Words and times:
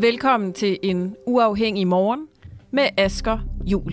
Velkommen 0.00 0.52
til 0.52 0.78
en 0.82 1.16
uafhængig 1.26 1.86
morgen 1.86 2.26
med 2.70 2.88
Asker 2.96 3.38
Jul. 3.64 3.92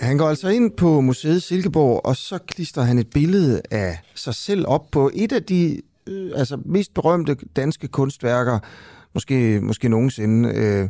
Han 0.00 0.18
går 0.18 0.28
altså 0.28 0.48
ind 0.48 0.70
på 0.70 1.00
museet 1.00 1.42
Silkeborg, 1.42 2.00
og 2.06 2.16
så 2.16 2.38
klister 2.38 2.82
han 2.82 2.98
et 2.98 3.10
billede 3.10 3.62
af 3.70 3.98
sig 4.14 4.34
selv 4.34 4.64
op 4.68 4.90
på 4.90 5.10
et 5.14 5.32
af 5.32 5.42
de 5.42 5.80
øh, 6.06 6.30
altså 6.36 6.58
mest 6.64 6.94
berømte 6.94 7.36
danske 7.56 7.88
kunstværker, 7.88 8.58
måske, 9.14 9.60
måske 9.62 9.88
nogensinde. 9.88 10.52
Øh, 10.54 10.88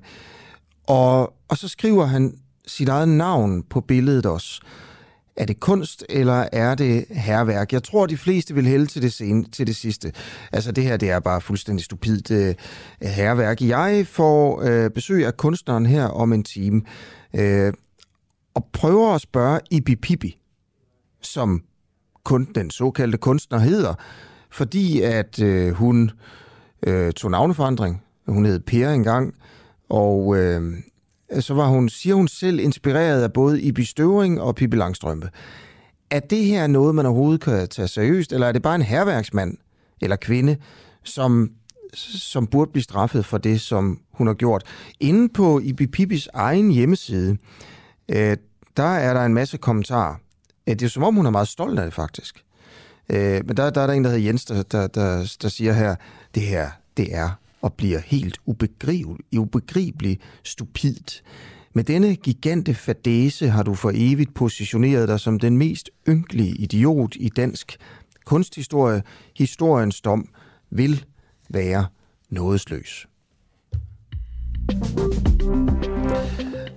og, 0.91 1.33
og 1.48 1.56
så 1.56 1.69
skriver 1.69 2.05
han 2.05 2.38
sit 2.66 2.88
eget 2.88 3.08
navn 3.08 3.62
på 3.62 3.80
billedet 3.80 4.27
også. 4.27 4.60
Er 5.36 5.44
det 5.44 5.60
kunst, 5.60 6.05
eller 6.08 6.48
er 6.52 6.74
det 6.74 7.05
herværk? 7.10 7.72
Jeg 7.72 7.82
tror, 7.82 8.06
de 8.06 8.16
fleste 8.16 8.55
vil 8.55 8.66
hælde 8.66 8.86
til 8.86 9.02
det, 9.02 9.12
sen, 9.12 9.50
til 9.50 9.66
det 9.66 9.77
sidste. 9.77 10.12
Altså, 10.52 10.72
det 10.72 10.84
her 10.84 10.97
det 10.97 11.10
er 11.10 11.20
bare 11.20 11.41
fuldstændig 11.41 11.84
stupidt 11.84 12.30
øh, 12.30 12.55
herværk. 13.02 13.60
Jeg 13.60 14.06
får 14.06 14.62
øh, 14.62 14.91
besøg 14.91 15.27
af 15.27 15.36
kunstneren 15.36 15.86
her 15.86 16.05
om 16.05 16.32
en 16.32 16.44
time, 16.44 16.82
øh, 17.34 17.72
og 18.54 18.64
prøver 18.72 19.14
at 19.14 19.20
spørge 19.20 19.60
Ibi 19.70 19.97
Pibi, 19.97 20.38
som 21.22 21.62
kun 22.25 22.48
den 22.54 22.70
såkaldte 22.70 23.19
kunstner 23.19 23.58
hedder, 23.58 23.94
fordi 24.50 25.00
at 25.00 25.42
øh, 25.42 25.72
hun 25.72 26.10
øh, 26.86 27.12
tog 27.12 27.30
navneforandring. 27.30 28.02
Hun 28.28 28.44
hed 28.44 28.60
Per 28.60 28.91
engang, 28.91 29.34
og 29.91 30.36
øh, 30.36 30.72
så 31.41 31.55
var 31.55 31.66
hun, 31.66 31.88
siger 31.88 32.14
hun 32.14 32.28
selv, 32.28 32.60
inspireret 32.60 33.22
af 33.22 33.33
både 33.33 33.62
Ibi 33.62 33.84
Støvring 33.84 34.41
og 34.41 34.55
Pippi 34.55 34.77
Langstrømpe. 34.77 35.30
Er 36.10 36.20
det 36.20 36.44
her 36.44 36.66
noget, 36.66 36.94
man 36.94 37.06
overhovedet 37.06 37.41
kan 37.41 37.69
tage 37.69 37.88
seriøst, 37.88 38.32
eller 38.32 38.47
er 38.47 38.53
det 38.53 38.62
bare 38.62 38.75
en 38.75 38.82
herværksmand 38.82 39.56
eller 40.00 40.16
kvinde, 40.16 40.56
som, 41.04 41.50
som 41.94 42.47
burde 42.47 42.70
blive 42.70 42.82
straffet 42.82 43.25
for 43.25 43.38
det, 43.38 43.60
som 43.60 44.00
hun 44.12 44.26
har 44.26 44.34
gjort? 44.34 44.62
Inde 45.00 45.28
på 45.28 45.60
Ibi 45.60 45.87
Pippis 45.87 46.28
egen 46.34 46.70
hjemmeside, 46.70 47.37
øh, 48.09 48.37
der 48.76 48.82
er 48.82 49.14
der 49.14 49.25
en 49.25 49.34
masse 49.34 49.56
kommentarer. 49.56 50.14
Øh, 50.69 50.75
det 50.75 50.82
er 50.82 50.88
som 50.88 51.03
om, 51.03 51.14
hun 51.14 51.26
er 51.26 51.31
meget 51.31 51.48
stolt 51.48 51.78
af 51.78 51.84
det, 51.84 51.94
faktisk. 51.94 52.44
Øh, 53.10 53.41
men 53.47 53.56
der, 53.56 53.70
der 53.70 53.81
er 53.81 53.87
der 53.87 53.94
en, 53.94 54.04
der 54.04 54.10
hedder 54.10 54.26
Jens, 54.26 54.44
der, 54.44 54.62
der, 54.62 54.87
der, 54.87 55.37
der 55.43 55.48
siger 55.48 55.72
her, 55.72 55.94
det 56.34 56.43
her, 56.43 56.70
det 56.97 57.14
er 57.14 57.39
og 57.62 57.72
bliver 57.72 57.98
helt 57.98 58.38
ubegribeligt 58.47 59.38
ubegribelig 59.38 60.19
stupidt. 60.44 61.22
Med 61.75 61.84
denne 61.84 62.16
gigante 62.16 62.75
fadese 62.75 63.48
har 63.48 63.62
du 63.62 63.75
for 63.75 63.93
evigt 63.94 64.34
positioneret 64.34 65.09
dig 65.09 65.21
som 65.21 65.38
den 65.38 65.59
mest 65.59 65.91
ynkelige 66.09 66.54
idiot 66.54 67.16
i 67.16 67.28
dansk 67.28 67.76
kunsthistorie. 68.25 69.03
Historiens 69.37 70.00
dom 70.00 70.28
vil 70.70 71.04
være 71.49 71.87
nådesløs. 72.31 73.06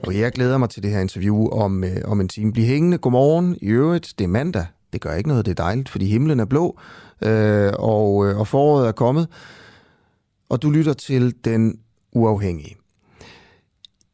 Og 0.08 0.20
jeg 0.20 0.32
glæder 0.32 0.58
mig 0.58 0.70
til 0.70 0.84
det 0.84 0.92
her 0.92 1.00
interview 1.00 1.48
om, 1.50 1.84
øh, 1.84 1.98
om 2.06 2.22
en 2.22 2.28
time. 2.28 2.54
Bliv 2.54 2.66
hængende. 2.66 2.98
Godmorgen. 2.98 3.58
I 3.62 3.66
øvrigt, 3.66 4.14
det 4.18 4.24
er 4.24 4.28
mandag. 4.28 4.66
Det 4.94 5.02
gør 5.02 5.14
ikke 5.14 5.30
noget, 5.30 5.46
det 5.46 5.52
er 5.52 5.64
dejligt, 5.64 5.90
fordi 5.90 6.06
himlen 6.06 6.40
er 6.40 6.46
blå, 6.46 6.80
øh, 7.22 7.72
og, 7.80 8.28
øh, 8.28 8.40
og 8.40 8.48
foråret 8.48 8.88
er 8.88 8.92
kommet 8.92 9.28
og 10.50 10.62
du 10.62 10.70
lytter 10.70 10.94
til 10.94 11.36
Den 11.46 11.80
Uafhængige. 12.12 12.76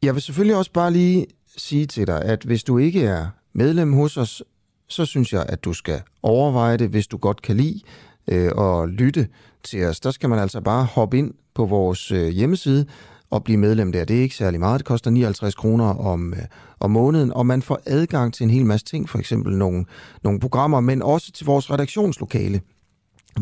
Jeg 0.03 0.13
vil 0.13 0.21
selvfølgelig 0.21 0.55
også 0.55 0.71
bare 0.71 0.93
lige 0.93 1.25
sige 1.57 1.85
til 1.85 2.07
dig, 2.07 2.21
at 2.21 2.43
hvis 2.43 2.63
du 2.63 2.77
ikke 2.77 3.03
er 3.03 3.27
medlem 3.53 3.93
hos 3.93 4.17
os, 4.17 4.43
så 4.87 5.05
synes 5.05 5.33
jeg, 5.33 5.45
at 5.49 5.63
du 5.63 5.73
skal 5.73 6.01
overveje 6.23 6.77
det, 6.77 6.89
hvis 6.89 7.07
du 7.07 7.17
godt 7.17 7.41
kan 7.41 7.57
lide 7.57 7.81
øh, 8.27 8.51
og 8.55 8.89
lytte 8.89 9.27
til 9.63 9.85
os. 9.85 9.99
Der 9.99 10.11
skal 10.11 10.29
man 10.29 10.39
altså 10.39 10.61
bare 10.61 10.85
hoppe 10.85 11.17
ind 11.17 11.33
på 11.53 11.65
vores 11.65 12.11
øh, 12.11 12.27
hjemmeside 12.27 12.85
og 13.29 13.43
blive 13.43 13.57
medlem 13.57 13.91
der. 13.91 14.05
Det 14.05 14.17
er 14.17 14.21
ikke 14.21 14.35
særlig 14.35 14.59
meget. 14.59 14.79
Det 14.79 14.85
koster 14.85 15.11
59 15.11 15.55
kroner 15.55 15.85
om, 15.85 16.33
øh, 16.33 16.39
om 16.79 16.91
måneden, 16.91 17.33
og 17.33 17.45
man 17.45 17.61
får 17.61 17.79
adgang 17.85 18.33
til 18.33 18.43
en 18.43 18.49
hel 18.49 18.65
masse 18.65 18.85
ting, 18.85 19.09
for 19.09 19.19
eksempel 19.19 19.57
nogle, 19.57 19.85
nogle 20.23 20.39
programmer, 20.39 20.79
men 20.79 21.01
også 21.01 21.31
til 21.31 21.45
vores 21.45 21.71
redaktionslokale 21.71 22.61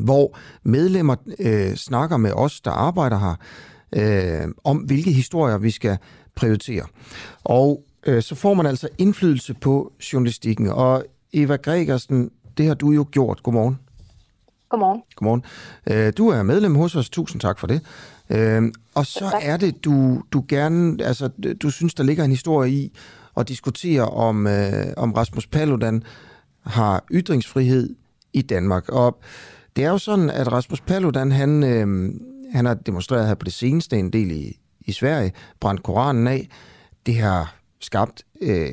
hvor 0.04 0.38
medlemmer 0.64 1.16
øh, 1.40 1.76
snakker 1.76 2.18
med 2.18 2.32
os, 2.32 2.62
der 2.62 2.72
arbejder 2.72 3.20
her, 3.20 3.36
øh, 3.96 4.48
om 4.64 4.78
hvilke 4.78 5.12
historier 5.12 5.58
vi 5.58 5.72
skal 5.72 5.98
prioritere. 6.36 6.84
Og 7.44 7.84
øh, 8.06 8.24
så 8.24 8.36
får 8.36 8.54
man 8.54 8.66
altså 8.66 8.88
indflydelse 8.98 9.54
på 9.54 9.94
journalistikken. 10.14 10.70
Og 10.70 11.06
Eva 11.34 11.56
Gregersen, 11.56 12.32
det 12.58 12.68
har 12.68 12.74
du 12.74 12.92
jo 12.92 13.06
gjort. 13.12 13.44
Godmorgen. 13.44 13.80
Godmorgen. 14.70 15.02
Godmorgen. 15.16 15.44
Øh, 15.90 16.14
du 16.18 16.30
er 16.30 16.44
medlem 16.44 16.76
hos 16.76 16.96
os. 16.96 17.10
Tusind 17.10 17.42
tak 17.42 17.60
for 17.60 17.68
det. 17.68 17.82
Øh, 18.30 18.64
og 18.96 19.06
så 19.06 19.32
er 19.42 19.58
det, 19.58 19.84
du, 19.86 20.22
du 20.32 20.44
gerne, 20.48 21.04
altså 21.04 21.28
du 21.62 21.70
synes, 21.70 21.94
der 21.94 22.04
ligger 22.04 22.24
en 22.24 22.32
historie 22.32 22.72
i 22.72 22.98
at 23.38 23.48
diskutere 23.48 24.10
om, 24.10 24.48
øh, 24.48 24.86
om 24.98 25.14
Rasmus 25.14 25.48
Paludan 25.48 26.04
har 26.66 27.04
ytringsfrihed 27.12 27.96
i 28.34 28.42
Danmark. 28.42 28.90
Og 28.90 29.20
det 29.78 29.86
er 29.86 29.90
jo 29.90 29.98
sådan, 29.98 30.30
at 30.30 30.52
Rasmus 30.52 30.82
Paludan, 30.82 31.32
han, 31.32 31.64
øh, 31.64 32.14
han 32.54 32.66
har 32.66 32.74
demonstreret 32.74 33.28
her 33.28 33.36
på 33.36 33.44
det 33.44 33.54
seneste 33.54 33.98
en 33.98 34.14
del 34.14 34.32
i, 34.32 34.60
i 34.80 34.92
Sverige, 34.92 35.32
brændt 35.60 35.84
Koranen 35.84 36.28
af. 36.28 36.50
Det 37.06 37.16
har 37.16 37.56
skabt 37.80 38.24
øh, 38.42 38.70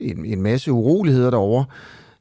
en, 0.00 0.24
en 0.24 0.42
masse 0.42 0.72
uroligheder 0.72 1.30
derovre. 1.30 1.64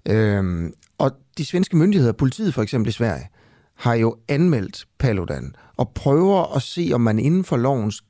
Øh, 0.06 0.72
og 0.98 1.12
de 1.38 1.46
svenske 1.46 1.78
myndigheder, 1.78 2.14
politiet 2.14 2.54
for 2.54 2.62
eksempel 2.62 2.90
i 2.90 2.92
Sverige, 2.92 3.30
har 3.76 3.94
jo 3.94 4.16
anmeldt 4.28 4.88
Paludan 5.00 5.56
og 5.78 5.90
prøver 5.90 6.56
at 6.56 6.62
se, 6.62 6.92
om 6.94 7.02
man 7.02 7.20
inden 7.20 7.44
for 7.44 7.58
lovens 7.58 8.04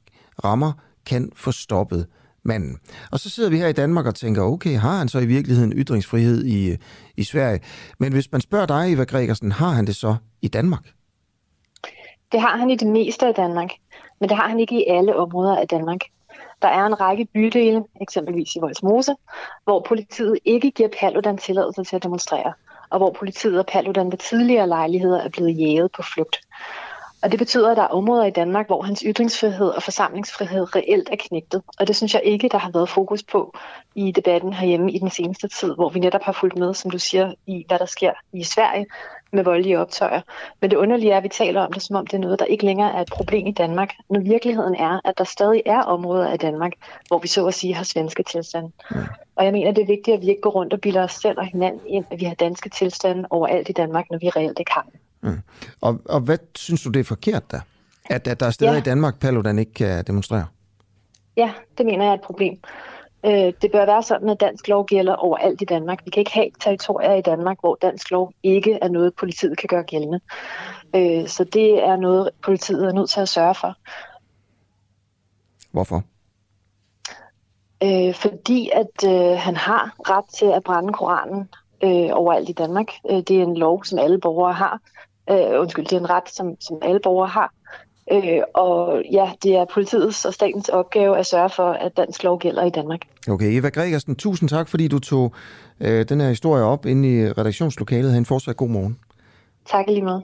rammer 0.43 0.71
kan 1.05 1.31
få 1.35 1.51
stoppet 1.51 2.07
manden. 2.43 2.77
Og 3.11 3.19
så 3.19 3.29
sidder 3.29 3.49
vi 3.49 3.57
her 3.57 3.67
i 3.67 3.73
Danmark 3.73 4.05
og 4.05 4.15
tænker, 4.15 4.41
okay, 4.41 4.77
har 4.77 4.97
han 4.97 5.07
så 5.07 5.19
i 5.19 5.25
virkeligheden 5.25 5.73
ytringsfrihed 5.73 6.45
i, 6.45 6.77
i 7.17 7.23
Sverige? 7.23 7.59
Men 7.99 8.13
hvis 8.13 8.31
man 8.31 8.41
spørger 8.41 8.65
dig, 8.65 8.93
Eva 8.93 9.03
Gregersen, 9.03 9.51
har 9.51 9.69
han 9.69 9.87
det 9.87 9.95
så 9.95 10.15
i 10.41 10.47
Danmark? 10.47 10.83
Det 12.31 12.41
har 12.41 12.57
han 12.57 12.69
i 12.69 12.75
det 12.75 12.87
meste 12.87 13.27
af 13.27 13.35
Danmark, 13.35 13.69
men 14.19 14.29
det 14.29 14.37
har 14.37 14.49
han 14.49 14.59
ikke 14.59 14.75
i 14.75 14.85
alle 14.89 15.15
områder 15.15 15.55
af 15.55 15.67
Danmark. 15.67 15.99
Der 16.61 16.67
er 16.67 16.85
en 16.85 17.01
række 17.01 17.27
bydele, 17.33 17.83
eksempelvis 18.01 18.55
i 18.55 18.59
Voldsmose, 18.59 19.15
hvor 19.63 19.85
politiet 19.87 20.39
ikke 20.45 20.71
giver 20.71 20.89
Paludan 20.99 21.37
tilladelse 21.37 21.83
til 21.83 21.95
at 21.95 22.03
demonstrere, 22.03 22.53
og 22.89 22.97
hvor 22.97 23.15
politiet 23.19 23.59
og 23.59 23.65
Paludan 23.65 24.11
ved 24.11 24.17
tidligere 24.17 24.67
lejligheder 24.67 25.21
er 25.21 25.29
blevet 25.29 25.59
jæget 25.59 25.91
på 25.91 26.01
flugt. 26.01 26.39
Og 27.23 27.31
det 27.31 27.39
betyder, 27.39 27.71
at 27.71 27.77
der 27.77 27.83
er 27.83 27.87
områder 27.87 28.25
i 28.25 28.31
Danmark, 28.31 28.67
hvor 28.67 28.81
hans 28.81 29.03
ytringsfrihed 29.07 29.69
og 29.69 29.83
forsamlingsfrihed 29.83 30.75
reelt 30.75 31.09
er 31.11 31.15
knægtet. 31.19 31.61
Og 31.79 31.87
det 31.87 31.95
synes 31.95 32.13
jeg 32.13 32.21
ikke, 32.23 32.49
der 32.49 32.57
har 32.57 32.71
været 32.71 32.89
fokus 32.89 33.23
på 33.23 33.57
i 33.95 34.11
debatten 34.11 34.53
herhjemme 34.53 34.91
i 34.91 34.99
den 34.99 35.09
seneste 35.09 35.47
tid, 35.47 35.73
hvor 35.75 35.89
vi 35.89 35.99
netop 35.99 36.21
har 36.23 36.31
fulgt 36.31 36.57
med, 36.57 36.73
som 36.73 36.91
du 36.91 36.99
siger, 36.99 37.33
i 37.47 37.65
hvad 37.67 37.79
der 37.79 37.85
sker 37.85 38.13
i 38.33 38.43
Sverige, 38.43 38.85
med 39.33 39.43
voldelige 39.43 39.79
optøjer. 39.79 40.21
Men 40.61 40.71
det 40.71 40.77
underlige 40.77 41.11
er, 41.11 41.17
at 41.17 41.23
vi 41.23 41.29
taler 41.29 41.61
om 41.61 41.73
det, 41.73 41.81
som 41.81 41.95
om 41.95 42.07
det 42.07 42.13
er 42.13 42.21
noget, 42.21 42.39
der 42.39 42.45
ikke 42.45 42.65
længere 42.65 42.93
er 42.93 43.01
et 43.01 43.09
problem 43.11 43.47
i 43.47 43.51
Danmark, 43.51 43.93
når 44.09 44.19
virkeligheden 44.19 44.75
er, 44.75 44.99
at 45.05 45.17
der 45.17 45.23
stadig 45.23 45.61
er 45.65 45.81
områder 45.81 46.27
af 46.27 46.39
Danmark, 46.39 46.71
hvor 47.07 47.19
vi 47.19 47.27
så 47.27 47.47
at 47.47 47.53
sige 47.53 47.73
har 47.73 47.83
svenske 47.83 48.23
tilstande. 48.23 48.71
Og 49.35 49.45
jeg 49.45 49.53
mener, 49.53 49.71
det 49.71 49.81
er 49.81 49.85
vigtigt, 49.85 50.15
at 50.15 50.21
vi 50.21 50.29
ikke 50.29 50.41
går 50.41 50.49
rundt 50.49 50.73
og 50.73 50.81
bilder 50.81 51.03
os 51.03 51.13
selv 51.13 51.39
og 51.39 51.45
hinanden 51.45 51.87
ind, 51.87 52.05
at 52.11 52.19
vi 52.19 52.25
har 52.25 52.35
danske 52.35 52.69
tilstande 52.69 53.27
overalt 53.29 53.69
i 53.69 53.73
Danmark, 53.73 54.05
når 54.11 54.17
vi 54.17 54.29
reelt 54.29 54.59
ikke 54.59 54.71
har. 54.71 54.87
Mm. 55.21 55.39
Og, 55.81 56.01
og 56.05 56.19
hvad 56.19 56.37
synes 56.55 56.83
du, 56.83 56.89
det 56.89 56.99
er 56.99 57.03
forkert 57.03 57.51
der? 57.51 57.59
At, 58.09 58.27
at 58.27 58.39
der 58.39 58.45
er 58.45 58.51
steder 58.51 58.71
ja. 58.71 58.77
i 58.77 58.81
Danmark, 58.81 59.19
Paludan 59.19 59.59
ikke 59.59 59.73
kan 59.73 60.03
demonstrere? 60.03 60.45
Ja, 61.37 61.51
det 61.77 61.85
mener 61.85 62.03
jeg 62.03 62.11
er 62.11 62.15
et 62.15 62.21
problem. 62.21 62.59
Øh, 63.25 63.53
det 63.61 63.71
bør 63.71 63.85
være 63.85 64.03
sådan, 64.03 64.29
at 64.29 64.39
dansk 64.39 64.67
lov 64.67 64.85
gælder 64.85 65.15
overalt 65.15 65.61
i 65.61 65.65
Danmark. 65.65 66.05
Vi 66.05 66.09
kan 66.09 66.21
ikke 66.21 66.33
have 66.33 66.51
territorier 66.59 67.13
i 67.13 67.21
Danmark, 67.21 67.57
hvor 67.59 67.77
dansk 67.81 68.11
lov 68.11 68.31
ikke 68.43 68.79
er 68.81 68.87
noget, 68.87 69.15
politiet 69.15 69.57
kan 69.57 69.67
gøre 69.67 69.83
gældende. 69.83 70.19
Øh, 70.95 71.27
så 71.27 71.43
det 71.43 71.83
er 71.83 71.95
noget, 71.95 72.29
politiet 72.43 72.87
er 72.87 72.93
nødt 72.93 73.09
til 73.09 73.21
at 73.21 73.29
sørge 73.29 73.55
for. 73.55 73.75
Hvorfor? 75.71 76.03
Øh, 77.83 78.15
fordi 78.15 78.69
at 78.73 79.09
øh, 79.09 79.37
han 79.37 79.55
har 79.55 79.95
ret 80.09 80.25
til 80.33 80.45
at 80.45 80.63
brænde 80.63 80.93
Koranen 80.93 81.49
øh, 81.83 82.09
overalt 82.11 82.49
i 82.49 82.53
Danmark. 82.53 82.87
Øh, 83.09 83.17
det 83.17 83.31
er 83.31 83.43
en 83.43 83.57
lov, 83.57 83.83
som 83.83 83.99
alle 83.99 84.19
borgere 84.19 84.53
har. 84.53 84.79
Øh, 85.29 85.59
undskyld, 85.59 85.85
det 85.85 85.93
er 85.93 85.99
en 85.99 86.09
ret, 86.09 86.29
som, 86.29 86.55
som 86.59 86.77
alle 86.81 86.99
borgere 87.03 87.27
har. 87.27 87.53
Øh, 88.11 88.41
og 88.53 89.03
ja, 89.11 89.31
det 89.43 89.55
er 89.55 89.65
politiets 89.73 90.25
og 90.25 90.33
statens 90.33 90.69
opgave 90.69 91.17
at 91.17 91.25
sørge 91.25 91.49
for, 91.49 91.71
at 91.71 91.97
dansk 91.97 92.23
lov 92.23 92.39
gælder 92.39 92.63
i 92.63 92.69
Danmark. 92.69 92.99
Okay, 93.29 93.57
Eva 93.57 93.69
Gregersen, 93.69 94.15
tusind 94.15 94.49
tak, 94.49 94.69
fordi 94.69 94.87
du 94.87 94.99
tog 94.99 95.33
øh, 95.79 96.05
den 96.09 96.21
her 96.21 96.29
historie 96.29 96.63
op 96.63 96.85
inde 96.85 97.09
i 97.09 97.31
redaktionslokalet. 97.31 98.11
Ha' 98.11 98.17
en 98.17 98.25
fortsat 98.25 98.57
god 98.57 98.69
morgen. 98.69 98.99
Tak 99.65 99.85
lige 99.87 100.01
med. 100.01 100.21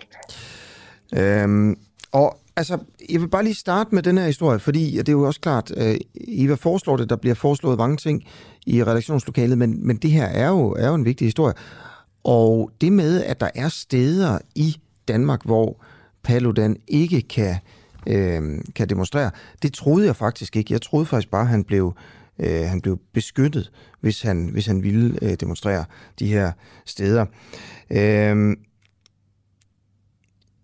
Øhm, 1.16 1.78
og 2.12 2.38
altså, 2.56 2.78
jeg 3.10 3.22
vil 3.22 3.28
bare 3.28 3.44
lige 3.44 3.56
starte 3.56 3.96
med 3.96 4.04
den 4.04 4.18
her 4.18 4.26
historie, 4.26 4.60
fordi 4.60 4.98
det 4.98 5.10
er 5.10 5.14
jo 5.14 5.28
også 5.28 5.40
klart, 5.40 5.72
øh, 5.78 5.96
Eva 6.28 6.54
foreslår 6.54 6.98
det, 6.98 7.10
der 7.10 7.16
bliver 7.16 7.36
foreslået 7.36 7.78
mange 7.78 7.98
ting 7.98 8.24
i 8.66 8.84
redaktionslokalet, 8.84 9.58
men, 9.58 9.88
men 9.88 9.98
det 9.98 10.12
her 10.12 10.26
er 10.26 10.48
jo, 10.48 10.72
er 10.72 10.88
jo 10.88 10.94
en 10.94 11.06
vigtig 11.06 11.28
historie. 11.28 11.54
Og 12.24 12.72
det 12.82 12.94
med, 12.94 13.24
at 13.24 13.42
der 13.42 13.50
er 13.56 13.70
steder 13.70 14.40
i 14.56 14.78
Danmark, 15.08 15.46
hvor 15.46 15.84
Paludan 16.24 16.78
ikke 16.88 17.22
kan, 17.22 17.56
øh, 18.08 18.62
kan 18.76 18.90
demonstrere. 18.90 19.32
Det 19.62 19.74
troede 19.74 20.06
jeg 20.06 20.16
faktisk 20.16 20.56
ikke. 20.56 20.74
Jeg 20.74 20.82
troede 20.82 21.06
faktisk 21.06 21.32
bare, 21.32 21.42
at 21.42 21.48
han 21.48 21.64
blev, 21.64 21.94
øh, 22.40 22.66
han 22.66 22.82
blev 22.82 23.00
beskyttet, 23.14 23.72
hvis 24.02 24.22
han, 24.22 24.50
hvis 24.52 24.66
han 24.66 24.84
ville 24.84 25.20
øh, 25.22 25.34
demonstrere 25.34 25.86
de 26.20 26.28
her 26.28 26.52
steder. 26.86 27.26
Øh, 27.92 28.56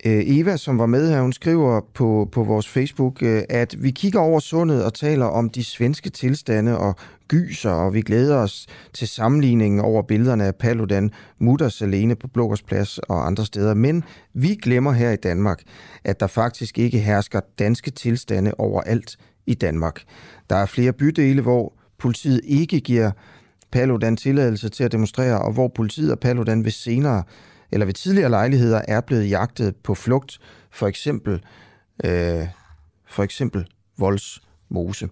øh, 0.06 0.24
Eva, 0.26 0.58
som 0.58 0.80
var 0.80 0.86
med 0.86 1.10
her, 1.10 1.22
hun 1.22 1.34
skriver 1.34 1.82
på, 1.94 2.30
på 2.32 2.44
vores 2.44 2.68
Facebook, 2.68 3.24
øh, 3.24 3.44
at 3.50 3.76
vi 3.84 3.92
kigger 3.92 4.20
over 4.20 4.40
sundet 4.40 4.86
og 4.86 4.94
taler 4.94 5.26
om 5.26 5.50
de 5.50 5.64
svenske 5.64 6.10
tilstande 6.10 6.78
og 6.78 6.96
gyser, 7.28 7.70
og 7.70 7.94
vi 7.94 8.02
glæder 8.02 8.38
os 8.38 8.68
til 8.94 9.08
sammenligningen 9.08 9.80
over 9.80 10.02
billederne 10.02 10.46
af 10.46 10.56
Paludan, 10.56 11.12
Mutters 11.40 11.82
alene 11.82 12.16
på 12.16 12.28
Blågårdsplads 12.28 12.98
og 12.98 13.28
andre 13.28 13.46
steder. 13.46 13.74
Men 13.74 14.04
vi 14.34 14.56
glemmer 14.56 14.92
her 14.92 15.12
i 15.12 15.16
Danmark, 15.16 15.62
at 16.04 16.20
der 16.20 16.28
faktisk 16.28 16.78
ikke 16.78 17.00
hersker 17.00 17.40
danske 17.60 17.92
tilstande 17.92 18.54
overalt 18.58 19.18
i 19.46 19.54
Danmark. 19.54 20.04
Der 20.50 20.56
er 20.56 20.66
flere 20.66 20.94
bydele, 20.94 21.42
hvor 21.42 21.74
politiet 21.98 22.42
ikke 22.44 22.80
giver 22.80 23.12
Paludan 23.72 24.18
tilladelse 24.18 24.70
til 24.70 24.84
at 24.84 24.92
demonstrere, 24.92 25.42
og 25.42 25.54
hvor 25.54 25.68
politiet 25.68 26.12
og 26.12 26.20
Paludan 26.20 26.64
ved 26.64 26.72
senere 26.72 27.24
eller 27.72 27.86
ved 27.86 27.94
tidligere 27.94 28.30
lejligheder 28.30 28.82
er 28.88 29.02
blevet 29.02 29.30
jagtet 29.30 29.76
på 29.76 29.96
flugt, 29.96 30.40
for 30.72 30.88
eksempel, 30.88 31.34
øh, 32.06 32.48
for 33.08 33.24
eksempel 33.24 33.68
Voldsmose. 33.98 35.10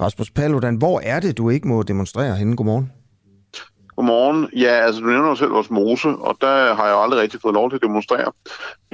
Rasmus 0.00 0.30
Paludan, 0.30 0.76
hvor 0.76 1.00
er 1.00 1.20
det, 1.20 1.38
du 1.38 1.50
ikke 1.50 1.68
må 1.68 1.82
demonstrere 1.82 2.36
henne? 2.36 2.56
Godmorgen. 2.56 2.92
Godmorgen. 3.96 4.48
Ja, 4.56 4.72
altså 4.86 5.00
du 5.00 5.06
nævner 5.06 5.28
jo 5.28 5.34
selv 5.34 5.52
vores 5.52 5.70
mose, 5.70 6.08
og 6.08 6.36
der 6.40 6.74
har 6.74 6.86
jeg 6.86 6.92
jo 6.92 7.02
aldrig 7.02 7.20
rigtig 7.20 7.40
fået 7.40 7.54
lov 7.54 7.70
til 7.70 7.76
at 7.76 7.82
demonstrere. 7.82 8.32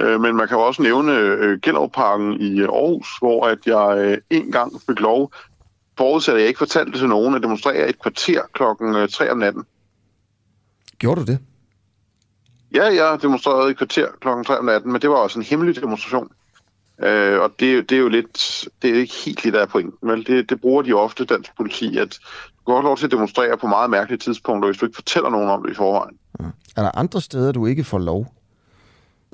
Øh, 0.01 0.21
men 0.21 0.35
man 0.35 0.47
kan 0.47 0.57
jo 0.57 0.63
også 0.63 0.81
nævne 0.81 1.11
øh, 1.17 1.59
Gellerparken 1.61 2.41
i 2.41 2.61
Aarhus, 2.61 3.07
hvor 3.19 3.47
at 3.47 3.59
jeg 3.65 3.97
øh, 3.97 4.17
en 4.29 4.51
gang 4.51 4.81
fik 4.89 4.99
lov, 4.99 5.31
forudsat 5.97 6.35
at 6.35 6.39
jeg 6.39 6.47
ikke 6.47 6.57
fortalte 6.57 6.91
det 6.91 6.99
til 6.99 7.09
nogen, 7.09 7.35
at 7.35 7.41
demonstrere 7.41 7.89
et 7.89 8.01
kvarter 8.01 8.41
klokken 8.53 9.07
3 9.07 9.31
om 9.31 9.37
natten. 9.37 9.63
Gjorde 10.97 11.21
du 11.21 11.31
det? 11.31 11.39
Ja, 12.75 12.83
jeg 12.83 13.19
demonstrerede 13.21 13.71
i 13.71 13.73
kvarter 13.73 14.07
kl. 14.21 14.27
3 14.45 14.59
om 14.59 14.65
natten, 14.65 14.91
men 14.91 15.01
det 15.01 15.09
var 15.09 15.15
også 15.15 15.39
en 15.39 15.45
hemmelig 15.45 15.75
demonstration. 15.75 16.29
Øh, 17.03 17.39
og 17.39 17.51
det, 17.59 17.89
det 17.89 17.95
er 17.95 17.99
jo 17.99 18.07
lidt, 18.07 18.67
det 18.81 18.89
er 18.89 18.95
ikke 18.95 19.13
helt 19.25 19.43
det, 19.43 19.53
der 19.53 19.61
er 19.61 19.65
pointen. 19.65 20.09
Vel? 20.09 20.27
Det, 20.27 20.49
det 20.49 20.61
bruger 20.61 20.81
de 20.81 20.93
ofte, 20.93 21.25
dansk 21.25 21.57
politi, 21.57 21.97
at 21.97 22.19
du 22.67 22.75
kan 22.75 22.83
lov 22.83 22.97
til 22.97 23.05
at 23.05 23.11
demonstrere 23.11 23.57
på 23.57 23.67
meget 23.67 23.89
mærkelige 23.89 24.19
tidspunkter, 24.19 24.69
hvis 24.69 24.77
du 24.77 24.85
ikke 24.85 24.95
fortæller 24.95 25.29
nogen 25.29 25.49
om 25.49 25.63
det 25.63 25.71
i 25.71 25.75
forvejen. 25.75 26.17
Ja. 26.39 26.45
Er 26.77 26.81
der 26.81 26.97
andre 26.97 27.21
steder, 27.21 27.51
du 27.51 27.65
ikke 27.65 27.83
får 27.83 27.99
lov? 27.99 28.33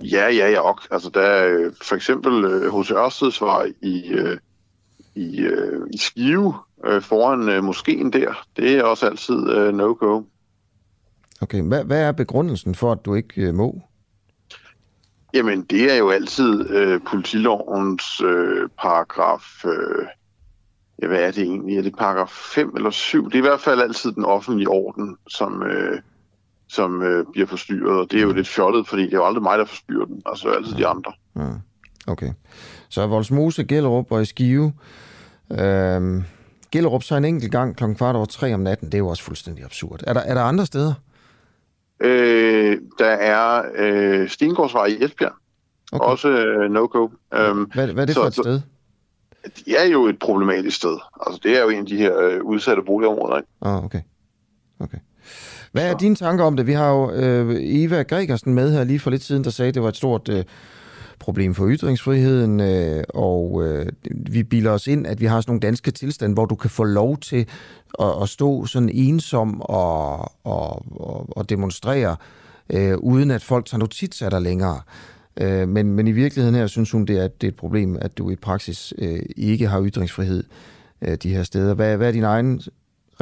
Ja, 0.03 0.29
ja, 0.29 0.49
ja. 0.49 0.59
Og, 0.59 0.79
altså, 0.91 1.09
der 1.13 1.21
er 1.21 1.57
øh, 1.57 1.73
for 1.83 1.95
eksempel 1.95 2.69
hos 2.69 2.91
øh, 2.91 2.97
Ørsteds 2.97 3.41
var 3.41 3.67
i, 3.81 4.09
øh, 4.11 4.37
i, 5.15 5.47
i 5.93 5.97
Skive 5.97 6.53
foran 7.01 7.63
moskeen 7.63 8.13
der. 8.13 8.45
Det 8.57 8.71
er 8.77 8.83
også 8.83 9.05
altid 9.05 9.71
no-go. 9.71 10.21
Okay, 11.41 11.61
hvad, 11.61 11.83
hvad 11.83 12.01
er 12.01 12.11
begrundelsen 12.11 12.75
for, 12.75 12.91
at 12.91 13.05
du 13.05 13.15
ikke 13.15 13.41
øh, 13.41 13.53
må? 13.53 13.81
Jamen, 15.33 15.61
det 15.61 15.93
er 15.93 15.95
jo 15.95 16.09
altid 16.09 16.69
øh, 16.69 17.01
politilovens 17.07 18.21
øh, 18.21 18.69
paragraf... 18.79 19.65
Øh, 19.65 20.05
ja, 21.01 21.07
hvad 21.07 21.19
er 21.19 21.31
det 21.31 21.43
egentlig? 21.43 21.77
Er 21.77 21.81
det 21.81 21.95
paragraf 21.97 22.29
5 22.29 22.73
eller 22.75 22.89
7? 22.89 23.25
Det 23.25 23.33
er 23.33 23.37
i 23.37 23.41
hvert 23.41 23.59
fald 23.59 23.81
altid 23.81 24.11
den 24.11 24.25
offentlige 24.25 24.69
orden, 24.69 25.17
som, 25.27 25.63
øh, 25.63 25.99
som 26.69 27.01
øh, 27.01 27.25
bliver 27.31 27.47
forstyrret, 27.47 27.99
og 27.99 28.11
det 28.11 28.17
er 28.17 28.21
jo 28.21 28.29
mm. 28.29 28.35
lidt 28.35 28.47
fjollet, 28.47 28.87
fordi 28.87 29.01
det 29.01 29.13
er 29.13 29.17
jo 29.17 29.25
aldrig 29.25 29.43
mig, 29.43 29.57
der 29.57 29.65
forstyrrer 29.65 30.05
den. 30.05 30.21
Altså, 30.25 30.49
er 30.49 30.53
altid 30.53 30.75
de 30.75 30.87
andre. 30.87 31.13
Ja. 31.35 31.49
Okay. 32.07 32.33
Så 32.89 33.07
Voldsmose, 33.07 33.63
Gellerup 33.63 34.11
og 34.11 34.27
Skive... 34.27 34.73
Øh, 35.51 36.23
Gellerup 36.71 37.03
så 37.03 37.15
en 37.15 37.25
enkelt 37.25 37.51
gang 37.51 37.75
kl. 37.77 37.83
kvart 37.93 38.15
over 38.15 38.25
tre 38.25 38.53
om 38.53 38.59
natten, 38.59 38.87
det 38.87 38.93
er 38.93 38.97
jo 38.99 39.07
også 39.07 39.23
fuldstændig 39.23 39.65
absurd. 39.65 39.99
Er 40.07 40.13
der, 40.13 40.21
er 40.21 40.33
der 40.33 40.41
andre 40.41 40.65
steder? 40.65 40.93
Øh, 42.01 42.77
der 42.99 43.05
er 43.05 43.63
øh, 43.75 44.29
Stengårdsvej 44.29 44.85
i 44.85 45.03
Esbjerg. 45.03 45.33
Okay. 45.91 46.05
Også 46.05 46.29
øh, 46.29 46.71
no-go. 46.71 47.03
Um, 47.03 47.71
hvad, 47.73 47.87
hvad 47.87 48.03
er 48.03 48.05
det 48.05 48.15
så, 48.15 48.21
for 48.21 48.27
et 48.27 48.33
sted? 48.33 48.61
Det 49.65 49.81
er 49.81 49.85
jo 49.91 50.05
et 50.05 50.19
problematisk 50.19 50.77
sted. 50.77 50.97
Altså, 51.27 51.39
det 51.43 51.57
er 51.57 51.61
jo 51.61 51.69
en 51.69 51.79
af 51.79 51.85
de 51.85 51.97
her 51.97 52.19
øh, 52.19 52.43
udsatte 52.43 52.83
boligområder. 52.83 53.37
Ikke? 53.37 53.49
Ah, 53.61 53.85
okay. 53.85 54.01
okay. 54.79 54.97
Hvad 55.71 55.87
er 55.87 55.91
så. 55.91 55.97
dine 55.97 56.15
tanker 56.15 56.45
om 56.45 56.57
det? 56.57 56.67
Vi 56.67 56.73
har 56.73 56.89
jo 56.89 57.11
øh, 57.11 57.55
Eva 57.59 58.01
Gregersen 58.01 58.53
med 58.53 58.73
her 58.73 58.83
lige 58.83 58.99
for 58.99 59.09
lidt 59.09 59.23
siden, 59.23 59.43
der 59.43 59.49
sagde, 59.49 59.69
at 59.69 59.75
det 59.75 59.83
var 59.83 59.89
et 59.89 59.97
stort 59.97 60.29
øh, 60.29 60.43
problem 61.21 61.53
for 61.53 61.69
ytringsfriheden, 61.69 62.59
øh, 62.59 63.03
og 63.09 63.63
øh, 63.65 63.85
vi 64.11 64.43
bilder 64.43 64.71
os 64.71 64.87
ind, 64.87 65.07
at 65.07 65.21
vi 65.21 65.25
har 65.25 65.41
sådan 65.41 65.49
nogle 65.51 65.59
danske 65.59 65.91
tilstande, 65.91 66.33
hvor 66.33 66.45
du 66.45 66.55
kan 66.55 66.69
få 66.69 66.83
lov 66.83 67.17
til 67.17 67.45
at, 67.99 68.21
at 68.21 68.29
stå 68.29 68.65
sådan 68.65 68.89
ensom 68.89 69.61
og, 69.61 70.19
og, 70.45 70.85
og, 71.01 71.37
og 71.37 71.49
demonstrere, 71.49 72.15
øh, 72.69 72.97
uden 72.97 73.31
at 73.31 73.43
folk 73.43 73.65
tager 73.65 73.79
notits 73.79 74.21
af 74.21 74.31
dig 74.31 74.41
længere. 74.41 74.81
Øh, 75.41 75.69
men, 75.69 75.93
men 75.93 76.07
i 76.07 76.11
virkeligheden 76.11 76.55
her 76.55 76.67
synes 76.67 76.91
hun, 76.91 77.05
det 77.05 77.17
er, 77.17 77.27
det 77.27 77.47
er 77.47 77.51
et 77.51 77.55
problem, 77.55 77.97
at 78.01 78.17
du 78.17 78.29
i 78.29 78.35
praksis 78.35 78.93
øh, 78.97 79.19
ikke 79.37 79.67
har 79.67 79.83
ytringsfrihed 79.83 80.43
øh, 81.01 81.17
de 81.23 81.33
her 81.33 81.43
steder. 81.43 81.73
Hvad, 81.73 81.97
hvad 81.97 82.07
er 82.07 82.11
din 82.11 82.23
egen 82.23 82.61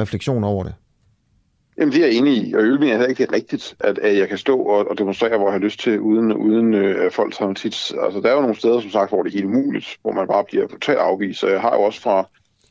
refleksion 0.00 0.44
over 0.44 0.64
det? 0.64 0.74
Jamen, 1.80 1.92
det 1.92 2.02
er 2.02 2.06
jeg 2.06 2.16
enig 2.16 2.48
i, 2.48 2.54
og 2.54 2.62
øvrigt 2.62 2.92
er 2.92 2.98
det 2.98 3.08
ikke 3.08 3.32
rigtigt, 3.32 3.76
at, 3.80 3.98
at 3.98 4.16
jeg 4.16 4.28
kan 4.28 4.38
stå 4.38 4.58
og, 4.58 4.90
og 4.90 4.98
demonstrere, 4.98 5.36
hvor 5.36 5.46
jeg 5.46 5.52
har 5.52 5.58
lyst 5.58 5.80
til, 5.80 6.00
uden, 6.00 6.32
uden 6.32 6.74
øh, 6.74 7.06
at 7.06 7.12
folk 7.12 7.34
tager 7.34 7.54
tit. 7.54 7.92
Altså, 8.02 8.20
der 8.22 8.28
er 8.28 8.34
jo 8.34 8.40
nogle 8.40 8.56
steder, 8.56 8.80
som 8.80 8.90
sagt, 8.90 9.10
hvor 9.10 9.22
det 9.22 9.30
er 9.30 9.34
helt 9.34 9.44
umuligt, 9.44 9.98
hvor 10.02 10.12
man 10.12 10.26
bare 10.26 10.44
bliver 10.44 10.66
totalt 10.66 10.98
afvist. 10.98 11.44
Og 11.44 11.50
jeg 11.50 11.60
har 11.60 11.76
jo 11.76 11.82
også 11.82 12.00
fra, 12.00 12.28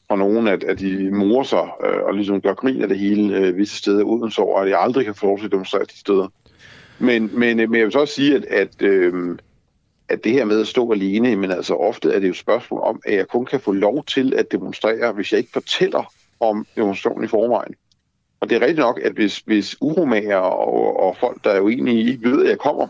fra 0.07 0.15
nogen, 0.15 0.47
at, 0.47 0.63
at 0.63 0.79
de 0.79 1.11
morer 1.11 1.43
sig 1.43 1.67
øh, 1.85 2.03
og 2.03 2.13
ligesom 2.13 2.41
gør 2.41 2.53
grin 2.53 2.81
af 2.81 2.87
det 2.87 2.99
hele 2.99 3.37
øh, 3.37 3.57
visse 3.57 3.77
steder 3.77 4.03
uden 4.03 4.31
så 4.31 4.43
at 4.43 4.69
jeg 4.69 4.81
aldrig 4.81 5.05
kan 5.05 5.15
få 5.15 5.25
lov 5.25 5.37
til 5.37 5.45
at 5.45 5.51
demonstrere 5.51 5.83
de 5.83 5.99
steder. 5.99 6.27
Men, 6.99 7.29
men, 7.39 7.59
øh, 7.59 7.69
men 7.69 7.79
jeg 7.79 7.85
vil 7.85 7.91
så 7.91 7.99
også 7.99 8.13
sige, 8.13 8.35
at, 8.35 8.45
at, 8.45 8.81
øh, 8.81 9.37
at 10.09 10.23
det 10.23 10.31
her 10.31 10.45
med 10.45 10.61
at 10.61 10.67
stå 10.67 10.91
alene, 10.91 11.35
men 11.35 11.51
altså 11.51 11.75
ofte 11.75 12.11
er 12.11 12.19
det 12.19 12.27
jo 12.27 12.31
et 12.31 12.37
spørgsmål 12.37 12.81
om, 12.83 13.01
at 13.05 13.15
jeg 13.15 13.27
kun 13.27 13.45
kan 13.45 13.59
få 13.59 13.71
lov 13.71 14.03
til 14.03 14.33
at 14.33 14.51
demonstrere, 14.51 15.11
hvis 15.11 15.31
jeg 15.31 15.37
ikke 15.37 15.51
fortæller 15.53 16.13
om 16.39 16.65
demonstrationen 16.75 17.23
i 17.23 17.27
forvejen. 17.27 17.75
Og 18.39 18.49
det 18.49 18.55
er 18.55 18.61
rigtigt 18.61 18.79
nok, 18.79 18.99
at 19.03 19.11
hvis, 19.11 19.37
hvis 19.37 19.75
uromager 19.81 20.35
og, 20.35 20.99
og 20.99 21.17
folk, 21.17 21.43
der 21.43 21.49
er 21.49 21.61
uenige, 21.61 22.11
ikke 22.11 22.29
ved, 22.31 22.43
at 22.43 22.49
jeg 22.49 22.59
kommer, 22.59 22.87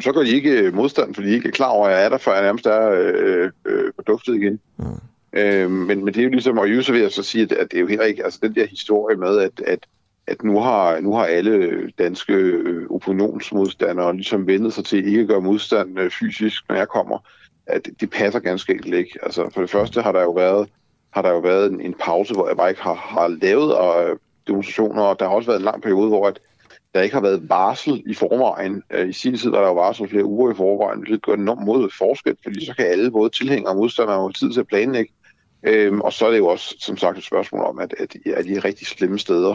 så 0.00 0.12
gør 0.12 0.20
de 0.20 0.30
ikke 0.30 0.70
modstand, 0.70 1.14
fordi 1.14 1.28
de 1.28 1.34
ikke 1.34 1.48
er 1.48 1.52
klar 1.52 1.68
over, 1.68 1.86
at 1.86 1.94
jeg 1.94 2.04
er 2.04 2.08
der, 2.08 2.18
før 2.18 2.32
jeg 2.32 2.42
nærmest 2.42 2.66
er 2.66 2.90
øh, 2.90 3.50
øh, 3.66 4.36
igen. 4.36 4.60
Mm. 4.76 4.84
Øh, 5.32 5.70
men, 5.70 6.04
men 6.04 6.14
det 6.14 6.20
er 6.20 6.24
jo 6.24 6.30
ligesom, 6.30 6.58
og 6.58 6.68
så 6.82 6.92
vil 6.92 7.00
jeg 7.00 7.12
så 7.12 7.22
sige, 7.22 7.42
at, 7.42 7.52
at 7.52 7.70
det 7.70 7.76
er 7.76 7.80
jo 7.80 7.86
heller 7.86 8.04
ikke, 8.04 8.24
altså 8.24 8.38
den 8.42 8.54
der 8.54 8.66
historie 8.66 9.16
med, 9.16 9.38
at, 9.38 9.60
at 9.66 9.86
at 10.26 10.42
nu 10.42 10.60
har, 10.60 11.00
nu 11.00 11.14
har 11.14 11.24
alle 11.24 11.90
danske 11.98 12.32
øh, 12.32 12.90
opinionsmodstandere 12.90 14.16
ligesom 14.16 14.46
vendet 14.46 14.74
sig 14.74 14.84
til 14.84 15.06
ikke 15.06 15.20
at 15.20 15.28
gøre 15.28 15.40
modstand 15.40 16.00
øh, 16.00 16.10
fysisk, 16.10 16.68
når 16.68 16.76
jeg 16.76 16.88
kommer, 16.88 17.18
at 17.66 17.88
det 18.00 18.10
passer 18.10 18.40
ganske 18.40 18.72
enkelt 18.72 18.94
ikke. 18.94 19.18
Altså 19.22 19.50
for 19.54 19.60
det 19.60 19.70
første 19.70 20.02
har 20.02 20.12
der 20.12 20.22
jo 20.22 20.30
været, 20.30 20.68
har 21.12 21.22
der 21.22 21.30
jo 21.30 21.38
været 21.38 21.72
en, 21.72 21.80
en 21.80 21.94
pause, 22.00 22.34
hvor 22.34 22.48
jeg 22.48 22.56
bare 22.56 22.68
ikke 22.68 22.82
har, 22.82 22.94
har 22.94 23.28
lavet 23.28 23.74
og, 23.74 24.04
øh, 24.04 24.16
demonstrationer, 24.46 25.02
og 25.02 25.20
der 25.20 25.28
har 25.28 25.34
også 25.34 25.46
været 25.50 25.58
en 25.58 25.64
lang 25.64 25.82
periode, 25.82 26.08
hvor 26.08 26.28
at 26.28 26.38
der 26.94 27.02
ikke 27.02 27.14
har 27.14 27.22
været 27.22 27.48
varsel 27.48 28.02
i 28.06 28.14
forvejen. 28.14 28.82
Øh, 28.90 29.08
I 29.08 29.12
sin 29.12 29.36
tid 29.36 29.50
var 29.50 29.60
der 29.60 29.66
jo 29.66 29.74
varsel 29.74 30.08
flere 30.08 30.24
uger 30.24 30.52
i 30.52 30.54
forvejen, 30.54 31.04
det 31.04 31.22
gør 31.22 31.34
enormt 31.34 31.64
mod 31.64 31.90
forskel, 31.98 32.36
fordi 32.42 32.66
så 32.66 32.74
kan 32.74 32.86
alle, 32.86 33.10
både 33.10 33.30
tilhængere 33.30 33.72
og 33.72 33.76
modstandere, 33.76 34.16
have 34.16 34.32
tid 34.32 34.52
til 34.52 34.60
at 34.60 34.66
planlægge. 34.66 35.12
Øhm, 35.62 36.00
og 36.00 36.12
så 36.12 36.26
er 36.26 36.30
det 36.30 36.38
jo 36.38 36.46
også, 36.46 36.74
som 36.80 36.96
sagt, 36.96 37.18
et 37.18 37.24
spørgsmål 37.24 37.64
om, 37.64 37.78
at, 37.78 37.94
at, 37.98 38.16
at 38.36 38.44
de 38.44 38.58
rigtig 38.58 38.86
slemme 38.86 39.18
steder, 39.18 39.54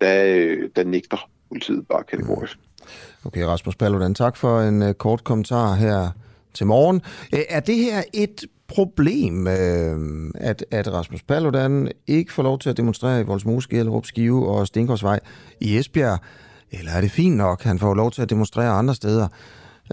der, 0.00 0.24
øh, 0.26 0.68
der 0.76 0.84
nægter 0.84 1.28
politiet 1.48 1.86
bare 1.88 2.04
kategorisk. 2.04 2.56
Mm. 2.56 3.26
Okay, 3.26 3.42
Rasmus 3.42 3.76
Paludan, 3.76 4.14
tak 4.14 4.36
for 4.36 4.60
en 4.60 4.94
kort 4.94 5.24
kommentar 5.24 5.74
her 5.74 6.08
til 6.54 6.66
morgen. 6.66 7.02
Er 7.48 7.60
det 7.60 7.76
her 7.76 8.02
et 8.12 8.44
problem, 8.68 9.46
øh, 9.46 10.30
at, 10.34 10.64
at 10.70 10.92
Rasmus 10.92 11.22
Paludan 11.22 11.92
ikke 12.06 12.32
får 12.32 12.42
lov 12.42 12.58
til 12.58 12.70
at 12.70 12.76
demonstrere 12.76 13.20
i 13.20 13.24
Voldsmose, 13.24 13.68
Gellerup, 13.68 14.06
Skive 14.06 14.48
og 14.48 14.66
Stenkorsvej 14.66 15.20
i 15.60 15.78
Esbjerg? 15.78 16.18
Eller 16.70 16.92
er 16.92 17.00
det 17.00 17.10
fint 17.10 17.36
nok, 17.36 17.62
han 17.62 17.78
får 17.78 17.94
lov 17.94 18.10
til 18.10 18.22
at 18.22 18.30
demonstrere 18.30 18.70
andre 18.70 18.94
steder? 18.94 19.28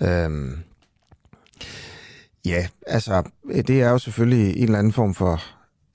Øh, 0.01 0.51
ja, 2.45 2.67
altså, 2.87 3.23
det 3.67 3.81
er 3.81 3.89
jo 3.89 3.97
selvfølgelig 3.97 4.57
en 4.57 4.63
eller 4.63 4.79
anden 4.79 4.93
form 4.93 5.13
for... 5.13 5.43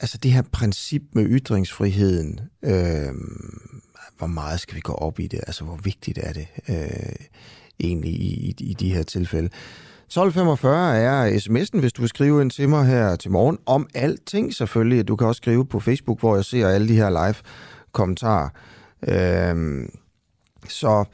Altså 0.00 0.18
det 0.18 0.33
her 0.33 0.42
princip 0.52 1.02
med 1.12 1.26
ytringsfriheden, 1.28 2.40
øh, 2.64 3.14
hvor 4.18 4.26
meget 4.26 4.61
skal 4.61 4.76
vi 4.76 4.80
gå 4.80 4.92
op 4.92 5.21
i 5.21 5.26
det? 5.26 5.40
Altså, 5.47 5.64
hvor 5.64 5.76
vigtigt 5.76 6.18
er 6.23 6.33
det 6.33 6.47
øh, 6.68 7.16
egentlig 7.80 8.11
i, 8.11 8.54
i, 8.59 8.64
i 8.64 8.75
de 8.75 8.95
her 8.95 9.02
tilfælde? 9.02 9.50
1245 10.06 10.96
er 10.96 11.38
sms'en, 11.38 11.80
hvis 11.80 11.92
du 11.92 12.02
vil 12.02 12.08
skrive 12.08 12.42
en 12.42 12.50
til 12.50 12.68
mig 12.68 12.86
her 12.86 13.16
til 13.16 13.30
morgen, 13.30 13.58
om 13.66 13.86
alting 13.94 14.54
selvfølgelig. 14.54 15.08
Du 15.08 15.16
kan 15.16 15.26
også 15.26 15.38
skrive 15.38 15.66
på 15.66 15.80
Facebook, 15.80 16.20
hvor 16.20 16.34
jeg 16.34 16.44
ser 16.44 16.68
alle 16.68 16.88
de 16.88 16.94
her 16.94 17.10
live-kommentarer. 17.10 18.48
Øhm, 19.08 19.90
så, 20.68 21.04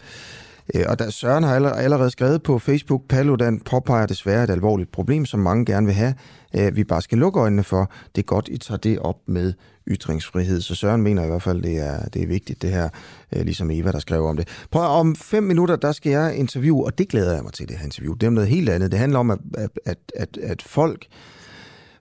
øh, 0.74 0.84
og 0.88 0.98
der, 0.98 1.10
Søren 1.10 1.44
har 1.44 1.70
allerede 1.70 2.10
skrevet 2.10 2.42
på 2.42 2.58
Facebook, 2.58 3.02
Paludan 3.08 3.60
påpeger 3.60 4.06
desværre 4.06 4.44
et 4.44 4.50
alvorligt 4.50 4.92
problem, 4.92 5.26
som 5.26 5.40
mange 5.40 5.64
gerne 5.64 5.86
vil 5.86 5.94
have, 5.94 6.14
øh, 6.54 6.76
vi 6.76 6.84
bare 6.84 7.02
skal 7.02 7.18
lukke 7.18 7.40
øjnene 7.40 7.64
for. 7.64 7.90
Det 8.14 8.22
er 8.22 8.26
godt, 8.26 8.48
I 8.48 8.58
tager 8.58 8.78
det 8.78 8.98
op 8.98 9.18
med 9.26 9.52
ytringsfrihed. 9.88 10.60
Så 10.60 10.74
Søren 10.74 11.02
mener 11.02 11.24
i 11.24 11.26
hvert 11.26 11.42
fald, 11.42 11.62
det 11.62 11.78
er, 11.78 12.08
det 12.08 12.22
er 12.22 12.26
vigtigt, 12.26 12.62
det 12.62 12.70
her, 12.70 12.88
øh, 13.32 13.44
ligesom 13.44 13.70
Eva, 13.70 13.92
der 13.92 13.98
skrev 13.98 14.24
om 14.24 14.36
det. 14.36 14.48
Prøv 14.70 14.82
om 14.82 15.16
fem 15.16 15.42
minutter, 15.42 15.76
der 15.76 15.92
skal 15.92 16.12
jeg 16.12 16.36
interviewe, 16.36 16.84
og 16.84 16.98
det 16.98 17.08
glæder 17.08 17.34
jeg 17.34 17.42
mig 17.42 17.52
til, 17.52 17.68
det 17.68 17.76
her 17.76 17.84
interview. 17.84 18.14
Det 18.14 18.26
er 18.26 18.30
noget 18.30 18.48
helt 18.48 18.68
andet. 18.68 18.90
Det 18.90 18.98
handler 18.98 19.18
om, 19.18 19.30
at, 19.30 19.38
at, 19.84 19.98
at, 20.16 20.38
at 20.42 20.62
folk 20.62 21.06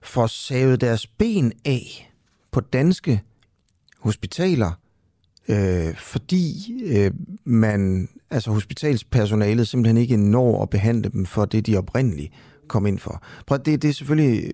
får 0.02 0.26
savet 0.26 0.80
deres 0.80 1.06
ben 1.06 1.52
af 1.64 2.12
på 2.50 2.60
danske 2.60 3.22
hospitaler, 3.98 4.70
øh, 5.48 5.96
fordi 5.96 6.74
øh, 6.86 7.10
man, 7.44 8.08
altså 8.30 8.50
hospitalspersonalet 8.50 9.68
simpelthen 9.68 9.96
ikke 9.96 10.16
når 10.16 10.62
at 10.62 10.70
behandle 10.70 11.08
dem 11.08 11.26
for 11.26 11.44
det, 11.44 11.66
de 11.66 11.76
oprindeligt 11.76 12.32
kom 12.72 12.86
ind 12.86 12.98
for. 12.98 13.22
Prøv, 13.46 13.58
det, 13.64 13.82
det 13.82 13.90
er 13.90 13.94
selvfølgelig 13.94 14.52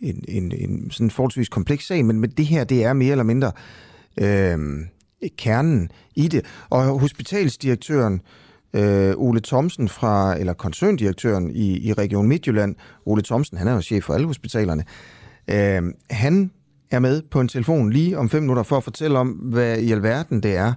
en, 0.00 0.24
en, 0.28 0.52
en 0.58 0.90
sådan 0.90 1.10
forholdsvis 1.10 1.48
kompleks 1.48 1.86
sag, 1.86 2.04
men, 2.04 2.20
men 2.20 2.30
det 2.30 2.46
her, 2.46 2.64
det 2.64 2.84
er 2.84 2.92
mere 2.92 3.10
eller 3.10 3.24
mindre 3.24 3.52
øh, 4.20 4.58
kernen 5.36 5.90
i 6.16 6.28
det. 6.28 6.44
Og 6.70 7.00
hospitalsdirektøren, 7.00 8.20
øh, 8.72 9.14
Ole 9.16 9.40
Thomsen 9.40 9.88
fra, 9.88 10.38
eller 10.38 10.52
koncerndirektøren 10.52 11.50
i, 11.50 11.88
i 11.88 11.92
Region 11.92 12.28
Midtjylland, 12.28 12.74
Ole 13.06 13.22
Thomsen, 13.22 13.58
han 13.58 13.68
er 13.68 13.72
jo 13.72 13.80
chef 13.80 14.04
for 14.04 14.14
alle 14.14 14.26
hospitalerne, 14.26 14.84
øh, 15.48 15.82
han 16.10 16.50
er 16.90 16.98
med 16.98 17.22
på 17.30 17.40
en 17.40 17.48
telefon 17.48 17.90
lige 17.90 18.18
om 18.18 18.28
fem 18.28 18.42
minutter 18.42 18.62
for 18.62 18.76
at 18.76 18.84
fortælle 18.84 19.18
om, 19.18 19.28
hvad 19.28 19.78
i 19.78 19.92
alverden 19.92 20.42
det 20.42 20.56
er, 20.56 20.72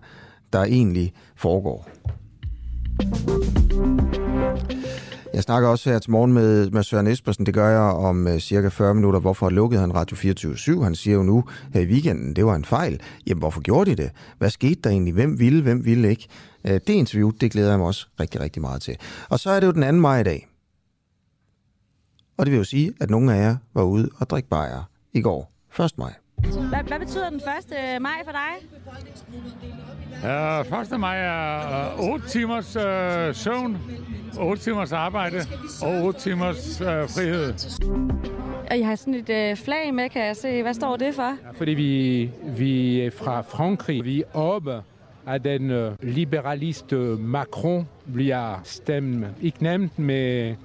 der 0.53 0.63
egentlig 0.63 1.13
foregår. 1.35 1.89
Jeg 5.33 5.43
snakker 5.43 5.69
også 5.69 5.89
her 5.89 5.99
til 5.99 6.11
morgen 6.11 6.33
med, 6.33 6.69
med 6.69 6.83
Søren 6.83 7.07
Espersen. 7.07 7.45
Det 7.45 7.53
gør 7.53 7.69
jeg 7.69 7.79
om 7.79 8.27
uh, 8.27 8.37
cirka 8.37 8.67
40 8.67 8.95
minutter. 8.95 9.19
Hvorfor 9.19 9.49
lukkede 9.49 9.81
han 9.81 9.95
Radio 9.95 10.15
24 10.15 10.83
Han 10.83 10.95
siger 10.95 11.15
jo 11.15 11.23
nu 11.23 11.43
her 11.73 11.81
i 11.81 11.85
weekenden, 11.85 12.35
det 12.35 12.45
var 12.45 12.55
en 12.55 12.65
fejl. 12.65 13.01
Jamen, 13.27 13.39
hvorfor 13.39 13.61
gjorde 13.61 13.91
de 13.91 13.95
det? 13.95 14.11
Hvad 14.37 14.49
skete 14.49 14.81
der 14.83 14.89
egentlig? 14.89 15.13
Hvem 15.13 15.39
ville, 15.39 15.61
hvem 15.61 15.85
ville 15.85 16.09
ikke? 16.09 16.27
Uh, 16.63 16.71
det 16.71 16.89
interview, 16.89 17.31
det 17.31 17.51
glæder 17.51 17.69
jeg 17.69 17.79
mig 17.79 17.87
også 17.87 18.07
rigtig, 18.19 18.41
rigtig 18.41 18.61
meget 18.61 18.81
til. 18.81 18.97
Og 19.29 19.39
så 19.39 19.49
er 19.49 19.59
det 19.59 19.67
jo 19.67 19.71
den 19.71 19.95
2. 19.95 20.01
maj 20.01 20.19
i 20.19 20.23
dag. 20.23 20.47
Og 22.37 22.45
det 22.45 22.51
vil 22.51 22.57
jo 22.57 22.63
sige, 22.63 22.93
at 23.01 23.09
nogle 23.09 23.33
af 23.35 23.41
jer 23.41 23.55
var 23.73 23.83
ude 23.83 24.09
og 24.17 24.29
drikke 24.29 24.49
bajer 24.49 24.83
i 25.13 25.21
går. 25.21 25.51
1. 25.83 25.97
maj. 25.97 26.13
Hvad, 26.35 26.87
hvad 26.87 26.99
betyder 26.99 27.29
den 27.29 27.39
1. 27.39 27.43
Øh, 27.95 28.01
maj 28.01 28.21
for 28.25 28.31
dig? 28.31 28.53
Ja, 30.23 30.61
1. 30.61 30.99
maj 30.99 31.19
er 31.19 32.11
8 32.11 32.27
timers 32.27 32.75
øh, 32.75 33.35
søvn, 33.35 33.77
8 34.39 34.63
timers 34.63 34.91
arbejde 34.91 35.37
og 35.83 36.03
8 36.03 36.19
timers 36.19 36.81
øh, 36.81 36.87
frihed. 36.87 37.53
Og 38.69 38.77
I 38.77 38.81
har 38.81 38.95
sådan 38.95 39.13
et 39.13 39.29
øh, 39.29 39.57
flag 39.57 39.93
med, 39.93 40.09
kan 40.09 40.25
jeg 40.25 40.35
se. 40.35 40.61
Hvad 40.61 40.73
står 40.73 40.95
det 40.95 41.15
for? 41.15 41.21
Ja, 41.21 41.51
fordi 41.53 41.71
vi, 41.71 42.29
vi 42.43 43.01
er 43.01 43.11
fra 43.11 43.41
Frankrig. 43.41 44.05
Vi 44.05 44.21
er 44.21 44.37
oppe 44.37 44.81
at 45.27 45.43
den 45.43 45.71
øh, 45.71 45.91
liberaliste 46.01 46.95
Macron 47.19 47.87
bliver 48.13 48.61
stemt. 48.63 49.25
Ikke 49.41 49.63
nemt, 49.63 49.99
med 49.99 50.55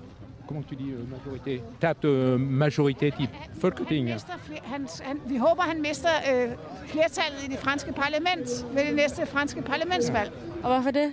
comment 0.46 0.68
tu 0.68 0.74
dis, 0.74 0.92
øh, 0.92 1.00
majorité, 1.12 1.60
tabt 1.80 2.04
øh, 2.04 2.40
majoritet 2.40 3.14
i 3.20 3.28
Folketinget. 3.60 4.26
Han, 4.64 4.88
han, 5.02 5.20
vi 5.26 5.36
håber, 5.36 5.62
han 5.62 5.82
mister 5.82 6.08
øh, 6.32 6.50
flertallet 6.86 7.44
i 7.44 7.50
det 7.50 7.58
franske 7.58 7.92
parlament 7.92 8.66
ved 8.74 8.86
det 8.86 8.96
næste 8.96 9.26
franske 9.26 9.62
parlamentsvalg. 9.62 10.32
Og 10.62 10.74
hvorfor 10.74 10.90
det? 10.90 11.12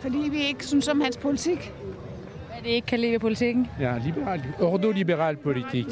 Fordi 0.00 0.18
vi 0.30 0.42
ikke 0.46 0.66
synes 0.66 0.88
om 0.88 1.00
hans 1.00 1.16
politik. 1.16 1.72
Hvad 2.48 2.62
det 2.62 2.70
ikke 2.70 2.86
kan 2.86 3.00
lide 3.00 3.12
ved 3.12 3.20
politikken? 3.20 3.68
Ja, 3.80 3.98
liberal, 4.04 4.42
ordoliberal 4.60 5.36
politik. 5.36 5.86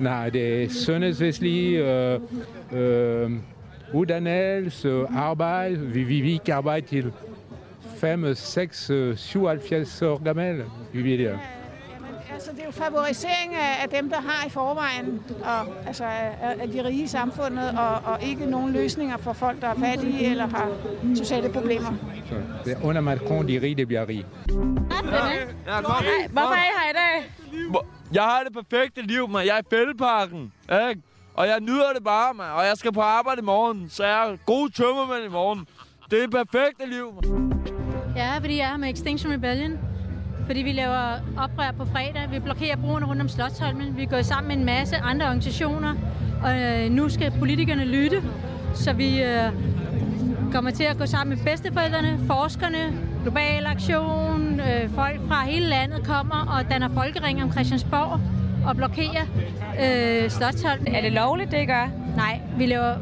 Nej, 0.00 0.30
det 0.30 0.64
er 0.64 0.68
sundhedsvæsentlige, 0.68 1.84
øh, 1.84 2.20
øh, 2.72 3.30
uddannelse, 3.92 5.06
arbejde. 5.16 5.78
Vi, 5.78 6.02
vi, 6.04 6.20
vi 6.20 6.32
ikke 6.32 6.54
arbejde 6.54 6.86
til 6.86 7.12
5, 7.96 8.34
6, 8.34 8.90
77 9.16 10.02
år 10.02 10.24
gammel. 10.24 10.64
Vi 10.92 11.02
vil 11.02 11.18
det. 11.18 11.38
Altså, 12.34 12.50
det 12.52 12.60
er 12.60 12.64
jo 12.64 12.70
favorisering 12.70 13.54
af, 13.54 13.82
af 13.82 13.88
dem, 13.88 14.10
der 14.10 14.20
har 14.20 14.46
i 14.46 14.50
forvejen, 14.50 15.22
og, 15.44 15.86
altså 15.86 16.04
af, 16.04 16.56
af 16.60 16.68
de 16.68 16.84
rige 16.84 17.02
i 17.02 17.06
samfundet, 17.06 17.78
og, 17.78 18.12
og 18.12 18.22
ikke 18.22 18.46
nogen 18.46 18.72
løsninger 18.72 19.16
for 19.16 19.32
folk, 19.32 19.60
der 19.60 19.68
er 19.68 19.74
fattige 19.74 20.30
eller 20.30 20.46
har 20.46 20.68
sociale 21.14 21.48
problemer. 21.48 21.92
Så 22.28 22.34
det 22.64 22.72
er 22.72 22.84
under 22.84 23.00
Macron, 23.00 23.48
de 23.48 23.60
rige 23.62 23.86
bliver 23.86 24.08
rige. 24.08 24.26
Hvorfor 26.32 26.54
er 26.54 26.64
I 26.64 26.72
her 26.78 26.90
i 26.90 26.94
dag? 26.94 27.32
Jeg 28.12 28.22
har 28.22 28.42
det 28.44 28.52
perfekte 28.52 29.02
liv, 29.02 29.28
man. 29.28 29.46
Jeg 29.46 29.56
er 29.56 29.60
i 29.60 29.64
Fældeparken, 29.70 30.52
ikke? 30.88 31.02
Og 31.34 31.46
jeg 31.46 31.60
nyder 31.60 31.92
det 31.94 32.04
bare, 32.04 32.34
man. 32.34 32.50
Og 32.50 32.64
jeg 32.66 32.76
skal 32.76 32.92
på 32.92 33.00
arbejde 33.00 33.40
i 33.40 33.44
morgen, 33.44 33.90
så 33.90 34.04
jeg 34.04 34.30
er 34.30 34.36
god 34.46 34.70
tømmermænd 34.70 35.24
i 35.24 35.28
morgen. 35.28 35.66
Det 36.10 36.18
er 36.18 36.26
det 36.26 36.30
perfekte 36.30 36.86
liv, 36.86 37.14
man. 37.14 37.52
Ja, 38.16 38.38
fordi 38.38 38.58
jeg 38.58 38.72
er 38.72 38.76
med 38.76 38.90
Extinction 38.90 39.32
Rebellion 39.32 39.78
fordi 40.46 40.62
vi 40.62 40.72
laver 40.72 41.12
oprør 41.36 41.70
på 41.78 41.84
fredag. 41.84 42.28
Vi 42.30 42.38
blokerer 42.38 42.76
broerne 42.76 43.06
rundt 43.06 43.22
om 43.22 43.28
Slottsholmen. 43.28 43.96
Vi 43.96 44.04
gået 44.04 44.26
sammen 44.26 44.48
med 44.48 44.56
en 44.56 44.64
masse 44.64 44.96
andre 44.96 45.26
organisationer, 45.26 45.94
og 46.42 46.60
øh, 46.60 46.90
nu 46.90 47.08
skal 47.08 47.32
politikerne 47.38 47.84
lytte, 47.84 48.22
så 48.74 48.92
vi 48.92 49.22
øh, 49.22 49.52
kommer 50.52 50.70
til 50.70 50.84
at 50.84 50.98
gå 50.98 51.06
sammen 51.06 51.36
med 51.36 51.44
bedsteforældrene, 51.44 52.18
forskerne, 52.26 52.78
Global 53.22 53.66
Aktion, 53.66 54.60
øh, 54.60 54.90
folk 54.90 55.20
fra 55.28 55.44
hele 55.44 55.66
landet 55.66 56.06
kommer 56.06 56.56
og 56.58 56.70
danner 56.70 56.88
folkering 56.88 57.42
om 57.42 57.52
Christiansborg 57.52 58.20
og 58.66 58.76
blokerer 58.76 59.26
øh, 59.82 60.30
Slottsholmen. 60.30 60.94
Er 60.94 61.00
det 61.00 61.12
lovligt, 61.12 61.50
det 61.50 61.66
gør? 61.66 61.88
Nej, 62.16 62.40
vi 62.58 62.66
laver 62.66 62.94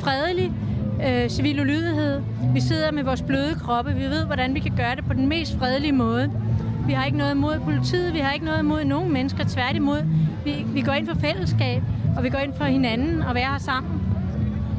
fredelig 0.00 0.52
øh, 1.06 1.28
civil 1.30 1.60
ulydighed. 1.60 2.22
Vi 2.54 2.60
sidder 2.60 2.92
med 2.92 3.02
vores 3.02 3.22
bløde 3.22 3.54
kroppe. 3.54 3.94
Vi 3.94 4.04
ved, 4.04 4.24
hvordan 4.24 4.54
vi 4.54 4.60
kan 4.60 4.72
gøre 4.76 4.96
det 4.96 5.04
på 5.04 5.12
den 5.12 5.28
mest 5.28 5.58
fredelige 5.58 5.92
måde. 5.92 6.30
Vi 6.86 6.92
har 6.92 7.04
ikke 7.04 7.18
noget 7.18 7.34
imod 7.34 7.60
politiet, 7.60 8.14
vi 8.14 8.18
har 8.18 8.32
ikke 8.32 8.46
noget 8.46 8.60
imod 8.60 8.84
nogen 8.84 9.12
mennesker. 9.12 9.44
Tværtimod, 9.44 10.02
vi, 10.44 10.66
vi 10.66 10.80
går 10.80 10.92
ind 10.92 11.06
for 11.06 11.14
fællesskab, 11.14 11.82
og 12.16 12.24
vi 12.24 12.28
går 12.28 12.38
ind 12.38 12.54
for 12.54 12.64
hinanden 12.64 13.22
og 13.22 13.34
være 13.34 13.50
her 13.50 13.58
sammen. 13.58 14.02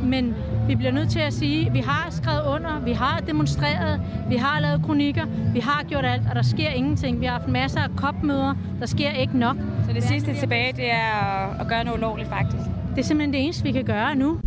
Men 0.03 0.35
vi 0.67 0.75
bliver 0.75 0.91
nødt 0.91 1.09
til 1.09 1.19
at 1.19 1.33
sige, 1.33 1.67
at 1.67 1.73
vi 1.73 1.79
har 1.79 2.07
skrevet 2.09 2.41
under, 2.55 2.79
vi 2.79 2.91
har 2.91 3.19
demonstreret, 3.27 4.01
vi 4.29 4.35
har 4.35 4.59
lavet 4.59 4.81
kronikker, 4.85 5.25
vi 5.53 5.59
har 5.59 5.83
gjort 5.87 6.05
alt, 6.05 6.21
og 6.29 6.35
der 6.35 6.41
sker 6.41 6.69
ingenting. 6.69 7.21
Vi 7.21 7.25
har 7.25 7.33
haft 7.33 7.47
masser 7.47 7.79
af 7.79 7.89
kopmøder, 7.95 8.55
der 8.79 8.85
sker 8.85 9.11
ikke 9.11 9.37
nok. 9.37 9.55
Så 9.87 9.93
det 9.93 10.03
sidste 10.03 10.33
tilbage, 10.39 10.73
det 10.73 10.91
er 10.91 11.59
at 11.59 11.67
gøre 11.67 11.83
noget 11.83 11.97
ulovligt 11.97 12.29
faktisk? 12.29 12.80
Det 12.95 12.99
er 12.99 13.03
simpelthen 13.03 13.33
det 13.33 13.43
eneste, 13.43 13.63
vi 13.63 13.71
kan 13.71 13.85
gøre 13.85 14.15
nu. 14.15 14.39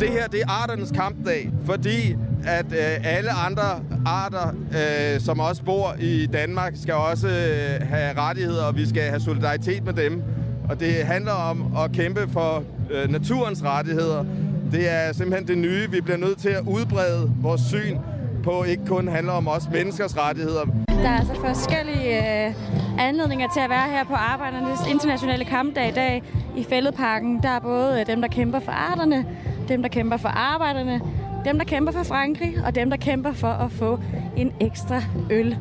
Det 0.00 0.08
her, 0.08 0.26
det 0.26 0.40
er 0.42 0.62
arternes 0.62 0.90
kampdag, 0.90 1.50
fordi 1.64 2.16
at 2.46 2.66
øh, 2.72 3.04
alle 3.04 3.30
andre 3.30 3.80
arter, 4.06 4.48
øh, 4.48 5.20
som 5.20 5.40
også 5.40 5.62
bor 5.62 5.96
i 6.00 6.26
Danmark, 6.26 6.72
skal 6.76 6.94
også 6.94 7.28
øh, 7.28 7.88
have 7.88 8.18
rettigheder, 8.18 8.64
og 8.64 8.76
vi 8.76 8.88
skal 8.88 9.02
have 9.02 9.20
solidaritet 9.20 9.84
med 9.84 9.92
dem. 9.92 10.22
Og 10.68 10.80
det 10.80 10.92
handler 10.92 11.32
om 11.32 11.76
at 11.76 11.92
kæmpe 11.92 12.28
for 12.32 12.64
øh, 12.90 13.10
naturens 13.10 13.64
rettigheder. 13.64 14.24
Det 14.72 14.90
er 14.90 15.12
simpelthen 15.12 15.48
det 15.48 15.58
nye. 15.58 15.90
Vi 15.90 16.00
bliver 16.00 16.18
nødt 16.18 16.38
til 16.38 16.48
at 16.48 16.62
udbrede 16.66 17.30
vores 17.40 17.60
syn 17.60 17.98
på 18.44 18.64
ikke 18.64 18.86
kun 18.86 19.08
handler 19.08 19.32
om 19.32 19.48
os 19.48 19.68
menneskers 19.72 20.16
rettigheder. 20.18 20.66
Der 21.02 21.08
er 21.08 21.18
altså 21.18 21.34
forskellige 21.34 22.46
øh, 22.46 22.54
anledninger 22.98 23.48
til 23.54 23.60
at 23.60 23.70
være 23.70 23.88
her 23.90 24.04
på 24.04 24.14
Arbejdernes 24.14 24.80
Internationale 24.90 25.44
Kampdag 25.44 25.88
i 25.88 25.92
dag 25.92 26.22
i 26.56 26.64
Fælledparken. 26.64 27.42
Der 27.42 27.48
er 27.48 27.60
både 27.60 28.00
øh, 28.00 28.06
dem, 28.06 28.20
der 28.20 28.28
kæmper 28.28 28.60
for 28.60 28.72
arterne, 28.72 29.26
dem, 29.68 29.82
der 29.82 29.88
kæmper 29.88 30.16
for 30.16 30.28
arbejderne, 30.28 31.00
dem, 31.44 31.58
der 31.58 31.64
kæmper 31.64 31.92
for 31.92 32.02
Frankrig, 32.02 32.54
og 32.66 32.74
dem, 32.74 32.90
der 32.90 32.96
kæmper 32.96 33.32
for 33.32 33.48
at 33.48 33.72
få 33.72 33.98
en 34.36 34.52
ekstra 34.60 35.02
øl. 35.30 35.56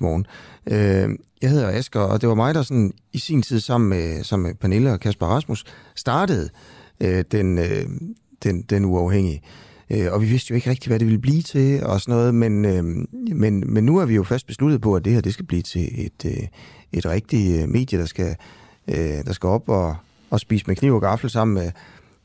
Morgen. 0.00 0.26
Øh, 0.66 1.18
jeg 1.42 1.50
hedder 1.50 1.68
Asger, 1.68 2.00
og 2.00 2.20
det 2.20 2.28
var 2.28 2.34
mig, 2.34 2.54
der 2.54 2.62
sådan 2.62 2.92
i 3.12 3.18
sin 3.18 3.42
tid 3.42 3.60
sammen 3.60 3.90
med, 3.90 4.24
sammen 4.24 4.46
med 4.46 4.54
Pernille 4.54 4.92
og 4.92 5.00
Kasper 5.00 5.26
Rasmus 5.26 5.64
startede 5.94 6.48
øh, 7.00 7.24
den, 7.32 7.58
øh, 7.58 7.84
den, 8.42 8.62
den 8.62 8.84
uafhængige. 8.84 9.42
Øh, 9.90 10.12
og 10.12 10.22
vi 10.22 10.26
vidste 10.26 10.50
jo 10.50 10.54
ikke 10.54 10.70
rigtigt, 10.70 10.86
hvad 10.86 10.98
det 10.98 11.06
ville 11.06 11.20
blive 11.20 11.42
til 11.42 11.84
og 11.84 12.00
sådan 12.00 12.14
noget, 12.14 12.34
men, 12.34 12.64
øh, 12.64 12.84
men, 13.36 13.64
men 13.66 13.84
nu 13.84 13.96
er 13.98 14.06
vi 14.06 14.14
jo 14.14 14.24
fast 14.24 14.46
besluttet 14.46 14.80
på, 14.80 14.94
at 14.94 15.04
det 15.04 15.12
her 15.12 15.20
det 15.20 15.32
skal 15.32 15.46
blive 15.46 15.62
til 15.62 16.06
et, 16.06 16.24
øh, 16.24 16.46
et 16.92 17.06
rigtigt 17.06 17.62
øh, 17.62 17.68
medie, 17.68 17.98
der 17.98 18.06
skal, 18.06 18.36
øh, 18.88 19.24
der 19.26 19.32
skal 19.32 19.46
op 19.46 19.68
og, 19.68 19.96
og 20.30 20.40
spise 20.40 20.64
med 20.66 20.76
kniv 20.76 20.94
og 20.94 21.00
gaffel 21.00 21.30
sammen 21.30 21.54
med, 21.54 21.70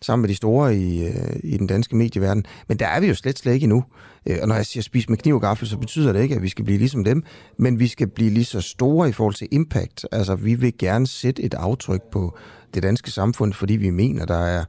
sammen 0.04 0.22
med 0.22 0.30
de 0.30 0.36
store 0.36 0.78
i, 0.78 1.06
øh, 1.06 1.36
i 1.44 1.58
den 1.58 1.68
danske 1.68 1.96
medieverden. 1.96 2.46
Men 2.68 2.80
der 2.80 2.88
er 2.88 3.00
vi 3.00 3.08
jo 3.08 3.16
slet, 3.16 3.40
slet 3.40 3.54
ikke 3.54 3.64
endnu. 3.64 3.84
Øh, 4.26 4.38
og 4.42 4.48
når 4.48 4.56
jeg 4.56 4.66
siger 4.66 4.84
spise 4.84 5.10
med 5.10 5.18
kniv 5.18 5.36
og 5.36 5.42
gaffel, 5.42 5.68
så 5.68 5.78
betyder 5.78 6.14
det 6.14 6.22
ikke, 6.22 6.36
at 6.36 6.42
vi 6.42 6.50
skal 6.50 6.66
blive 6.66 6.78
ligesom 6.78 7.04
dem, 7.04 7.24
men 7.58 7.80
vi 7.80 7.88
skal 7.88 8.08
blive 8.08 8.30
lige 8.30 8.46
så 8.46 8.62
store 8.62 9.10
i 9.10 9.12
forhold 9.12 9.34
til 9.34 9.48
impact. 9.52 10.06
Altså, 10.12 10.36
vi 10.36 10.54
vil 10.54 10.78
gerne 10.78 11.08
sætte 11.08 11.42
et 11.42 11.54
aftryk 11.54 12.02
på 12.12 12.38
det 12.74 12.84
danske 12.84 13.12
samfund, 13.12 13.54
fordi 13.54 13.76
vi 13.76 13.90
mener, 13.90 14.26
der 14.26 14.40
er 14.46 14.66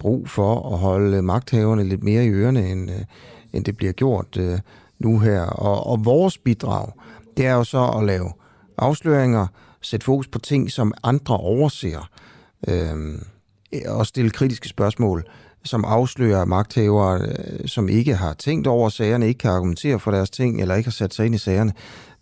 brug 0.00 0.28
for 0.28 0.72
at 0.72 0.78
holde 0.78 1.22
magthaverne 1.22 1.84
lidt 1.84 2.02
mere 2.02 2.24
i 2.24 2.28
ørerne, 2.28 2.68
end, 2.68 2.90
øh, 2.90 3.00
end 3.52 3.64
det 3.64 3.76
bliver 3.76 3.92
gjort 3.92 4.36
øh, 4.36 4.58
nu 4.98 5.18
her. 5.18 5.42
Og, 5.42 5.86
og 5.86 6.04
vores 6.04 6.38
bidrag, 6.38 6.92
det 7.36 7.46
er 7.46 7.52
jo 7.52 7.64
så 7.64 7.84
at 7.98 8.04
lave 8.04 8.32
afsløringer, 8.78 9.46
sætte 9.80 10.04
fokus 10.04 10.28
på 10.28 10.38
ting, 10.38 10.70
som 10.70 10.94
andre 11.02 11.36
overser. 11.36 12.10
Øh, 12.68 13.18
Øh, 13.72 13.80
og 13.86 14.06
stille 14.06 14.30
kritiske 14.30 14.68
spørgsmål, 14.68 15.24
som 15.64 15.84
afslører 15.84 16.44
magthavere, 16.44 17.20
øh, 17.20 17.68
som 17.68 17.88
ikke 17.88 18.14
har 18.14 18.32
tænkt 18.32 18.66
over 18.66 18.88
sagerne, 18.88 19.28
ikke 19.28 19.38
kan 19.38 19.50
argumentere 19.50 20.00
for 20.00 20.10
deres 20.10 20.30
ting, 20.30 20.60
eller 20.60 20.74
ikke 20.74 20.86
har 20.86 20.92
sat 20.92 21.14
sig 21.14 21.26
ind 21.26 21.34
i 21.34 21.38
sagerne 21.38 21.72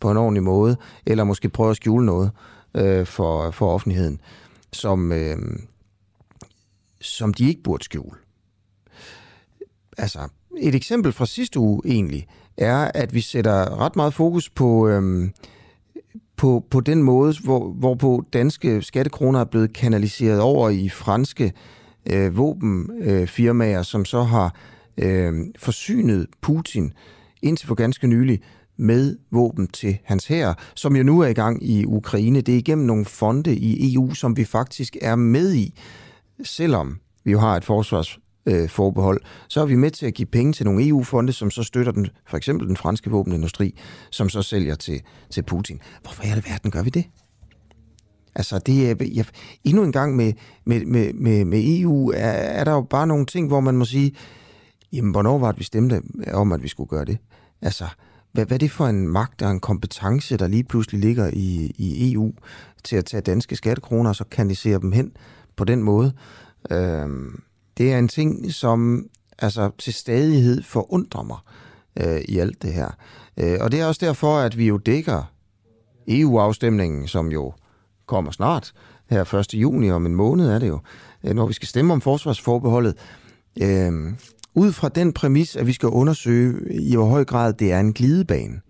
på 0.00 0.10
en 0.10 0.16
ordentlig 0.16 0.42
måde, 0.42 0.76
eller 1.06 1.24
måske 1.24 1.48
prøver 1.48 1.70
at 1.70 1.76
skjule 1.76 2.06
noget 2.06 2.30
øh, 2.74 3.06
for, 3.06 3.50
for 3.50 3.74
offentligheden, 3.74 4.20
som, 4.72 5.12
øh, 5.12 5.36
som 7.00 7.34
de 7.34 7.48
ikke 7.48 7.62
burde 7.62 7.84
skjule. 7.84 8.16
Altså, 9.98 10.28
et 10.58 10.74
eksempel 10.74 11.12
fra 11.12 11.26
sidste 11.26 11.58
uge 11.58 11.82
egentlig, 11.84 12.26
er, 12.56 12.90
at 12.94 13.14
vi 13.14 13.20
sætter 13.20 13.80
ret 13.80 13.96
meget 13.96 14.14
fokus 14.14 14.50
på, 14.50 14.88
øh, 14.88 15.30
på, 16.40 16.64
på 16.70 16.80
den 16.80 17.02
måde, 17.02 17.34
hvor, 17.44 17.72
hvorpå 17.72 18.24
danske 18.32 18.82
skattekroner 18.82 19.40
er 19.40 19.44
blevet 19.44 19.72
kanaliseret 19.72 20.40
over 20.40 20.70
i 20.70 20.88
franske 20.88 21.52
øh, 22.10 22.36
våbenfirmaer, 22.36 23.78
øh, 23.78 23.84
som 23.84 24.04
så 24.04 24.22
har 24.22 24.54
øh, 24.98 25.32
forsynet 25.58 26.26
Putin 26.40 26.92
indtil 27.42 27.68
for 27.68 27.74
ganske 27.74 28.06
nylig 28.06 28.40
med 28.76 29.16
våben 29.30 29.66
til 29.68 29.98
hans 30.04 30.26
hær, 30.26 30.54
som 30.74 30.96
jo 30.96 31.02
nu 31.02 31.20
er 31.20 31.26
i 31.26 31.32
gang 31.32 31.64
i 31.64 31.84
Ukraine. 31.84 32.40
Det 32.40 32.54
er 32.54 32.58
igennem 32.58 32.86
nogle 32.86 33.04
fonde 33.04 33.56
i 33.56 33.94
EU, 33.94 34.14
som 34.14 34.36
vi 34.36 34.44
faktisk 34.44 34.96
er 35.02 35.16
med 35.16 35.54
i, 35.54 35.80
selvom 36.44 37.00
vi 37.24 37.30
jo 37.32 37.38
har 37.38 37.56
et 37.56 37.64
forsvars 37.64 38.18
øh, 38.46 38.68
forbehold, 38.68 39.20
så 39.48 39.60
er 39.60 39.66
vi 39.66 39.74
med 39.74 39.90
til 39.90 40.06
at 40.06 40.14
give 40.14 40.26
penge 40.26 40.52
til 40.52 40.66
nogle 40.66 40.88
EU-fonde, 40.88 41.32
som 41.32 41.50
så 41.50 41.62
støtter 41.62 41.92
den, 41.92 42.08
for 42.26 42.36
eksempel 42.36 42.68
den 42.68 42.76
franske 42.76 43.10
våbenindustri, 43.10 43.78
som 44.10 44.28
så 44.28 44.42
sælger 44.42 44.74
til, 44.74 45.02
til 45.30 45.42
Putin. 45.42 45.80
Hvorfor 46.02 46.22
i 46.22 46.28
alverden 46.28 46.70
gør 46.70 46.82
vi 46.82 46.90
det? 46.90 47.04
Altså, 48.34 48.58
det 48.58 48.90
er, 48.90 48.94
jeg, 49.14 49.24
endnu 49.64 49.82
en 49.82 49.92
gang 49.92 50.16
med, 50.16 50.32
med, 50.64 50.84
med, 50.84 51.12
med, 51.12 51.44
med 51.44 51.80
EU 51.80 52.10
er, 52.10 52.30
er 52.30 52.64
der 52.64 52.72
jo 52.72 52.80
bare 52.80 53.06
nogle 53.06 53.26
ting, 53.26 53.48
hvor 53.48 53.60
man 53.60 53.76
må 53.76 53.84
sige, 53.84 54.12
jamen, 54.92 55.10
hvornår 55.10 55.38
var 55.38 55.52
det, 55.52 55.58
vi 55.58 55.64
stemte 55.64 56.02
om, 56.32 56.52
at 56.52 56.62
vi 56.62 56.68
skulle 56.68 56.88
gøre 56.88 57.04
det? 57.04 57.18
Altså, 57.62 57.84
hvad, 58.32 58.46
hvad 58.46 58.56
er 58.56 58.58
det 58.58 58.70
for 58.70 58.86
en 58.86 59.08
magt 59.08 59.42
og 59.42 59.50
en 59.50 59.60
kompetence, 59.60 60.36
der 60.36 60.48
lige 60.48 60.64
pludselig 60.64 61.00
ligger 61.00 61.30
i, 61.32 61.72
i 61.78 62.12
EU 62.12 62.32
til 62.84 62.96
at 62.96 63.04
tage 63.04 63.20
danske 63.20 63.56
skattekroner 63.56 64.10
og 64.10 64.16
så 64.16 64.24
kanalisere 64.24 64.80
dem 64.80 64.92
hen 64.92 65.12
på 65.56 65.64
den 65.64 65.82
måde? 65.82 66.12
Øhm, 66.70 67.42
det 67.80 67.92
er 67.92 67.98
en 67.98 68.08
ting, 68.08 68.52
som 68.52 69.06
altså, 69.38 69.70
til 69.78 69.94
stadighed 69.94 70.62
forundrer 70.62 71.22
mig 71.22 71.38
øh, 72.00 72.20
i 72.20 72.38
alt 72.38 72.62
det 72.62 72.72
her. 72.72 72.90
Øh, 73.36 73.58
og 73.60 73.72
det 73.72 73.80
er 73.80 73.86
også 73.86 74.06
derfor, 74.06 74.38
at 74.38 74.58
vi 74.58 74.66
jo 74.66 74.76
dækker 74.76 75.32
EU-afstemningen, 76.08 77.08
som 77.08 77.32
jo 77.32 77.52
kommer 78.06 78.30
snart, 78.30 78.72
her 79.10 79.34
1. 79.34 79.54
juni 79.54 79.90
om 79.90 80.06
en 80.06 80.14
måned 80.14 80.50
er 80.50 80.58
det 80.58 80.68
jo, 80.68 80.78
øh, 81.24 81.34
når 81.34 81.46
vi 81.46 81.52
skal 81.52 81.68
stemme 81.68 81.92
om 81.92 82.00
forsvarsforbeholdet. 82.00 82.94
Øh, 83.62 84.12
ud 84.54 84.72
fra 84.72 84.88
den 84.88 85.12
præmis, 85.12 85.56
at 85.56 85.66
vi 85.66 85.72
skal 85.72 85.88
undersøge 85.88 86.74
i 86.82 86.94
hvor 86.94 87.06
høj 87.06 87.24
grad 87.24 87.52
det 87.52 87.72
er 87.72 87.80
en 87.80 87.92
glidebane. 87.92 88.60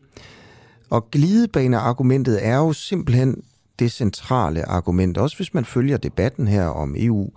Og 0.91 1.11
glidebaneargumentet 1.11 2.47
er 2.47 2.57
jo 2.57 2.73
simpelthen 2.73 3.43
det 3.79 3.93
centrale 3.93 4.69
argument, 4.69 5.19
også 5.19 5.37
hvis 5.37 5.55
man 5.55 5.65
følger 5.65 5.97
debatten 5.97 6.49
her 6.49 6.67
om 6.67 6.95
EU 6.99 7.31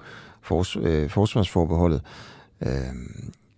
fors, 0.43 0.75
øh, 0.75 1.09
forsvarsforbeholdet, 1.09 2.01
øh, 2.61 2.69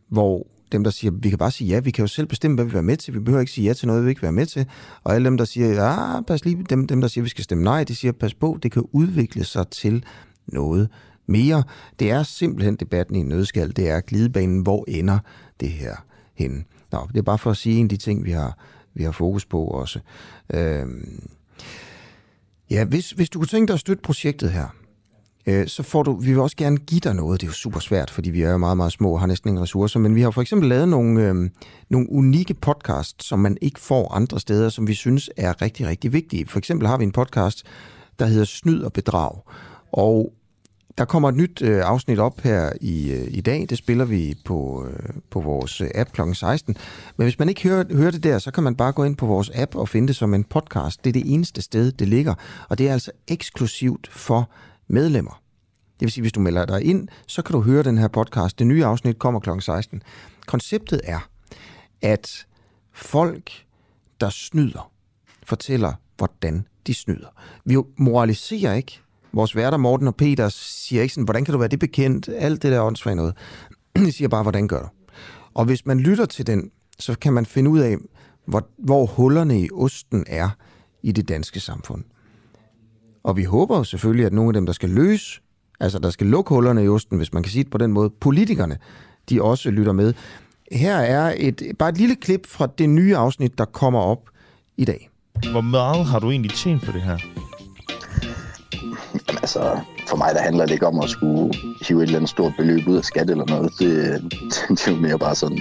hvor 0.10 0.48
dem, 0.72 0.84
der 0.84 0.92
siger, 0.92 1.12
vi 1.12 1.30
kan 1.30 1.38
bare 1.38 1.52
sige 1.52 1.68
ja, 1.68 1.80
vi 1.80 1.92
kan 1.92 2.04
jo 2.04 2.08
selv 2.08 2.28
bestemme, 2.28 2.56
hvad 2.56 2.66
vi 2.66 2.70
vil 2.70 2.74
være 2.74 2.84
med 2.84 2.98
til, 2.98 3.14
vi 3.14 3.20
behøver 3.20 3.40
ikke 3.40 3.52
sige 3.52 3.68
ja 3.68 3.74
til 3.74 3.88
noget, 3.88 4.06
vi 4.06 4.10
ikke 4.10 4.22
vil 4.22 4.26
være 4.26 4.32
med 4.32 4.46
til, 4.46 4.66
og 5.04 5.16
alle 5.16 5.26
dem, 5.26 5.38
der 5.38 5.46
siger, 5.46 5.68
ja, 5.68 6.22
pas 6.22 6.46
lige, 6.46 6.66
dem, 6.70 6.88
dem 6.88 7.02
der 7.02 7.08
siger, 7.08 7.24
vi 7.24 7.30
skal 7.30 7.44
stemme 7.44 7.64
nej, 7.64 7.84
de 7.84 7.96
siger, 7.96 8.12
pas 8.12 8.34
på, 8.34 8.60
det 8.64 8.72
kan 8.72 8.84
udvikle 8.92 9.44
sig 9.44 9.68
til 9.68 10.06
noget 10.48 10.90
mere. 11.28 11.64
Det 12.00 12.12
er 12.12 12.24
simpelthen 12.24 12.76
debatten 12.76 13.16
i 13.16 13.20
en 13.20 13.26
nødskal, 13.26 13.76
det 13.76 13.90
er 13.90 14.02
glidebanen, 14.02 14.62
hvor 14.62 14.86
ender 14.88 15.20
det 15.60 15.70
her 15.70 15.96
henne. 16.34 16.64
Nå, 16.92 17.08
det 17.12 17.18
er 17.18 17.24
bare 17.24 17.38
for 17.38 17.52
at 17.52 17.58
sige 17.58 17.80
en 17.80 17.86
af 17.86 17.90
de 17.90 17.98
ting, 17.98 18.26
vi 18.26 18.32
har, 18.32 18.58
vi 18.94 19.04
har 19.04 19.12
fokus 19.12 19.46
på 19.46 19.64
også. 19.64 20.00
Øhm, 20.54 21.30
ja, 22.70 22.86
hvis, 22.86 23.12
hvis 23.12 23.30
du 23.30 23.40
kunne 23.40 23.48
tænke 23.48 23.68
dig 23.68 23.74
at 23.74 23.80
støtte 23.80 24.02
projektet 24.02 24.52
her, 24.52 24.76
øh, 25.46 25.68
så 25.68 25.84
får 25.84 26.04
du, 26.04 26.16
vi 26.16 26.28
vil 26.28 26.40
også 26.40 26.58
gerne 26.58 26.78
give 26.78 27.00
dig 27.00 27.14
noget. 27.14 27.42
Det 27.42 27.48
er 27.48 27.50
jo 27.50 27.54
super 27.54 27.80
svært, 27.80 28.10
fordi 28.10 28.30
vi 28.30 28.42
er 28.42 28.52
jo 28.52 28.58
meget, 28.58 28.78
meget 28.78 28.92
små 28.92 29.12
og 29.12 29.20
har 29.20 29.28
næsten 29.28 29.48
ingen 29.48 29.62
ressourcer, 29.62 30.00
men 30.00 30.16
vi 30.16 30.22
har 30.22 30.32
for 30.32 30.42
eksempel 30.42 30.70
lavet 30.70 30.90
nogle, 30.90 31.30
øh, 31.30 31.50
nogle 31.90 32.12
unikke 32.12 32.54
podcasts, 32.54 33.26
som 33.26 33.40
man 33.40 33.58
ikke 33.62 33.80
får 33.80 34.14
andre 34.14 34.40
steder, 34.40 34.70
som 34.70 34.88
vi 34.88 34.94
synes 34.94 35.30
er 35.38 35.62
rigtig, 35.62 35.88
rigtig 35.88 36.14
vigtige. 36.14 36.48
For 36.48 36.58
eksempel 36.58 36.88
har 36.88 36.98
vi 36.98 37.04
en 37.04 37.12
podcast, 37.12 37.64
der 38.20 38.26
hedder 38.26 38.46
Snyd 38.46 38.82
og 38.82 38.94
Bedrag, 38.94 39.40
og 39.92 40.34
der 40.98 41.06
kommer 41.06 41.30
et 41.30 41.36
nyt 41.36 41.62
øh, 41.62 41.82
afsnit 41.86 42.20
op 42.20 42.42
her 42.42 42.72
i, 42.82 43.12
øh, 43.12 43.28
i 43.28 43.42
dag. 43.42 43.66
Det 43.70 43.78
spiller 43.78 44.06
vi 44.06 44.36
på, 44.46 44.88
øh, 44.90 45.10
på 45.30 45.40
vores 45.42 45.82
øh, 45.82 45.88
app 45.96 46.12
kl. 46.12 46.22
16. 46.34 46.78
Men 47.18 47.26
hvis 47.26 47.40
man 47.40 47.50
ikke 47.50 47.64
hører, 47.64 47.84
hører 47.92 48.12
det 48.12 48.24
der, 48.24 48.40
så 48.40 48.52
kan 48.52 48.64
man 48.64 48.76
bare 48.76 48.92
gå 48.92 49.04
ind 49.04 49.16
på 49.16 49.26
vores 49.26 49.52
app 49.56 49.76
og 49.76 49.90
finde 49.90 50.08
det 50.08 50.16
som 50.16 50.34
en 50.34 50.44
podcast. 50.44 51.04
Det 51.04 51.10
er 51.10 51.14
det 51.14 51.34
eneste 51.34 51.62
sted, 51.62 51.92
det 51.92 52.08
ligger. 52.08 52.34
Og 52.70 52.78
det 52.78 52.90
er 52.90 52.94
altså 52.94 53.12
eksklusivt 53.28 54.08
for 54.12 54.50
medlemmer. 54.88 55.42
Det 56.00 56.06
vil 56.06 56.12
sige, 56.12 56.22
hvis 56.22 56.32
du 56.32 56.40
melder 56.40 56.66
dig 56.66 56.84
ind, 56.84 57.08
så 57.28 57.42
kan 57.42 57.54
du 57.54 57.62
høre 57.62 57.84
den 57.84 57.98
her 57.98 58.08
podcast. 58.08 58.60
Det 58.60 58.68
nye 58.68 58.86
afsnit 58.86 59.20
kommer 59.20 59.40
kl. 59.40 59.50
16. 59.60 60.02
Konceptet 60.48 61.02
er, 61.04 61.30
at 62.02 62.48
folk, 62.94 63.52
der 64.22 64.30
snyder, 64.30 64.92
fortæller, 65.44 65.94
hvordan 66.18 66.68
de 66.88 66.94
snyder. 66.94 67.28
Vi 67.66 67.78
moraliserer 67.98 68.74
ikke. 68.74 69.00
Vores 69.34 69.56
værter 69.56 69.78
Morten 69.78 70.08
og 70.08 70.16
Peter 70.16 70.50
siger 70.50 71.02
ikke 71.02 71.14
sådan, 71.14 71.24
hvordan 71.24 71.46
kan 71.46 71.52
du 71.52 71.58
være 71.58 71.68
det 71.68 71.80
bekendt? 71.80 72.30
Alt 72.30 72.64
det 72.64 72.72
der 72.72 72.82
åndssvagt 72.82 73.18
noget. 73.18 73.34
De 73.96 74.12
siger 74.12 74.28
bare, 74.28 74.42
hvordan 74.42 74.68
gør 74.68 74.82
du? 74.82 74.88
Og 75.54 75.66
hvis 75.66 75.86
man 75.86 76.00
lytter 76.00 76.26
til 76.26 76.48
den, 76.48 76.72
så 77.00 77.18
kan 77.20 77.34
man 77.34 77.46
finde 77.46 77.70
ud 77.70 77.80
af, 77.80 77.98
hvor, 78.46 78.68
hvor 78.78 79.06
hullerne 79.06 79.62
i 79.62 79.70
osten 79.74 80.26
er 80.28 80.50
i 81.04 81.12
det 81.12 81.28
danske 81.28 81.60
samfund. 81.60 82.04
Og 83.26 83.38
vi 83.38 83.44
håber 83.44 83.78
jo 83.78 83.84
selvfølgelig, 83.84 84.26
at 84.26 84.34
nogle 84.34 84.50
af 84.50 84.54
dem, 84.54 84.66
der 84.66 84.74
skal 84.74 84.90
løse, 84.90 85.42
altså 85.80 86.00
der 86.00 86.10
skal 86.10 86.28
lukke 86.28 86.50
hullerne 86.50 86.84
i 86.84 86.88
osten, 86.88 87.18
hvis 87.18 87.34
man 87.34 87.44
kan 87.44 87.52
sige 87.52 87.64
det 87.64 87.72
på 87.72 87.78
den 87.78 87.92
måde, 87.92 88.10
politikerne, 88.10 88.78
de 89.30 89.42
også 89.42 89.72
lytter 89.72 89.92
med. 89.92 90.14
Her 90.72 90.96
er 90.96 91.34
et, 91.38 91.62
bare 91.80 91.90
et 91.90 91.98
lille 91.98 92.16
klip 92.16 92.48
fra 92.48 92.68
det 92.78 92.90
nye 92.90 93.18
afsnit, 93.18 93.58
der 93.58 93.66
kommer 93.66 94.00
op 94.00 94.30
i 94.78 94.86
dag. 94.86 95.10
Hvor 95.52 95.62
meget 95.62 96.06
har 96.06 96.20
du 96.20 96.32
egentlig 96.32 96.52
tjent 96.52 96.84
på 96.84 96.92
det 96.92 97.02
her? 97.02 97.18
Jamen, 99.28 99.40
altså, 99.42 99.80
for 100.08 100.18
mig 100.18 100.30
der 100.34 100.42
handler 100.42 100.66
det 100.66 100.74
ikke 100.74 100.88
om 100.88 101.00
at 101.00 101.10
skulle 101.10 101.54
hive 101.88 102.00
et 102.00 102.04
eller 102.04 102.18
andet 102.18 102.30
stort 102.30 102.54
beløb 102.58 102.88
ud 102.88 102.98
af 102.98 103.04
skat 103.04 103.30
eller 103.30 103.46
noget. 103.46 103.72
Det, 103.80 104.22
det 104.70 104.88
er 104.88 104.92
jo 104.92 104.98
mere 104.98 105.20
bare 105.20 105.36
sådan, 105.36 105.60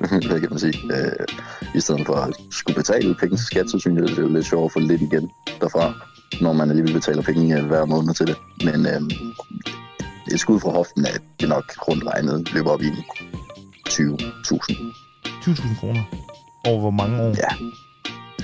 hvad 0.28 0.40
kan 0.40 0.50
man 0.50 0.58
sige, 0.58 0.78
øh, 0.92 1.26
i 1.74 1.80
stedet 1.80 2.06
for 2.06 2.14
at 2.14 2.34
skulle 2.50 2.74
betale 2.74 3.14
penge 3.14 3.36
til 3.36 3.46
skat, 3.46 3.70
så 3.70 3.78
synes 3.78 4.00
jeg, 4.00 4.08
det 4.08 4.24
er 4.24 4.28
lidt 4.28 4.46
sjovt 4.46 4.64
at 4.64 4.72
få 4.72 4.78
lidt 4.78 5.02
igen 5.02 5.30
derfra, 5.60 5.94
når 6.40 6.52
man 6.52 6.70
alligevel 6.70 6.94
betaler 6.94 7.22
penge 7.22 7.58
øh, 7.58 7.66
hver 7.66 7.84
måned 7.84 8.14
til 8.14 8.26
det. 8.26 8.36
Men 8.64 8.86
øh, 8.86 9.00
et 10.32 10.40
skud 10.40 10.60
fra 10.60 10.70
hoften 10.70 11.06
er 11.06 11.18
det 11.40 11.48
nok 11.48 11.64
rundt 11.88 12.04
regnet 12.06 12.52
løber 12.52 12.70
op 12.70 12.82
i 12.82 12.90
20.000. 13.88 14.02
20.000 15.26 15.80
kroner? 15.80 16.02
Over 16.64 16.80
hvor 16.80 16.90
mange 16.90 17.22
år? 17.22 17.28
Ja, 17.28 17.66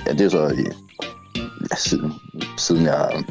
ja 0.07 0.11
det 0.11 0.21
er 0.21 0.29
så 0.29 0.47
i, 0.47 0.65
ja, 1.71 1.75
siden, 1.75 2.13
siden 2.57 2.85
jeg 2.85 3.23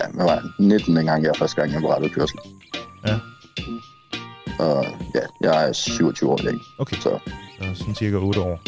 ja, 0.00 0.10
hvad 0.14 0.24
var 0.24 0.32
jeg, 0.32 0.42
19 0.58 0.96
dengang 0.96 1.24
jeg 1.24 1.32
første 1.38 1.60
gang 1.60 1.72
jeg 1.72 1.82
var 1.82 1.94
rettet 1.94 2.12
kørsel. 2.12 2.38
Ja. 3.06 3.18
Og 4.58 4.84
ja, 5.14 5.20
jeg 5.40 5.68
er 5.68 5.72
27 5.72 6.30
år 6.30 6.40
i 6.40 6.44
dag. 6.44 6.54
Okay. 6.78 6.96
Så 6.96 7.18
Så 7.58 7.74
sådan 7.74 7.94
cirka 7.94 8.16
8 8.16 8.40
år. 8.40 8.60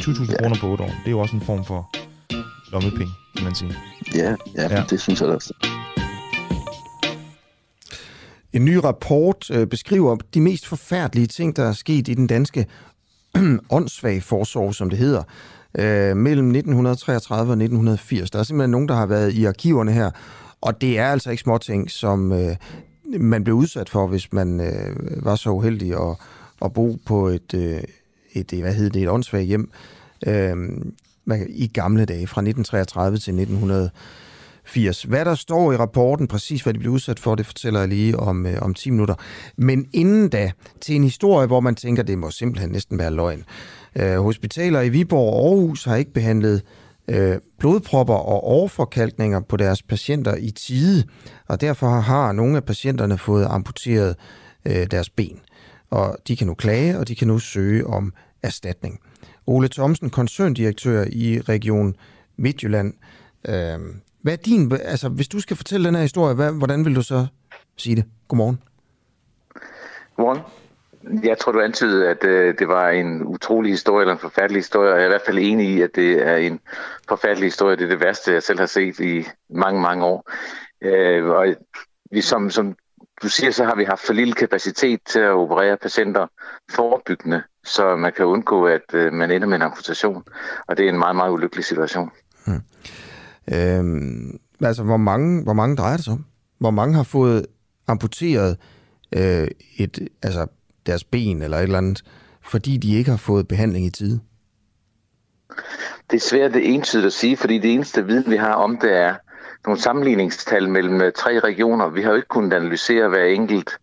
20.000 0.00 0.32
ja. 0.32 0.38
kroner 0.42 0.56
på 0.60 0.66
8 0.66 0.84
år, 0.84 0.88
det 0.88 1.06
er 1.06 1.10
jo 1.10 1.20
også 1.20 1.36
en 1.36 1.42
form 1.42 1.64
for 1.64 1.90
lommepenge, 2.72 3.12
kan 3.36 3.44
man 3.44 3.54
sige. 3.54 3.74
ja, 4.14 4.34
ja, 4.56 4.62
Ja. 4.76 4.84
det 4.90 5.00
synes 5.00 5.20
jeg 5.20 5.28
også. 5.28 5.54
En 8.52 8.64
ny 8.64 8.74
rapport 8.74 9.50
øh, 9.50 9.66
beskriver 9.66 10.16
de 10.34 10.40
mest 10.40 10.66
forfærdelige 10.66 11.26
ting, 11.26 11.56
der 11.56 11.64
er 11.64 11.72
sket 11.72 12.08
i 12.08 12.14
den 12.14 12.26
danske 12.26 12.66
åndssvage 13.70 14.20
forsorg, 14.20 14.74
som 14.74 14.90
det 14.90 14.98
hedder, 14.98 15.22
øh, 15.78 16.16
mellem 16.16 16.46
1933 16.46 17.40
og 17.50 17.56
1980. 17.56 18.30
Der 18.30 18.38
er 18.38 18.42
simpelthen 18.42 18.70
nogen, 18.70 18.88
der 18.88 18.94
har 18.94 19.06
været 19.06 19.32
i 19.32 19.44
arkiverne 19.44 19.92
her, 19.92 20.10
og 20.60 20.80
det 20.80 20.98
er 20.98 21.06
altså 21.06 21.30
ikke 21.30 21.40
småting, 21.42 21.90
som 21.90 22.32
øh, 22.32 22.56
man 23.20 23.44
blev 23.44 23.56
udsat 23.56 23.88
for, 23.88 24.06
hvis 24.06 24.32
man 24.32 24.60
øh, 24.60 25.24
var 25.24 25.36
så 25.36 25.50
uheldig 25.50 25.92
at, 25.92 26.16
at 26.62 26.72
bo 26.72 26.96
på 27.06 27.28
et, 27.28 27.54
øh, 27.54 27.80
et, 28.32 28.52
hvad 28.60 28.74
hedder 28.74 28.90
det, 28.90 29.02
et 29.02 29.08
åndssvagt 29.08 29.46
hjem 29.46 29.70
øh, 30.26 30.56
i 31.48 31.66
gamle 31.66 32.04
dage, 32.04 32.26
fra 32.26 32.40
1933 32.40 33.18
til 33.18 33.34
1980. 33.34 35.02
Hvad 35.02 35.24
der 35.24 35.34
står 35.34 35.72
i 35.72 35.76
rapporten, 35.76 36.26
præcis 36.26 36.62
hvad 36.62 36.74
de 36.74 36.78
blev 36.78 36.92
udsat 36.92 37.18
for, 37.18 37.34
det 37.34 37.46
fortæller 37.46 37.80
jeg 37.80 37.88
lige 37.88 38.16
om, 38.16 38.46
øh, 38.46 38.56
om 38.62 38.74
10 38.74 38.90
minutter. 38.90 39.14
Men 39.56 39.86
inden 39.92 40.28
da, 40.28 40.52
til 40.80 40.96
en 40.96 41.04
historie, 41.04 41.46
hvor 41.46 41.60
man 41.60 41.74
tænker, 41.74 42.02
det 42.02 42.18
må 42.18 42.30
simpelthen 42.30 42.70
næsten 42.70 42.98
være 42.98 43.10
løgn. 43.10 43.44
Øh, 43.96 44.16
hospitaler 44.16 44.80
i 44.80 44.88
Viborg 44.88 45.34
og 45.34 45.50
Aarhus 45.50 45.84
har 45.84 45.96
ikke 45.96 46.12
behandlet 46.12 46.62
øh, 47.08 47.36
blodpropper 47.58 48.14
og 48.14 48.44
overforkalkninger 48.44 49.40
på 49.40 49.56
deres 49.56 49.82
patienter 49.82 50.36
i 50.36 50.50
tide, 50.50 51.04
og 51.48 51.60
derfor 51.60 51.88
har 51.88 52.32
nogle 52.32 52.56
af 52.56 52.64
patienterne 52.64 53.18
fået 53.18 53.46
amputeret 53.50 54.16
øh, 54.64 54.86
deres 54.90 55.10
ben. 55.10 55.40
Og 55.90 56.18
de 56.28 56.36
kan 56.36 56.46
nu 56.46 56.54
klage, 56.54 56.98
og 56.98 57.08
de 57.08 57.14
kan 57.14 57.28
nu 57.28 57.38
søge 57.38 57.86
om 57.86 58.12
erstatning. 58.42 59.00
Ole 59.48 59.68
Thomsen, 59.68 60.10
koncerndirektør 60.10 61.04
i 61.12 61.40
Region 61.40 61.96
Midtjylland. 62.36 62.94
Øh, 63.48 63.78
hvad 64.22 64.32
er 64.32 64.36
din, 64.36 64.72
altså, 64.72 65.08
hvis 65.08 65.28
du 65.28 65.40
skal 65.40 65.56
fortælle 65.56 65.86
den 65.86 65.94
her 65.94 66.02
historie, 66.02 66.34
hvad, 66.34 66.52
hvordan 66.52 66.84
vil 66.84 66.96
du 66.96 67.02
så 67.02 67.26
sige 67.76 67.96
det? 67.96 68.04
Godmorgen. 68.28 68.62
Godmorgen. 70.16 70.42
Jeg 71.24 71.38
tror, 71.38 71.52
du 71.52 71.60
antydede, 71.60 72.08
at 72.08 72.24
øh, 72.24 72.58
det 72.58 72.68
var 72.68 72.90
en 72.90 73.22
utrolig 73.22 73.72
historie, 73.72 74.02
eller 74.02 74.14
en 74.14 74.20
forfærdelig 74.20 74.58
historie, 74.58 74.92
og 74.92 74.96
jeg 74.96 75.02
er 75.02 75.08
i 75.08 75.10
hvert 75.10 75.26
fald 75.26 75.38
enig 75.38 75.68
i, 75.68 75.80
at 75.82 75.90
det 75.94 76.28
er 76.28 76.36
en 76.36 76.60
forfærdelig 77.08 77.46
historie. 77.46 77.76
Det 77.76 77.84
er 77.84 77.88
det 77.88 78.00
værste, 78.00 78.32
jeg 78.32 78.42
selv 78.42 78.58
har 78.58 78.66
set 78.66 79.00
i 79.00 79.26
mange, 79.50 79.80
mange 79.80 80.04
år. 80.04 80.30
Øh, 80.82 81.24
og 81.24 81.46
vi, 82.10 82.20
som, 82.20 82.50
som 82.50 82.76
du 83.22 83.28
siger, 83.28 83.50
så 83.50 83.64
har 83.64 83.74
vi 83.74 83.84
haft 83.84 84.06
for 84.06 84.12
lille 84.12 84.34
kapacitet 84.34 85.00
til 85.06 85.20
at 85.20 85.30
operere 85.30 85.76
patienter 85.76 86.26
forebyggende, 86.70 87.42
så 87.68 87.96
man 87.96 88.12
kan 88.16 88.24
undgå, 88.24 88.66
at 88.66 88.94
øh, 88.94 89.12
man 89.12 89.30
ender 89.30 89.48
med 89.48 89.56
en 89.56 89.62
amputation. 89.62 90.24
Og 90.66 90.76
det 90.76 90.84
er 90.84 90.88
en 90.88 90.98
meget, 90.98 91.16
meget 91.16 91.32
ulykkelig 91.32 91.64
situation. 91.64 92.10
Øh, 93.52 93.84
altså, 94.60 94.82
hvor 94.82 94.96
mange, 94.96 95.42
hvor 95.42 95.52
mange 95.52 95.76
drejer 95.76 95.96
det 95.96 96.04
sig 96.04 96.12
om? 96.12 96.24
Hvor 96.58 96.70
mange 96.70 96.94
har 96.94 97.02
fået 97.02 97.46
amputeret 97.88 98.56
øh, 99.16 99.48
et, 99.78 100.08
altså, 100.22 100.46
deres 100.86 101.04
ben 101.04 101.42
eller 101.42 101.56
et 101.56 101.62
eller 101.62 101.78
andet, 101.78 102.02
fordi 102.42 102.76
de 102.76 102.94
ikke 102.94 103.10
har 103.10 103.18
fået 103.18 103.48
behandling 103.48 103.86
i 103.86 103.90
tide? 103.90 104.20
Det 106.10 106.16
er 106.16 106.20
svært 106.20 106.54
det 106.54 106.74
entydigt 106.74 107.06
at 107.06 107.12
sige, 107.12 107.36
fordi 107.36 107.58
det 107.58 107.72
eneste 107.72 108.06
viden, 108.06 108.30
vi 108.30 108.36
har 108.36 108.52
om 108.52 108.76
det, 108.76 108.96
er 108.96 109.14
nogle 109.66 109.80
sammenligningstal 109.80 110.68
mellem 110.68 111.00
øh, 111.00 111.12
tre 111.12 111.38
regioner. 111.38 111.88
Vi 111.88 112.02
har 112.02 112.10
jo 112.10 112.16
ikke 112.16 112.28
kunnet 112.28 112.52
analysere 112.52 113.08
hver 113.08 113.24
enkelt 113.24 113.78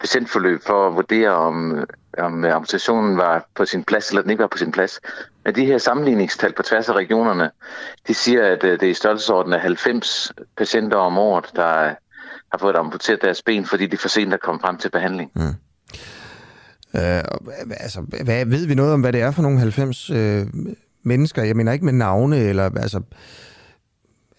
patientforløb 0.00 0.62
for 0.62 0.88
at 0.88 0.94
vurdere, 0.94 1.30
om, 1.30 1.84
om 2.18 2.44
øh, 2.44 2.54
amputationen 2.54 3.16
var 3.16 3.46
på 3.54 3.64
sin 3.64 3.84
plads, 3.84 4.08
eller 4.08 4.22
den 4.22 4.30
ikke 4.30 4.40
var 4.42 4.48
på 4.48 4.58
sin 4.58 4.72
plads. 4.72 5.00
Men 5.44 5.54
de 5.54 5.66
her 5.66 5.78
sammenligningstal 5.78 6.52
på 6.52 6.62
tværs 6.62 6.88
af 6.88 6.92
regionerne, 6.92 7.50
de 8.08 8.14
siger, 8.14 8.46
at 8.46 8.64
øh, 8.64 8.72
det 8.72 8.82
er 8.82 8.90
i 8.90 8.94
størrelsesorden 8.94 9.52
af 9.52 9.60
90 9.60 10.32
patienter 10.56 10.96
om 10.96 11.18
året, 11.18 11.50
der 11.56 11.94
har 12.52 12.58
fået 12.58 12.76
amputeret 12.76 13.22
deres 13.22 13.42
ben, 13.42 13.66
fordi 13.66 13.86
de 13.86 13.94
er 13.94 13.98
for 13.98 14.08
sent 14.08 14.32
er 14.32 14.36
kommet 14.36 14.62
frem 14.62 14.76
til 14.76 14.90
behandling. 14.90 15.30
Mm. 15.34 15.40
Øh, 16.96 17.18
hva- 17.20 17.82
altså, 17.82 18.00
hvad, 18.24 18.46
ved 18.46 18.66
vi 18.66 18.74
noget 18.74 18.92
om, 18.92 19.00
hvad 19.00 19.12
det 19.12 19.20
er 19.20 19.30
for 19.30 19.42
nogle 19.42 19.58
90 19.58 20.10
øh, 20.10 20.46
mennesker? 21.02 21.42
Jeg 21.42 21.56
mener 21.56 21.72
ikke 21.72 21.84
med 21.84 21.92
navne, 21.92 22.36
eller 22.36 22.70
altså, 22.76 23.00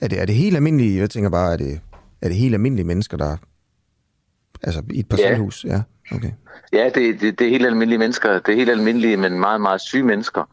er 0.02 0.08
det, 0.08 0.22
er 0.22 0.26
det 0.26 0.36
helt 0.36 0.56
almindelige, 0.56 1.00
jeg 1.00 1.10
tænker 1.10 1.30
bare, 1.30 1.54
er 1.54 1.58
det, 1.58 1.80
er 2.22 2.28
det 2.28 2.38
helt 2.38 2.54
almindelige 2.54 2.88
mennesker, 2.88 3.18
der 3.18 3.38
altså 4.64 4.84
i 4.92 5.00
et 5.00 5.10
parcelhus? 5.10 5.66
Ja. 5.66 5.82
ja, 6.12 6.16
okay. 6.16 6.32
Ja, 6.74 6.90
det, 6.96 7.22
det, 7.22 7.40
det 7.40 7.48
er 7.48 7.52
helt 7.52 7.66
almindelige 7.66 8.00
mennesker. 8.00 8.40
Det 8.40 8.52
er 8.52 8.56
helt 8.56 8.70
almindelige, 8.70 9.18
men 9.18 9.40
meget, 9.40 9.62
meget 9.62 9.82
syge 9.82 10.04
mennesker, 10.04 10.44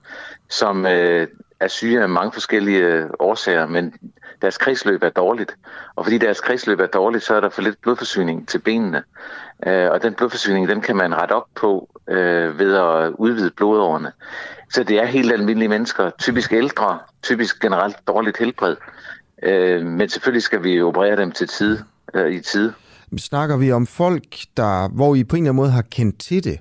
som 0.49 0.87
øh, 0.87 1.27
er 1.61 1.69
syge 1.69 2.03
af 2.03 2.09
mange 2.09 2.33
forskellige 2.33 2.79
øh, 2.79 3.11
årsager, 3.19 3.67
men 3.67 3.95
deres 4.43 4.59
kredsløb 4.59 5.03
er 5.03 5.09
dårligt. 5.09 5.57
Og 5.95 6.05
fordi 6.05 6.19
deres 6.19 6.41
kredsløb 6.41 6.81
er 6.81 6.87
dårligt, 6.87 7.25
så 7.25 7.35
er 7.35 7.41
der 7.41 7.49
for 7.49 7.63
lidt 7.63 7.81
blodforsyning 7.83 8.49
til 8.49 8.59
benene. 8.59 9.03
Øh, 9.67 9.91
og 9.91 10.03
den 10.03 10.15
blodforsyning, 10.15 10.69
den 10.69 10.81
kan 10.81 10.97
man 10.97 11.15
rette 11.15 11.33
op 11.33 11.47
på 11.55 11.89
øh, 12.09 12.59
ved 12.59 12.75
at 12.75 13.13
udvide 13.19 13.51
blodårene. 13.51 14.13
Så 14.71 14.85
det 14.85 14.99
er 14.99 15.05
helt 15.05 15.33
almindelige 15.33 15.69
mennesker, 15.69 16.11
typisk 16.19 16.53
ældre, 16.53 16.99
typisk 17.23 17.63
generelt 17.63 17.97
dårligt 18.07 18.39
helbred. 18.39 18.71
Øh, 18.71 18.98
men 19.85 20.09
selvfølgelig 20.09 20.43
skal 20.43 20.63
vi 20.63 20.81
operere 20.83 21.17
dem 21.17 21.33
til 21.33 21.49
tid, 21.49 21.79
øh, 22.15 22.33
i 22.33 22.41
tid. 22.41 22.73
Snakker 23.19 23.57
vi 23.57 23.73
om 23.73 23.87
folk, 23.87 24.37
der, 24.57 24.89
hvor 24.89 25.15
I 25.15 25.25
på 25.25 25.37
en 25.37 25.43
eller 25.43 25.51
anden 25.51 25.57
måde 25.57 25.71
har 25.71 25.83
kendt 25.83 26.21
til 26.21 26.45
det 26.45 26.59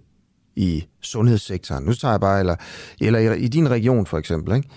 i 0.55 0.87
sundhedssektoren? 1.01 1.83
Nu 1.83 1.93
tager 1.93 2.11
jeg 2.11 2.19
bare, 2.21 2.39
eller, 2.39 2.55
eller 3.01 3.19
i, 3.19 3.37
i 3.37 3.47
din 3.47 3.71
region 3.71 4.05
for 4.05 4.17
eksempel, 4.17 4.55
ikke? 4.55 4.69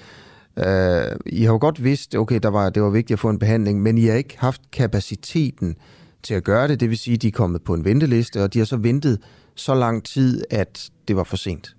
Uh, 0.56 1.16
I 1.26 1.44
har 1.44 1.52
jo 1.52 1.58
godt 1.60 1.84
vidst, 1.84 2.14
okay, 2.14 2.38
der 2.42 2.48
var, 2.48 2.70
det 2.70 2.82
var 2.82 2.90
vigtigt 2.90 3.12
at 3.12 3.20
få 3.20 3.28
en 3.28 3.38
behandling, 3.38 3.82
men 3.82 3.98
I 3.98 4.04
har 4.04 4.14
ikke 4.14 4.36
haft 4.38 4.60
kapaciteten 4.72 5.76
til 6.22 6.34
at 6.34 6.44
gøre 6.44 6.68
det. 6.68 6.80
Det 6.80 6.90
vil 6.90 6.98
sige, 6.98 7.14
at 7.14 7.22
de 7.22 7.28
er 7.28 7.32
kommet 7.32 7.62
på 7.64 7.74
en 7.74 7.84
venteliste, 7.84 8.42
og 8.42 8.54
de 8.54 8.58
har 8.58 8.66
så 8.66 8.76
ventet 8.76 9.18
så 9.54 9.74
lang 9.74 10.04
tid, 10.04 10.44
at 10.50 10.90
det 11.08 11.16
var 11.16 11.24
for 11.24 11.36
sent. 11.36 11.76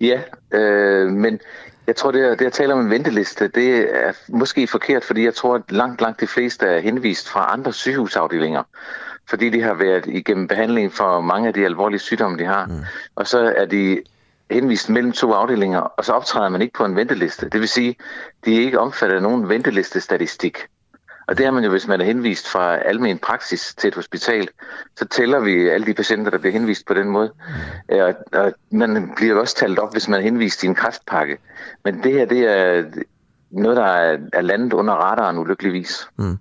Ja, 0.00 0.22
øh, 0.52 1.10
men 1.10 1.40
jeg 1.86 1.96
tror, 1.96 2.10
det, 2.10 2.38
det 2.38 2.46
at 2.46 2.52
tale 2.52 2.72
om 2.72 2.80
en 2.80 2.90
venteliste, 2.90 3.48
det 3.48 3.96
er 4.06 4.12
måske 4.28 4.66
forkert, 4.66 5.04
fordi 5.04 5.24
jeg 5.24 5.34
tror, 5.34 5.54
at 5.54 5.62
langt, 5.72 6.00
langt 6.00 6.20
de 6.20 6.26
fleste 6.26 6.66
er 6.66 6.80
henvist 6.80 7.28
fra 7.28 7.52
andre 7.52 7.72
sygehusafdelinger, 7.72 8.62
fordi 9.28 9.50
de 9.50 9.62
har 9.62 9.74
været 9.74 10.06
igennem 10.06 10.48
behandling 10.48 10.92
for 10.92 11.20
mange 11.20 11.48
af 11.48 11.54
de 11.54 11.64
alvorlige 11.64 12.00
sygdomme, 12.00 12.38
de 12.38 12.44
har. 12.44 12.66
Mm. 12.66 12.80
Og 13.14 13.26
så 13.26 13.54
er 13.56 13.64
de 13.64 14.02
henvist 14.50 14.88
mellem 14.88 15.12
to 15.12 15.32
afdelinger, 15.32 15.80
og 15.80 16.04
så 16.04 16.12
optræder 16.12 16.48
man 16.48 16.62
ikke 16.62 16.74
på 16.74 16.84
en 16.84 16.96
venteliste. 16.96 17.48
Det 17.48 17.60
vil 17.60 17.68
sige, 17.68 17.96
de 18.44 18.56
er 18.56 18.60
ikke 18.60 18.80
omfattet 18.80 19.16
af 19.16 19.22
nogen 19.22 19.48
ventelistestatistik. 19.48 20.58
Og 21.26 21.38
det 21.38 21.46
er 21.46 21.50
man 21.50 21.64
jo, 21.64 21.70
hvis 21.70 21.86
man 21.86 22.00
er 22.00 22.04
henvist 22.04 22.48
fra 22.48 22.76
almen 22.76 23.18
praksis 23.18 23.74
til 23.78 23.88
et 23.88 23.94
hospital, 23.94 24.48
så 24.96 25.06
tæller 25.06 25.40
vi 25.40 25.68
alle 25.68 25.86
de 25.86 25.94
patienter, 25.94 26.30
der 26.30 26.38
bliver 26.38 26.52
henvist 26.52 26.86
på 26.86 26.94
den 26.94 27.08
måde. 27.08 27.32
Mm. 27.88 27.94
Og, 27.94 28.14
og 28.32 28.52
man 28.70 29.12
bliver 29.16 29.40
også 29.40 29.56
talt 29.56 29.78
op, 29.78 29.92
hvis 29.92 30.08
man 30.08 30.20
er 30.20 30.24
henvist 30.24 30.62
i 30.64 30.66
en 30.66 30.74
kræftpakke. 30.74 31.38
Men 31.84 32.02
det 32.02 32.12
her, 32.12 32.26
det 32.26 32.38
er 32.38 32.84
noget, 33.50 33.76
der 33.76 33.84
er, 33.84 34.18
er 34.32 34.40
landet 34.40 34.72
under 34.72 34.92
radaren 34.94 35.38
ulykkeligvis. 35.38 36.08
Mm. 36.18 36.38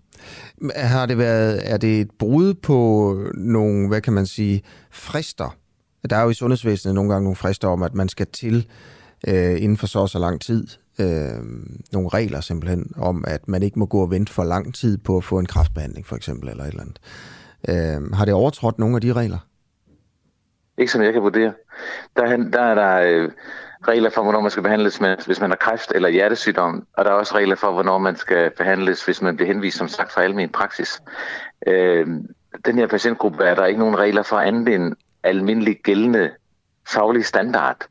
Har 0.76 1.06
det 1.06 1.18
været, 1.18 1.72
er 1.72 1.78
det 1.78 2.02
et 2.02 2.12
brud 2.20 2.54
på 2.54 3.20
nogle, 3.34 3.88
hvad 3.88 4.02
kan 4.02 4.14
man 4.14 4.26
sige, 4.26 4.64
frister? 4.92 5.56
Der 6.10 6.16
er 6.16 6.24
jo 6.24 6.30
i 6.30 6.34
sundhedsvæsenet 6.34 6.96
nogle 6.96 7.12
gange 7.12 7.24
nogle 7.24 7.36
frister 7.36 7.68
om, 7.68 7.84
at 7.84 7.94
man 7.94 8.10
skal 8.10 8.28
til 8.28 8.68
øh, 9.28 9.62
inden 9.62 9.78
for 9.78 9.88
så 9.88 10.00
og 10.00 10.10
så 10.10 10.20
lang 10.20 10.42
tid. 10.42 10.68
Øh, 11.00 11.44
nogle 11.92 12.10
regler 12.10 12.42
simpelthen 12.42 12.92
om, 12.98 13.24
at 13.28 13.48
man 13.48 13.64
ikke 13.64 13.80
må 13.80 13.86
gå 13.86 14.02
og 14.02 14.12
vente 14.12 14.34
for 14.34 14.44
lang 14.44 14.76
tid 14.76 14.98
på 14.98 15.18
at 15.18 15.24
få 15.24 15.40
en 15.40 15.46
kraftbehandling 15.46 16.06
for 16.06 16.16
eksempel, 16.16 16.50
eller 16.50 16.64
et 16.64 16.68
eller 16.68 16.82
andet. 16.82 17.00
Øh, 17.70 18.14
har 18.14 18.26
det 18.26 18.34
overtrådt 18.34 18.80
nogle 18.80 18.96
af 18.96 19.02
de 19.02 19.14
regler? 19.14 19.38
Ikke 20.78 20.92
som 20.92 21.02
jeg 21.02 21.14
kan 21.14 21.22
vurdere. 21.22 21.54
Der, 22.16 22.38
der 22.38 22.62
er 22.62 22.76
der 22.76 22.96
øh, 22.96 23.32
regler 23.88 24.10
for, 24.10 24.24
hvornår 24.24 24.42
man 24.42 24.52
skal 24.52 24.64
behandles, 24.64 25.02
med, 25.02 25.18
hvis 25.26 25.42
man 25.42 25.50
har 25.50 25.58
kræft 25.58 25.92
eller 25.96 26.10
hjertesygdom, 26.10 26.88
og 26.94 27.06
der 27.06 27.12
er 27.12 27.16
også 27.16 27.36
regler 27.36 27.56
for, 27.56 27.72
hvornår 27.72 27.98
man 27.98 28.16
skal 28.16 28.52
behandles, 28.58 29.06
hvis 29.06 29.22
man 29.22 29.36
bliver 29.36 29.48
henvist, 29.48 29.78
som 29.78 29.88
sagt, 29.88 30.12
fra 30.12 30.22
almen 30.22 30.50
praksis. 30.50 31.02
Øh, 31.68 32.08
den 32.66 32.78
her 32.78 32.88
patientgruppe 32.88 33.44
er 33.44 33.56
der 33.56 33.66
ikke 33.66 33.80
nogen 33.80 33.98
regler 33.98 34.24
for 34.24 34.38
andet 34.38 34.76
end 34.76 34.96
almindelig 35.24 35.78
gældende 35.84 36.32
faglig 36.88 37.26
standard. 37.26 37.88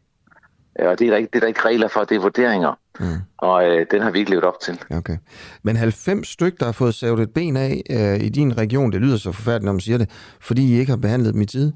Øh, 0.80 0.88
og 0.88 0.98
det 0.98 1.06
er, 1.06 1.10
der 1.10 1.16
ikke, 1.16 1.28
det 1.32 1.36
er 1.36 1.40
der 1.40 1.46
ikke 1.46 1.64
regler 1.64 1.88
for, 1.88 2.04
det 2.04 2.14
er 2.14 2.20
vurderinger. 2.20 2.74
Mm. 3.00 3.06
Og 3.38 3.64
øh, 3.64 3.86
den 3.90 4.02
har 4.02 4.10
vi 4.10 4.18
ikke 4.18 4.30
levet 4.30 4.44
op 4.44 4.60
til. 4.60 4.80
Okay. 4.90 5.16
Men 5.62 5.76
90 5.76 6.28
stykker, 6.28 6.58
der 6.58 6.64
har 6.64 6.72
fået 6.72 6.94
savet 6.94 7.20
et 7.20 7.30
ben 7.30 7.56
af 7.56 7.82
øh, 7.90 8.26
i 8.26 8.28
din 8.28 8.58
region, 8.58 8.92
det 8.92 9.00
lyder 9.00 9.16
så 9.16 9.32
forfærdeligt, 9.32 9.64
når 9.64 9.72
man 9.72 9.80
siger 9.80 9.98
det, 9.98 10.10
fordi 10.40 10.74
I 10.74 10.78
ikke 10.78 10.90
har 10.90 10.96
behandlet 10.96 11.34
dem 11.34 11.42
i 11.42 11.46
tid? 11.46 11.72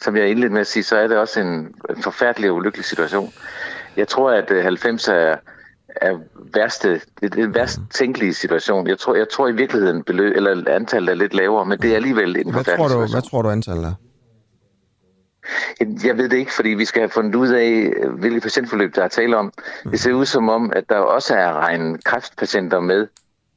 Som 0.00 0.16
jeg 0.16 0.28
indledte 0.28 0.52
med 0.52 0.60
at 0.60 0.66
sige, 0.66 0.82
så 0.82 0.96
er 0.96 1.06
det 1.06 1.18
også 1.18 1.40
en, 1.40 1.74
en 1.96 2.02
forfærdelig 2.02 2.50
og 2.50 2.56
ulykkelig 2.56 2.84
situation. 2.84 3.32
Jeg 3.96 4.08
tror, 4.08 4.30
at 4.30 4.62
90 4.62 5.08
øh, 5.08 5.14
er, 5.14 5.36
er 5.88 6.18
værste, 6.54 6.92
det 6.92 7.02
er 7.22 7.28
den 7.28 7.54
værst 7.54 7.78
mm. 7.78 7.86
tænkelige 7.86 8.34
situation. 8.34 8.86
Jeg 8.86 8.98
tror, 8.98 9.14
jeg 9.14 9.26
tror 9.32 9.48
i 9.48 9.52
virkeligheden 9.52 10.02
beløb, 10.02 10.36
eller 10.36 10.70
antallet 10.70 11.10
er 11.10 11.14
lidt 11.14 11.34
lavere, 11.34 11.66
men 11.66 11.78
det 11.78 11.90
er 11.90 11.96
alligevel 11.96 12.36
en 12.36 12.52
hvad 12.52 12.64
tror 12.64 12.76
du, 12.76 12.88
situation. 12.88 13.10
Hvad 13.10 13.22
tror 13.22 13.42
du 13.42 13.48
antallet 13.48 13.84
er? 13.84 13.94
Jeg 15.80 16.18
ved 16.18 16.28
det 16.28 16.36
ikke, 16.36 16.52
fordi 16.52 16.68
vi 16.68 16.84
skal 16.84 17.00
have 17.00 17.10
fundet 17.10 17.34
ud 17.34 17.48
af, 17.48 17.92
hvilket 18.18 18.42
patientforløb 18.42 18.94
der 18.94 19.02
er 19.02 19.08
tale 19.08 19.36
om. 19.36 19.52
Det 19.90 20.00
ser 20.00 20.12
ud 20.12 20.26
som 20.26 20.48
om, 20.48 20.72
at 20.76 20.84
der 20.88 20.96
også 20.96 21.34
er 21.34 21.52
regnet 21.52 22.04
kræftpatienter 22.04 22.80
med 22.80 23.06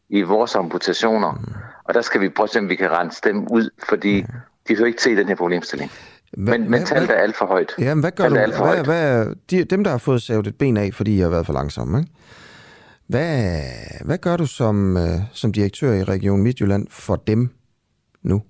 i 0.10 0.22
vores 0.22 0.56
amputationer. 0.56 1.32
Mm. 1.32 1.54
Og 1.84 1.94
der 1.94 2.02
skal 2.02 2.22
vi 2.22 2.30
prøve 2.30 2.44
at 2.44 2.50
se, 2.50 2.60
om 2.60 2.70
vi 2.70 2.76
kan 2.76 2.92
rense 2.92 3.22
dem 3.24 3.48
ud, 3.52 3.70
fordi 3.90 4.22
mm. 4.22 4.28
de 4.68 4.76
hører 4.76 4.88
ikke 4.88 5.00
til 5.00 5.18
den 5.18 5.28
her 5.28 5.36
problemstilling. 5.36 5.92
Hva, 6.38 6.58
men, 6.58 6.72
men 6.72 6.86
tallet 6.86 7.10
er 7.10 7.16
alt 7.16 7.36
for 7.36 7.46
højt. 7.46 7.76
Ja, 7.80 7.96
men 7.96 8.00
hvad 8.00 8.12
gør 8.12 8.30
tallet 8.30 8.58
du? 8.58 8.64
Hvad, 8.64 8.84
hvad, 8.84 9.36
de, 9.50 9.64
dem, 9.64 9.84
der 9.84 9.92
har 9.92 9.98
fået 9.98 10.22
savet 10.22 10.48
et 10.48 10.56
ben 10.56 10.78
af, 10.78 10.90
fordi 10.94 11.18
I 11.18 11.20
har 11.20 11.30
været 11.30 11.46
for 11.46 11.54
langsomme, 11.54 12.00
ikke? 12.00 12.12
Hvad, 13.08 13.62
hvad 14.06 14.18
gør 14.18 14.38
du 14.38 14.46
som, 14.46 14.96
uh, 14.96 15.02
som 15.34 15.54
direktør 15.54 15.94
i 15.94 16.04
Region 16.04 16.42
Midtjylland 16.42 16.88
for 16.90 17.16
dem 17.16 17.50
nu? 18.24 18.42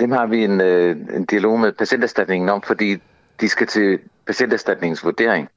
Dem 0.00 0.10
har 0.10 0.26
vi 0.26 0.44
en, 0.44 0.60
øh, 0.60 0.96
en 1.14 1.24
dialog 1.24 1.60
med 1.60 1.72
patienterstatningen 1.72 2.48
om, 2.48 2.62
fordi 2.62 3.02
de 3.40 3.48
skal 3.48 3.66
til 3.66 3.98
patienterstatningens 4.26 5.04
vurdering. 5.04 5.48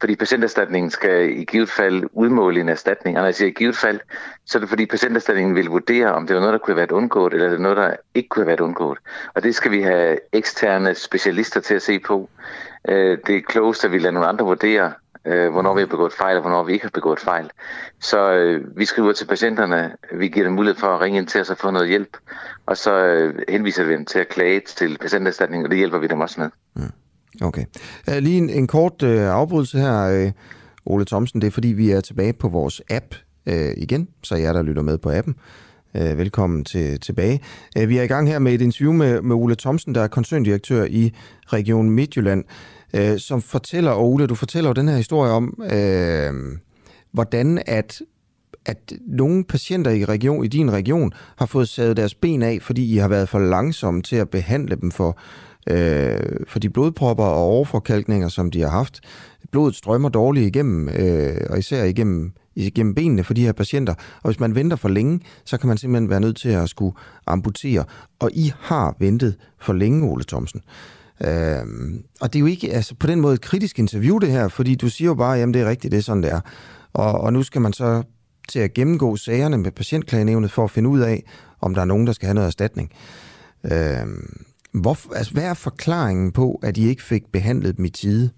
Fordi 0.00 0.16
patienterstatningen 0.16 0.90
skal 0.90 1.38
i 1.38 1.44
givet 1.44 1.70
fald 1.70 2.04
udmåle 2.12 2.60
en 2.60 2.68
erstatning. 2.68 3.16
Og 3.16 3.20
når 3.20 3.26
jeg 3.26 3.34
siger 3.34 3.48
i 3.48 3.52
givet 3.52 3.76
fald, 3.76 4.00
så 4.46 4.58
er 4.58 4.60
det 4.60 4.68
fordi 4.68 4.86
patienterstatningen 4.86 5.54
vil 5.54 5.66
vurdere, 5.66 6.12
om 6.12 6.26
det 6.26 6.36
var 6.36 6.40
noget, 6.40 6.52
der 6.52 6.58
kunne 6.58 6.74
have 6.74 6.76
været 6.76 6.92
undgået, 6.92 7.32
eller 7.32 7.48
det 7.48 7.54
er 7.54 7.62
noget, 7.62 7.76
der 7.76 7.96
ikke 8.14 8.28
kunne 8.28 8.42
have 8.42 8.48
været 8.48 8.60
undgået. 8.60 8.98
Og 9.34 9.42
det 9.42 9.54
skal 9.54 9.70
vi 9.70 9.82
have 9.82 10.18
eksterne 10.32 10.94
specialister 10.94 11.60
til 11.60 11.74
at 11.74 11.82
se 11.82 11.98
på. 11.98 12.30
Øh, 12.88 13.18
det 13.26 13.36
er 13.36 13.40
klogest, 13.40 13.84
at 13.84 13.92
vi 13.92 13.98
lader 13.98 14.10
nogle 14.10 14.28
andre 14.28 14.44
vurdere, 14.44 14.92
øh, 15.26 15.52
hvornår 15.52 15.74
vi 15.74 15.80
har 15.80 15.86
begået 15.86 16.12
fejl, 16.12 16.36
og 16.36 16.42
hvornår 16.42 16.64
vi 16.64 16.72
ikke 16.72 16.84
har 16.84 16.90
begået 16.94 17.20
fejl. 17.20 17.50
Så 18.00 18.32
øh, 18.32 18.76
vi 18.76 18.84
skriver 18.84 19.12
til 19.12 19.26
patienterne, 19.26 19.92
vi 20.14 20.28
giver 20.28 20.46
dem 20.46 20.54
mulighed 20.54 20.78
for 20.78 20.86
at 20.86 21.00
ringe 21.00 21.18
ind 21.18 21.26
til 21.26 21.40
os 21.40 21.50
og 21.50 21.56
få 21.56 21.70
noget 21.70 21.88
hjælp, 21.88 22.16
og 22.66 22.76
så 22.76 23.04
øh, 23.04 23.34
henviser 23.48 23.84
vi 23.84 23.92
dem 23.92 24.04
til 24.04 24.18
at 24.18 24.28
klage 24.28 24.60
til 24.76 24.98
patienterstatningen, 25.00 25.66
og 25.66 25.70
det 25.70 25.78
hjælper 25.78 25.98
vi 25.98 26.06
dem 26.06 26.20
også 26.20 26.40
med. 26.40 26.50
Mm. 26.76 26.92
Okay. 27.42 27.64
Øh, 28.10 28.16
lige 28.16 28.38
en, 28.38 28.50
en 28.50 28.66
kort 28.66 29.02
øh, 29.02 29.20
afbrydelse 29.20 29.78
her, 29.78 30.24
øh, 30.24 30.32
Ole 30.86 31.04
Thomsen. 31.04 31.40
Det 31.40 31.46
er 31.46 31.50
fordi, 31.50 31.68
vi 31.68 31.90
er 31.90 32.00
tilbage 32.00 32.32
på 32.32 32.48
vores 32.48 32.82
app 32.90 33.14
øh, 33.46 33.72
igen, 33.76 34.08
så 34.22 34.36
jer, 34.36 34.52
der 34.52 34.62
lytter 34.62 34.82
med 34.82 34.98
på 34.98 35.10
appen. 35.10 35.36
Øh, 35.96 36.18
velkommen 36.18 36.64
til, 36.64 37.00
tilbage. 37.00 37.40
Øh, 37.78 37.88
vi 37.88 37.98
er 37.98 38.02
i 38.02 38.06
gang 38.06 38.28
her 38.28 38.38
med 38.38 38.52
et 38.52 38.60
interview 38.60 38.92
med, 38.92 39.22
med 39.22 39.36
Ole 39.36 39.54
Thomsen, 39.54 39.94
der 39.94 40.00
er 40.00 40.08
koncerndirektør 40.08 40.84
i 40.84 41.14
Region 41.46 41.90
Midtjylland 41.90 42.44
øh, 42.94 43.18
som 43.18 43.42
fortæller, 43.42 43.90
og 43.90 44.08
Ole, 44.08 44.26
du 44.26 44.34
fortæller 44.34 44.70
jo 44.70 44.74
den 44.74 44.88
her 44.88 44.96
historie 44.96 45.32
om, 45.32 45.62
øh, 45.72 46.58
hvordan 47.12 47.62
at 47.66 48.02
at 48.66 48.92
nogle 49.06 49.44
patienter 49.44 49.90
i, 49.90 50.04
region, 50.04 50.44
i 50.44 50.48
din 50.48 50.72
region 50.72 51.12
har 51.36 51.46
fået 51.46 51.68
savet 51.68 51.96
deres 51.96 52.14
ben 52.14 52.42
af, 52.42 52.58
fordi 52.62 52.94
I 52.94 52.96
har 52.96 53.08
været 53.08 53.28
for 53.28 53.38
langsomme 53.38 54.02
til 54.02 54.16
at 54.16 54.30
behandle 54.30 54.76
dem 54.76 54.90
for, 54.90 55.18
øh, 55.66 56.18
for 56.48 56.58
de 56.58 56.70
blodpropper 56.70 57.24
og 57.24 57.42
overforkalkninger, 57.42 58.28
som 58.28 58.50
de 58.50 58.60
har 58.60 58.68
haft. 58.68 59.00
Blodet 59.50 59.74
strømmer 59.74 60.08
dårligt 60.08 60.46
igennem, 60.46 60.88
øh, 60.88 61.36
og 61.50 61.58
især 61.58 61.84
igennem, 61.84 62.32
igennem 62.54 62.94
benene 62.94 63.24
for 63.24 63.34
de 63.34 63.44
her 63.44 63.52
patienter. 63.52 63.94
Og 64.22 64.30
hvis 64.30 64.40
man 64.40 64.54
venter 64.54 64.76
for 64.76 64.88
længe, 64.88 65.20
så 65.44 65.58
kan 65.58 65.68
man 65.68 65.78
simpelthen 65.78 66.10
være 66.10 66.20
nødt 66.20 66.36
til 66.36 66.48
at 66.48 66.68
skulle 66.68 66.96
amputere. 67.26 67.84
Og 68.18 68.30
I 68.32 68.52
har 68.60 68.96
ventet 68.98 69.36
for 69.60 69.72
længe, 69.72 70.10
Ole 70.10 70.24
Thomsen. 70.24 70.60
Øh, 70.60 70.99
Øhm, 71.24 72.04
og 72.20 72.32
det 72.32 72.38
er 72.38 72.40
jo 72.40 72.46
ikke 72.46 72.72
altså, 72.72 72.94
på 72.94 73.06
den 73.06 73.20
måde 73.20 73.34
et 73.34 73.40
kritisk 73.40 73.78
interview, 73.78 74.18
det 74.18 74.30
her, 74.30 74.48
fordi 74.48 74.74
du 74.74 74.88
siger 74.88 75.08
jo 75.08 75.14
bare, 75.14 75.38
jamen 75.38 75.54
det 75.54 75.62
er 75.62 75.68
rigtigt, 75.68 75.92
det 75.92 75.98
er 75.98 76.02
sådan, 76.02 76.22
det 76.22 76.32
er. 76.32 76.40
Og, 76.92 77.20
og 77.20 77.32
nu 77.32 77.42
skal 77.42 77.60
man 77.60 77.72
så 77.72 78.02
til 78.48 78.58
at 78.58 78.74
gennemgå 78.74 79.16
sagerne 79.16 79.58
med 79.58 79.70
patientklagenævnet 79.70 80.50
for 80.50 80.64
at 80.64 80.70
finde 80.70 80.88
ud 80.88 81.00
af, 81.00 81.24
om 81.60 81.74
der 81.74 81.80
er 81.80 81.86
nogen, 81.86 82.06
der 82.06 82.12
skal 82.12 82.26
have 82.26 82.34
noget 82.34 82.46
erstatning. 82.46 82.90
Øhm, 83.64 84.42
hvor, 84.72 85.14
altså, 85.14 85.32
hvad 85.32 85.44
er 85.44 85.54
forklaringen 85.54 86.32
på, 86.32 86.60
at 86.62 86.76
I 86.76 86.88
ikke 86.88 87.02
fik 87.02 87.22
behandlet 87.32 87.76
dem 87.76 87.84
i 87.84 87.90
tide? 87.90 88.30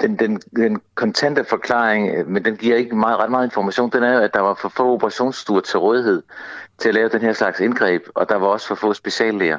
Den, 0.00 0.16
den, 0.16 0.40
den 0.56 0.80
kontante 0.94 1.44
forklaring, 1.44 2.30
men 2.32 2.44
den 2.44 2.56
giver 2.56 2.76
ikke 2.76 2.96
meget, 2.96 3.18
ret 3.18 3.30
meget 3.30 3.44
information, 3.44 3.90
den 3.90 4.02
er 4.02 4.12
jo, 4.12 4.20
at 4.20 4.34
der 4.34 4.40
var 4.40 4.54
for 4.54 4.68
få 4.68 4.94
operationsstuer 4.94 5.60
til 5.60 5.78
rådighed 5.78 6.22
til 6.78 6.88
at 6.88 6.94
lave 6.94 7.08
den 7.08 7.20
her 7.20 7.32
slags 7.32 7.60
indgreb, 7.60 8.02
og 8.14 8.28
der 8.28 8.36
var 8.36 8.46
også 8.46 8.66
for 8.68 8.74
få 8.74 8.92
speciallæger. 8.92 9.58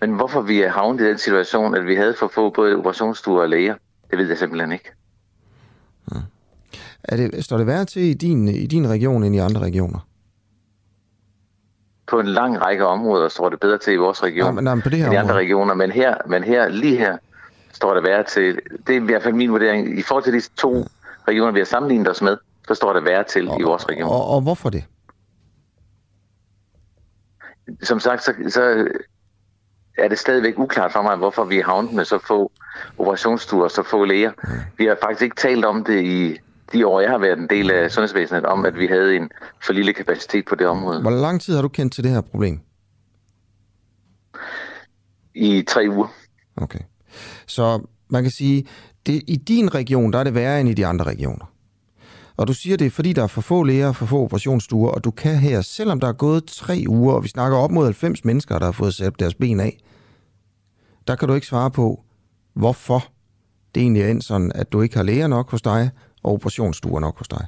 Men 0.00 0.12
hvorfor 0.12 0.40
vi 0.40 0.62
er 0.62 0.70
havnet 0.70 1.00
i 1.00 1.08
den 1.08 1.18
situation, 1.18 1.74
at 1.74 1.86
vi 1.86 1.94
havde 1.94 2.14
for 2.18 2.28
få 2.34 2.50
både 2.50 2.76
operationsstuer 2.76 3.42
og 3.42 3.48
læger, 3.48 3.74
det 4.10 4.18
ved 4.18 4.28
jeg 4.28 4.38
simpelthen 4.38 4.72
ikke. 4.72 4.90
Hmm. 6.06 6.22
Er 7.04 7.16
det, 7.16 7.44
står 7.44 7.56
det 7.56 7.66
værre 7.66 7.84
til 7.84 8.02
i 8.02 8.14
din, 8.14 8.48
i 8.48 8.66
din 8.66 8.88
region 8.88 9.24
end 9.24 9.34
i 9.34 9.38
andre 9.38 9.60
regioner? 9.60 9.98
På 12.06 12.20
en 12.20 12.26
lang 12.26 12.60
række 12.60 12.86
områder 12.86 13.28
står 13.28 13.48
det 13.48 13.60
bedre 13.60 13.78
til 13.78 13.92
i 13.92 13.96
vores 13.96 14.22
region 14.22 14.46
ja, 14.46 14.52
men, 14.52 14.64
nej, 14.64 14.80
på 14.80 14.88
det 14.88 14.98
her 14.98 15.04
end 15.04 15.14
i 15.14 15.16
andre 15.16 15.34
regioner, 15.34 15.74
men 15.74 15.90
her, 15.90 16.14
men 16.26 16.44
her, 16.44 16.68
lige 16.68 16.98
her, 16.98 17.18
står 17.78 17.94
det 17.94 18.02
værre 18.02 18.24
til. 18.24 18.58
Det 18.86 18.96
er 18.96 19.00
i 19.00 19.04
hvert 19.04 19.22
fald 19.22 19.34
min 19.34 19.50
vurdering. 19.50 19.98
I 19.98 20.02
forhold 20.02 20.24
til 20.24 20.32
de 20.32 20.40
to 20.56 20.86
regioner, 21.28 21.52
vi 21.52 21.60
har 21.60 21.70
sammenlignet 21.74 22.08
os 22.08 22.22
med, 22.22 22.36
så 22.68 22.74
står 22.74 22.92
det 22.92 23.04
værre 23.04 23.24
til 23.24 23.48
og, 23.48 23.60
i 23.60 23.62
vores 23.62 23.88
region. 23.88 24.08
Og, 24.10 24.26
og 24.34 24.40
hvorfor 24.40 24.70
det? 24.70 24.84
som 27.82 28.00
sagt, 28.00 28.22
så, 28.24 28.32
så 28.48 28.88
er 29.98 30.08
det 30.08 30.18
stadigvæk 30.18 30.58
uklart 30.58 30.92
for 30.92 31.02
mig, 31.02 31.16
hvorfor 31.16 31.44
vi 31.44 31.56
har 31.56 31.64
havnet 31.64 31.92
med 31.92 32.04
så 32.04 32.18
få 32.18 32.52
operationsstuer 32.98 33.64
og 33.64 33.70
så 33.70 33.82
få 33.82 34.04
læger. 34.04 34.32
Vi 34.78 34.84
har 34.84 34.96
faktisk 35.02 35.22
ikke 35.22 35.36
talt 35.36 35.64
om 35.64 35.84
det 35.84 36.04
i 36.04 36.38
de 36.72 36.86
år, 36.86 37.00
jeg 37.00 37.10
har 37.10 37.18
været 37.18 37.38
en 37.38 37.48
del 37.50 37.70
af 37.70 37.90
sundhedsvæsenet, 37.90 38.46
om 38.46 38.64
at 38.64 38.78
vi 38.78 38.86
havde 38.86 39.16
en 39.16 39.30
for 39.66 39.72
lille 39.72 39.92
kapacitet 39.92 40.44
på 40.44 40.54
det 40.54 40.66
område. 40.66 41.00
Hvor 41.00 41.10
lang 41.10 41.40
tid 41.40 41.54
har 41.54 41.62
du 41.62 41.68
kendt 41.68 41.92
til 41.92 42.04
det 42.04 42.12
her 42.12 42.20
problem? 42.20 42.60
I 45.34 45.62
tre 45.68 45.86
uger. 45.88 46.08
Okay. 46.56 46.78
Så 47.48 47.86
man 48.08 48.22
kan 48.22 48.32
sige, 48.32 48.66
det, 49.06 49.22
i 49.26 49.36
din 49.36 49.74
region, 49.74 50.12
der 50.12 50.18
er 50.18 50.24
det 50.24 50.34
værre 50.34 50.60
end 50.60 50.68
i 50.68 50.74
de 50.74 50.86
andre 50.86 51.04
regioner. 51.04 51.52
Og 52.36 52.48
du 52.48 52.52
siger, 52.52 52.76
det 52.76 52.86
er 52.86 52.90
fordi, 52.90 53.12
der 53.12 53.22
er 53.22 53.26
for 53.26 53.40
få 53.40 53.62
læger, 53.62 53.92
for 53.92 54.06
få 54.06 54.22
operationsstuer, 54.24 54.90
og 54.90 55.04
du 55.04 55.10
kan 55.10 55.38
her, 55.38 55.60
selvom 55.60 56.00
der 56.00 56.08
er 56.08 56.12
gået 56.12 56.44
tre 56.44 56.84
uger, 56.88 57.14
og 57.14 57.24
vi 57.24 57.28
snakker 57.28 57.58
op 57.58 57.70
mod 57.70 57.84
90 57.84 58.24
mennesker, 58.24 58.58
der 58.58 58.64
har 58.64 58.72
fået 58.72 58.94
sat 58.94 59.20
deres 59.20 59.34
ben 59.34 59.60
af, 59.60 59.78
der 61.06 61.16
kan 61.16 61.28
du 61.28 61.34
ikke 61.34 61.46
svare 61.46 61.70
på, 61.70 62.04
hvorfor 62.54 63.04
det 63.74 63.80
egentlig 63.80 64.02
er 64.02 64.20
sådan, 64.20 64.52
at 64.54 64.72
du 64.72 64.80
ikke 64.80 64.96
har 64.96 65.02
læger 65.02 65.26
nok 65.26 65.50
hos 65.50 65.62
dig, 65.62 65.90
og 66.22 66.32
operationsstuer 66.32 67.00
nok 67.00 67.18
hos 67.18 67.28
dig. 67.28 67.46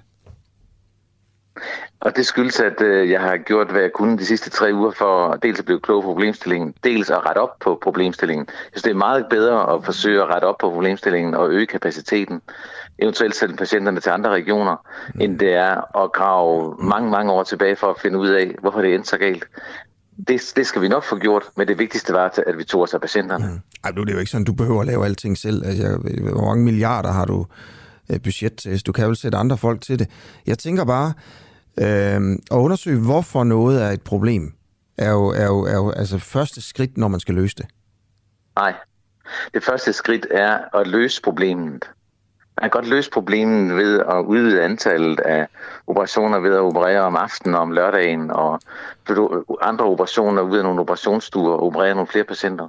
Og 2.00 2.16
det 2.16 2.26
skyldes, 2.26 2.60
at 2.60 2.80
øh, 2.80 3.10
jeg 3.10 3.20
har 3.20 3.36
gjort, 3.36 3.70
hvad 3.70 3.80
jeg 3.80 3.92
kunne 3.94 4.18
de 4.18 4.26
sidste 4.26 4.50
tre 4.50 4.74
uger 4.74 4.90
for 4.90 5.38
dels 5.42 5.58
at 5.58 5.64
blive 5.64 5.80
klog 5.80 6.02
på 6.02 6.08
problemstillingen, 6.08 6.74
dels 6.84 7.10
at 7.10 7.26
rette 7.26 7.38
op 7.38 7.58
på 7.60 7.78
problemstillingen. 7.82 8.46
Jeg 8.48 8.70
synes, 8.72 8.82
det 8.82 8.90
er 8.90 8.94
meget 8.94 9.26
bedre 9.30 9.74
at 9.74 9.84
forsøge 9.84 10.22
at 10.22 10.28
rette 10.28 10.44
op 10.44 10.58
på 10.60 10.70
problemstillingen 10.70 11.34
og 11.34 11.50
øge 11.50 11.66
kapaciteten, 11.66 12.40
eventuelt 12.98 13.36
sende 13.36 13.56
patienterne 13.56 14.00
til 14.00 14.10
andre 14.10 14.30
regioner, 14.30 14.76
mm. 15.14 15.20
end 15.20 15.38
det 15.38 15.54
er 15.54 16.02
at 16.04 16.12
grave 16.12 16.76
mange, 16.78 17.10
mange 17.10 17.32
år 17.32 17.42
tilbage 17.42 17.76
for 17.76 17.86
at 17.86 18.00
finde 18.02 18.18
ud 18.18 18.28
af, 18.28 18.54
hvorfor 18.60 18.82
det 18.82 18.94
endte 18.94 19.08
så 19.08 19.18
galt. 19.18 19.44
Det, 20.28 20.52
det 20.56 20.66
skal 20.66 20.82
vi 20.82 20.88
nok 20.88 21.04
få 21.04 21.16
gjort, 21.16 21.42
men 21.56 21.68
det 21.68 21.78
vigtigste 21.78 22.12
var, 22.12 22.40
at 22.46 22.58
vi 22.58 22.64
tog 22.64 22.82
os 22.82 22.94
af 22.94 23.00
patienterne. 23.00 23.46
Mm. 23.46 23.60
Ej, 23.84 23.90
nu 23.92 24.00
er 24.00 24.04
det 24.04 24.12
jo 24.12 24.18
ikke 24.18 24.30
sådan, 24.30 24.44
du 24.44 24.52
behøver 24.52 24.80
at 24.80 24.86
lave 24.86 25.04
alting 25.04 25.38
selv. 25.38 25.66
Altså, 25.66 25.98
hvor 26.32 26.46
mange 26.46 26.64
milliarder 26.64 27.12
har 27.12 27.24
du 27.24 27.46
øh, 28.10 28.20
budget 28.22 28.56
til? 28.56 28.86
Du 28.86 28.92
kan 28.92 29.08
vel 29.08 29.16
sætte 29.16 29.38
andre 29.38 29.56
folk 29.56 29.80
til 29.80 29.98
det. 29.98 30.08
Jeg 30.46 30.58
tænker 30.58 30.84
bare, 30.84 31.12
øh, 31.78 32.20
at 32.50 32.56
undersøge, 32.56 33.00
hvorfor 33.00 33.44
noget 33.44 33.82
er 33.82 33.90
et 33.90 34.02
problem, 34.02 34.54
er 34.98 35.10
jo, 35.10 35.26
er 35.28 35.46
jo, 35.46 35.60
er 35.60 35.74
jo 35.74 35.90
altså 35.90 36.18
første 36.18 36.60
skridt, 36.60 36.98
når 36.98 37.08
man 37.08 37.20
skal 37.20 37.34
løse 37.34 37.56
det. 37.56 37.66
Nej. 38.56 38.74
Det 39.54 39.64
første 39.64 39.92
skridt 39.92 40.26
er 40.30 40.58
at 40.74 40.86
løse 40.86 41.22
problemet. 41.22 41.90
Man 42.60 42.70
kan 42.70 42.80
godt 42.80 42.88
løse 42.88 43.10
problemet 43.10 43.76
ved 43.76 44.00
at 44.00 44.24
udvide 44.24 44.62
antallet 44.62 45.20
af 45.20 45.46
operationer 45.86 46.38
ved 46.38 46.54
at 46.54 46.60
operere 46.60 47.00
om 47.00 47.16
aftenen 47.16 47.54
og 47.54 47.60
om 47.60 47.72
lørdagen, 47.72 48.30
og 48.30 48.60
andre 49.60 49.84
operationer 49.84 50.42
ud 50.42 50.56
af 50.56 50.64
nogle 50.64 50.80
operationsstuer 50.80 51.52
og 51.52 51.62
operere 51.62 51.94
nogle 51.94 52.06
flere 52.06 52.24
patienter. 52.24 52.68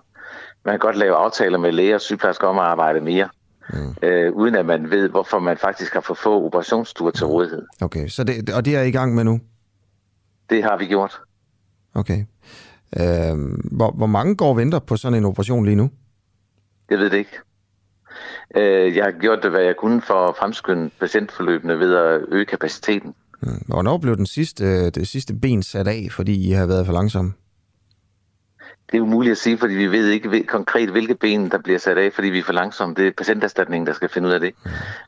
Man 0.65 0.73
kan 0.73 0.79
godt 0.79 0.95
lave 0.95 1.15
aftaler 1.15 1.57
med 1.57 1.71
læger 1.71 1.95
og 1.95 2.01
sygeplejersker 2.01 2.47
om 2.47 2.59
at 2.59 2.65
arbejde 2.65 3.01
mere, 3.01 3.29
mm. 3.73 4.07
øh, 4.07 4.33
uden 4.33 4.55
at 4.55 4.65
man 4.65 4.89
ved, 4.89 5.09
hvorfor 5.09 5.39
man 5.39 5.57
faktisk 5.57 5.93
har 5.93 6.01
for 6.01 6.13
få 6.13 6.45
operationsstuer 6.45 7.11
til 7.11 7.25
rådighed. 7.25 7.65
Okay, 7.81 8.07
så 8.07 8.23
det, 8.23 8.49
og 8.49 8.65
det 8.65 8.75
er 8.75 8.81
I 8.81 8.91
gang 8.91 9.15
med 9.15 9.23
nu? 9.23 9.39
Det 10.49 10.63
har 10.63 10.77
vi 10.77 10.85
gjort. 10.85 11.21
Okay. 11.93 12.25
Øh, 12.99 13.37
hvor, 13.71 13.91
hvor 13.91 14.07
mange 14.07 14.35
går 14.35 14.49
og 14.49 14.57
venter 14.57 14.79
på 14.79 14.95
sådan 14.97 15.17
en 15.17 15.25
operation 15.25 15.65
lige 15.65 15.75
nu? 15.75 15.89
Jeg 16.89 16.99
ved 16.99 17.09
det 17.09 17.17
ikke. 17.17 17.39
Øh, 18.55 18.95
jeg 18.95 19.03
har 19.03 19.11
gjort 19.11 19.39
det, 19.43 19.51
hvad 19.51 19.61
jeg 19.61 19.75
kunne 19.77 20.01
for 20.01 20.27
at 20.27 20.35
fremskynde 20.39 20.89
patientforløbene 20.99 21.79
ved 21.79 21.95
at 21.95 22.21
øge 22.27 22.45
kapaciteten. 22.45 23.13
Mm. 23.41 23.63
Hvornår 23.67 23.97
blev 23.97 24.17
den 24.17 24.25
sidste, 24.25 24.89
det 24.89 25.07
sidste 25.07 25.33
ben 25.33 25.63
sat 25.63 25.87
af, 25.87 26.07
fordi 26.11 26.49
I 26.49 26.51
har 26.51 26.65
været 26.65 26.85
for 26.85 26.93
langsomme? 26.93 27.33
Det 28.91 28.97
er 28.97 29.01
umuligt 29.01 29.31
at 29.31 29.37
sige, 29.37 29.57
fordi 29.57 29.73
vi 29.73 29.87
ved 29.87 30.07
ikke 30.07 30.43
konkret, 30.43 30.89
hvilke 30.89 31.15
ben, 31.15 31.51
der 31.51 31.57
bliver 31.57 31.79
sat 31.79 31.97
af, 31.97 32.13
fordi 32.13 32.27
vi 32.27 32.39
er 32.39 32.43
for 32.43 32.53
langsomme. 32.53 32.95
Det 32.95 33.07
er 33.07 33.11
patienterstatningen, 33.17 33.87
der 33.87 33.93
skal 33.93 34.09
finde 34.09 34.27
ud 34.27 34.33
af 34.33 34.39
det. 34.39 34.53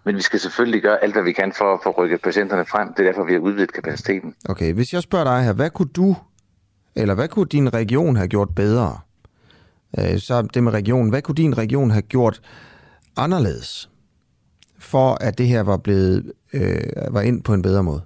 Men 0.03 0.15
vi 0.15 0.21
skal 0.21 0.39
selvfølgelig 0.39 0.81
gøre 0.81 1.03
alt, 1.03 1.13
hvad 1.13 1.23
vi 1.23 1.31
kan 1.31 1.53
for 1.57 1.73
at 1.73 1.79
få 1.83 1.89
rykket 1.89 2.21
patienterne 2.21 2.65
frem. 2.65 2.93
Det 2.93 2.99
er 2.99 3.11
derfor, 3.11 3.23
vi 3.23 3.33
har 3.33 3.39
udvidet 3.39 3.73
kapaciteten. 3.73 4.35
Okay, 4.49 4.73
hvis 4.73 4.93
jeg 4.93 5.01
spørger 5.01 5.25
dig 5.25 5.43
her, 5.43 5.53
hvad 5.53 5.69
kunne 5.69 5.89
du, 5.95 6.15
eller 6.95 7.15
hvad 7.15 7.27
kunne 7.27 7.45
din 7.45 7.73
region 7.73 8.15
have 8.15 8.27
gjort 8.27 8.49
bedre? 8.55 8.99
Øh, 9.99 10.19
så 10.19 10.47
det 10.53 10.63
med 10.63 10.71
regionen, 10.71 11.09
hvad 11.09 11.21
kunne 11.21 11.35
din 11.35 11.57
region 11.57 11.91
have 11.91 12.01
gjort 12.01 12.41
anderledes, 13.17 13.89
for 14.79 15.17
at 15.21 15.37
det 15.37 15.47
her 15.47 15.63
var 15.63 15.77
blevet 15.77 16.31
øh, 16.53 16.81
var 17.11 17.21
ind 17.21 17.43
på 17.43 17.53
en 17.53 17.61
bedre 17.61 17.83
måde? 17.83 18.01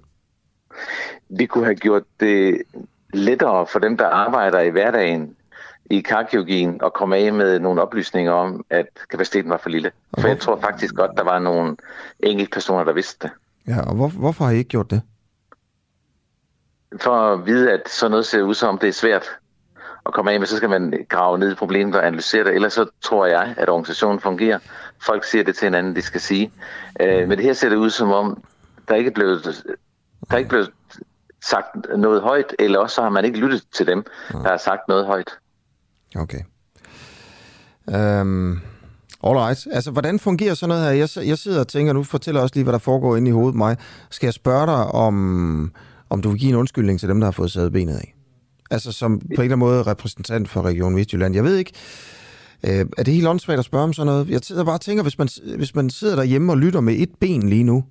Vi 1.30 1.46
kunne 1.46 1.64
have 1.64 1.74
gjort 1.74 2.02
det 2.20 2.62
lettere 3.14 3.66
for 3.66 3.78
dem, 3.78 3.96
der 3.96 4.06
arbejder 4.06 4.60
i 4.60 4.70
hverdagen 4.70 5.34
i 5.90 6.00
karkirurgien 6.00 6.80
at 6.84 6.92
komme 6.92 7.16
af 7.16 7.32
med 7.32 7.58
nogle 7.60 7.82
oplysninger 7.82 8.32
om, 8.32 8.64
at 8.70 8.86
kapaciteten 9.10 9.50
var 9.50 9.56
for 9.56 9.68
lille. 9.68 9.90
For 10.18 10.28
jeg 10.28 10.40
tror 10.40 10.60
faktisk 10.60 10.94
godt, 10.94 11.10
der 11.16 11.22
var 11.22 11.38
nogle 11.38 11.76
enkelte 12.20 12.50
personer, 12.50 12.84
der 12.84 12.92
vidste 12.92 13.28
det. 13.28 13.30
Ja, 13.68 13.80
og 13.80 13.94
hvor, 13.94 14.08
hvorfor 14.08 14.44
har 14.44 14.52
I 14.52 14.56
ikke 14.56 14.68
gjort 14.68 14.90
det? 14.90 15.02
For 17.00 17.32
at 17.32 17.46
vide, 17.46 17.72
at 17.72 17.88
sådan 17.88 18.10
noget 18.10 18.26
ser 18.26 18.42
ud 18.42 18.54
som, 18.54 18.78
det 18.78 18.88
er 18.88 18.92
svært 18.92 19.30
at 20.06 20.12
komme 20.14 20.32
af 20.32 20.38
med, 20.38 20.46
så 20.46 20.56
skal 20.56 20.70
man 20.70 21.06
grave 21.08 21.38
ned 21.38 21.52
i 21.52 21.54
problemet 21.54 21.94
og 21.94 22.06
analysere 22.06 22.44
det. 22.44 22.54
Ellers 22.54 22.72
så 22.72 22.86
tror 23.00 23.26
jeg, 23.26 23.54
at 23.56 23.68
organisationen 23.68 24.20
fungerer. 24.20 24.58
Folk 25.02 25.24
siger 25.24 25.44
det 25.44 25.56
til 25.56 25.66
hinanden, 25.66 25.96
de 25.96 26.02
skal 26.02 26.20
sige. 26.20 26.52
Øh, 27.00 27.28
men 27.28 27.38
det 27.38 27.42
her 27.42 27.52
ser 27.52 27.68
det 27.68 27.76
ud 27.76 27.90
som 27.90 28.10
om, 28.10 28.42
der 28.88 28.94
ikke 28.94 29.08
er 29.08 29.14
blevet, 29.14 29.64
der 30.28 30.34
er 30.34 30.38
ikke 30.38 30.48
blevet 30.48 30.70
sagt 31.44 31.68
noget 31.96 32.22
højt, 32.22 32.54
eller 32.58 32.78
også 32.78 32.94
så 32.94 33.02
har 33.02 33.08
man 33.08 33.24
ikke 33.24 33.38
lyttet 33.38 33.62
til 33.74 33.86
dem, 33.86 34.04
der 34.32 34.48
har 34.48 34.56
sagt 34.56 34.88
noget 34.88 35.06
højt. 35.06 35.38
Okay. 36.16 36.40
Øhm, 37.88 38.50
um, 38.50 38.60
right. 39.22 39.66
Altså, 39.72 39.90
hvordan 39.90 40.18
fungerer 40.18 40.54
sådan 40.54 40.68
noget 40.68 40.84
her? 40.84 40.90
Jeg, 40.90 41.28
jeg 41.28 41.38
sidder 41.38 41.60
og 41.60 41.68
tænker, 41.68 41.92
nu 41.92 42.02
fortæller 42.02 42.40
også 42.40 42.54
lige, 42.54 42.64
hvad 42.64 42.72
der 42.72 42.78
foregår 42.78 43.16
inde 43.16 43.28
i 43.28 43.32
hovedet 43.32 43.54
mig. 43.54 43.76
Skal 44.10 44.26
jeg 44.26 44.34
spørge 44.34 44.66
dig, 44.66 44.86
om, 44.86 45.72
om 46.10 46.22
du 46.22 46.30
vil 46.30 46.38
give 46.38 46.48
en 46.48 46.56
undskyldning 46.56 47.00
til 47.00 47.08
dem, 47.08 47.20
der 47.20 47.26
har 47.26 47.32
fået 47.32 47.50
sædet 47.52 47.72
benet 47.72 47.96
af? 47.96 48.14
Altså 48.70 48.92
som 48.92 49.18
på 49.18 49.24
en 49.24 49.32
eller 49.32 49.42
anden 49.42 49.58
måde 49.58 49.82
repræsentant 49.82 50.48
for 50.48 50.62
Region 50.62 50.96
Vestjylland. 50.96 51.34
Jeg 51.34 51.44
ved 51.44 51.56
ikke, 51.56 51.72
øh, 52.64 52.86
er 52.98 53.02
det 53.02 53.14
helt 53.14 53.26
åndssvagt 53.26 53.58
at 53.58 53.64
spørge 53.64 53.84
om 53.84 53.92
sådan 53.92 54.06
noget? 54.06 54.28
Jeg 54.28 54.40
sidder 54.42 54.64
bare 54.64 54.74
og 54.74 54.80
tænker, 54.80 55.02
hvis 55.02 55.18
man, 55.18 55.28
hvis 55.56 55.74
man 55.74 55.90
sidder 55.90 56.16
derhjemme 56.16 56.52
og 56.52 56.58
lytter 56.58 56.80
med 56.80 56.94
et 56.94 57.10
ben 57.20 57.48
lige 57.48 57.64
nu 57.64 57.84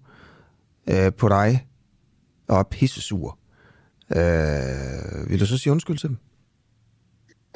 øh, 0.89 1.13
på 1.13 1.30
dig, 1.30 1.67
og 2.47 2.60
er 2.60 2.63
pissesur, 2.63 3.38
øh, 4.15 5.30
vil 5.30 5.39
du 5.39 5.45
så 5.45 5.58
sige 5.58 5.71
undskyld 5.71 5.97
til 5.97 6.10
dem? 6.10 6.17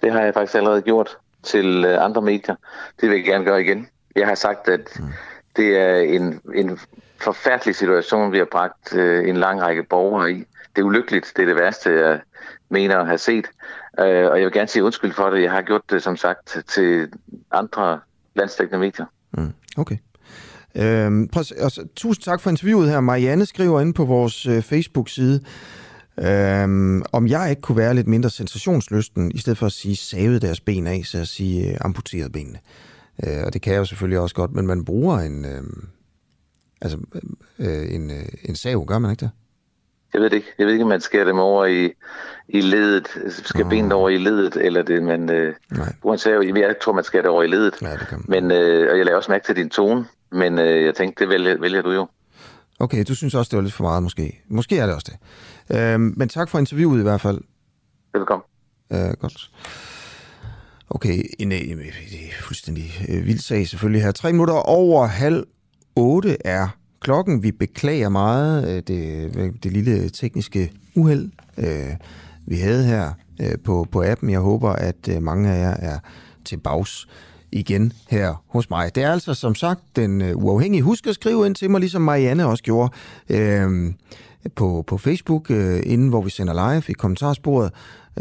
Det 0.01 0.11
har 0.11 0.21
jeg 0.21 0.33
faktisk 0.33 0.55
allerede 0.55 0.81
gjort 0.81 1.17
til 1.43 1.85
øh, 1.85 2.03
andre 2.03 2.21
medier. 2.21 2.55
Det 3.01 3.09
vil 3.09 3.15
jeg 3.15 3.25
gerne 3.25 3.45
gøre 3.45 3.61
igen. 3.61 3.87
Jeg 4.15 4.27
har 4.27 4.35
sagt, 4.35 4.67
at 4.67 4.99
mm. 4.99 5.05
det 5.55 5.77
er 5.77 5.97
en, 5.97 6.41
en 6.55 6.79
forfærdelig 7.21 7.75
situation, 7.75 8.31
vi 8.31 8.37
har 8.37 8.47
bragt 8.51 8.95
øh, 8.95 9.29
en 9.29 9.37
lang 9.37 9.61
række 9.61 9.83
borgere 9.83 10.31
i. 10.31 10.45
Det 10.75 10.81
er 10.81 10.85
ulykkeligt. 10.85 11.33
Det 11.35 11.41
er 11.41 11.45
det 11.45 11.55
værste, 11.55 11.89
jeg 11.89 12.19
mener 12.69 12.97
at 12.97 13.07
have 13.07 13.17
set. 13.17 13.47
Øh, 13.99 14.31
og 14.31 14.37
jeg 14.37 14.45
vil 14.45 14.51
gerne 14.51 14.67
sige 14.67 14.83
undskyld 14.83 15.13
for 15.13 15.29
det. 15.29 15.41
Jeg 15.41 15.51
har 15.51 15.61
gjort 15.61 15.81
det, 15.89 16.03
som 16.03 16.17
sagt, 16.17 16.57
til 16.67 17.09
andre 17.51 17.99
landstækkende 18.35 18.79
medier. 18.79 19.05
Mm, 19.31 19.53
okay. 19.77 19.97
Øhm, 20.75 21.29
altså, 21.57 21.87
tusind 21.95 22.23
tak 22.23 22.41
for 22.41 22.49
interviewet 22.49 22.89
her. 22.89 22.99
Marianne 22.99 23.45
skriver 23.45 23.81
ind 23.81 23.93
på 23.93 24.05
vores 24.05 24.45
øh, 24.45 24.61
Facebook-side, 24.61 25.43
øhm, 26.21 27.03
om 27.11 27.27
jeg 27.27 27.49
ikke 27.49 27.61
kunne 27.61 27.77
være 27.77 27.93
lidt 27.93 28.07
mindre 28.07 28.29
sensationslysten, 28.29 29.31
i 29.31 29.37
stedet 29.37 29.57
for 29.57 29.65
at 29.65 29.71
sige 29.71 29.95
savet 29.95 30.41
deres 30.41 30.59
ben 30.59 30.87
af, 30.87 31.01
så 31.05 31.17
at 31.17 31.27
sige 31.27 31.69
øh, 31.69 31.77
amputeret 31.81 32.31
benene. 32.31 32.59
Øh, 33.23 33.43
og 33.45 33.53
det 33.53 33.61
kan 33.61 33.73
jeg 33.73 33.79
jo 33.79 33.85
selvfølgelig 33.85 34.19
også 34.19 34.35
godt, 34.35 34.51
men 34.51 34.67
man 34.67 34.85
bruger 34.85 35.19
en, 35.19 35.45
øh, 35.45 35.63
altså, 36.81 36.97
øh, 37.59 37.95
en, 37.95 38.11
øh, 38.11 38.25
en 38.45 38.55
sav, 38.55 38.85
gør 38.85 38.99
man 38.99 39.11
ikke 39.11 39.21
det? 39.25 39.31
Jeg 40.13 40.21
ved 40.21 40.29
det 40.29 40.35
ikke. 40.35 40.47
Jeg 40.57 40.65
ved 40.65 40.73
ikke, 40.73 40.83
om 40.83 40.89
man 40.89 41.01
skærer 41.01 41.25
dem 41.25 41.39
over 41.39 41.65
i, 41.65 41.91
i 42.47 42.61
ledet. 42.61 43.07
Skal 43.29 43.63
oh. 43.63 43.69
benet 43.69 43.93
over 43.93 44.09
i 44.09 44.17
ledet, 44.17 44.55
eller 44.55 44.81
det 44.81 45.03
man 45.03 45.29
øh, 45.29 45.53
bruger 46.01 46.13
en 46.13 46.19
sav. 46.19 46.43
Jeg 46.55 46.75
tror, 46.81 46.93
man 46.93 47.03
skærer 47.03 47.21
det 47.21 47.31
over 47.31 47.43
i 47.43 47.47
ledet. 47.47 47.73
Ja, 47.81 47.91
det 47.91 48.07
kan 48.09 48.25
Men, 48.27 48.51
øh, 48.51 48.91
og 48.91 48.97
jeg 48.97 49.05
lader 49.05 49.17
også 49.17 49.31
mærke 49.31 49.45
til 49.45 49.55
din 49.55 49.69
tone, 49.69 50.05
men 50.31 50.59
øh, 50.59 50.83
jeg 50.83 50.95
tænkte, 50.95 51.23
det 51.23 51.29
vælger, 51.29 51.57
vælger 51.59 51.81
du 51.81 51.91
jo. 51.91 52.07
Okay, 52.79 53.03
du 53.07 53.15
synes 53.15 53.35
også, 53.35 53.49
det 53.49 53.57
var 53.57 53.63
lidt 53.63 53.73
for 53.73 53.83
meget 53.83 54.03
måske. 54.03 54.41
Måske 54.47 54.77
er 54.77 54.85
det 54.85 54.95
også 54.95 55.07
det. 55.11 55.19
Øhm, 55.73 56.13
men 56.17 56.29
tak 56.29 56.49
for 56.49 56.59
interviewet 56.59 56.99
i 56.99 57.03
hvert 57.03 57.21
fald. 57.21 57.41
Velkommen. 58.13 58.43
Øh, 58.91 59.13
godt. 59.19 59.51
Okay, 60.89 61.23
en, 61.39 61.51
en, 61.51 61.69
en, 61.69 61.79
en 61.79 62.31
fuldstændig 62.41 63.05
øh, 63.09 63.25
vild 63.25 63.39
sag 63.39 63.67
selvfølgelig 63.67 64.03
her. 64.03 64.11
Tre 64.11 64.31
minutter 64.31 64.53
over 64.53 65.05
halv 65.05 65.43
otte 65.95 66.37
er 66.45 66.67
klokken. 66.99 67.43
Vi 67.43 67.51
beklager 67.51 68.09
meget 68.09 68.69
øh, 68.69 68.83
det, 68.87 69.63
det 69.63 69.71
lille 69.71 70.09
tekniske 70.09 70.71
uheld, 70.95 71.31
øh, 71.57 71.95
vi 72.47 72.55
havde 72.55 72.85
her 72.85 73.11
øh, 73.41 73.59
på, 73.63 73.87
på 73.91 74.03
appen. 74.03 74.29
Jeg 74.29 74.39
håber, 74.39 74.69
at 74.69 75.09
mange 75.21 75.49
af 75.49 75.59
jer 75.59 75.93
er 75.93 75.99
til 76.45 76.57
bags 76.57 77.07
igen 77.51 77.93
her 78.09 78.43
hos 78.47 78.69
mig. 78.69 78.95
Det 78.95 79.03
er 79.03 79.11
altså 79.11 79.33
som 79.33 79.55
sagt 79.55 79.81
den 79.95 80.35
uafhængige. 80.35 80.83
Husk 80.83 81.07
at 81.07 81.15
skrive 81.15 81.45
ind 81.45 81.55
til 81.55 81.69
mig, 81.69 81.79
ligesom 81.79 82.01
Marianne 82.01 82.45
også 82.45 82.63
gjorde 82.63 82.93
øh, 83.29 83.93
på, 84.55 84.83
på 84.87 84.97
Facebook, 84.97 85.51
øh, 85.51 85.81
inden 85.85 86.09
hvor 86.09 86.21
vi 86.21 86.29
sender 86.29 86.53
live 86.73 86.83
i 86.89 86.93
kommentarsporet. 86.93 87.71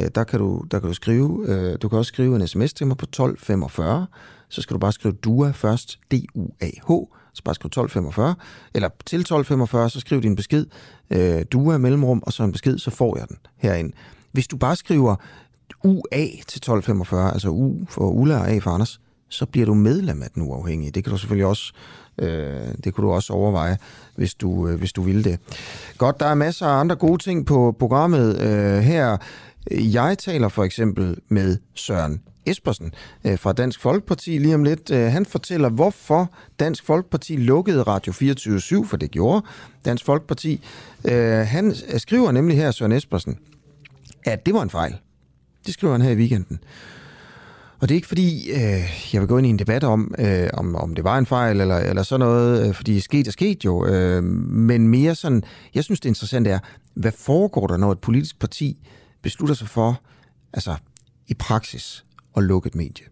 Øh, 0.00 0.06
der, 0.14 0.24
kan 0.24 0.38
du, 0.38 0.64
der 0.70 0.78
kan 0.78 0.88
du 0.88 0.94
skrive, 0.94 1.44
øh, 1.48 1.78
du 1.83 1.88
kan 1.88 1.98
også 1.98 2.09
skrive 2.09 2.37
en 2.37 2.48
sms 2.48 2.72
til 2.72 2.87
mig 2.87 2.96
på 2.96 3.04
1245. 3.04 4.06
Så 4.48 4.62
skal 4.62 4.74
du 4.74 4.78
bare 4.78 4.92
skrive 4.92 5.14
DUA 5.14 5.50
først, 5.50 5.98
D-U-A-H, 6.11 6.90
så 7.35 7.42
bare 7.44 7.54
skriv 7.54 7.66
1245, 7.66 8.35
eller 8.74 8.88
til 9.06 9.20
1245, 9.20 9.90
så 9.90 10.00
skriv 10.00 10.22
din 10.22 10.37
besked, 10.37 10.66
øh, 11.11 11.44
DUA 11.52 11.78
mellemrum, 11.78 12.22
og 12.26 12.33
så 12.33 12.42
en 12.42 12.52
besked, 12.52 12.78
så 12.78 12.90
får 12.90 13.18
jeg 13.18 13.28
den 13.28 13.37
herind. 13.56 13.92
Hvis 14.33 14.48
du 14.48 14.56
bare 14.56 14.76
skriver 14.76 15.16
UA 15.85 16.26
til 16.46 16.59
1245, 16.59 17.33
altså 17.33 17.48
U 17.48 17.87
for 17.88 18.11
Ulla 18.11 18.38
og 18.38 18.50
A 18.50 18.59
for 18.59 18.70
Anders, 18.70 19.00
så 19.31 19.47
bliver 19.47 19.66
du 19.66 19.75
medlem 19.75 20.23
af 20.23 20.31
den 20.35 20.42
uafhængige. 20.42 20.90
Det 20.90 21.04
kan 21.04 21.11
du 21.11 21.19
selvfølgelig 21.19 21.46
også, 21.46 21.73
øh, 22.19 22.61
det 22.85 22.94
kunne 22.94 23.07
du 23.07 23.13
også 23.13 23.33
overveje, 23.33 23.79
hvis 24.17 24.35
du, 24.35 24.69
øh, 24.69 24.79
hvis 24.79 24.92
du 24.92 25.02
ville 25.02 25.25
det. 25.25 25.38
Godt, 25.98 26.21
der 26.21 26.27
er 26.27 26.35
masser 26.35 26.67
af 26.67 26.81
andre 26.81 26.96
gode 26.96 27.23
ting 27.23 27.46
på 27.46 27.77
programmet 27.79 28.40
øh, 28.40 28.79
her. 28.79 29.17
Jeg 29.71 30.19
taler 30.19 30.48
for 30.48 30.65
eksempel 30.65 31.17
med 31.29 31.59
Søren 31.75 32.21
Espersen 32.46 32.92
øh, 33.25 33.38
fra 33.38 33.52
Dansk 33.52 33.81
Folkeparti 33.81 34.38
lige 34.38 34.54
om 34.54 34.65
lidt. 34.65 34.90
Øh, 34.90 35.13
han 35.13 35.27
fortæller, 35.27 35.69
hvorfor 35.69 36.31
Dansk 36.61 36.85
Folkeparti 36.85 37.37
lukkede 37.37 37.83
Radio 37.83 38.13
24 38.13 38.87
for 38.87 38.96
det 38.96 39.11
gjorde 39.11 39.46
Dansk 39.85 40.04
Folkeparti. 40.04 40.61
Øh, 41.04 41.38
han 41.38 41.75
skriver 41.98 42.33
nemlig 42.33 42.57
her, 42.57 42.71
Søren 42.71 42.92
Espersen, 42.92 43.38
at 44.25 44.46
det 44.46 44.54
var 44.54 44.63
en 44.63 44.71
fejl. 44.71 44.96
Det 45.67 45.75
skriver 45.75 45.92
han 45.92 46.02
her 46.02 46.11
i 46.11 46.17
weekenden. 46.17 46.61
Og 47.81 47.88
det 47.88 47.94
er 47.94 47.96
ikke 47.96 48.08
fordi, 48.08 48.50
øh, 48.50 49.10
jeg 49.12 49.20
vil 49.20 49.28
gå 49.28 49.38
ind 49.38 49.46
i 49.46 49.50
en 49.50 49.58
debat 49.58 49.85
om, 49.85 50.14
øh, 50.18 50.48
om, 50.52 50.76
om 50.76 50.94
det 50.94 51.04
var 51.04 51.18
en 51.18 51.26
fejl 51.26 51.60
eller, 51.60 51.76
eller 51.76 52.02
sådan 52.02 52.26
noget, 52.26 52.68
øh, 52.68 52.74
fordi 52.74 53.00
sket 53.00 53.26
er 53.26 53.33
sket 53.33 53.64
jo. 53.64 53.87
Øh, 53.87 54.22
men 54.24 54.88
mere 54.88 55.14
sådan, 55.14 55.42
jeg 55.74 55.85
synes 55.85 56.00
det 56.00 56.08
interessante 56.08 56.50
er, 56.50 56.58
hvad 56.94 57.12
foregår 57.12 57.66
der, 57.66 57.76
når 57.76 57.92
et 57.92 57.98
politisk 57.98 58.38
parti 58.38 58.78
beslutter 59.22 59.54
sig 59.54 59.68
for, 59.68 60.02
altså 60.52 60.74
i 61.28 61.35
praksis, 61.35 62.04
at 62.37 62.42
lukke 62.42 62.66
et 62.66 62.74
medie? 62.74 63.04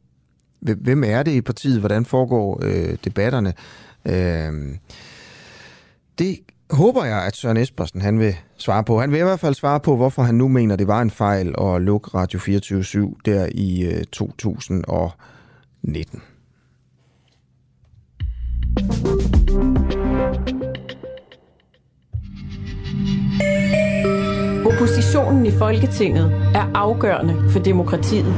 Hvem 0.61 1.05
er 1.05 1.23
det 1.23 1.33
i 1.33 1.41
partiet? 1.41 1.81
Hvordan 1.81 2.05
foregår 2.05 2.61
øh, 2.63 2.97
debatterne? 3.05 3.55
Øh, 4.05 4.77
det 6.19 6.39
håber 6.71 7.05
jeg, 7.05 7.25
at 7.25 7.37
Søren 7.37 7.57
Espersen 7.57 8.01
han 8.01 8.19
vil 8.19 8.37
svare 8.57 8.85
på. 8.85 9.01
Han 9.01 9.13
vil 9.13 9.21
i 9.21 9.23
hvert 9.23 9.41
fald 9.41 9.55
svare 9.55 9.81
på, 9.81 9.97
hvorfor 9.97 10.23
han 10.23 10.35
nu 10.35 10.49
mener, 10.49 10.77
det 10.77 10.87
var 10.87 11.03
en 11.03 11.11
fejl 11.11 11.55
at 11.61 11.83
lukke 11.83 12.11
Radio 12.15 12.39
24-7 12.39 13.21
der 13.25 13.49
i 13.55 13.83
øh, 13.83 14.05
2019. 14.05 16.23
Oppositionen 24.67 25.47
i 25.47 25.51
Folketinget 25.51 26.33
er 26.55 26.71
afgørende 26.75 27.51
for 27.51 27.59
demokratiet. 27.59 28.35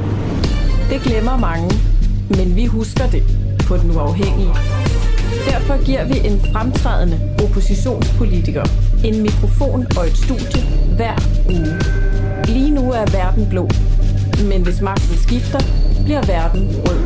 Det 0.89 1.01
glemmer 1.01 1.37
mange, 1.37 1.71
men 2.29 2.55
vi 2.55 2.65
husker 2.65 3.07
det 3.07 3.23
på 3.67 3.77
den 3.77 3.91
uafhængige. 3.91 4.80
Derfor 5.51 5.85
giver 5.85 6.05
vi 6.05 6.27
en 6.27 6.39
fremtrædende 6.51 7.17
oppositionspolitiker 7.43 8.65
en 9.03 9.21
mikrofon 9.21 9.85
og 9.97 10.07
et 10.07 10.17
studie 10.17 10.61
hver 10.95 11.15
uge. 11.49 11.75
Lige 12.45 12.71
nu 12.71 12.91
er 12.91 13.05
verden 13.11 13.49
blå, 13.49 13.69
men 14.49 14.63
hvis 14.63 14.81
magten 14.81 15.17
skifter, 15.17 15.59
bliver 16.05 16.25
verden 16.25 16.61
rød. 16.85 16.99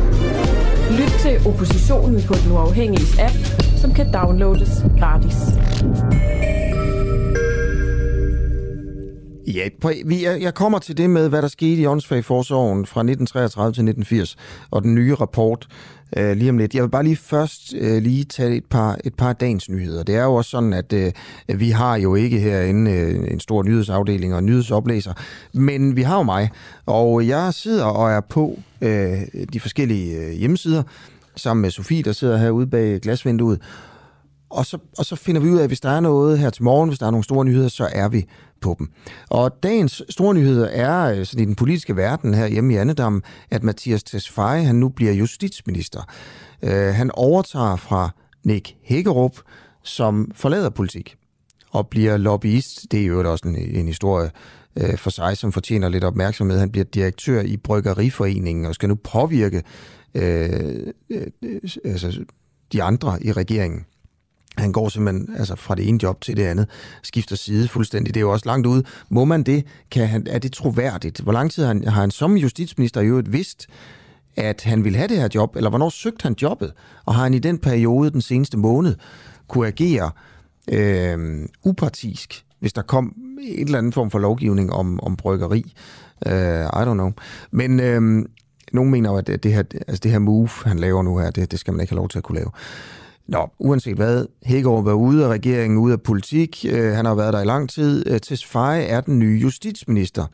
Lyt 0.98 1.12
til 1.20 1.48
oppositionen 1.48 2.22
på 2.22 2.34
den 2.34 2.52
uafhængige 2.52 3.22
app, 3.22 3.36
som 3.80 3.94
kan 3.94 4.12
downloades 4.12 4.84
gratis. 4.98 5.36
Ja, 9.46 9.68
jeg 10.40 10.54
kommer 10.54 10.78
til 10.78 10.96
det 10.96 11.10
med, 11.10 11.28
hvad 11.28 11.42
der 11.42 11.48
skete 11.48 11.82
i 11.82 11.86
åndsfagforsorgen 11.86 12.86
fra 12.86 13.00
1933 13.00 13.72
til 13.72 13.88
1980, 13.88 14.36
og 14.70 14.82
den 14.82 14.94
nye 14.94 15.14
rapport 15.14 15.66
øh, 16.16 16.36
lige 16.36 16.50
om 16.50 16.58
lidt. 16.58 16.74
Jeg 16.74 16.82
vil 16.82 16.88
bare 16.88 17.04
lige 17.04 17.16
først 17.16 17.74
øh, 17.78 18.02
lige 18.02 18.24
tage 18.24 18.56
et 18.56 18.64
par, 18.64 18.98
et 19.04 19.14
par 19.14 19.32
dagens 19.32 19.68
nyheder. 19.68 20.02
Det 20.02 20.14
er 20.14 20.24
jo 20.24 20.34
også 20.34 20.50
sådan, 20.50 20.72
at 20.72 20.92
øh, 20.92 21.12
vi 21.60 21.70
har 21.70 21.96
jo 21.96 22.14
ikke 22.14 22.38
herinde 22.38 22.90
øh, 22.90 23.32
en 23.32 23.40
stor 23.40 23.62
nyhedsafdeling 23.62 24.34
og 24.34 24.44
nyhedsoplæser, 24.44 25.12
men 25.52 25.96
vi 25.96 26.02
har 26.02 26.16
jo 26.16 26.22
mig, 26.22 26.50
og 26.86 27.26
jeg 27.26 27.54
sidder 27.54 27.84
og 27.84 28.10
er 28.10 28.20
på 28.20 28.58
øh, 28.80 29.18
de 29.52 29.60
forskellige 29.60 30.16
øh, 30.16 30.32
hjemmesider, 30.32 30.82
sammen 31.36 31.62
med 31.62 31.70
Sofie, 31.70 32.02
der 32.02 32.12
sidder 32.12 32.36
herude 32.36 32.66
bag 32.66 33.00
glasvinduet, 33.00 33.60
og 34.50 34.66
så, 34.66 34.78
og 34.98 35.04
så 35.04 35.16
finder 35.16 35.40
vi 35.40 35.48
ud 35.48 35.58
af, 35.58 35.62
at 35.62 35.68
hvis 35.68 35.80
der 35.80 35.90
er 35.90 36.00
noget 36.00 36.38
her 36.38 36.50
til 36.50 36.64
morgen, 36.64 36.88
hvis 36.88 36.98
der 36.98 37.06
er 37.06 37.10
nogle 37.10 37.24
store 37.24 37.44
nyheder, 37.44 37.68
så 37.68 37.88
er 37.92 38.08
vi 38.08 38.26
på 38.60 38.76
dem. 38.78 38.90
Og 39.30 39.62
dagens 39.62 40.02
store 40.08 40.34
nyheder 40.34 40.66
er 40.66 41.18
øh, 41.18 41.26
sådan 41.26 41.42
i 41.42 41.46
den 41.46 41.54
politiske 41.54 41.96
verden 41.96 42.34
her 42.34 42.46
hjemme 42.46 42.74
i 42.74 42.76
Annedam, 42.76 43.22
at 43.50 43.62
Mathias 43.62 44.02
Tesfaye, 44.02 44.64
han 44.64 44.76
nu 44.76 44.88
bliver 44.88 45.12
justitsminister. 45.12 46.02
Øh, 46.62 46.94
han 46.94 47.10
overtager 47.14 47.76
fra 47.76 48.10
Nick 48.44 48.74
Hækkerup, 48.82 49.36
som 49.82 50.30
forlader 50.34 50.70
politik 50.70 51.16
og 51.70 51.88
bliver 51.88 52.16
lobbyist. 52.16 52.92
Det 52.92 53.00
er 53.00 53.06
jo 53.06 53.30
også 53.30 53.48
en, 53.48 53.56
en 53.56 53.86
historie 53.86 54.30
øh, 54.76 54.98
for 54.98 55.10
sig, 55.10 55.36
som 55.36 55.52
fortjener 55.52 55.88
lidt 55.88 56.04
opmærksomhed. 56.04 56.58
Han 56.58 56.70
bliver 56.70 56.84
direktør 56.84 57.40
i 57.40 57.56
Bryggeriforeningen 57.56 58.66
og 58.66 58.74
skal 58.74 58.88
nu 58.88 58.94
påvirke 58.94 59.62
øh, 60.14 60.92
øh, 61.10 61.26
øh 61.42 61.60
altså 61.84 62.24
de 62.72 62.82
andre 62.82 63.24
i 63.24 63.32
regeringen. 63.32 63.86
Han 64.56 64.72
går 64.72 64.88
simpelthen 64.88 65.34
altså 65.38 65.56
fra 65.56 65.74
det 65.74 65.88
ene 65.88 65.98
job 66.02 66.20
til 66.20 66.36
det 66.36 66.42
andet, 66.42 66.66
skifter 67.02 67.36
side 67.36 67.68
fuldstændig. 67.68 68.14
Det 68.14 68.20
er 68.20 68.24
jo 68.24 68.32
også 68.32 68.46
langt 68.46 68.66
ude. 68.66 68.84
Må 69.08 69.24
man 69.24 69.42
det? 69.42 69.64
Kan 69.90 70.06
han, 70.06 70.26
er 70.30 70.38
det 70.38 70.52
troværdigt? 70.52 71.20
Hvor 71.20 71.32
lang 71.32 71.50
tid 71.50 71.62
har 71.62 71.68
han, 71.68 71.84
har 71.84 72.00
han 72.00 72.10
som 72.10 72.36
justitsminister 72.36 73.00
i 73.00 73.06
øvrigt 73.06 73.32
vidst, 73.32 73.66
at 74.36 74.62
han 74.62 74.84
ville 74.84 74.98
have 74.98 75.08
det 75.08 75.16
her 75.16 75.28
job, 75.34 75.56
eller 75.56 75.70
hvornår 75.70 75.88
søgte 75.88 76.22
han 76.22 76.34
jobbet? 76.42 76.72
Og 77.04 77.14
har 77.14 77.22
han 77.22 77.34
i 77.34 77.38
den 77.38 77.58
periode, 77.58 78.10
den 78.10 78.20
seneste 78.20 78.56
måned, 78.58 78.94
kunne 79.48 79.66
agere 79.66 80.10
øh, 80.72 81.48
upartisk, 81.64 82.44
hvis 82.60 82.72
der 82.72 82.82
kom 82.82 83.14
et 83.42 83.60
eller 83.60 83.78
andet 83.78 83.94
form 83.94 84.10
for 84.10 84.18
lovgivning 84.18 84.72
om, 84.72 85.00
om 85.02 85.16
bryggeri? 85.16 85.74
Uh, 86.26 86.32
I 86.32 86.84
don't 86.84 86.92
know. 86.92 87.12
Men 87.50 87.80
øh, 87.80 88.24
nogen 88.72 88.90
mener 88.90 89.10
jo, 89.10 89.16
at 89.16 89.26
det 89.26 89.52
her, 89.52 89.62
altså 89.88 90.00
det 90.02 90.10
her 90.10 90.18
move, 90.18 90.48
han 90.64 90.78
laver 90.78 91.02
nu 91.02 91.18
her, 91.18 91.30
det, 91.30 91.50
det 91.50 91.58
skal 91.58 91.74
man 91.74 91.80
ikke 91.80 91.90
have 91.90 91.96
lov 91.96 92.08
til 92.08 92.18
at 92.18 92.24
kunne 92.24 92.38
lave. 92.38 92.50
Nå, 93.28 93.50
uanset 93.58 93.96
hvad, 93.96 94.26
Hækkerup 94.44 94.84
var 94.84 94.92
ude 94.92 95.24
af 95.24 95.28
regeringen, 95.28 95.78
ude 95.78 95.92
af 95.92 96.02
politik. 96.02 96.64
Øh, 96.68 96.92
han 96.92 97.04
har 97.04 97.14
været 97.14 97.32
der 97.32 97.40
i 97.40 97.44
lang 97.44 97.70
tid. 97.70 98.10
Øh, 98.10 98.20
Tesfaye 98.20 98.82
er 98.82 99.00
den 99.00 99.18
nye 99.18 99.38
justitsminister. 99.42 100.26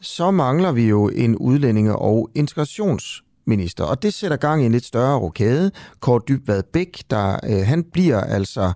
Så 0.00 0.30
mangler 0.30 0.72
vi 0.72 0.88
jo 0.88 1.08
en 1.08 1.36
udlændinge- 1.36 1.96
og 1.96 2.30
integrationsminister, 2.34 3.84
og 3.84 4.02
det 4.02 4.14
sætter 4.14 4.36
gang 4.36 4.62
i 4.62 4.66
en 4.66 4.72
lidt 4.72 4.84
større 4.84 5.18
rokade. 5.18 5.70
Kort 6.00 6.28
Dybvad 6.28 6.62
Bæk, 6.62 7.02
der, 7.10 7.38
øh, 7.48 7.66
han 7.66 7.84
bliver 7.92 8.20
altså 8.20 8.72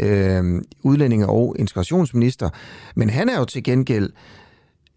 øh, 0.00 0.62
udlændinge- 0.82 1.28
og 1.28 1.56
integrationsminister, 1.58 2.50
men 2.96 3.10
han 3.10 3.28
er 3.28 3.38
jo 3.38 3.44
til 3.44 3.62
gengæld 3.62 4.10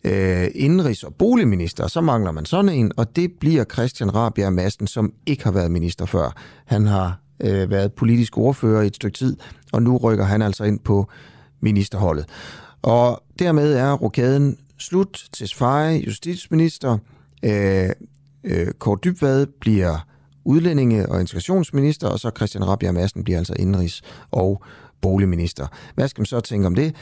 øh, 0.03 0.47
indenrigs- 0.55 1.03
og 1.03 1.15
boligminister, 1.15 1.87
så 1.87 2.01
mangler 2.01 2.31
man 2.31 2.45
sådan 2.45 2.69
en, 2.69 2.91
og 2.97 3.15
det 3.15 3.31
bliver 3.39 3.63
Christian 3.63 4.15
Rabia 4.15 4.49
Madsen, 4.49 4.87
som 4.87 5.13
ikke 5.25 5.43
har 5.43 5.51
været 5.51 5.71
minister 5.71 6.05
før. 6.05 6.33
Han 6.65 6.87
har 6.87 7.19
øh, 7.39 7.69
været 7.69 7.93
politisk 7.93 8.37
ordfører 8.37 8.81
i 8.81 8.87
et 8.87 8.95
stykke 8.95 9.17
tid, 9.17 9.37
og 9.71 9.83
nu 9.83 9.97
rykker 9.97 10.25
han 10.25 10.41
altså 10.41 10.63
ind 10.63 10.79
på 10.79 11.07
ministerholdet. 11.59 12.25
Og 12.81 13.23
dermed 13.39 13.73
er 13.73 13.93
rokaden 13.93 14.57
slut 14.77 15.27
til 15.33 15.47
Sfeje, 15.47 15.97
justitsminister. 15.97 16.97
Øh, 17.43 17.89
øh, 18.43 18.67
Kåre 18.79 18.97
Dybvad 19.03 19.45
bliver 19.61 20.07
udlændinge- 20.45 21.09
og 21.09 21.21
integrationsminister, 21.21 22.07
og 22.07 22.19
så 22.19 22.31
Christian 22.37 22.67
Rabia 22.67 22.91
Madsen 22.91 23.23
bliver 23.23 23.37
altså 23.37 23.53
indrigs- 23.59 24.01
og 24.31 24.63
boligminister. 25.01 25.67
Hvad 25.95 26.07
skal 26.07 26.21
man 26.21 26.25
så 26.25 26.39
tænke 26.39 26.67
om 26.67 26.75
det? 26.75 26.95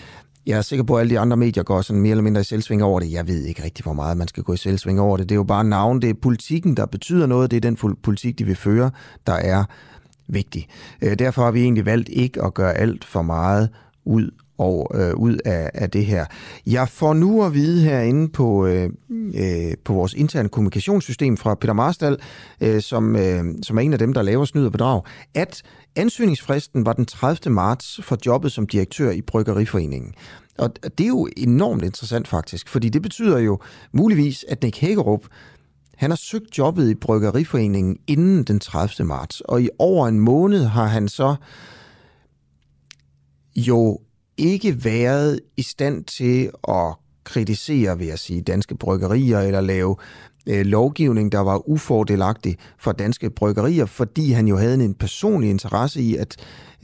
Jeg 0.46 0.58
er 0.58 0.62
sikker 0.62 0.84
på, 0.84 0.96
at 0.96 1.00
alle 1.00 1.10
de 1.10 1.20
andre 1.20 1.38
medier 1.38 1.64
går 1.64 1.82
sådan 1.82 2.02
mere 2.02 2.12
eller 2.12 2.24
mindre 2.24 2.42
i 2.42 2.44
selvsving 2.44 2.84
over 2.84 3.00
det. 3.00 3.12
Jeg 3.12 3.28
ved 3.28 3.46
ikke 3.46 3.64
rigtig, 3.64 3.84
hvor 3.84 3.94
meget 3.94 4.18
man 4.18 4.28
skal 4.28 4.44
gå 4.44 4.54
i 4.54 4.58
selvsving 4.58 5.02
over 5.02 5.18
det. 5.18 5.30
Det 5.30 5.36
er 5.36 5.40
jo 5.40 5.44
bare 5.44 5.64
navn. 5.64 6.02
Det 6.02 6.10
er 6.10 6.14
politikken, 6.22 6.78
der 6.78 6.86
betyder 6.86 7.26
noget. 7.26 7.52
Det 7.52 7.58
er 7.58 7.72
den 7.72 7.96
politik, 8.04 8.40
de 8.40 8.46
vil 8.46 8.56
føre, 8.56 8.92
der 9.28 9.34
er 9.34 9.64
vigtig. 10.28 10.68
Øh, 11.02 11.20
derfor 11.20 11.44
har 11.44 11.52
vi 11.52 11.62
egentlig 11.62 11.86
valgt 11.86 12.10
ikke 12.10 12.44
at 12.44 12.54
gøre 12.54 12.74
alt 12.74 13.06
for 13.06 13.22
meget 13.22 13.70
ud 14.06 14.32
og 14.58 14.92
øh, 14.96 15.14
ud 15.16 15.38
af, 15.46 15.72
af 15.74 15.90
det 15.90 16.06
her. 16.06 16.26
Jeg 16.66 16.90
får 16.90 17.14
nu 17.14 17.44
at 17.44 17.54
vide 17.54 17.84
herinde 17.84 18.30
på, 18.30 18.66
øh, 18.66 18.90
øh, 19.36 19.74
på 19.84 19.94
vores 19.94 20.14
interne 20.14 20.50
kommunikationssystem 20.50 21.38
fra 21.38 21.56
Peter 21.56 21.74
Marstal, 21.74 22.18
øh, 22.62 22.82
som, 22.82 23.16
øh, 23.16 23.44
som 23.64 23.78
er 23.78 23.82
en 23.82 23.94
af 23.94 24.00
dem, 24.00 24.14
der 24.14 24.22
laver 24.22 24.46
snyd 24.46 24.66
og 24.66 24.72
bedrag, 24.72 25.02
at 25.34 25.62
ansøgningsfristen 25.96 26.86
var 26.86 26.94
den 26.94 27.06
30. 27.06 27.54
marts 27.54 28.00
for 28.04 28.18
jobbet 28.26 28.52
som 28.52 28.68
direktør 28.68 29.12
i 29.12 29.22
Bryggeriforeningen. 29.22 30.14
Og 30.58 30.70
det 30.98 31.04
er 31.04 31.08
jo 31.08 31.28
enormt 31.38 31.84
interessant 31.84 32.28
faktisk, 32.28 32.70
fordi 32.70 32.90
det 32.90 33.02
betyder 33.02 33.40
jo 33.40 33.60
muligvis, 33.92 34.46
at 34.50 34.64
Nick 34.64 34.78
Hækkerup 34.78 35.26
han 35.98 36.12
har 36.12 36.16
søgt 36.16 36.58
jobbet 36.58 36.90
i 36.90 36.96
Bryggeriforeningen 36.96 37.98
inden 38.08 38.44
den 38.44 38.60
30. 38.60 39.08
marts, 39.08 39.42
og 39.42 39.62
i 39.62 39.70
over 39.80 40.08
en 40.08 40.20
måned 40.20 40.66
har 40.66 40.86
han 40.86 41.08
så 41.08 41.36
jo 43.56 44.00
ikke 44.38 44.86
været 44.86 45.40
i 45.58 45.62
stand 45.62 46.04
til 46.04 46.50
at 46.68 46.96
kritisere, 47.24 47.98
vil 47.98 48.08
jeg 48.08 48.20
sige, 48.20 48.42
danske 48.42 48.76
bryggerier 48.76 49.40
eller 49.40 49.62
lave 49.62 49.96
øh, 50.48 50.66
lovgivning, 50.66 51.32
der 51.32 51.40
var 51.40 51.70
ufordelagtig 51.70 52.58
for 52.80 52.92
danske 52.92 53.30
bryggerier, 53.30 53.86
fordi 53.86 54.32
han 54.32 54.48
jo 54.48 54.58
havde 54.58 54.86
en 54.86 54.94
personlig 54.94 55.50
interesse 55.50 56.02
i, 56.02 56.16
at 56.16 56.36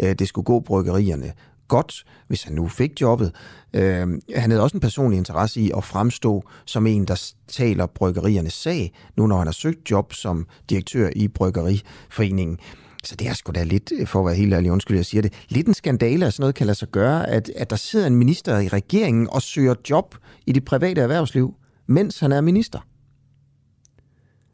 øh, 0.04 0.16
det 0.20 0.28
skulle 0.28 0.46
gå 0.46 0.60
bryggerierne 0.60 1.34
godt, 1.68 2.04
hvis 2.28 2.44
han 2.44 2.54
nu 2.54 2.68
fik 2.68 3.02
jobbet. 3.02 3.32
Øh, 3.74 4.08
han 4.36 4.52
havde 4.52 4.62
også 4.62 4.78
en 4.78 4.82
personlig 4.82 5.18
interesse 5.18 5.62
i 5.62 5.72
at 5.78 5.84
fremstå 5.84 6.44
som 6.66 6.88
en, 6.88 7.06
der 7.06 7.32
taler 7.48 7.86
bryggeriernes 7.86 8.54
sag, 8.54 8.94
nu 9.18 9.28
når 9.28 9.38
han 9.38 9.48
har 9.48 9.52
søgt 9.52 9.92
job 9.92 10.14
som 10.14 10.48
direktør 10.70 11.10
i 11.16 11.28
Bryggeriforeningen. 11.28 12.58
Så 13.04 13.16
det 13.16 13.28
er 13.28 13.34
sgu 13.34 13.52
da 13.52 13.64
lidt, 13.64 13.92
for 14.06 14.20
at 14.20 14.26
være 14.26 14.36
helt 14.36 14.54
ærlig, 14.54 14.72
undskyld, 14.72 14.98
jeg 14.98 15.06
siger 15.06 15.22
det, 15.22 15.34
lidt 15.50 15.68
en 15.68 15.74
skandale, 15.74 16.26
at 16.26 16.34
sådan 16.34 16.42
noget 16.42 16.56
kan 16.56 16.68
lade 16.68 16.78
sig 16.78 16.88
gøre, 16.88 17.30
at, 17.30 17.52
at 17.56 17.70
der 17.70 17.76
sidder 17.76 18.08
en 18.08 18.16
minister 18.16 18.60
i 18.60 18.68
regeringen 18.68 19.30
og 19.30 19.42
søger 19.42 19.76
job 19.90 20.16
i 20.46 20.52
det 20.52 20.66
private 20.66 21.02
erhvervsliv, 21.02 21.54
mens 21.88 22.20
han 22.20 22.32
er 22.32 22.42
minister. 22.42 22.80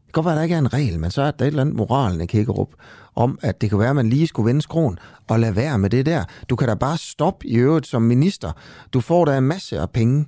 Det 0.10 0.14
kan 0.14 0.24
godt 0.24 0.26
være, 0.26 0.34
at 0.34 0.38
der 0.38 0.44
ikke 0.44 0.56
er 0.56 0.60
en 0.60 0.74
regel, 0.74 1.00
men 1.00 1.12
så 1.12 1.22
er 1.22 1.32
der 1.32 1.46
et 1.46 1.48
eller 1.48 1.62
andet 1.62 1.76
moralen, 1.76 2.22
i 2.22 2.26
Kækkerup, 2.26 2.70
om, 3.16 3.40
at 3.42 3.62
det 3.62 3.70
kan 3.70 3.80
være, 3.80 3.90
at 3.90 3.96
man 3.96 4.10
lige 4.10 4.28
skulle 4.28 4.48
vende 4.48 4.62
skroen 4.62 5.00
og 5.28 5.40
lade 5.40 5.56
være 5.56 5.78
med 5.78 5.90
det 5.90 6.06
der. 6.06 6.24
Du 6.50 6.56
kan 6.56 6.68
da 6.68 6.76
bare 6.76 6.98
stoppe 6.98 7.48
i 7.48 7.56
øvrigt 7.56 7.88
som 7.88 8.02
minister. 8.02 8.52
Du 8.94 9.02
får 9.02 9.26
da 9.26 9.38
en 9.38 9.44
masse 9.44 9.80
af 9.80 9.90
penge, 9.90 10.26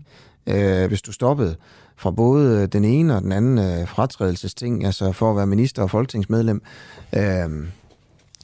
øh, 0.48 0.88
hvis 0.88 1.02
du 1.02 1.12
stoppede 1.12 1.56
fra 1.98 2.12
både 2.12 2.68
den 2.68 2.84
ene 2.86 3.16
og 3.16 3.22
den 3.22 3.32
anden 3.32 3.58
øh, 3.58 3.88
fratrædelsesting, 3.88 4.86
altså 4.86 5.12
for 5.12 5.30
at 5.30 5.38
være 5.38 5.48
minister 5.48 5.84
og 5.84 5.90
folketingsmedlem. 5.90 6.62
Øh, 7.16 7.50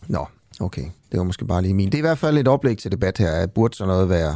nå, 0.07 0.27
okay. 0.59 0.85
Det 1.11 1.17
var 1.17 1.23
måske 1.23 1.45
bare 1.45 1.61
lige 1.61 1.73
min. 1.73 1.85
Det 1.85 1.93
er 1.93 1.97
i 1.97 2.01
hvert 2.01 2.17
fald 2.17 2.37
et 2.37 2.47
oplæg 2.47 2.77
til 2.77 2.91
debat 2.91 3.17
her. 3.17 3.31
At 3.31 3.51
burde 3.51 3.77
sådan 3.77 3.93
noget 3.93 4.09
være, 4.09 4.35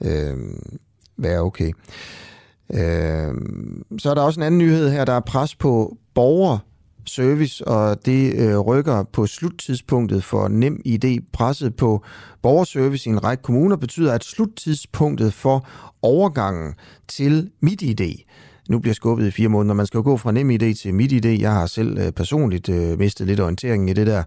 øh, 0.00 0.36
være 1.16 1.40
okay? 1.40 1.72
Øh, 2.70 3.34
så 3.98 4.10
er 4.10 4.14
der 4.14 4.22
også 4.22 4.40
en 4.40 4.46
anden 4.46 4.58
nyhed 4.58 4.90
her. 4.90 5.04
Der 5.04 5.12
er 5.12 5.20
pres 5.20 5.54
på 5.54 5.96
borgerservice, 6.14 7.68
og 7.68 8.06
det 8.06 8.34
øh, 8.34 8.58
rykker 8.58 9.02
på 9.02 9.26
sluttidspunktet 9.26 10.24
for 10.24 10.48
nem 10.48 10.80
ID. 10.84 11.20
Presset 11.32 11.76
på 11.76 12.02
borgerservice 12.42 13.10
i 13.10 13.12
en 13.12 13.24
række 13.24 13.42
kommuner 13.42 13.76
betyder, 13.76 14.12
at 14.12 14.24
sluttidspunktet 14.24 15.32
for 15.32 15.66
overgangen 16.02 16.74
til 17.08 17.50
MitID 17.60 18.26
nu 18.68 18.78
bliver 18.78 18.94
skubbet 18.94 19.26
i 19.26 19.30
fire 19.30 19.48
måneder. 19.48 19.74
Man 19.74 19.86
skal 19.86 19.98
jo 19.98 20.04
gå 20.04 20.16
fra 20.16 20.32
NemID 20.32 20.74
til 20.74 20.94
MitID. 20.94 21.26
Jeg 21.26 21.52
har 21.52 21.66
selv 21.66 21.98
øh, 21.98 22.12
personligt 22.12 22.68
øh, 22.68 22.98
mistet 22.98 23.26
lidt 23.26 23.40
orientering 23.40 23.90
i 23.90 23.92
det 23.92 24.06
der. 24.06 24.22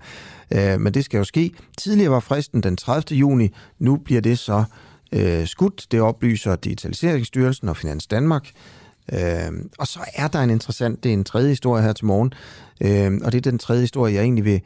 Øh, 0.53 0.81
men 0.81 0.93
det 0.93 1.05
skal 1.05 1.17
jo 1.17 1.23
ske. 1.23 1.51
Tidligere 1.77 2.11
var 2.11 2.19
fristen 2.19 2.63
den 2.63 2.77
30. 2.77 3.17
juni. 3.17 3.49
Nu 3.79 3.95
bliver 3.95 4.21
det 4.21 4.39
så 4.39 4.63
øh, 5.11 5.47
skudt. 5.47 5.87
Det 5.91 6.01
oplyser 6.01 6.55
Digitaliseringsstyrelsen 6.55 7.69
og 7.69 7.77
Finans 7.77 8.07
Danmark. 8.07 8.51
Øh, 9.13 9.51
og 9.79 9.87
så 9.87 9.99
er 10.15 10.27
der 10.27 10.39
en 10.39 10.49
interessant, 10.49 11.03
det 11.03 11.09
er 11.09 11.13
en 11.13 11.23
tredje 11.23 11.49
historie 11.49 11.83
her 11.83 11.93
til 11.93 12.05
morgen, 12.05 12.33
øh, 12.81 13.19
og 13.25 13.31
det 13.31 13.37
er 13.37 13.51
den 13.51 13.59
tredje 13.59 13.81
historie, 13.81 14.13
jeg 14.13 14.21
egentlig 14.21 14.45
vil, 14.45 14.61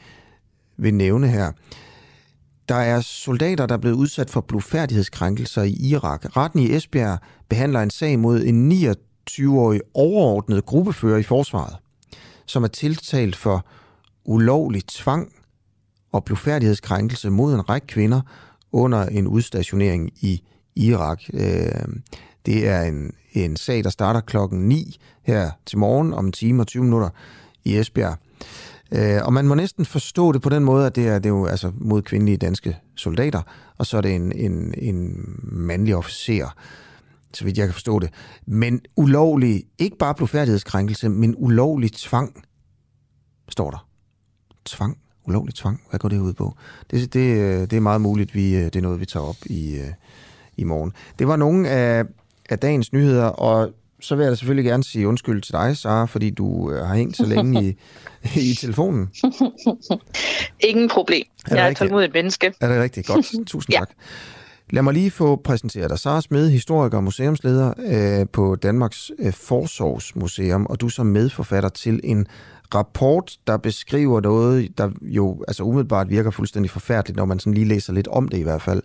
vil 0.77 0.93
nævne 0.93 1.27
her. 1.27 1.51
Der 2.69 2.75
er 2.75 3.01
soldater, 3.01 3.65
der 3.65 3.73
er 3.73 3.79
blevet 3.79 3.95
udsat 3.95 4.29
for 4.29 4.41
blufærdighedskrænkelser 4.41 5.63
i 5.63 5.73
Irak. 5.79 6.37
Retten 6.37 6.59
i 6.59 6.75
Esbjerg 6.75 7.19
behandler 7.49 7.79
en 7.79 7.89
sag 7.89 8.19
mod 8.19 8.43
en 8.43 8.71
29-årig 8.71 9.81
overordnet 9.93 10.65
gruppefører 10.65 11.17
i 11.17 11.23
forsvaret, 11.23 11.75
som 12.45 12.63
er 12.63 12.67
tiltalt 12.67 13.35
for 13.35 13.65
ulovlig 14.25 14.85
tvang 14.87 15.33
og 16.11 16.23
blufærdighedskrænkelse 16.23 17.29
mod 17.29 17.53
en 17.53 17.69
række 17.69 17.87
kvinder 17.87 18.21
under 18.73 19.05
en 19.05 19.27
udstationering 19.27 20.11
i 20.21 20.43
Irak. 20.75 21.21
Øh, 21.33 21.85
det 22.45 22.67
er 22.67 22.81
en, 22.81 23.13
en 23.33 23.55
sag, 23.55 23.83
der 23.83 23.89
starter 23.89 24.21
klokken 24.21 24.67
9 24.67 24.99
her 25.23 25.51
til 25.65 25.77
morgen 25.77 26.13
om 26.13 26.25
en 26.25 26.31
time 26.31 26.61
og 26.61 26.67
20 26.67 26.83
minutter 26.83 27.09
i 27.63 27.77
Esbjerg. 27.77 28.17
Øh, 28.91 29.25
og 29.25 29.33
man 29.33 29.47
må 29.47 29.55
næsten 29.55 29.85
forstå 29.85 30.31
det 30.31 30.41
på 30.41 30.49
den 30.49 30.63
måde, 30.63 30.85
at 30.85 30.95
det 30.95 31.07
er, 31.07 31.19
det 31.19 31.25
er 31.25 31.33
jo 31.33 31.45
altså 31.45 31.71
mod 31.75 32.01
kvindelige 32.01 32.37
danske 32.37 32.77
soldater, 32.95 33.41
og 33.77 33.85
så 33.85 33.97
er 33.97 34.01
det 34.01 34.15
en, 34.15 34.31
en, 34.31 34.73
en 34.77 35.25
mandlig 35.41 35.95
officer, 35.95 36.55
så 37.33 37.45
vidt 37.45 37.57
jeg 37.57 37.67
kan 37.67 37.73
forstå 37.73 37.99
det. 37.99 38.09
Men 38.45 38.81
ulovlig, 38.95 39.63
ikke 39.77 39.97
bare 39.97 40.15
blufærdighedskrænkelse, 40.15 41.09
men 41.09 41.35
ulovlig 41.37 41.93
tvang, 41.93 42.43
står 43.49 43.71
der. 43.71 43.87
Tvang 44.65 44.97
ulovlig 45.27 45.55
tvang. 45.55 45.81
Hvad 45.89 45.99
går 45.99 46.09
det 46.09 46.19
ud 46.19 46.33
på? 46.33 46.55
Det, 46.91 47.13
det, 47.13 47.37
øh, 47.37 47.61
det 47.61 47.73
er 47.73 47.79
meget 47.79 48.01
muligt, 48.01 48.35
vi, 48.35 48.55
øh, 48.55 48.63
det 48.63 48.75
er 48.75 48.81
noget, 48.81 48.99
vi 48.99 49.05
tager 49.05 49.25
op 49.25 49.35
i, 49.45 49.75
øh, 49.75 49.87
i 50.57 50.63
morgen. 50.63 50.93
Det 51.19 51.27
var 51.27 51.35
nogle 51.35 51.69
af, 51.69 52.03
af 52.49 52.59
dagens 52.59 52.93
nyheder, 52.93 53.25
og 53.25 53.73
så 53.99 54.15
vil 54.15 54.23
jeg 54.23 54.31
da 54.31 54.35
selvfølgelig 54.35 54.65
gerne 54.65 54.83
sige 54.83 55.07
undskyld 55.07 55.41
til 55.41 55.53
dig, 55.53 55.77
Sara, 55.77 56.05
fordi 56.05 56.29
du 56.29 56.71
har 56.71 56.95
hængt 56.95 57.17
så 57.17 57.25
længe 57.25 57.63
i, 57.63 57.75
i 58.51 58.53
telefonen. 58.53 59.09
Ingen 60.69 60.89
problem. 60.89 61.23
Er 61.51 61.55
jeg 61.55 61.65
er 61.65 61.69
et 61.71 61.77
tålmodigt 61.77 62.13
menneske. 62.13 62.53
Er 62.61 62.67
det 62.67 62.81
rigtigt? 62.81 63.07
Godt. 63.07 63.31
Tusind 63.47 63.73
ja. 63.73 63.79
tak. 63.79 63.89
Lad 64.69 64.83
mig 64.83 64.93
lige 64.93 65.11
få 65.11 65.35
præsenteret 65.35 65.89
dig. 65.89 65.99
Sara 65.99 66.21
Smed, 66.21 66.49
historiker 66.49 66.97
og 66.97 67.03
museumsleder 67.03 67.73
øh, 67.77 68.27
på 68.33 68.55
Danmarks 68.55 69.11
øh, 69.19 69.33
Forsorgsmuseum, 69.33 70.65
og 70.65 70.81
du 70.81 70.89
som 70.89 71.05
medforfatter 71.05 71.69
til 71.69 71.99
en 72.03 72.27
rapport, 72.75 73.37
der 73.47 73.57
beskriver 73.57 74.21
noget, 74.21 74.77
der 74.77 74.89
jo 75.01 75.43
altså 75.47 75.63
umiddelbart 75.63 76.09
virker 76.09 76.31
fuldstændig 76.31 76.69
forfærdeligt, 76.69 77.17
når 77.17 77.25
man 77.25 77.39
sådan 77.39 77.53
lige 77.53 77.67
læser 77.67 77.93
lidt 77.93 78.07
om 78.07 78.27
det 78.27 78.37
i 78.37 78.43
hvert 78.43 78.61
fald. 78.61 78.81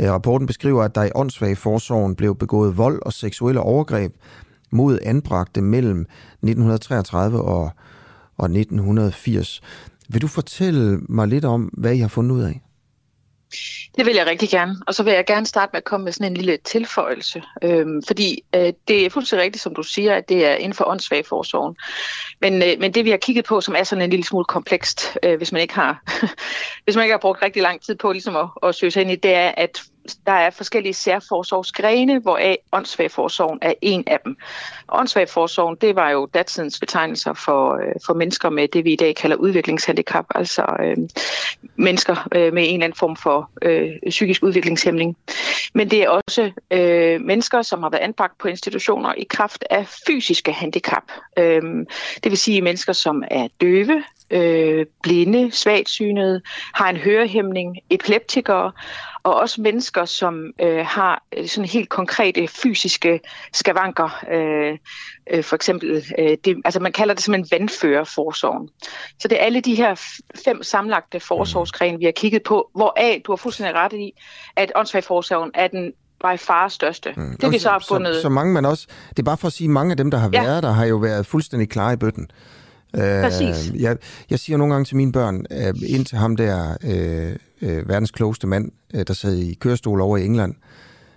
Øh, 0.00 0.10
rapporten 0.10 0.46
beskriver, 0.46 0.82
at 0.82 0.94
der 0.94 1.02
i 1.02 1.10
åndssvage 1.14 1.56
forsorgen 1.56 2.14
blev 2.14 2.36
begået 2.36 2.76
vold 2.76 3.02
og 3.02 3.12
seksuelle 3.12 3.60
overgreb 3.60 4.14
mod 4.70 4.98
anbragte 5.02 5.60
mellem 5.60 6.00
1933 6.00 7.42
og, 7.42 7.70
og 8.38 8.44
1980. 8.44 9.60
Vil 10.08 10.22
du 10.22 10.26
fortælle 10.26 11.00
mig 11.08 11.28
lidt 11.28 11.44
om, 11.44 11.62
hvad 11.62 11.94
I 11.94 11.98
har 11.98 12.08
fundet 12.08 12.36
ud 12.36 12.42
af? 12.42 12.62
Det 13.96 14.06
vil 14.06 14.14
jeg 14.14 14.26
rigtig 14.26 14.48
gerne. 14.48 14.76
Og 14.86 14.94
så 14.94 15.02
vil 15.02 15.12
jeg 15.12 15.26
gerne 15.26 15.46
starte 15.46 15.70
med 15.72 15.78
at 15.78 15.84
komme 15.84 16.04
med 16.04 16.12
sådan 16.12 16.32
en 16.32 16.36
lille 16.36 16.58
tilføjelse. 16.64 17.42
Øhm, 17.62 18.02
fordi 18.06 18.42
øh, 18.54 18.72
det 18.88 19.06
er 19.06 19.10
fuldstændig 19.10 19.44
rigtigt, 19.44 19.62
som 19.62 19.74
du 19.74 19.82
siger, 19.82 20.14
at 20.14 20.28
det 20.28 20.46
er 20.46 20.54
inden 20.54 20.74
for 20.74 20.84
åndssvagforsorgen. 20.84 21.76
Men, 22.40 22.62
øh, 22.62 22.80
men 22.80 22.94
det 22.94 23.04
vi 23.04 23.10
har 23.10 23.16
kigget 23.16 23.44
på, 23.44 23.60
som 23.60 23.74
er 23.78 23.84
sådan 23.84 24.02
en 24.02 24.10
lille 24.10 24.24
smule 24.24 24.44
komplekst, 24.44 25.18
øh, 25.22 25.36
hvis, 25.36 25.52
man 25.52 25.62
ikke 25.62 25.74
har, 25.74 26.02
hvis 26.84 26.96
man 26.96 27.04
ikke 27.04 27.12
har 27.12 27.18
brugt 27.18 27.42
rigtig 27.42 27.62
lang 27.62 27.82
tid 27.82 27.94
på 27.94 28.12
ligesom 28.12 28.36
at, 28.36 28.48
at 28.62 28.74
søge 28.74 28.90
sig 28.90 29.02
ind 29.02 29.10
i, 29.10 29.16
det 29.16 29.34
er, 29.34 29.52
at 29.56 29.82
der 30.26 30.32
er 30.32 30.50
forskellige 30.50 30.94
særforsorgsgrene, 30.94 32.18
hvoraf 32.18 32.56
åndssvagforsorgen 32.72 33.58
er 33.62 33.72
en 33.82 34.04
af 34.06 34.18
dem. 34.24 34.36
Åndssvagforsorgen, 34.88 35.76
det 35.80 35.96
var 35.96 36.10
jo 36.10 36.28
datidens 36.34 36.80
betegnelser 36.80 37.32
for, 37.32 37.74
øh, 37.74 37.94
for 38.06 38.14
mennesker 38.14 38.50
med 38.50 38.68
det, 38.68 38.84
vi 38.84 38.92
i 38.92 38.96
dag 38.96 39.16
kalder 39.16 39.36
udviklingshandicap, 39.36 40.24
altså 40.34 40.76
øh, 40.84 40.96
mennesker 41.76 42.28
øh, 42.34 42.52
med 42.52 42.62
en 42.68 42.74
eller 42.74 42.84
anden 42.84 42.96
form 42.96 43.16
for 43.16 43.50
øh, 43.62 43.90
psykisk 44.10 44.42
udviklingshæmning. 44.42 45.16
Men 45.74 45.90
det 45.90 46.02
er 46.02 46.08
også 46.08 46.50
øh, 46.70 47.20
mennesker, 47.20 47.62
som 47.62 47.82
har 47.82 47.90
været 47.90 48.02
anbragt 48.02 48.38
på 48.38 48.48
institutioner 48.48 49.14
i 49.14 49.26
kraft 49.30 49.64
af 49.70 49.86
fysiske 50.06 50.52
handicap. 50.52 51.02
Øh, 51.38 51.62
det 52.24 52.30
vil 52.30 52.38
sige 52.38 52.62
mennesker, 52.62 52.92
som 52.92 53.24
er 53.30 53.48
døve, 53.60 54.02
øh, 54.30 54.86
blinde, 55.02 55.50
svagsynede, 55.52 56.40
har 56.74 56.90
en 56.90 56.96
hørehæmning, 56.96 57.78
epileptikere, 57.90 58.72
og 59.22 59.34
også 59.34 59.60
mennesker, 59.60 60.04
som 60.04 60.44
øh, 60.60 60.86
har 60.86 61.22
øh, 61.36 61.48
sådan 61.48 61.68
helt 61.68 61.88
konkrete 61.88 62.48
fysiske 62.48 63.20
skavanker. 63.52 64.24
Øh, 64.30 64.78
øh, 65.30 65.44
for 65.44 65.56
eksempel, 65.56 66.04
øh, 66.18 66.36
det, 66.44 66.56
altså 66.64 66.80
man 66.80 66.92
kalder 66.92 67.14
det 67.14 67.24
som 67.24 67.34
en 67.34 67.46
vandførerforsorgen. 67.50 68.68
Så 69.18 69.28
det 69.28 69.40
er 69.40 69.44
alle 69.44 69.60
de 69.60 69.74
her 69.74 69.94
fem 70.44 70.62
samlagte 70.62 71.20
forsorgsgrene, 71.20 71.98
vi 71.98 72.04
har 72.04 72.12
kigget 72.12 72.42
på, 72.42 72.70
hvoraf 72.74 73.22
du 73.26 73.32
har 73.32 73.36
fuldstændig 73.36 73.74
ret 73.74 73.92
i, 73.92 74.12
at 74.56 74.72
åndssvagforsorgen 74.74 75.50
er 75.54 75.68
den 75.68 75.92
by 76.20 76.38
far 76.38 76.68
største. 76.68 77.12
Mm. 77.16 77.36
Det 77.40 77.52
vi 77.52 77.58
så 77.58 77.70
har 77.70 77.84
fundet... 77.88 78.14
Så, 78.14 78.22
så 78.22 78.28
mange 78.28 78.52
man 78.52 78.64
også... 78.64 78.86
Det 79.10 79.18
er 79.18 79.22
bare 79.22 79.36
for 79.36 79.46
at 79.46 79.52
sige, 79.52 79.68
mange 79.68 79.90
af 79.90 79.96
dem, 79.96 80.10
der 80.10 80.18
har 80.18 80.30
ja. 80.32 80.42
været 80.42 80.62
der, 80.62 80.72
har 80.72 80.84
jo 80.84 80.96
været 80.96 81.26
fuldstændig 81.26 81.70
klare 81.70 81.92
i 81.92 81.96
bøtten. 81.96 82.30
Præcis. 82.94 83.70
Øh, 83.70 83.82
jeg, 83.82 83.96
jeg 84.30 84.38
siger 84.38 84.56
nogle 84.56 84.74
gange 84.74 84.84
til 84.84 84.96
mine 84.96 85.12
børn, 85.12 85.44
øh, 85.50 85.74
ind 85.86 86.04
til 86.04 86.18
ham 86.18 86.36
der, 86.36 86.76
øh, 86.84 87.36
øh, 87.62 87.88
verdens 87.88 88.10
klogeste 88.10 88.46
mand, 88.46 88.72
øh, 88.94 89.04
der 89.06 89.14
sad 89.14 89.36
i 89.36 89.54
kørestol 89.54 90.00
over 90.00 90.16
i 90.16 90.24
England, 90.24 90.54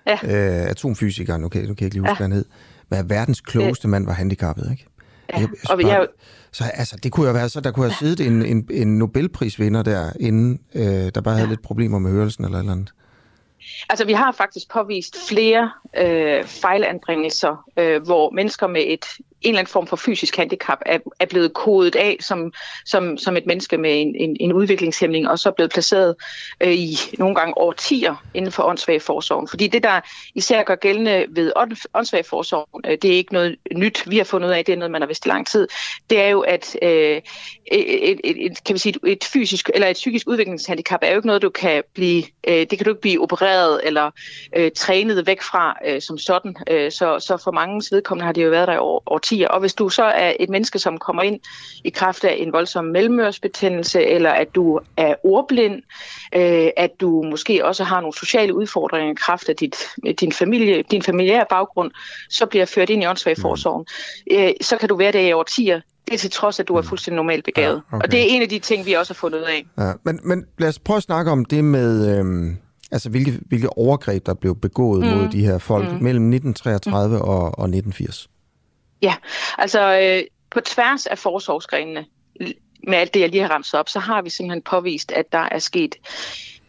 ja. 0.08 0.14
øh, 0.24 0.70
atomfysikeren, 0.70 1.44
okay, 1.44 1.60
nu 1.60 1.66
kan 1.66 1.76
jeg 1.80 1.82
ikke 1.82 1.96
lige 1.96 2.02
huske, 2.02 2.10
ja. 2.10 2.16
hvad 2.18 2.28
han 2.28 2.32
hed, 2.32 2.46
men 2.90 3.10
verdens 3.10 3.42
klogeste 3.42 3.88
mand 3.88 4.06
var 4.06 4.14
handicappet, 4.14 4.72
ikke? 4.72 4.86
Ja. 5.34 5.40
Jeg, 5.40 5.42
jeg, 5.42 5.72
og 5.72 5.78
bare, 5.82 5.92
jeg, 5.92 6.08
så 6.52 6.64
altså, 6.74 6.98
det 7.04 7.12
kunne 7.12 7.28
jo 7.28 7.34
være 7.34 7.50
så, 7.50 7.60
der 7.60 7.72
kunne 7.72 7.86
have 7.86 7.96
siddet 8.00 8.28
en, 8.28 8.46
en, 8.46 8.68
en 8.72 8.98
Nobelprisvinder 8.98 9.84
der, 9.84 10.12
inden 10.20 10.60
øh, 10.76 10.84
der 11.16 11.22
bare 11.22 11.34
havde 11.34 11.48
ja. 11.48 11.50
lidt 11.50 11.62
problemer 11.62 12.00
med 12.00 12.12
hørelsen 12.12 12.46
eller 12.46 12.58
et 12.58 12.62
eller 12.62 12.74
andet. 12.74 12.94
Altså, 13.90 14.06
vi 14.06 14.14
har 14.14 14.32
faktisk 14.32 14.72
påvist 14.74 15.16
flere 15.30 15.72
øh, 15.98 16.44
fejlanbringelser, 16.46 17.64
øh, 17.80 18.04
hvor 18.04 18.32
mennesker 18.32 18.68
med 18.68 18.84
et 18.88 19.06
en 19.44 19.50
eller 19.50 19.60
anden 19.60 19.72
form 19.72 19.88
for 19.88 19.96
fysisk 19.96 20.36
handicap 20.38 20.78
er, 20.86 21.00
er 21.20 21.26
blevet 21.26 21.54
kodet 21.54 21.96
af 21.96 22.18
som, 22.20 22.54
som, 22.86 23.18
som 23.18 23.38
et 23.38 23.46
menneske 23.46 23.78
med 23.78 24.02
en, 24.02 24.16
en, 24.16 24.38
en 24.40 24.54
udviklingshæmning, 24.54 25.30
og 25.30 25.40
så 25.40 25.50
er 25.50 25.54
blevet 25.54 25.72
placeret 25.72 26.16
øh, 26.62 26.74
i 26.74 26.98
nogle 27.18 27.36
gange 27.36 27.58
årtier 27.58 28.16
inden 28.34 28.52
for 28.52 28.64
åndssvageforsorgen. 28.64 29.48
Fordi 29.48 29.68
det, 29.68 29.84
der 29.84 30.02
især 30.36 30.64
gør 30.64 30.76
gældende 30.76 31.26
ved 31.30 31.52
åndssvageforsorgen, 31.94 32.82
øh, 32.86 32.98
det 33.02 33.12
er 33.12 33.16
ikke 33.16 33.34
noget 33.34 33.56
nyt, 33.76 34.10
vi 34.10 34.18
har 34.18 34.24
fundet 34.24 34.48
ud 34.48 34.54
af, 34.54 34.66
det 34.66 34.74
er 34.74 34.78
noget, 34.78 34.92
man 34.92 35.02
har 35.02 35.08
vidst 35.08 35.26
i 35.26 35.30
lang 35.30 35.48
tid, 35.48 35.68
det 36.10 36.22
er 36.22 36.28
jo, 36.28 36.40
at 36.40 36.78
øh, 36.82 37.22
et, 37.72 38.20
et, 38.24 38.46
et, 38.46 38.64
kan 38.64 38.74
vi 38.74 38.80
sige, 38.80 38.96
et 39.08 39.24
fysisk 39.24 39.70
eller 39.74 39.88
et 39.88 39.94
psykisk 39.94 40.28
udviklingshandicap 40.28 41.00
er 41.02 41.10
jo 41.10 41.16
ikke 41.16 41.28
noget, 41.28 41.42
du 41.42 41.50
kan 41.50 41.84
blive, 41.94 42.24
øh, 42.48 42.54
det 42.54 42.70
kan 42.70 42.86
du 42.86 42.90
ikke 42.90 43.02
blive 43.02 43.22
opereret 43.22 43.82
eller 43.84 44.12
øh, 44.56 44.72
trænet 44.76 45.28
væk 45.28 45.42
fra 45.42 45.78
øh, 45.86 46.02
som 46.02 46.18
sådan. 46.18 46.56
Øh, 46.70 46.92
så, 46.92 47.20
så 47.20 47.38
for 47.44 47.52
mange 47.52 47.84
vedkommende 47.92 48.26
har 48.26 48.34
det 48.34 48.44
jo 48.44 48.50
været 48.50 48.68
der 48.68 48.74
i 48.74 48.78
år, 48.78 49.04
årtier. 49.06 49.33
Og 49.42 49.60
hvis 49.60 49.74
du 49.74 49.90
så 49.90 50.04
er 50.04 50.34
et 50.40 50.50
menneske, 50.50 50.80
som 50.80 50.98
kommer 50.98 51.24
ind 51.24 51.40
i 51.84 51.90
kraft 51.90 52.24
af 52.24 52.36
en 52.40 52.54
voldsom 52.54 52.86
mellemørsbetændelse, 52.86 54.06
eller 54.06 54.30
at 54.30 54.56
du 54.56 54.80
er 54.98 55.16
ordblind, 55.24 55.82
øh, 56.36 56.70
at 56.78 56.92
du 57.02 57.24
måske 57.24 57.66
også 57.66 57.84
har 57.84 58.02
nogle 58.02 58.14
sociale 58.14 58.56
udfordringer 58.56 59.12
i 59.12 59.16
kraft 59.16 59.50
af 59.50 59.56
dit, 59.56 59.76
din, 60.20 60.32
familie, 60.32 60.84
din 60.92 61.02
familiære 61.02 61.46
baggrund, 61.50 61.92
så 62.30 62.46
bliver 62.46 62.66
ført 62.66 62.90
ind 62.90 63.04
i 63.04 63.06
åndssvagforsorgen. 63.06 63.86
Mm. 64.32 64.38
Øh, 64.38 64.52
så 64.62 64.78
kan 64.78 64.90
du 64.90 64.96
være 64.96 65.12
der 65.12 65.20
i 65.20 65.34
årtier 65.34 65.82
Det 66.08 66.14
er 66.14 66.18
til 66.18 66.32
trods, 66.32 66.60
at 66.60 66.68
du 66.68 66.76
er 66.76 66.82
fuldstændig 66.82 67.16
normalt 67.16 67.46
begavet. 67.46 67.82
Ja, 67.92 67.96
okay. 67.96 68.06
Og 68.06 68.12
det 68.12 68.20
er 68.20 68.26
en 68.36 68.42
af 68.42 68.50
de 68.50 68.60
ting, 68.60 68.86
vi 68.86 68.94
også 68.94 69.14
har 69.14 69.16
fundet 69.16 69.40
ud 69.40 69.44
af. 69.44 69.66
Ja, 69.78 69.92
men, 70.04 70.20
men 70.24 70.46
lad 70.58 70.70
os 70.70 70.80
prøve 70.80 70.98
at 70.98 71.04
snakke 71.04 71.32
om 71.32 71.46
det 71.46 71.64
med, 71.64 72.18
øhm, 72.18 72.58
altså 72.92 73.10
hvilke, 73.10 73.40
hvilke 73.46 73.78
overgreb, 73.78 74.26
der 74.26 74.34
blev 74.34 74.56
begået 74.56 75.06
mm. 75.06 75.18
mod 75.18 75.28
de 75.28 75.46
her 75.46 75.58
folk 75.58 75.86
mm. 75.86 76.04
mellem 76.04 76.34
1933 76.34 77.16
mm. 77.18 77.22
og, 77.22 77.42
og 77.42 77.66
1980. 77.66 78.30
Ja, 79.04 79.16
altså 79.58 80.00
øh, 80.02 80.24
på 80.52 80.62
tværs 80.62 81.06
af 81.06 81.18
forsorgsgrenene, 81.18 82.06
med 82.88 82.98
alt 82.98 83.14
det, 83.14 83.20
jeg 83.20 83.30
lige 83.30 83.42
har 83.42 83.50
ramset 83.50 83.80
op, 83.80 83.90
så 83.90 84.00
har 84.00 84.22
vi 84.22 84.30
simpelthen 84.30 84.62
påvist, 84.62 85.12
at 85.12 85.32
der 85.32 85.48
er 85.52 85.60
sket 85.60 85.96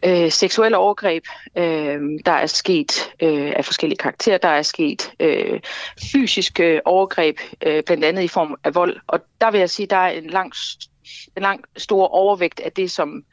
øh, 0.04 0.30
seksuelle 0.30 0.76
overgreb, 0.76 1.24
øh, 1.56 2.00
der 2.26 2.32
er 2.32 2.46
sket 2.46 3.10
øh, 3.22 3.52
af 3.56 3.64
forskellige 3.64 3.98
karakterer, 3.98 4.38
der 4.38 4.48
er 4.48 4.62
sket 4.62 5.12
øh, 5.20 5.60
fysiske 6.12 6.80
overgreb, 6.84 7.36
øh, 7.66 7.82
blandt 7.82 8.04
andet 8.04 8.22
i 8.22 8.28
form 8.28 8.54
af 8.64 8.74
vold. 8.74 8.96
Og 9.06 9.20
der 9.40 9.50
vil 9.50 9.58
jeg 9.58 9.70
sige, 9.70 9.86
der 9.86 9.96
er 9.96 10.10
en 10.10 10.30
lang, 10.30 10.52
en 11.36 11.42
lang 11.42 11.64
stor 11.76 12.06
overvægt 12.06 12.60
af 12.60 12.72
det, 12.72 12.90
som 12.90 13.24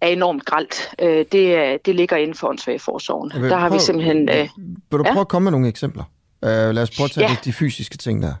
er 0.00 0.08
enormt 0.08 0.44
gralt. 0.44 0.94
Øh, 1.02 1.24
det, 1.32 1.86
det 1.86 1.94
ligger 1.94 2.16
inden 2.16 2.36
for 2.36 2.48
åndssvageforsorgen. 2.48 3.30
Der 3.30 3.48
prøv, 3.48 3.58
har 3.58 3.70
vi 3.70 3.78
simpelthen... 3.78 4.28
Øh, 4.28 4.48
vil 4.90 4.98
du 4.98 5.02
prøve 5.02 5.14
ja? 5.14 5.20
at 5.20 5.28
komme 5.28 5.44
med 5.44 5.52
nogle 5.52 5.68
eksempler? 5.68 6.04
Uh, 6.46 6.74
lad 6.74 6.82
os 6.82 6.90
prøve 6.90 7.04
at 7.04 7.10
tage 7.10 7.28
ja. 7.28 7.34
de, 7.34 7.38
de 7.44 7.52
fysiske 7.52 7.96
ting 7.96 8.22
der. 8.22 8.34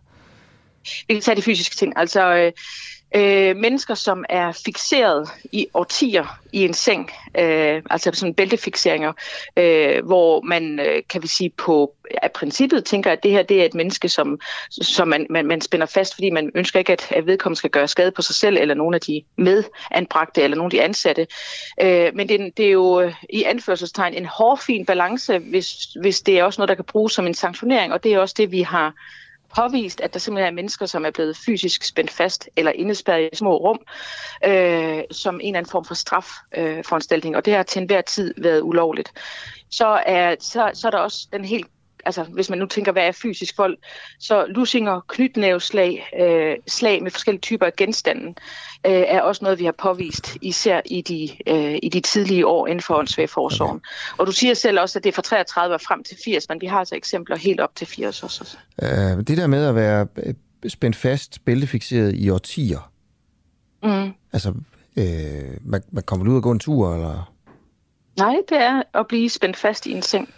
Vi 1.08 1.14
kan 1.14 1.22
tage 1.22 1.36
de 1.36 1.42
fysiske 1.42 1.76
ting. 1.76 1.92
Altså, 1.96 2.34
øh, 2.34 2.52
øh, 3.14 3.56
mennesker, 3.56 3.94
som 3.94 4.24
er 4.28 4.52
fixeret 4.64 5.28
i 5.52 5.66
årtier 5.74 6.38
i 6.52 6.64
en 6.64 6.74
seng, 6.74 7.10
øh, 7.38 7.82
altså 7.90 8.10
sådan 8.14 8.34
bæltefixeringer, 8.34 9.12
øh, 9.56 10.06
hvor 10.06 10.40
man, 10.40 10.80
øh, 10.80 11.02
kan 11.08 11.22
vi 11.22 11.28
sige, 11.28 11.50
på 11.50 11.94
af 12.22 12.32
princippet 12.32 12.84
tænker, 12.84 13.12
at 13.12 13.22
det 13.22 13.30
her 13.30 13.42
det 13.42 13.60
er 13.60 13.64
et 13.64 13.74
menneske, 13.74 14.08
som, 14.08 14.40
som 14.70 15.08
man, 15.08 15.26
man, 15.30 15.46
man 15.46 15.60
spænder 15.60 15.86
fast, 15.86 16.14
fordi 16.14 16.30
man 16.30 16.50
ønsker 16.54 16.78
ikke, 16.78 16.92
at, 16.92 17.12
at 17.12 17.26
vedkommende 17.26 17.58
skal 17.58 17.70
gøre 17.70 17.88
skade 17.88 18.10
på 18.10 18.22
sig 18.22 18.34
selv, 18.34 18.56
eller 18.56 18.74
nogle 18.74 18.96
af 18.96 19.00
de 19.00 19.22
medanbragte, 19.36 20.42
eller 20.42 20.56
nogle 20.56 20.66
af 20.66 20.70
de 20.70 20.82
ansatte. 20.82 21.26
Øh, 21.82 22.10
men 22.14 22.28
det, 22.28 22.56
det 22.56 22.66
er 22.66 22.70
jo 22.70 23.00
øh, 23.00 23.14
i 23.30 23.42
anførselstegn 23.42 24.14
en 24.14 24.26
hårfin 24.26 24.86
balance, 24.86 25.38
hvis, 25.38 25.72
hvis 26.00 26.20
det 26.20 26.38
er 26.38 26.44
også 26.44 26.60
noget, 26.60 26.68
der 26.68 26.74
kan 26.74 26.84
bruges 26.84 27.12
som 27.12 27.26
en 27.26 27.34
sanktionering, 27.34 27.92
og 27.92 28.04
det 28.04 28.12
er 28.12 28.18
også 28.18 28.34
det, 28.38 28.52
vi 28.52 28.62
har 28.62 28.94
påvist, 29.56 30.00
at 30.00 30.14
der 30.14 30.20
simpelthen 30.20 30.52
er 30.52 30.56
mennesker, 30.56 30.86
som 30.86 31.04
er 31.04 31.10
blevet 31.10 31.36
fysisk 31.36 31.84
spændt 31.84 32.10
fast 32.10 32.48
eller 32.56 32.72
indespærret 32.72 33.28
i 33.32 33.36
små 33.36 33.56
rum, 33.56 33.78
øh, 34.44 35.02
som 35.10 35.34
en 35.34 35.40
eller 35.40 35.58
anden 35.58 35.70
form 35.70 35.84
for 35.84 35.94
strafforanstaltning, 35.94 37.34
øh, 37.34 37.36
og 37.36 37.44
det 37.44 37.54
har 37.54 37.62
til 37.62 37.80
enhver 37.80 38.00
tid 38.00 38.34
været 38.38 38.60
ulovligt. 38.60 39.12
Så 39.70 39.86
er, 40.06 40.36
så, 40.40 40.70
så 40.74 40.86
er 40.86 40.90
der 40.90 40.98
også 40.98 41.28
den 41.32 41.44
helt 41.44 41.66
altså 42.06 42.24
hvis 42.24 42.50
man 42.50 42.58
nu 42.58 42.66
tænker, 42.66 42.92
hvad 42.92 43.02
er 43.02 43.12
fysisk 43.12 43.58
vold, 43.58 43.78
så 44.20 44.46
lusinger, 44.48 45.00
knytnæveslag, 45.08 46.10
øh, 46.20 46.56
slag 46.66 47.02
med 47.02 47.10
forskellige 47.10 47.40
typer 47.40 47.66
af 47.66 47.76
genstande, 47.76 48.26
øh, 48.86 48.92
er 48.92 49.20
også 49.20 49.44
noget, 49.44 49.58
vi 49.58 49.64
har 49.64 49.74
påvist, 49.78 50.36
især 50.42 50.80
i 50.86 51.00
de, 51.02 51.30
øh, 51.46 51.78
i 51.82 51.88
de 51.88 52.00
tidlige 52.00 52.46
år 52.46 52.66
inden 52.66 52.82
for 52.82 52.94
åndssvagforsorgen. 52.94 53.76
Okay. 53.76 54.20
Og 54.20 54.26
du 54.26 54.32
siger 54.32 54.54
selv 54.54 54.80
også, 54.80 54.98
at 54.98 55.04
det 55.04 55.10
er 55.10 55.14
fra 55.14 55.22
33 55.22 55.74
og 55.74 55.80
frem 55.80 56.04
til 56.04 56.16
80, 56.24 56.48
men 56.48 56.60
vi 56.60 56.66
har 56.66 56.78
altså 56.78 56.94
eksempler 56.94 57.36
helt 57.36 57.60
op 57.60 57.74
til 57.76 57.86
80 57.86 58.22
også. 58.22 58.56
Øh, 58.82 58.88
det 59.26 59.38
der 59.38 59.46
med 59.46 59.66
at 59.66 59.74
være 59.74 60.06
øh, 60.16 60.34
spændt 60.68 60.96
fast, 60.96 61.44
bæltefixeret 61.44 62.14
i 62.14 62.30
årtier, 62.30 62.90
mm. 63.82 64.12
altså 64.32 64.54
øh, 64.96 65.04
man, 65.60 65.82
man 65.92 66.02
kommer 66.02 66.30
ud 66.30 66.36
og 66.36 66.42
gå 66.42 66.50
en 66.50 66.58
tur, 66.58 66.94
eller... 66.94 67.32
Nej, 68.18 68.36
det 68.48 68.58
er 68.58 68.82
at 68.94 69.06
blive 69.08 69.30
spændt 69.30 69.56
fast 69.56 69.86
i 69.86 69.92
en 69.92 70.02
seng 70.02 70.28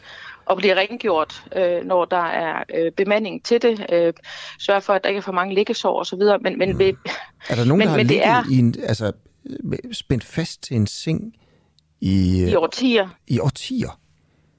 og 0.49 0.57
blive 0.57 0.77
rengjort, 0.77 1.43
øh, 1.57 1.85
når 1.85 2.05
der 2.05 2.25
er 2.27 2.63
øh, 2.75 2.93
bemanding 2.93 3.45
til 3.45 3.63
det. 3.63 3.87
Øh, 3.93 4.13
sørge 4.59 4.81
for, 4.81 4.93
at 4.93 5.03
der 5.03 5.09
ikke 5.09 5.19
er 5.19 5.23
for 5.23 5.33
mange 5.33 5.55
liggesår 5.55 6.01
osv. 6.01 6.21
Men, 6.41 6.59
men, 6.59 6.73
mm. 6.73 6.81
er 7.49 7.55
der 7.55 7.65
nogen, 7.65 7.79
men, 7.79 7.81
der 7.81 7.89
har 7.89 7.97
men 7.97 8.07
ligget 8.07 8.27
er, 8.27 8.45
i 8.51 8.59
en, 8.59 8.75
altså, 8.83 9.13
spændt 9.93 10.25
fast 10.25 10.63
til 10.63 10.77
en 10.77 10.87
seng 10.87 11.35
i... 12.01 12.45
I 12.51 12.55
årtier. 12.55 13.09
I 13.27 13.39
årtier? 13.39 14.01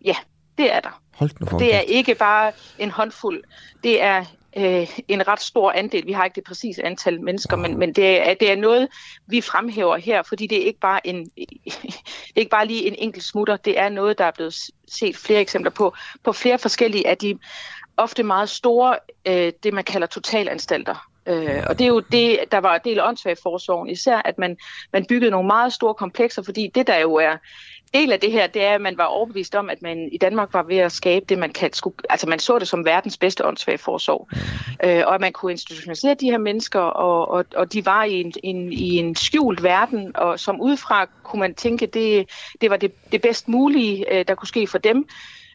Ja, 0.05 0.15
det 0.57 0.73
er 0.73 0.79
der. 0.79 1.01
Hold 1.13 1.31
nu 1.39 1.59
det 1.59 1.75
er 1.75 1.79
ikke 1.79 2.15
bare 2.15 2.51
en 2.79 2.91
håndfuld. 2.91 3.43
Det 3.83 4.01
er 4.01 4.25
øh, 4.58 4.88
en 5.08 5.28
ret 5.28 5.41
stor 5.41 5.72
andel. 5.72 6.06
Vi 6.06 6.12
har 6.12 6.26
ikke 6.26 6.36
det 6.36 6.43
præcise 6.43 6.84
antal 6.84 7.22
mennesker, 7.22 7.58
men, 7.58 7.78
men 7.78 7.93
det, 7.93 8.30
er, 8.30 8.34
det 8.34 8.52
er 8.52 8.56
noget, 8.56 8.88
vi 9.28 9.41
fremhæver 9.41 9.97
her, 9.97 10.24
fordi 10.24 10.47
det 10.47 10.62
er 10.62 10.66
ikke 10.66 10.80
bare 10.80 11.08
en, 11.08 11.26
det 11.36 12.36
er 12.36 12.39
ikke 12.39 12.50
bare 12.50 12.68
lige 12.68 12.88
en 12.88 12.95
enkelt 12.97 13.24
smutter. 13.24 13.58
Det 13.58 13.80
er 13.80 13.89
noget, 13.89 14.18
der 14.18 14.26
er 14.26 14.32
blevet 14.32 14.56
set 14.88 15.18
flere 15.18 15.41
eksempler 15.41 15.72
på, 15.72 15.95
på 16.24 16.34
flere 16.34 16.60
forskellige 16.60 17.08
af 17.08 17.18
de 17.18 17.39
ofte 17.97 18.24
meget 18.24 18.50
store, 18.50 18.97
øh, 19.26 19.54
det 19.64 19.74
man 19.74 19.84
kalder 19.84 20.08
totalanstalter. 20.08 21.09
Øh, 21.26 21.63
og 21.67 21.80
det 21.80 21.86
er 21.86 21.89
jo 21.89 21.99
det, 21.99 22.39
der 22.51 22.57
var 22.57 22.78
del 22.78 22.99
af 22.99 23.07
åndssvagforsorgen, 23.07 23.89
især 23.89 24.22
at 24.26 24.38
man, 24.38 24.57
man 24.93 25.05
byggede 25.05 25.32
nogle 25.32 25.47
meget 25.47 25.74
store 25.74 25.93
komplekser, 25.93 26.43
fordi 26.43 26.72
det 26.76 26.88
der 26.88 26.97
jo 26.97 27.15
er 27.15 27.38
del 27.93 28.11
af 28.11 28.20
det 28.20 28.32
her, 28.32 28.47
det 28.47 28.63
er, 28.63 28.76
at 28.76 28.82
man 28.82 28.97
var 28.97 29.03
overbevist 29.03 29.55
om, 29.55 29.70
at 29.70 29.82
man 29.82 30.09
i 30.11 30.17
Danmark 30.17 30.53
var 30.53 30.63
ved 30.63 30.78
at 30.78 30.91
skabe 30.91 31.26
det, 31.30 31.39
man 31.39 31.53
kaldte, 31.53 31.78
skulle, 31.78 31.95
altså 32.09 32.30
man 32.30 32.39
så 32.39 32.59
det 32.59 32.67
som 32.67 32.86
verdens 32.86 33.17
bedste 33.17 33.45
åndssvagt 33.45 33.82
forsorg. 33.82 34.30
Øh, 34.84 35.03
og 35.07 35.15
at 35.15 35.22
man 35.22 35.34
kunne 35.34 35.51
institutionalisere 35.51 36.13
de 36.13 36.32
her 36.32 36.38
mennesker, 36.38 36.80
og, 36.80 37.28
og, 37.28 37.45
og 37.55 37.74
de 37.74 37.86
var 37.86 38.03
i 38.03 38.22
en, 38.22 38.34
en, 38.43 38.74
i 38.74 38.95
en 38.95 39.15
skjult 39.15 39.63
verden, 39.63 40.11
og 40.15 40.39
som 40.39 40.61
udefra 40.61 41.05
kunne 41.24 41.39
man 41.39 41.55
tænke, 41.55 41.86
det, 41.86 42.30
det 42.61 42.70
var 42.70 42.78
det, 42.78 42.91
det 43.11 43.22
bedst 43.22 43.47
mulige, 43.47 44.13
øh, 44.13 44.26
der 44.28 44.36
kunne 44.36 44.47
ske 44.47 44.67
for 44.67 44.78
dem. 44.78 45.07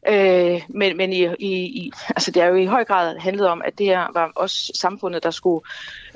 Øh, 0.08 0.62
men 0.68 0.96
men 0.96 1.12
i, 1.12 1.26
i, 1.38 1.52
i, 1.64 1.92
altså 2.08 2.30
det 2.30 2.42
er 2.42 2.46
jo 2.46 2.54
i 2.54 2.66
høj 2.66 2.84
grad 2.84 3.18
handlet 3.18 3.46
om, 3.48 3.62
at 3.64 3.78
det 3.78 3.86
her 3.86 4.12
var 4.14 4.32
også 4.36 4.72
samfundet, 4.74 5.22
der 5.22 5.30
skulle 5.30 5.64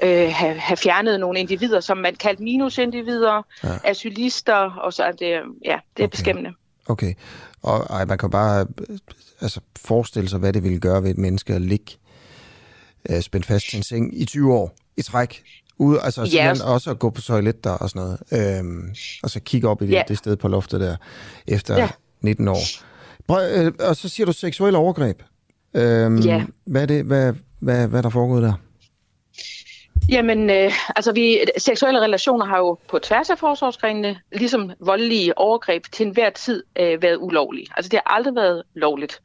øh, 0.02 0.32
have, 0.34 0.58
have 0.58 0.76
fjernet 0.76 1.20
nogle 1.20 1.40
individer, 1.40 1.80
som 1.80 1.96
man 1.96 2.14
kaldte 2.14 2.42
minusindivider, 2.42 3.42
ja. 3.64 3.68
asylister, 3.84 4.70
og 4.70 4.92
så 4.92 5.02
er 5.02 5.12
det, 5.12 5.30
ja, 5.30 5.38
det 5.64 5.72
er 5.72 5.78
okay. 5.96 6.08
beskæmmende. 6.08 6.52
Okay, 6.88 7.14
og 7.62 7.86
ej, 7.90 8.04
man 8.04 8.18
kan 8.18 8.30
bare 8.30 8.66
altså, 9.40 9.60
forestille 9.76 10.28
sig, 10.28 10.38
hvad 10.38 10.52
det 10.52 10.62
ville 10.62 10.78
gøre 10.78 11.02
ved 11.02 11.10
et 11.10 11.18
menneske 11.18 11.54
at 11.54 11.62
ligge 11.62 11.92
øh, 13.10 13.20
spændt 13.20 13.46
fast 13.46 13.70
til 13.70 13.76
en 13.76 13.82
seng 13.82 14.20
i 14.20 14.24
20 14.24 14.54
år 14.54 14.74
i 14.96 15.02
træk. 15.02 15.42
Ude, 15.80 16.00
altså 16.02 16.22
ja. 16.22 16.54
også 16.64 16.90
at 16.90 16.98
gå 16.98 17.10
på 17.10 17.20
toilet 17.20 17.64
der 17.64 17.70
og 17.70 17.90
sådan 17.90 18.02
noget. 18.32 18.58
Øhm, 18.58 18.94
og 19.22 19.30
så 19.30 19.40
kigge 19.40 19.68
op 19.68 19.82
i 19.82 19.86
det, 19.86 19.92
ja. 19.92 20.02
det 20.08 20.18
sted 20.18 20.36
på 20.36 20.48
loftet 20.48 20.80
der 20.80 20.96
efter 21.46 21.76
ja. 21.76 21.88
19 22.20 22.48
år. 22.48 22.87
Prøv, 23.28 23.40
øh, 23.56 23.72
og 23.88 23.96
så 23.96 24.08
siger 24.08 24.26
du 24.26 24.32
seksuelle 24.32 24.78
overgreb. 24.78 25.22
Øhm, 25.74 26.18
ja. 26.18 26.44
Hvad 26.66 26.82
er 26.82 26.86
det, 26.86 27.04
hvad, 27.04 27.32
hvad, 27.60 27.88
hvad 27.88 27.98
er 27.98 28.02
der 28.02 28.10
foregået 28.10 28.42
der? 28.42 28.52
Jamen, 30.10 30.50
øh, 30.50 30.72
altså 30.96 31.12
vi, 31.12 31.38
seksuelle 31.58 32.00
relationer 32.00 32.46
har 32.46 32.58
jo 32.58 32.78
på 32.88 32.98
tværs 32.98 33.30
af 33.30 33.38
forsvarsgrenene, 33.38 34.20
ligesom 34.32 34.70
voldelige 34.80 35.38
overgreb, 35.38 35.82
til 35.92 36.06
enhver 36.06 36.30
tid 36.30 36.62
øh, 36.78 37.02
været 37.02 37.16
ulovlige. 37.20 37.66
Altså 37.76 37.88
det 37.88 38.00
har 38.04 38.14
aldrig 38.14 38.34
været 38.34 38.62
lovligt. 38.74 39.20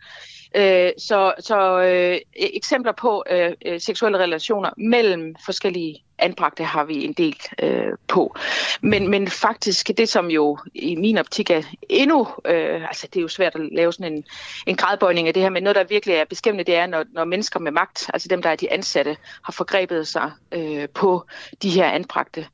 Øh, 0.56 0.91
så 0.97 1.34
så 1.39 1.82
øh, 1.82 2.18
eksempler 2.36 2.91
på 2.91 3.24
øh, 3.32 3.51
øh, 3.66 3.80
seksuelle 3.80 4.18
relationer 4.18 4.70
mellem 4.78 5.36
forskellige 5.45 6.03
anbragte 6.18 6.64
har 6.64 6.84
vi 6.84 7.05
en 7.05 7.14
del 7.14 7.36
øh, 7.59 7.91
på. 8.07 8.36
Men, 8.82 9.09
men 9.09 9.28
faktisk 9.28 9.91
det, 9.97 10.09
som 10.09 10.32
jo 10.32 10.57
i 10.74 10.95
min 10.95 11.18
optik 11.18 11.49
er 11.49 11.61
endnu, 11.89 12.28
øh, 12.45 12.84
altså 12.84 13.07
det 13.07 13.20
er 13.20 13.22
jo 13.22 13.28
svært 13.28 13.55
at 13.55 13.61
lave 13.72 13.93
sådan 13.93 14.14
en, 14.14 14.24
en 14.68 14.76
gradbøjning 14.76 15.28
af 15.28 15.34
det 15.34 15.43
her, 15.43 15.49
men 15.49 15.64
noget, 15.64 15.76
der 15.76 15.84
virkelig 15.84 16.16
er 16.16 16.26
beskæmmende, 16.26 16.64
det 16.64 16.76
er, 16.76 16.88
når, 16.88 17.05
når 17.14 17.26
mennesker 17.26 17.59
med 17.59 17.72
magt, 17.72 18.09
altså 18.14 18.28
dem, 18.28 18.41
der 18.41 18.49
er 18.49 18.55
de 18.55 18.72
ansatte, 18.72 19.18
har 19.43 19.53
forgrebet 19.53 20.07
sig 20.07 20.32
øh, 20.51 20.89
på 20.89 21.26
de 21.61 21.70
her 21.70 21.86
anbragte. 21.86 22.47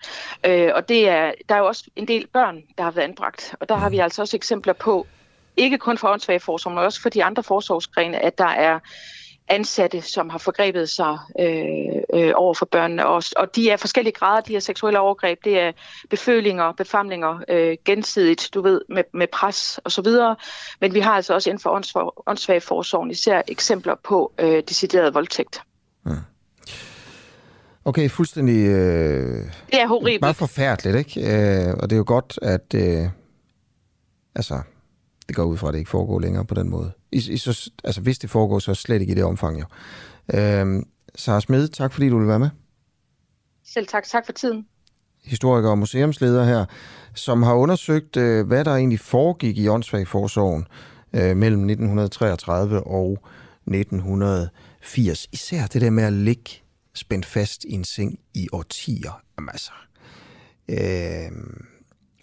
Øh, 0.45 0.71
og 0.75 0.89
det 0.89 1.09
er, 1.09 1.31
der 1.49 1.55
er 1.55 1.59
jo 1.59 1.65
også 1.65 1.83
en 1.95 2.07
del 2.07 2.27
børn, 2.27 2.63
der 2.77 2.83
har 2.83 2.91
været 2.91 3.05
anbragt, 3.05 3.55
og 3.59 3.69
der 3.69 3.75
har 3.75 3.89
vi 3.89 3.99
altså 3.99 4.21
også 4.21 4.37
eksempler 4.37 4.73
på, 4.73 5.07
ikke 5.57 5.77
kun 5.77 5.97
for 5.97 6.07
åndssvageforsorg, 6.07 6.73
men 6.73 6.83
også 6.83 7.01
for 7.01 7.09
de 7.09 7.23
andre 7.23 7.43
forsorgsgrene, 7.43 8.19
at 8.19 8.37
der 8.37 8.45
er 8.45 8.79
ansatte, 9.49 10.01
som 10.01 10.29
har 10.29 10.37
forgrebet 10.37 10.89
sig 10.89 11.17
øh, 11.39 12.21
øh, 12.21 12.31
over 12.35 12.53
for 12.53 12.65
børnene. 12.65 13.07
Og, 13.07 13.23
og 13.37 13.55
de 13.55 13.69
er 13.69 13.77
forskellige 13.77 14.13
grader, 14.13 14.41
de 14.41 14.53
her 14.53 14.59
seksuelle 14.59 14.99
overgreb. 14.99 15.39
Det 15.43 15.59
er 15.59 15.71
befølinger, 16.09 16.71
befamlinger, 16.71 17.39
øh, 17.49 17.77
gensidigt, 17.85 18.49
du 18.53 18.61
ved, 18.61 18.81
med, 18.89 19.03
med 19.13 19.27
pres 19.33 19.79
og 19.83 19.91
så 19.91 20.01
videre. 20.01 20.35
Men 20.81 20.93
vi 20.93 20.99
har 20.99 21.11
altså 21.11 21.33
også 21.33 21.49
inden 21.49 21.61
for 21.61 21.69
åndssvageforsorgen 22.27 23.11
især 23.11 23.41
eksempler 23.47 23.95
på 24.03 24.33
øh, 24.39 24.63
decideret 24.67 25.13
voldtægt. 25.13 25.61
Okay, 27.85 28.09
fuldstændig... 28.09 28.67
Øh, 28.67 29.45
det 29.71 29.81
er 29.81 29.87
horribelt. 29.87 30.21
Meget 30.21 30.35
forfærdeligt, 30.35 30.95
ikke? 30.97 31.21
Øh, 31.21 31.73
og 31.73 31.89
det 31.89 31.95
er 31.95 31.97
jo 31.97 32.03
godt, 32.07 32.39
at... 32.41 32.73
Øh, 32.75 33.09
altså, 34.35 34.61
det 35.27 35.35
går 35.35 35.43
ud 35.43 35.57
fra, 35.57 35.67
at 35.67 35.73
det 35.73 35.79
ikke 35.79 35.91
foregår 35.91 36.19
længere 36.19 36.45
på 36.45 36.55
den 36.55 36.69
måde. 36.69 36.91
I, 37.11 37.17
i, 37.31 37.37
så, 37.37 37.71
altså 37.83 38.01
hvis 38.01 38.19
det 38.19 38.29
foregår, 38.29 38.59
så 38.59 38.73
slet 38.73 39.01
ikke 39.01 39.11
i 39.11 39.15
det 39.15 39.23
omfang 39.23 39.59
jo. 39.59 39.65
Øhm, 40.33 40.83
Sara 41.15 41.41
Smed, 41.41 41.67
tak 41.67 41.93
fordi 41.93 42.09
du 42.09 42.19
vil 42.19 42.27
være 42.27 42.39
med. 42.39 42.49
Selv 43.65 43.87
tak. 43.87 44.03
Tak 44.03 44.25
for 44.25 44.33
tiden. 44.33 44.65
Historiker 45.23 45.69
og 45.69 45.77
museumsleder 45.77 46.43
her, 46.43 46.65
som 47.15 47.43
har 47.43 47.53
undersøgt, 47.53 48.17
øh, 48.17 48.47
hvad 48.47 48.65
der 48.65 48.75
egentlig 48.75 48.99
foregik 48.99 49.57
i 49.57 49.67
åndssvagforsorgen 49.67 50.67
øh, 51.13 51.37
mellem 51.37 51.59
1933 51.69 52.83
og 52.83 53.23
1980. 53.67 55.27
Især 55.31 55.67
det 55.67 55.81
der 55.81 55.89
med 55.89 56.03
at 56.03 56.13
ligge 56.13 56.51
spændt 56.93 57.25
fast 57.25 57.63
i 57.63 57.71
en 57.71 57.83
seng 57.83 58.19
i 58.33 58.47
årtier. 58.51 59.21
Jamen 59.37 59.49
altså. 59.49 59.71
Øh, 60.69 61.31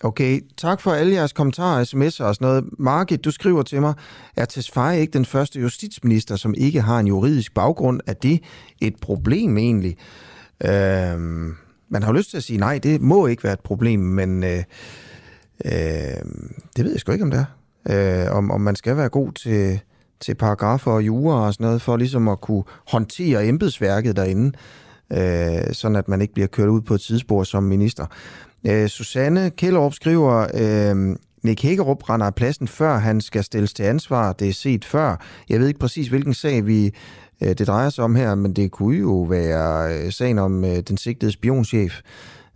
okay, 0.04 0.40
tak 0.56 0.80
for 0.80 0.92
alle 0.92 1.12
jeres 1.12 1.32
kommentarer, 1.32 1.84
sms'er 1.84 2.24
og 2.24 2.34
sådan 2.34 2.36
noget. 2.40 2.64
Margit, 2.78 3.24
du 3.24 3.30
skriver 3.30 3.62
til 3.62 3.80
mig, 3.80 3.94
er 4.36 4.44
Tesfaye 4.44 5.00
ikke 5.00 5.12
den 5.12 5.24
første 5.24 5.60
justitsminister, 5.60 6.36
som 6.36 6.54
ikke 6.56 6.80
har 6.80 7.00
en 7.00 7.06
juridisk 7.06 7.54
baggrund? 7.54 8.00
Er 8.06 8.12
det 8.12 8.40
et 8.80 8.96
problem 9.00 9.58
egentlig? 9.58 9.96
Øhm, 10.64 11.54
man 11.88 12.02
har 12.02 12.12
jo 12.12 12.18
lyst 12.18 12.30
til 12.30 12.36
at 12.36 12.42
sige, 12.42 12.58
nej, 12.58 12.78
det 12.78 13.00
må 13.00 13.26
ikke 13.26 13.44
være 13.44 13.52
et 13.52 13.60
problem, 13.60 14.00
men 14.00 14.44
øh, 14.44 14.62
øh, 15.64 15.72
det 16.76 16.84
ved 16.84 16.90
jeg 16.90 17.00
sgu 17.00 17.12
ikke, 17.12 17.24
om 17.24 17.30
det 17.30 17.40
er. 17.40 18.26
Øh, 18.26 18.36
om, 18.36 18.50
om 18.50 18.60
man 18.60 18.76
skal 18.76 18.96
være 18.96 19.08
god 19.08 19.32
til, 19.32 19.80
til 20.20 20.34
paragrafer 20.34 20.92
og 20.92 21.06
jura 21.06 21.46
og 21.46 21.54
sådan 21.54 21.66
noget, 21.66 21.82
for 21.82 21.96
ligesom 21.96 22.28
at 22.28 22.40
kunne 22.40 22.64
håndtere 22.88 23.46
embedsværket 23.46 24.16
derinde, 24.16 24.52
øh, 25.12 25.72
sådan 25.74 25.96
at 25.96 26.08
man 26.08 26.20
ikke 26.20 26.34
bliver 26.34 26.46
kørt 26.46 26.68
ud 26.68 26.80
på 26.80 26.94
et 26.94 27.00
tidsspor 27.00 27.42
som 27.42 27.62
minister. 27.62 28.06
Øh, 28.66 28.88
Susanne 28.88 29.50
Kjellerup 29.50 29.94
skriver, 29.94 30.46
øh, 30.54 31.16
Nick 31.42 31.62
Hækkerup 31.62 32.10
render 32.10 32.26
af 32.26 32.34
pladsen, 32.34 32.68
før 32.68 32.98
han 32.98 33.20
skal 33.20 33.44
stilles 33.44 33.72
til 33.72 33.82
ansvar. 33.82 34.32
Det 34.32 34.48
er 34.48 34.52
set 34.52 34.84
før. 34.84 35.24
Jeg 35.48 35.60
ved 35.60 35.68
ikke 35.68 35.80
præcis, 35.80 36.08
hvilken 36.08 36.34
sag 36.34 36.66
vi 36.66 36.94
øh, 37.40 37.48
det 37.48 37.66
drejer 37.66 37.90
sig 37.90 38.04
om 38.04 38.14
her, 38.14 38.34
men 38.34 38.52
det 38.52 38.70
kunne 38.70 38.98
jo 38.98 39.22
være 39.22 39.98
øh, 39.98 40.12
sagen 40.12 40.38
om 40.38 40.64
øh, 40.64 40.80
den 40.88 40.96
sigtede 40.96 41.32
spionchef. 41.32 42.00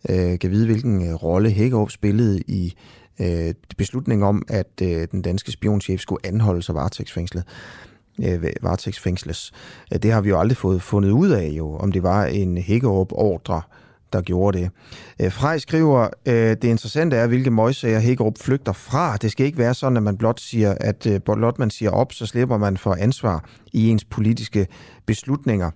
Øh, 0.09 0.39
kan 0.39 0.51
vide, 0.51 0.67
hvilken 0.67 1.09
øh, 1.09 1.15
rolle 1.15 1.51
Hækkerup 1.51 1.91
spillede 1.91 2.41
i 2.41 2.75
øh, 3.21 3.55
beslutningen 3.77 4.29
om, 4.29 4.43
at 4.49 4.71
øh, 4.83 5.09
den 5.11 5.23
danske 5.23 5.53
spionchef 5.53 6.01
skulle 6.01 6.27
anholdes 6.27 6.69
og 6.69 6.75
varetægtsfængslet 6.75 7.45
øh, 8.25 8.45
varetægtsfængsles. 8.63 9.53
Øh, 9.95 9.99
det 10.03 10.13
har 10.13 10.21
vi 10.21 10.29
jo 10.29 10.41
aldrig 10.41 10.57
fået 10.57 10.83
fundet 10.83 11.11
ud 11.11 11.31
af, 11.31 11.49
jo, 11.49 11.77
om 11.77 11.93
det 11.93 12.03
var 12.03 12.25
en 12.25 12.59
Hækkerup-ordre, 12.59 13.63
der 14.13 14.21
gjorde 14.21 14.59
det. 14.59 14.71
Øh, 15.21 15.33
Frej 15.33 15.59
skriver, 15.59 16.09
øh, 16.27 16.35
det 16.35 16.65
interessante 16.65 17.17
er, 17.17 17.27
hvilke 17.27 17.51
møgsager 17.51 18.01
Hækkerup 18.01 18.39
flygter 18.39 18.73
fra. 18.73 19.17
Det 19.17 19.33
skal 19.33 19.47
ikke 19.47 19.59
være 19.59 19.75
sådan, 19.75 19.97
at 19.97 20.03
man 20.03 20.17
blot 20.17 20.41
siger, 20.41 20.75
at 20.81 21.07
øh, 21.07 21.21
blot 21.21 21.59
man 21.59 21.71
siger 21.71 21.91
op, 21.91 22.13
så 22.13 22.27
slipper 22.27 22.59
man 22.59 22.77
for 22.77 22.95
ansvar 22.95 23.45
i 23.73 23.89
ens 23.89 24.05
politiske 24.05 24.67
beslutninger. 25.07 25.71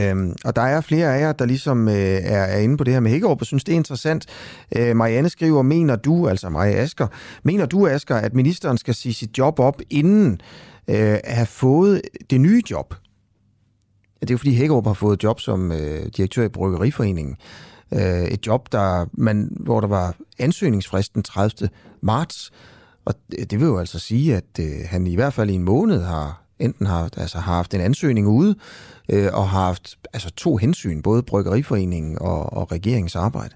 Øhm, 0.00 0.36
og 0.44 0.56
der 0.56 0.62
er 0.62 0.80
flere 0.80 1.14
af 1.16 1.20
jer, 1.20 1.32
der 1.32 1.44
ligesom 1.44 1.88
øh, 1.88 1.94
er, 1.94 2.42
er 2.42 2.58
inde 2.58 2.76
på 2.76 2.84
det 2.84 2.92
her 2.92 3.00
med 3.00 3.10
Hækkerup, 3.10 3.40
og 3.40 3.46
synes, 3.46 3.64
det 3.64 3.72
er 3.72 3.76
interessant. 3.76 4.26
Øh, 4.76 4.96
Marianne 4.96 5.28
skriver, 5.28 5.62
mener 5.62 5.96
du, 5.96 6.28
altså 6.28 6.48
Maja 6.48 6.82
Asker, 6.82 7.06
mener 7.42 7.66
du, 7.66 7.86
Asker, 7.86 8.16
at 8.16 8.34
ministeren 8.34 8.78
skal 8.78 8.94
sige 8.94 9.14
sit 9.14 9.38
job 9.38 9.60
op, 9.60 9.80
inden 9.90 10.40
øh, 10.88 11.18
have 11.24 11.46
fået 11.46 12.00
det 12.30 12.40
nye 12.40 12.62
job? 12.70 12.94
Det 14.20 14.30
er 14.30 14.34
jo 14.34 14.38
fordi 14.38 14.54
Hækkerup 14.54 14.86
har 14.86 14.92
fået 14.92 15.22
job 15.22 15.40
som 15.40 15.72
øh, 15.72 16.06
direktør 16.16 16.44
i 16.44 16.48
Bryggeriforeningen. 16.48 17.36
Øh, 17.94 18.24
et 18.24 18.46
job, 18.46 18.72
der 18.72 19.06
man, 19.12 19.56
hvor 19.60 19.80
der 19.80 19.88
var 19.88 20.14
ansøgningsfristen 20.38 21.22
30. 21.22 21.68
marts. 22.00 22.52
Og 23.04 23.14
det, 23.30 23.50
det 23.50 23.60
vil 23.60 23.66
jo 23.66 23.78
altså 23.78 23.98
sige, 23.98 24.36
at 24.36 24.60
øh, 24.60 24.72
han 24.86 25.06
i 25.06 25.14
hvert 25.14 25.34
fald 25.34 25.50
i 25.50 25.54
en 25.54 25.62
måned 25.62 26.02
har 26.02 26.46
enten 26.58 26.86
har, 26.86 27.10
altså, 27.16 27.38
har 27.38 27.54
haft 27.54 27.74
en 27.74 27.80
ansøgning 27.80 28.28
ude, 28.28 28.54
øh, 29.08 29.28
og 29.32 29.48
har 29.48 29.64
haft 29.64 29.98
altså, 30.12 30.30
to 30.30 30.56
hensyn, 30.56 31.02
både 31.02 31.22
Bryggeriforeningen 31.22 32.18
og, 32.20 32.52
og 32.52 32.72
regeringens 32.72 33.16
arbejde. 33.16 33.54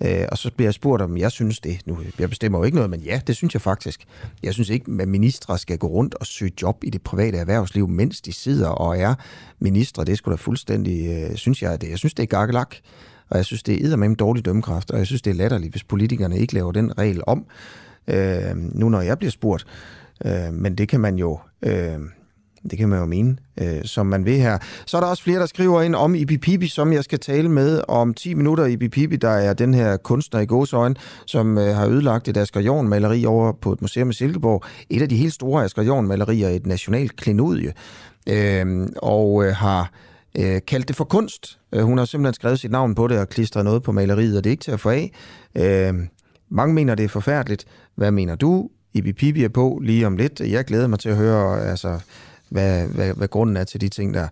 Øh, 0.00 0.26
og 0.32 0.38
så 0.38 0.50
bliver 0.56 0.66
jeg 0.66 0.74
spurgt, 0.74 1.02
om 1.02 1.16
jeg 1.16 1.30
synes 1.30 1.60
det. 1.60 1.78
Nu, 1.86 1.98
jeg 2.18 2.28
bestemmer 2.30 2.58
jo 2.58 2.64
ikke 2.64 2.74
noget, 2.74 2.90
men 2.90 3.00
ja, 3.00 3.20
det 3.26 3.36
synes 3.36 3.54
jeg 3.54 3.62
faktisk. 3.62 4.04
Jeg 4.42 4.54
synes 4.54 4.70
ikke, 4.70 4.92
at 5.00 5.08
ministre 5.08 5.58
skal 5.58 5.78
gå 5.78 5.86
rundt 5.86 6.14
og 6.14 6.26
søge 6.26 6.52
job 6.62 6.84
i 6.84 6.90
det 6.90 7.02
private 7.02 7.38
erhvervsliv, 7.38 7.88
mens 7.88 8.20
de 8.20 8.32
sidder 8.32 8.68
og 8.68 8.98
er 8.98 9.14
ministre. 9.58 10.04
Det 10.04 10.18
skulle 10.18 10.36
da 10.36 10.40
fuldstændig, 10.40 11.06
øh, 11.08 11.36
synes 11.36 11.62
jeg, 11.62 11.80
det. 11.80 11.90
Jeg 11.90 11.98
synes, 11.98 12.14
det 12.14 12.22
er 12.22 12.26
gakkelak. 12.26 12.74
Og 13.30 13.36
jeg 13.36 13.44
synes, 13.44 13.62
det 13.62 13.92
er 13.92 13.96
med 13.96 14.16
dårlig 14.16 14.44
dømmekraft, 14.44 14.90
og 14.90 14.98
jeg 14.98 15.06
synes, 15.06 15.22
det 15.22 15.30
er 15.30 15.34
latterligt, 15.34 15.72
hvis 15.72 15.84
politikerne 15.84 16.38
ikke 16.38 16.54
laver 16.54 16.72
den 16.72 16.98
regel 16.98 17.22
om, 17.26 17.46
øh, 18.08 18.56
nu 18.56 18.88
når 18.88 19.00
jeg 19.00 19.18
bliver 19.18 19.30
spurgt. 19.30 19.66
Øh, 20.24 20.52
men 20.52 20.74
det 20.74 20.88
kan 20.88 21.00
man 21.00 21.16
jo... 21.16 21.38
Øh, 21.62 21.98
det 22.70 22.78
kan 22.78 22.88
man 22.88 22.98
jo 22.98 23.06
mene, 23.06 23.36
øh, 23.60 23.84
som 23.84 24.06
man 24.06 24.24
vil 24.24 24.36
her. 24.36 24.58
Så 24.86 24.96
er 24.96 25.00
der 25.00 25.08
også 25.08 25.22
flere, 25.22 25.40
der 25.40 25.46
skriver 25.46 25.82
ind 25.82 25.94
om 25.94 26.14
Ibi 26.14 26.66
som 26.68 26.92
jeg 26.92 27.04
skal 27.04 27.18
tale 27.18 27.48
med 27.48 27.80
om 27.88 28.14
10 28.14 28.34
minutter. 28.34 28.66
Ibi 28.66 29.16
der 29.16 29.28
er 29.28 29.54
den 29.54 29.74
her 29.74 29.96
kunstner 29.96 30.40
i 30.40 30.46
gåsøjen, 30.46 30.96
som 31.26 31.58
øh, 31.58 31.76
har 31.76 31.86
ødelagt 31.86 32.28
et 32.28 32.36
Asger 32.36 32.60
Jorn-maleri 32.60 33.26
over 33.26 33.52
på 33.52 33.72
et 33.72 33.82
museum 33.82 34.10
i 34.10 34.12
Silkeborg. 34.12 34.64
Et 34.90 35.02
af 35.02 35.08
de 35.08 35.16
helt 35.16 35.34
store 35.34 35.64
Asger 35.64 35.82
Jorn-malerier, 35.82 36.48
et 36.48 36.66
nationalt 36.66 37.16
klenodie, 37.16 37.72
øh, 38.28 38.88
og 38.96 39.44
øh, 39.44 39.54
har 39.54 39.90
øh, 40.38 40.60
kaldt 40.66 40.88
det 40.88 40.96
for 40.96 41.04
kunst. 41.04 41.58
Øh, 41.72 41.82
hun 41.82 41.98
har 41.98 42.04
simpelthen 42.04 42.34
skrevet 42.34 42.60
sit 42.60 42.70
navn 42.70 42.94
på 42.94 43.08
det 43.08 43.18
og 43.18 43.28
klistret 43.28 43.64
noget 43.64 43.82
på 43.82 43.92
maleriet, 43.92 44.36
og 44.36 44.44
det 44.44 44.50
er 44.50 44.52
ikke 44.52 44.64
til 44.64 44.70
at 44.70 44.80
få 44.80 44.90
af. 44.90 45.12
Øh, 45.54 45.94
mange 46.50 46.74
mener, 46.74 46.94
det 46.94 47.04
er 47.04 47.08
forfærdeligt. 47.08 47.64
Hvad 47.94 48.10
mener 48.10 48.34
du? 48.34 48.68
Ibi 48.94 49.12
Pibi 49.12 49.44
er 49.44 49.48
på 49.48 49.80
lige 49.82 50.06
om 50.06 50.16
lidt. 50.16 50.40
Jeg 50.40 50.64
glæder 50.64 50.86
mig 50.86 50.98
til 50.98 51.08
at 51.08 51.16
høre, 51.16 51.60
altså, 51.60 52.00
hvad, 52.48 52.86
hvad, 52.86 53.14
hvad 53.14 53.28
grunden 53.28 53.56
er 53.56 53.64
til 53.64 53.80
de 53.80 53.88
ting 53.88 54.14
der. 54.14 54.28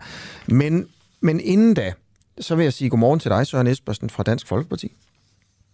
Men, 0.48 0.86
men 1.20 1.40
inden 1.40 1.74
da, 1.74 1.92
så 2.40 2.54
vil 2.54 2.62
jeg 2.62 2.72
sige 2.72 2.90
godmorgen 2.90 3.20
til 3.20 3.30
dig, 3.30 3.46
Søren 3.46 3.66
Espersen 3.66 4.10
fra 4.10 4.22
Dansk 4.22 4.46
Folkeparti. 4.46 4.92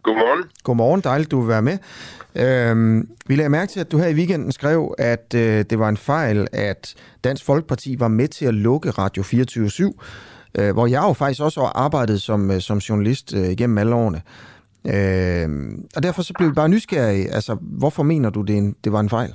Godmorgen. 0.02 0.44
Godmorgen, 0.64 1.00
dejligt, 1.00 1.30
du 1.30 1.40
vil 1.40 1.48
være 1.48 1.62
med. 1.62 1.78
Øhm, 2.34 3.08
vi 3.26 3.36
lagde 3.36 3.48
mærke 3.48 3.72
til, 3.72 3.80
at 3.80 3.92
du 3.92 3.98
her 3.98 4.08
i 4.08 4.14
weekenden 4.14 4.52
skrev, 4.52 4.94
at 4.98 5.34
øh, 5.34 5.64
det 5.70 5.78
var 5.78 5.88
en 5.88 5.96
fejl, 5.96 6.46
at 6.52 6.94
Dansk 7.24 7.44
Folkeparti 7.44 8.00
var 8.00 8.08
med 8.08 8.28
til 8.28 8.46
at 8.46 8.54
lukke 8.54 8.90
Radio 8.90 9.22
24 9.22 9.70
øh, 10.58 10.72
hvor 10.72 10.86
jeg 10.86 11.02
jo 11.02 11.12
faktisk 11.12 11.40
også 11.42 11.60
har 11.60 11.68
arbejdet 11.68 12.22
som, 12.22 12.50
øh, 12.50 12.60
som 12.60 12.78
journalist 12.78 13.34
øh, 13.34 13.48
igennem 13.48 13.78
alle 13.78 13.94
årene. 13.94 14.22
Øh, 14.84 15.78
og 15.96 16.02
derfor 16.02 16.22
så 16.22 16.32
blev 16.38 16.48
vi 16.48 16.54
bare 16.54 16.68
nysgerrige. 16.68 17.30
Altså, 17.30 17.56
hvorfor 17.60 18.02
mener 18.02 18.30
du, 18.30 18.42
det, 18.42 18.56
en, 18.56 18.76
det 18.84 18.92
var 18.92 19.00
en 19.00 19.08
fejl? 19.08 19.34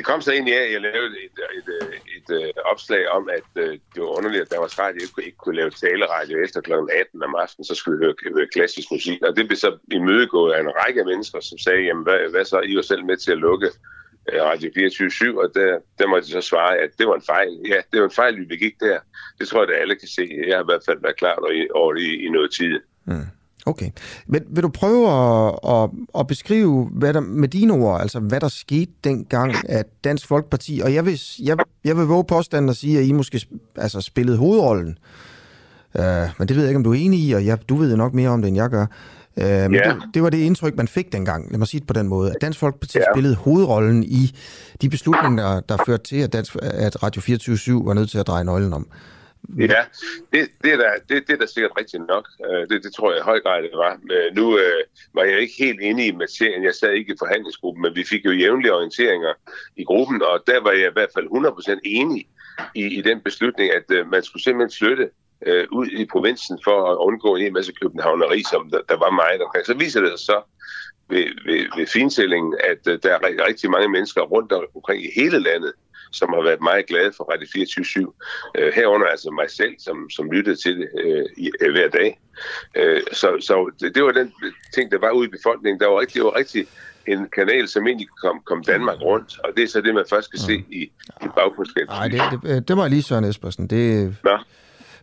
Det 0.00 0.06
kom 0.06 0.20
så 0.20 0.32
egentlig 0.32 0.54
af, 0.60 0.64
at 0.66 0.72
jeg 0.72 0.80
lavede 0.80 1.14
et, 1.26 1.36
et, 1.58 1.68
et, 1.78 2.00
et, 2.16 2.28
øh, 2.38 2.52
opslag 2.72 3.08
om, 3.08 3.28
at 3.38 3.62
øh, 3.62 3.72
det 3.94 4.00
var 4.02 4.16
underligt, 4.18 4.42
at 4.42 4.50
Danmarks 4.50 4.78
Radio 4.78 5.00
ikke, 5.02 5.26
ikke 5.26 5.38
kunne 5.38 5.56
lave 5.56 5.70
taleradio 5.70 6.44
efter 6.44 6.60
kl. 6.60 6.72
18 6.72 7.22
om 7.22 7.34
aftenen, 7.34 7.64
så 7.64 7.74
skulle 7.74 7.98
vi 7.98 8.04
høre, 8.04 8.14
høre 8.36 8.46
klassisk 8.54 8.88
musik. 8.90 9.22
Og 9.22 9.36
det 9.36 9.46
blev 9.48 9.56
så 9.56 9.78
imødegået 9.92 10.52
af 10.52 10.60
en 10.60 10.72
række 10.80 11.04
mennesker, 11.04 11.40
som 11.40 11.58
sagde, 11.58 11.82
jamen 11.88 12.02
hvad, 12.02 12.18
hvad 12.30 12.44
så, 12.44 12.60
I 12.60 12.76
var 12.76 12.82
selv 12.82 13.04
med 13.04 13.16
til 13.16 13.32
at 13.32 13.38
lukke 13.38 13.68
øh, 14.32 14.42
Radio 14.42 14.70
24 14.74 15.42
og 15.42 15.48
der, 15.54 15.78
der 15.98 16.06
måtte 16.08 16.26
de 16.26 16.32
så 16.32 16.40
svare, 16.40 16.78
at 16.78 16.90
det 16.98 17.06
var 17.06 17.14
en 17.14 17.28
fejl. 17.34 17.52
Ja, 17.72 17.78
det 17.90 18.00
var 18.00 18.06
en 18.06 18.18
fejl, 18.22 18.40
vi 18.40 18.44
begik 18.44 18.74
der. 18.80 18.98
Det 19.38 19.48
tror 19.48 19.62
jeg, 19.62 19.74
at 19.74 19.80
alle 19.80 19.96
kan 19.96 20.08
se. 20.08 20.24
Jeg 20.46 20.56
har 20.56 20.64
i 20.64 20.70
hvert 20.70 20.86
fald 20.86 21.00
været 21.02 21.16
klar 21.16 21.36
over 21.74 21.92
det 21.94 22.02
i, 22.02 22.26
i 22.26 22.28
noget 22.28 22.50
tid. 22.52 22.80
Mm. 23.04 23.26
Okay. 23.66 23.90
Men 24.26 24.42
vil 24.50 24.62
du 24.62 24.68
prøve 24.68 25.08
at, 25.08 25.58
at, 25.68 25.90
at 26.18 26.26
beskrive 26.26 26.88
hvad 26.92 27.14
der, 27.14 27.20
med 27.20 27.48
dine 27.48 27.72
ord, 27.72 28.00
altså 28.00 28.20
hvad 28.20 28.40
der 28.40 28.48
skete 28.48 28.92
dengang, 29.04 29.54
at 29.68 29.86
Dansk 30.04 30.26
Folkeparti, 30.26 30.80
og 30.84 30.94
jeg 30.94 31.06
vil, 31.06 31.20
jeg, 31.42 31.56
jeg 31.84 31.96
vil 31.96 32.04
våge 32.04 32.24
påstanden 32.24 32.68
at 32.68 32.76
sige, 32.76 32.98
at 32.98 33.04
I 33.04 33.12
måske 33.12 33.46
altså, 33.76 34.00
spillede 34.00 34.38
hovedrollen. 34.38 34.98
Uh, 35.94 36.04
men 36.38 36.48
det 36.48 36.56
ved 36.56 36.62
jeg 36.62 36.68
ikke, 36.68 36.76
om 36.76 36.84
du 36.84 36.92
er 36.92 36.98
enig 36.98 37.20
i, 37.20 37.32
og 37.32 37.46
jeg, 37.46 37.68
du 37.68 37.76
ved 37.76 37.96
nok 37.96 38.14
mere 38.14 38.28
om 38.28 38.42
det, 38.42 38.48
end 38.48 38.56
jeg 38.56 38.70
gør. 38.70 38.86
Uh, 39.36 39.44
men 39.44 39.74
yeah. 39.74 39.94
det, 39.94 40.02
det 40.14 40.22
var 40.22 40.30
det 40.30 40.38
indtryk, 40.38 40.76
man 40.76 40.88
fik 40.88 41.12
dengang, 41.12 41.50
lad 41.50 41.58
mig 41.58 41.68
sige 41.68 41.80
det 41.80 41.86
på 41.86 41.94
den 41.94 42.08
måde, 42.08 42.30
at 42.30 42.36
Dansk 42.40 42.58
Folkeparti 42.58 42.98
yeah. 42.98 43.06
spillede 43.14 43.34
hovedrollen 43.34 44.04
i 44.04 44.34
de 44.82 44.88
beslutninger, 44.88 45.52
der, 45.54 45.60
der 45.60 45.76
førte 45.86 46.02
til, 46.02 46.16
at, 46.16 46.32
Dansk, 46.32 46.56
at 46.62 47.02
Radio 47.02 47.22
24 47.22 47.86
var 47.86 47.94
nødt 47.94 48.10
til 48.10 48.18
at 48.18 48.26
dreje 48.26 48.44
nøglen 48.44 48.72
om. 48.72 48.86
Mm. 49.54 49.60
Ja, 49.60 49.84
det, 50.32 50.48
det, 50.62 50.72
er 50.72 50.76
da, 50.76 50.88
det, 51.08 51.26
det 51.26 51.32
er 51.32 51.36
da 51.36 51.46
sikkert 51.46 51.72
rigtigt 51.78 52.06
nok. 52.06 52.28
Øh, 52.46 52.68
det, 52.68 52.84
det 52.84 52.94
tror 52.94 53.10
jeg 53.12 53.20
i 53.20 53.30
høj 53.30 53.40
grad, 53.40 53.62
det 53.62 53.70
var. 53.74 53.98
Men 54.02 54.16
nu 54.34 54.58
øh, 54.58 54.82
var 55.14 55.24
jeg 55.24 55.40
ikke 55.40 55.54
helt 55.58 55.80
inde 55.80 56.06
i 56.06 56.12
materien. 56.12 56.64
Jeg 56.64 56.74
sad 56.74 56.92
ikke 56.92 57.12
i 57.12 57.16
forhandlingsgruppen, 57.18 57.82
men 57.82 57.96
vi 57.96 58.04
fik 58.04 58.24
jo 58.24 58.30
jævnlige 58.30 58.74
orienteringer 58.74 59.32
i 59.76 59.84
gruppen, 59.84 60.22
og 60.22 60.42
der 60.46 60.60
var 60.60 60.70
jeg 60.70 60.88
i 60.88 60.92
hvert 60.92 61.10
fald 61.14 61.26
100% 61.76 61.80
enig 61.84 62.26
i, 62.74 62.98
i 62.98 63.00
den 63.00 63.20
beslutning, 63.20 63.72
at 63.72 63.84
øh, 63.90 64.10
man 64.10 64.22
skulle 64.22 64.42
simpelthen 64.42 64.78
flytte 64.78 65.10
øh, 65.46 65.66
ud 65.72 65.86
i 65.86 66.04
provinsen 66.04 66.58
for 66.64 66.92
at 66.92 66.96
undgå 66.96 67.36
en 67.36 67.52
masse 67.52 67.72
københavneri, 67.72 68.42
som 68.50 68.70
der, 68.70 68.80
der 68.88 68.96
var 68.96 69.10
meget 69.10 69.42
omkring. 69.42 69.66
Så 69.66 69.74
viser 69.74 70.00
det 70.00 70.10
sig 70.10 70.18
så 70.18 70.42
ved, 71.08 71.26
ved, 71.46 71.66
ved 71.76 71.86
finsællingen, 71.86 72.54
at 72.70 72.82
øh, 72.86 72.98
der 73.02 73.10
er 73.14 73.46
rigtig 73.48 73.70
mange 73.70 73.88
mennesker 73.88 74.22
rundt 74.22 74.52
omkring 74.52 75.04
i 75.04 75.10
hele 75.16 75.38
landet, 75.38 75.72
som 76.12 76.28
har 76.34 76.42
været 76.42 76.62
meget 76.62 76.86
glade 76.86 77.12
for 77.16 77.24
Radio 77.32 77.48
24 77.52 78.12
øh, 78.58 78.72
Herunder 78.74 79.06
altså 79.06 79.30
mig 79.30 79.50
selv, 79.50 79.74
som, 79.78 80.10
som 80.10 80.30
lyttede 80.30 80.56
til 80.56 80.78
det 80.78 80.88
øh, 81.04 81.24
i, 81.36 81.50
øh, 81.60 81.72
hver 81.72 81.88
dag. 81.88 82.20
Øh, 82.76 83.02
så 83.12 83.28
så 83.40 83.70
det, 83.80 83.94
det 83.94 84.02
var 84.04 84.12
den 84.12 84.32
ting, 84.74 84.90
der 84.90 84.98
var 84.98 85.10
ude 85.10 85.26
i 85.28 85.30
befolkningen. 85.30 85.80
Der 85.80 85.86
var 85.86 86.00
rigtig, 86.00 86.14
det 86.14 86.24
var 86.24 86.36
rigtig 86.36 86.66
en 87.06 87.26
kanal, 87.36 87.68
som 87.68 87.86
egentlig 87.86 88.08
kom, 88.22 88.40
kom 88.44 88.64
Danmark 88.64 89.00
rundt, 89.00 89.38
og 89.44 89.50
det 89.56 89.62
er 89.62 89.68
så 89.68 89.80
det, 89.80 89.94
man 89.94 90.04
først 90.10 90.26
skal 90.26 90.38
se 90.40 90.64
i, 90.70 90.82
i 91.22 91.28
baggrundsskabet. 91.36 91.88
Nej, 91.88 92.08
det, 92.08 92.20
det, 92.42 92.68
det 92.68 92.76
var 92.76 92.88
lige 92.88 93.02
Søren 93.02 93.24
Espersen. 93.24 93.66
Det, 93.66 94.16
Nå. 94.24 94.38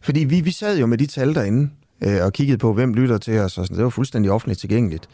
Fordi 0.02 0.24
vi, 0.24 0.42
vi 0.42 0.52
sad 0.52 0.80
jo 0.80 0.86
med 0.86 0.98
de 0.98 1.06
tal 1.06 1.36
derinde, 1.36 1.70
øh, 2.04 2.26
og 2.26 2.34
kiggede 2.34 2.58
på, 2.58 2.74
hvem 2.74 2.94
lytter 2.94 3.18
til 3.18 3.40
os, 3.40 3.58
og 3.58 3.66
sådan. 3.66 3.78
det 3.78 3.84
var 3.84 3.90
fuldstændig 3.90 4.32
offentligt 4.32 4.60
tilgængeligt. 4.60 5.10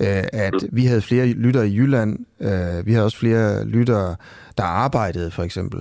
Øh, 0.00 0.24
at 0.32 0.54
vi 0.72 0.84
havde 0.84 1.02
flere 1.02 1.26
lytter 1.26 1.62
i 1.62 1.76
Jylland, 1.76 2.18
øh, 2.40 2.86
vi 2.86 2.92
havde 2.92 3.04
også 3.04 3.18
flere 3.18 3.64
lyttere, 3.64 4.16
der 4.58 4.64
arbejdede 4.64 5.30
for 5.30 5.42
eksempel, 5.42 5.80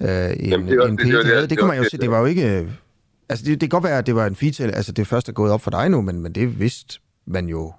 øh, 0.00 0.30
end, 0.30 0.40
Jamen, 0.40 0.68
det, 0.68 0.78
var, 0.78 0.86
end 0.86 0.98
det, 0.98 1.06
det, 1.06 1.24
det, 1.24 1.50
det, 1.50 1.58
kunne 1.58 1.68
man 1.68 1.78
jo 1.78 1.84
se, 1.90 1.98
det 1.98 2.10
var 2.10 2.18
jo 2.18 2.24
ikke 2.24 2.68
Altså, 3.28 3.44
det, 3.44 3.60
det 3.60 3.70
kan 3.70 3.76
godt 3.80 3.84
være, 3.84 3.98
at 3.98 4.06
det 4.06 4.14
var 4.14 4.26
en 4.26 4.36
feature, 4.36 4.68
altså 4.68 4.92
det 4.92 5.06
første 5.06 5.30
er 5.30 5.34
gået 5.34 5.52
op 5.52 5.60
for 5.60 5.70
dig 5.70 5.88
nu, 5.88 6.00
men, 6.00 6.20
men 6.20 6.32
det 6.32 6.60
vidste 6.60 6.98
man 7.26 7.48
jo... 7.48 7.72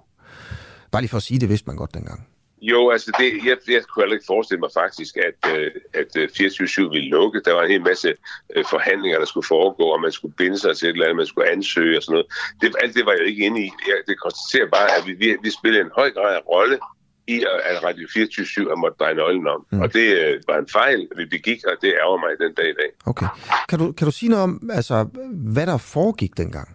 Bare 0.90 1.02
lige 1.02 1.10
for 1.10 1.16
at 1.16 1.22
sige, 1.22 1.40
det 1.40 1.48
vidste 1.48 1.66
man 1.66 1.76
godt 1.76 1.94
dengang. 1.94 2.26
Jo, 2.70 2.90
altså 2.90 3.08
det, 3.18 3.28
jeg, 3.48 3.56
jeg 3.68 3.82
kunne 3.84 4.02
heller 4.02 4.18
ikke 4.18 4.32
forestille 4.34 4.60
mig 4.60 4.72
faktisk, 4.82 5.12
at, 5.28 5.38
øh, 5.54 5.70
at 6.00 6.10
24-7 6.16 6.90
ville 6.94 7.08
lukke. 7.16 7.40
Der 7.44 7.52
var 7.54 7.62
en 7.62 7.70
hel 7.70 7.82
masse 7.90 8.08
øh, 8.56 8.64
forhandlinger, 8.70 9.18
der 9.18 9.26
skulle 9.26 9.46
foregå, 9.54 9.84
og 9.94 10.00
man 10.00 10.12
skulle 10.12 10.34
binde 10.34 10.58
sig 10.58 10.76
til 10.76 10.88
et 10.88 10.92
eller 10.92 11.04
andet, 11.04 11.16
man 11.16 11.26
skulle 11.26 11.50
ansøge 11.50 11.96
og 11.98 12.02
sådan 12.02 12.12
noget. 12.12 12.26
Det, 12.60 12.76
alt 12.82 12.94
det 12.96 13.06
var 13.06 13.12
jeg 13.12 13.26
ikke 13.26 13.46
inde 13.46 13.60
i. 13.66 13.70
Jeg, 13.88 13.96
det 14.08 14.20
konstaterer 14.24 14.68
bare, 14.76 14.88
at 14.96 15.02
vi, 15.06 15.12
vi, 15.12 15.36
vi 15.42 15.50
spillede 15.50 15.84
en 15.84 15.94
høj 16.00 16.10
grad 16.10 16.34
af 16.34 16.42
rolle 16.54 16.78
i, 17.26 17.36
at 17.70 17.84
Radio 17.84 18.06
24-7 18.08 18.68
har 18.68 18.76
måttet 18.76 19.00
dreje 19.00 19.14
nøglen 19.14 19.46
om. 19.46 19.66
Mm. 19.70 19.80
Og 19.80 19.92
det 19.92 20.06
øh, 20.20 20.40
var 20.48 20.58
en 20.58 20.68
fejl, 20.72 21.08
vi 21.16 21.24
begik, 21.26 21.60
og 21.64 21.76
det 21.82 21.90
ærger 22.02 22.18
mig 22.24 22.30
den 22.44 22.54
dag 22.54 22.68
i 22.74 22.76
dag. 22.82 22.90
Okay. 23.06 23.26
Kan 23.68 23.78
du, 23.78 23.92
kan 23.92 24.04
du 24.04 24.12
sige 24.12 24.28
noget 24.28 24.42
om, 24.42 24.70
altså, 24.72 24.96
hvad 25.54 25.66
der 25.66 25.78
foregik 25.78 26.36
dengang? 26.36 26.68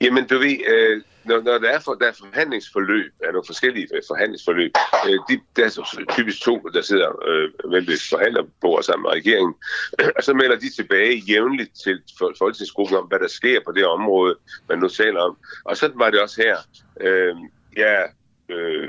Jamen, 0.00 0.26
du 0.26 0.38
ved, 0.38 0.56
øh, 0.72 1.02
når, 1.24 1.40
når 1.42 1.58
der, 1.58 1.70
er 1.70 1.80
for, 1.80 1.94
der 1.94 2.06
er 2.06 2.12
forhandlingsforløb, 2.12 3.12
er 3.22 3.32
nogle 3.32 3.46
forskellige 3.46 3.88
øh, 3.94 4.02
forhandlingsforløb, 4.08 4.72
øh, 5.08 5.18
de, 5.28 5.40
der 5.56 5.64
er 5.64 6.04
typisk 6.10 6.42
to, 6.42 6.58
der 6.74 6.82
sidder 6.82 7.08
øh, 7.28 7.70
med 7.70 7.88
et 7.88 8.02
forhandlerbord 8.10 8.82
sammen 8.82 9.02
med 9.02 9.10
regeringen, 9.10 9.54
og 10.16 10.22
så 10.22 10.34
melder 10.34 10.56
de 10.56 10.70
tilbage 10.74 11.16
jævnligt 11.16 11.70
til 11.84 12.02
folketingsgruppen 12.38 12.96
om, 12.96 13.04
hvad 13.04 13.18
der 13.18 13.28
sker 13.28 13.60
på 13.66 13.72
det 13.72 13.86
område, 13.86 14.36
man 14.68 14.78
nu 14.78 14.88
taler 14.88 15.20
om. 15.20 15.36
Og 15.64 15.76
sådan 15.76 15.98
var 15.98 16.10
det 16.10 16.20
også 16.20 16.42
her. 16.42 16.56
Øh, 17.00 17.34
ja, 17.76 18.02
øh, 18.48 18.88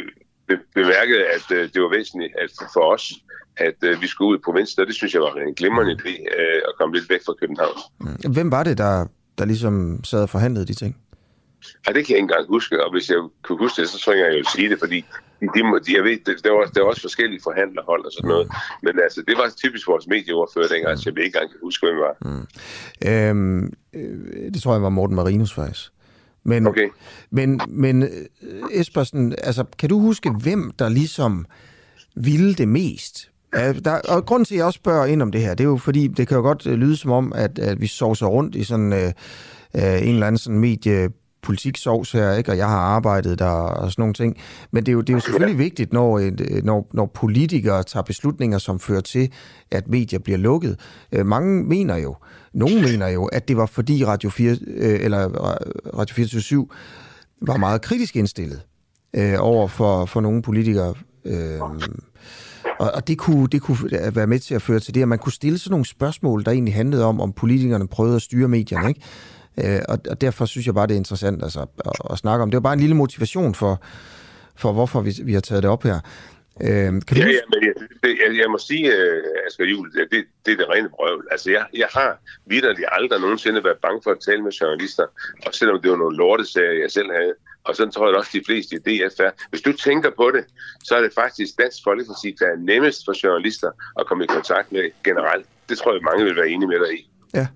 bemærkede, 0.74 1.26
at 1.26 1.52
øh, 1.52 1.74
det 1.74 1.82
var 1.82 1.90
væsentligt 1.90 2.34
at 2.42 2.52
for 2.74 2.94
os, 2.94 3.14
at 3.58 3.76
øh, 3.84 4.02
vi 4.02 4.08
skulle 4.08 4.30
ud 4.32 4.38
i 4.38 4.42
provinsen, 4.46 4.82
og 4.82 4.88
det 4.88 4.96
synes 4.96 5.14
jeg 5.14 5.22
var 5.22 5.34
en 5.34 5.54
glimrende 5.54 5.94
idé 5.94 6.40
øh, 6.40 6.62
at 6.68 6.74
komme 6.78 6.96
lidt 6.96 7.10
væk 7.10 7.22
fra 7.26 7.34
København. 7.34 7.78
Hvem 8.34 8.52
var 8.52 8.64
det, 8.64 8.78
der, 8.78 9.06
der 9.38 9.46
ligesom 9.46 10.04
sad 10.04 10.22
og 10.22 10.30
forhandlede 10.30 10.66
de 10.66 10.74
ting? 10.74 10.98
Ja, 11.88 11.94
det 11.94 12.06
kan 12.06 12.14
jeg 12.14 12.18
ikke 12.18 12.20
engang 12.20 12.48
huske, 12.48 12.86
og 12.86 12.92
hvis 12.92 13.10
jeg 13.10 13.18
kunne 13.44 13.58
huske 13.58 13.82
det, 13.82 13.90
så 13.90 14.00
tror 14.00 14.14
jeg, 14.14 14.26
jeg 14.26 14.36
vil 14.36 14.48
sige 14.56 14.70
det, 14.70 14.80
fordi 14.80 15.06
de, 15.42 15.48
de, 15.86 15.96
jeg 15.96 16.04
ved, 16.04 16.18
det, 16.26 16.44
der, 16.44 16.52
var, 16.52 16.66
der 16.66 16.82
var 16.82 16.90
også 16.90 17.02
forskellige 17.02 17.40
forhandlerhold 17.44 18.06
og 18.06 18.12
sådan 18.12 18.28
noget, 18.28 18.48
men 18.84 19.00
altså, 19.04 19.24
det 19.28 19.38
var 19.38 19.50
typisk 19.58 19.88
vores 19.88 20.08
medieordfører 20.08 20.68
dengang, 20.68 20.98
så 20.98 21.12
jeg 21.16 21.26
ikke 21.26 21.38
engang 21.38 21.52
huske, 21.64 21.86
hvem 21.86 21.96
det 21.96 22.06
var. 22.08 22.16
Mm. 22.22 22.46
Øhm, 23.10 23.74
øh, 23.94 24.54
det 24.54 24.62
tror 24.62 24.74
jeg 24.74 24.82
var 24.82 24.90
Morten 24.90 25.16
Marinus 25.16 25.54
faktisk. 25.54 25.92
Men, 26.44 26.68
okay. 26.68 26.90
men, 27.32 27.62
men 27.68 28.04
øh, 28.04 28.10
Espersen, 28.72 29.36
altså, 29.44 29.64
kan 29.80 29.90
du 29.90 30.00
huske, 30.00 30.32
hvem 30.32 30.72
der 30.80 30.90
ligesom 30.90 31.46
ville 32.16 32.54
det 32.54 32.68
mest? 32.68 33.32
Der, 33.56 34.00
og 34.10 34.26
grunden 34.26 34.46
til, 34.46 34.56
at 34.56 34.58
jeg 34.58 34.66
også 34.66 34.78
spørger 34.78 35.06
ind 35.06 35.22
om 35.22 35.32
det 35.32 35.42
her, 35.42 35.54
det 35.54 35.64
er 35.64 35.70
jo 35.70 35.78
fordi, 35.78 36.08
det 36.08 36.28
kan 36.28 36.38
jo 36.38 36.44
godt 36.44 36.68
øh, 36.68 36.74
lyde 36.74 36.98
som 36.98 37.12
om, 37.12 37.34
at, 37.36 37.60
at 37.60 37.82
vi 37.82 37.88
sovser 37.88 38.26
rundt 38.26 38.56
i 38.56 38.64
sådan 38.64 38.94
øh, 38.94 39.12
øh, 39.76 40.02
en 40.02 40.14
eller 40.14 40.28
anden 40.28 40.38
sådan 40.38 40.60
medie 40.60 41.10
politiksovs 41.42 42.12
her, 42.12 42.34
ikke? 42.34 42.52
og 42.52 42.58
jeg 42.58 42.70
har 42.70 42.78
arbejdet 42.78 43.40
der 43.40 43.46
og 43.46 43.92
sådan 43.92 44.02
nogle 44.02 44.14
ting. 44.14 44.38
Men 44.72 44.86
det 44.86 44.92
er 44.92 44.94
jo, 44.94 45.02
det 45.02 45.10
er 45.10 45.14
jo 45.14 45.20
selvfølgelig 45.20 45.58
vigtigt, 45.58 45.94
når, 45.94 46.20
øh, 46.20 46.32
når, 46.64 46.90
når 46.94 47.06
politikere 47.06 47.84
tager 47.84 48.04
beslutninger, 48.04 48.58
som 48.58 48.80
fører 48.80 49.02
til, 49.02 49.32
at 49.72 49.88
medier 49.88 50.20
bliver 50.20 50.38
lukket. 50.38 50.80
Øh, 51.12 51.26
mange 51.26 51.64
mener 51.64 51.98
jo, 51.98 52.16
nogen 52.54 52.82
mener 52.82 53.08
jo, 53.08 53.26
at 53.26 53.48
det 53.48 53.58
var 53.58 53.66
fordi 53.66 54.06
Radio 54.06 54.30
4, 54.30 54.58
eller 54.78 55.28
Radio 55.98 56.14
24 56.14 56.68
var 57.42 57.58
meget 57.58 57.82
kritisk 57.82 58.16
indstillet 58.16 58.62
øh, 59.16 59.36
over 59.40 59.68
for, 59.68 60.06
for 60.06 60.22
nogle 60.22 60.42
politikere. 60.42 60.94
Øh, 61.26 61.60
og, 62.80 62.92
og 62.92 63.08
det, 63.08 63.18
kunne, 63.18 63.48
det 63.48 63.62
kunne 63.62 64.06
øh, 64.06 64.16
være 64.16 64.28
med 64.28 64.40
til 64.40 64.56
at 64.56 64.62
føre 64.62 64.80
til 64.80 64.96
det, 64.96 65.02
at 65.02 65.08
man 65.08 65.20
kunne 65.20 65.34
stille 65.34 65.58
sådan 65.58 65.72
nogle 65.72 65.86
spørgsmål, 65.86 66.46
der 66.46 66.52
egentlig 66.52 66.74
handlede 66.74 67.06
om, 67.06 67.22
om 67.22 67.34
politikerne 67.34 67.88
prøvede 67.88 68.16
at 68.16 68.22
styre 68.22 68.48
medierne. 68.48 68.90
Ikke? 68.90 69.02
Øh, 69.58 69.82
og, 69.90 70.00
og 70.10 70.22
derfor 70.22 70.46
synes 70.46 70.66
jeg 70.66 70.74
bare, 70.74 70.88
det 70.88 70.94
er 70.94 70.98
interessant 70.98 71.44
altså, 71.44 71.66
at, 71.86 71.92
at 72.12 72.18
snakke 72.18 72.44
om. 72.44 72.52
Det 72.52 72.56
var 72.56 72.62
bare 72.62 72.74
en 72.74 72.80
lille 72.80 72.96
motivation 72.96 73.56
for, 73.56 73.82
for 74.56 74.74
hvorfor 74.74 75.02
vi, 75.02 75.20
vi 75.24 75.34
har 75.34 75.42
taget 75.42 75.64
det 75.64 75.72
op 75.72 75.84
her. 75.84 76.00
Øh, 76.62 76.68
kan 76.68 77.16
du... 77.16 77.22
ja, 77.22 77.28
ja, 77.28 77.44
men 77.52 77.60
jeg, 77.68 77.74
det, 78.04 78.18
jeg, 78.24 78.38
jeg 78.38 78.50
må 78.52 78.58
sige, 78.58 78.88
uh, 78.88 79.48
Asger 79.48 79.66
Juhl, 79.66 79.92
det, 79.94 80.26
det 80.46 80.52
er 80.54 80.58
det 80.58 80.70
rene 80.70 80.90
brøv. 80.90 81.24
Altså, 81.32 81.52
jeg, 81.52 81.66
jeg 81.74 81.88
har 81.92 82.18
vidderligt 82.46 82.88
aldrig 82.92 83.20
nogensinde 83.22 83.64
været 83.64 83.78
bange 83.78 84.02
for 84.04 84.12
at 84.12 84.20
tale 84.26 84.42
med 84.44 84.52
journalister, 84.52 85.06
og 85.46 85.54
selvom 85.54 85.82
det 85.82 85.92
var 85.92 85.98
nogle 85.98 86.18
lortesager, 86.18 86.72
jeg 86.72 86.92
selv 86.92 87.12
havde, 87.12 87.34
og 87.64 87.76
sådan 87.76 87.92
tror 87.92 88.08
jeg 88.08 88.18
også, 88.18 88.30
de 88.34 88.44
fleste 88.46 88.76
i 88.76 88.80
DF 88.80 89.20
er. 89.20 89.32
Hvis 89.50 89.62
du 89.62 89.72
tænker 89.74 90.10
på 90.18 90.32
det, 90.32 90.46
så 90.84 90.96
er 90.96 91.02
det 91.02 91.14
faktisk 91.14 91.58
Dansk 91.58 91.78
Folkeparti, 91.84 92.36
der 92.40 92.46
er 92.46 92.56
nemmest 92.56 93.06
for 93.06 93.14
journalister 93.24 93.72
at 94.00 94.06
komme 94.08 94.24
i 94.24 94.28
kontakt 94.28 94.72
med 94.72 94.92
generelt. 95.04 95.46
Det 95.70 95.78
tror 95.78 95.94
jeg, 95.94 96.02
mange 96.02 96.26
vil 96.26 96.36
være 96.36 96.50
enige 96.50 96.68
med 96.68 96.80
dig 96.80 96.94
i. 97.00 97.10
Ja, 97.34 97.48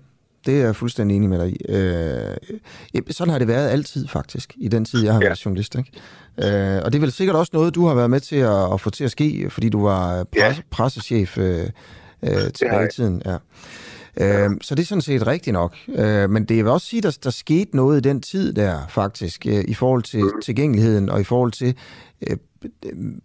det 0.46 0.60
er 0.60 0.64
jeg 0.64 0.76
fuldstændig 0.76 1.16
enig 1.16 1.28
med 1.28 1.38
dig 1.38 1.50
i. 1.50 1.56
Øh, 1.68 3.02
sådan 3.10 3.32
har 3.32 3.38
det 3.38 3.48
været 3.48 3.68
altid, 3.68 4.08
faktisk, 4.08 4.54
i 4.56 4.68
den 4.68 4.84
tid, 4.84 5.04
jeg 5.04 5.12
har 5.12 5.20
ja. 5.20 5.26
været 5.26 5.44
journalist. 5.44 5.74
Ikke? 5.74 5.90
Øh, 6.38 6.82
og 6.84 6.92
det 6.92 6.98
er 6.98 7.00
vel 7.00 7.12
sikkert 7.12 7.36
også 7.36 7.50
noget, 7.52 7.74
du 7.74 7.86
har 7.86 7.94
været 7.94 8.10
med 8.10 8.20
til 8.20 8.36
at, 8.36 8.72
at 8.72 8.80
få 8.80 8.90
til 8.90 9.04
at 9.04 9.10
ske, 9.10 9.50
fordi 9.50 9.68
du 9.68 9.82
var 9.82 10.24
presse, 10.24 10.62
ja. 10.62 10.62
pressechef 10.70 11.38
øh, 11.38 11.66
øh, 12.22 12.52
tilbage 12.54 12.84
i 12.84 12.94
tiden. 12.94 13.22
Ja. 13.26 13.36
Øh, 14.20 14.50
så 14.60 14.74
det 14.74 14.82
er 14.82 14.86
sådan 14.86 15.02
set 15.02 15.26
rigtigt 15.26 15.54
nok. 15.54 15.76
Øh, 15.88 16.30
men 16.30 16.44
det 16.44 16.56
vil 16.56 16.68
også 16.68 16.86
sige, 16.86 16.98
at 16.98 17.04
der, 17.04 17.18
der 17.24 17.30
skete 17.30 17.76
noget 17.76 17.98
i 17.98 18.08
den 18.08 18.20
tid 18.20 18.52
der, 18.52 18.78
faktisk, 18.88 19.46
øh, 19.46 19.64
i 19.68 19.74
forhold 19.74 20.02
til 20.02 20.22
mm. 20.22 20.40
tilgængeligheden 20.42 21.08
og 21.08 21.20
i 21.20 21.24
forhold 21.24 21.52
til 21.52 21.74
øh, 22.28 22.36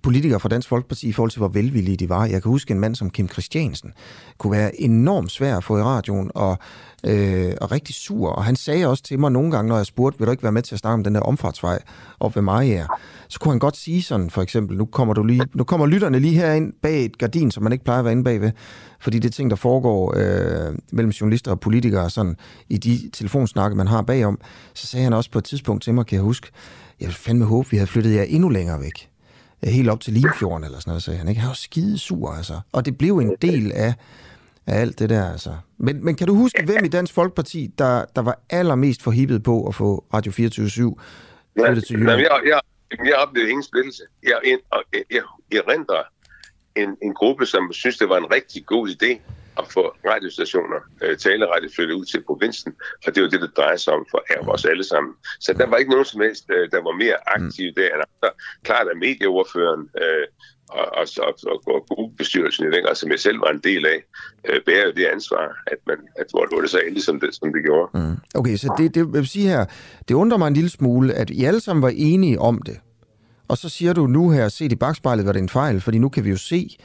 politikere 0.03 0.39
fra 0.39 0.49
Dansk 0.49 0.67
Folkeparti 0.67 1.07
i 1.07 1.11
forhold 1.11 1.31
til, 1.31 1.39
hvor 1.39 1.47
velvillige 1.47 1.97
de 1.97 2.09
var. 2.09 2.25
Jeg 2.25 2.41
kan 2.41 2.49
huske 2.49 2.71
en 2.71 2.79
mand 2.79 2.95
som 2.95 3.09
Kim 3.09 3.29
Christiansen 3.29 3.93
kunne 4.37 4.51
være 4.51 4.81
enormt 4.81 5.31
svær 5.31 5.57
at 5.57 5.63
få 5.63 5.77
i 5.77 5.81
radioen 5.81 6.31
og, 6.35 6.57
øh, 7.03 7.53
og 7.61 7.71
rigtig 7.71 7.95
sur. 7.95 8.29
Og 8.29 8.43
han 8.43 8.55
sagde 8.55 8.87
også 8.87 9.03
til 9.03 9.19
mig 9.19 9.31
nogle 9.31 9.51
gange, 9.51 9.69
når 9.69 9.77
jeg 9.77 9.85
spurgte, 9.85 10.19
vil 10.19 10.25
du 10.25 10.31
ikke 10.31 10.43
være 10.43 10.51
med 10.51 10.61
til 10.61 10.75
at 10.75 10.79
snakke 10.79 10.93
om 10.93 11.03
den 11.03 11.15
der 11.15 11.21
omfartsvej 11.21 11.79
op 12.19 12.35
ved 12.35 12.43
Mariager? 12.43 12.87
Så 13.27 13.39
kunne 13.39 13.51
han 13.51 13.59
godt 13.59 13.77
sige 13.77 14.01
sådan, 14.01 14.29
for 14.29 14.41
eksempel, 14.41 14.77
nu 14.77 14.85
kommer, 14.85 15.13
du 15.13 15.23
lige, 15.23 15.41
nu 15.53 15.63
kommer 15.63 15.87
lytterne 15.87 16.19
lige 16.19 16.33
herind 16.33 16.73
bag 16.81 17.05
et 17.05 17.17
gardin, 17.17 17.51
som 17.51 17.63
man 17.63 17.71
ikke 17.71 17.85
plejer 17.85 17.99
at 17.99 18.05
være 18.05 18.11
inde 18.11 18.23
bagved, 18.23 18.51
fordi 18.99 19.19
det 19.19 19.29
er 19.29 19.33
ting, 19.33 19.49
der 19.49 19.55
foregår 19.55 20.13
øh, 20.17 20.75
mellem 20.91 21.11
journalister 21.11 21.51
og 21.51 21.59
politikere 21.59 22.09
sådan, 22.09 22.35
i 22.69 22.77
de 22.77 23.09
telefonsnakke, 23.13 23.77
man 23.77 23.87
har 23.87 24.01
bagom. 24.01 24.39
Så 24.73 24.87
sagde 24.87 25.03
han 25.03 25.13
også 25.13 25.31
på 25.31 25.37
et 25.37 25.43
tidspunkt 25.45 25.83
til 25.83 25.93
mig, 25.93 26.05
kan 26.05 26.15
jeg 26.15 26.23
huske, 26.23 26.47
jeg 26.99 27.07
vil 27.07 27.15
fandme 27.15 27.45
håbe, 27.45 27.69
vi 27.71 27.77
havde 27.77 27.87
flyttet 27.87 28.15
jer 28.15 28.23
endnu 28.23 28.49
længere 28.49 28.81
væk 28.81 29.09
helt 29.71 29.89
op 29.89 29.99
til 29.99 30.13
Limfjorden 30.13 30.63
eller 30.63 30.79
sådan 30.79 30.89
noget, 30.91 31.03
sagde 31.03 31.17
han. 31.17 31.27
Ikke? 31.27 31.41
Han 31.41 31.47
var 31.47 31.53
skide 31.53 31.97
sur, 31.97 32.31
altså. 32.31 32.59
Og 32.71 32.85
det 32.85 32.97
blev 32.97 33.17
en 33.17 33.35
del 33.41 33.71
af, 33.71 33.93
af 34.67 34.79
alt 34.81 34.99
det 34.99 35.09
der, 35.09 35.31
altså. 35.31 35.55
Men, 35.77 36.05
men 36.05 36.15
kan 36.15 36.27
du 36.27 36.35
huske, 36.35 36.65
hvem 36.65 36.85
i 36.85 36.87
Dansk 36.87 37.13
Folkeparti, 37.13 37.73
der, 37.77 38.05
der 38.15 38.21
var 38.21 38.39
allermest 38.49 39.01
forhippet 39.01 39.43
på 39.43 39.67
at 39.67 39.75
få 39.75 40.05
Radio 40.13 40.31
24 40.31 40.95
flyttet 41.59 41.87
til 41.87 41.99
Jylland? 41.99 42.21
Jeg, 42.21 42.41
jeg, 42.45 42.59
jeg 43.05 43.15
oplevede 43.15 43.49
ingen 43.49 43.63
splittelse. 43.63 44.03
Jeg, 44.23 44.39
jeg, 44.45 44.57
jeg, 44.93 45.03
jeg, 45.11 45.21
jeg 45.51 45.61
render 45.67 46.03
en, 46.75 46.97
en 47.03 47.13
gruppe, 47.13 47.45
som 47.45 47.73
synes, 47.73 47.97
det 47.97 48.09
var 48.09 48.17
en 48.17 48.31
rigtig 48.31 48.65
god 48.65 48.89
idé 48.89 49.19
at 49.61 49.67
få 49.75 49.83
radiostationer, 50.11 50.79
øh, 51.03 51.17
taleradio 51.17 51.69
flyttet 51.75 51.95
ud 51.95 52.05
til 52.05 52.23
provinsen, 52.29 52.73
og 53.05 53.15
det 53.15 53.23
var 53.23 53.29
det, 53.29 53.41
det 53.41 53.57
drejer 53.57 53.77
sig 53.77 53.93
om 53.93 54.05
for 54.11 54.19
os 54.53 54.65
alle 54.65 54.83
sammen. 54.83 55.13
Så 55.39 55.53
der 55.53 55.67
var 55.67 55.77
ikke 55.77 55.91
nogen 55.91 56.05
som 56.05 56.21
helst, 56.21 56.45
øh, 56.49 56.71
der 56.71 56.81
var 56.87 56.95
mere 57.03 57.17
aktiv 57.35 57.67
der 57.77 57.87
end 57.93 58.03
andre. 58.07 58.29
Klart 58.63 58.87
at 58.91 58.97
medieordføreren 58.97 59.89
øh, 60.03 60.25
og, 60.69 60.85
og, 60.99 61.07
og, 61.27 61.33
og, 61.51 61.61
og 61.75 61.85
gruppebestyrelsen 61.89 62.65
i 62.65 62.69
grad, 62.69 62.95
som 62.95 63.11
jeg 63.11 63.19
selv 63.19 63.39
var 63.41 63.51
en 63.51 63.59
del 63.63 63.85
af, 63.85 63.99
øh, 64.49 64.61
bærer 64.65 64.85
jo 64.85 64.91
det 64.91 65.05
ansvar, 65.05 65.63
at, 65.67 65.77
man, 65.87 65.97
at 66.15 66.25
hvor 66.29 66.61
det 66.61 66.69
så 66.69 66.79
endelig, 66.79 67.03
som 67.03 67.19
det, 67.19 67.35
som 67.35 67.53
det 67.53 67.63
gjorde. 67.63 67.89
Mm. 67.93 68.17
Okay, 68.35 68.55
så 68.57 68.73
det, 68.77 68.95
det 68.95 69.13
vil 69.13 69.27
sige 69.27 69.47
her, 69.47 69.65
det 70.07 70.15
undrer 70.15 70.37
mig 70.37 70.47
en 70.47 70.53
lille 70.53 70.69
smule, 70.69 71.13
at 71.13 71.29
I 71.29 71.43
alle 71.45 71.59
sammen 71.59 71.81
var 71.83 71.91
enige 71.95 72.39
om 72.39 72.61
det. 72.61 72.79
Og 73.47 73.57
så 73.57 73.69
siger 73.69 73.93
du 73.93 74.07
nu 74.07 74.29
her, 74.29 74.49
set 74.49 74.71
i 74.71 74.75
bagspejlet, 74.75 75.25
var 75.25 75.31
det 75.31 75.41
en 75.41 75.49
fejl, 75.49 75.81
fordi 75.81 75.97
nu 75.97 76.09
kan 76.09 76.23
vi 76.23 76.29
jo 76.29 76.37
se, 76.37 76.77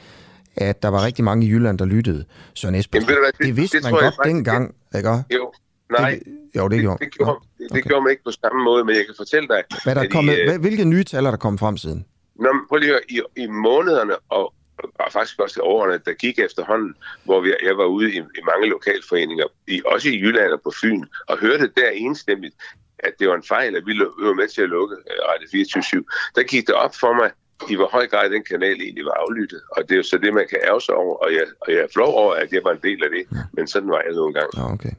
at 0.55 0.83
der 0.83 0.89
var 0.89 1.05
rigtig 1.05 1.23
mange 1.23 1.45
i 1.45 1.49
Jylland, 1.49 1.79
der 1.79 1.85
lyttede. 1.85 2.25
Søren 2.53 2.75
Espersen, 2.75 3.09
Jamen, 3.09 3.23
det, 3.25 3.37
det, 3.37 3.45
det 3.45 3.57
vidste 3.57 3.77
det, 3.77 3.83
man 3.83 3.91
godt 3.91 4.03
faktisk, 4.03 4.35
dengang, 4.35 4.75
ikke? 4.95 5.09
Jo, 5.09 5.53
nej. 5.91 6.09
Det, 6.09 6.23
jo, 6.55 6.67
det, 6.67 6.81
gjorde, 6.81 7.05
det, 7.05 7.13
gjorde, 7.13 7.39
det, 7.41 7.59
det 7.59 7.71
okay. 7.71 7.81
gjorde 7.81 8.03
man 8.03 8.11
ikke 8.11 8.23
på 8.23 8.31
samme 8.31 8.63
måde, 8.63 8.85
men 8.85 8.95
jeg 8.95 9.05
kan 9.05 9.15
fortælle 9.17 9.47
dig... 9.47 9.63
Hvad 9.83 9.95
der 9.95 10.09
kommet, 10.09 10.37
i, 10.37 10.41
øh, 10.41 10.61
hvilke 10.61 10.85
nye 10.85 11.03
tal 11.03 11.25
er 11.25 11.31
der 11.31 11.37
kommet 11.37 11.59
frem 11.59 11.77
siden? 11.77 12.05
Nå, 12.35 12.49
prøv 12.69 12.77
lige 12.77 12.89
at 12.89 13.01
høre, 13.09 13.25
i, 13.37 13.41
i 13.43 13.47
månederne 13.47 14.15
og, 14.29 14.53
og 14.99 15.11
faktisk 15.11 15.39
også 15.39 15.59
i 15.59 15.63
årene, 15.63 15.99
der 16.05 16.13
gik 16.13 16.39
efterhånden, 16.39 16.95
hvor 17.23 17.41
vi, 17.41 17.53
jeg 17.63 17.77
var 17.77 17.85
ude 17.85 18.13
i, 18.13 18.17
i 18.17 18.41
mange 18.51 18.69
lokalforeninger, 18.69 19.45
i, 19.67 19.81
også 19.85 20.09
i 20.09 20.19
Jylland 20.19 20.51
og 20.51 20.61
på 20.61 20.71
Fyn, 20.81 21.03
og 21.27 21.37
hørte 21.37 21.71
der 21.77 21.89
enstemmigt, 21.89 22.55
at 22.99 23.13
det 23.19 23.27
var 23.27 23.35
en 23.35 23.43
fejl, 23.43 23.75
at 23.75 23.83
vi 23.85 23.93
var 23.99 24.33
med 24.33 24.47
til 24.47 24.61
at 24.61 24.69
lukke 24.69 24.95
uh, 24.95 25.29
Radio 25.29 25.47
24 25.51 26.03
Der 26.35 26.43
gik 26.43 26.67
det 26.67 26.75
op 26.75 26.95
for 26.95 27.13
mig, 27.13 27.31
i 27.69 27.75
hvor 27.75 27.89
høj 27.91 28.07
grad 28.07 28.29
den 28.29 28.43
kanal 28.43 28.77
egentlig 28.81 29.05
var 29.05 29.17
aflyttet. 29.23 29.61
Og 29.71 29.83
det 29.83 29.91
er 29.91 29.97
jo 29.97 30.03
så 30.03 30.17
det, 30.17 30.33
man 30.33 30.45
kan 30.49 30.59
ærge 30.63 30.81
sig 30.81 30.95
over, 30.95 31.15
og 31.15 31.33
jeg, 31.33 31.45
og 31.61 31.71
jeg 31.73 31.79
er 31.79 31.87
flov 31.93 32.13
over, 32.13 32.33
at 32.33 32.53
jeg 32.53 32.61
var 32.63 32.71
en 32.71 32.79
del 32.83 33.03
af 33.03 33.09
det, 33.09 33.37
ja. 33.37 33.43
men 33.53 33.67
sådan 33.67 33.89
var 33.89 34.01
jeg 34.05 34.13
nogle 34.15 34.33
gange. 34.33 34.49
Ja, 34.57 34.73
okay. 34.73 34.91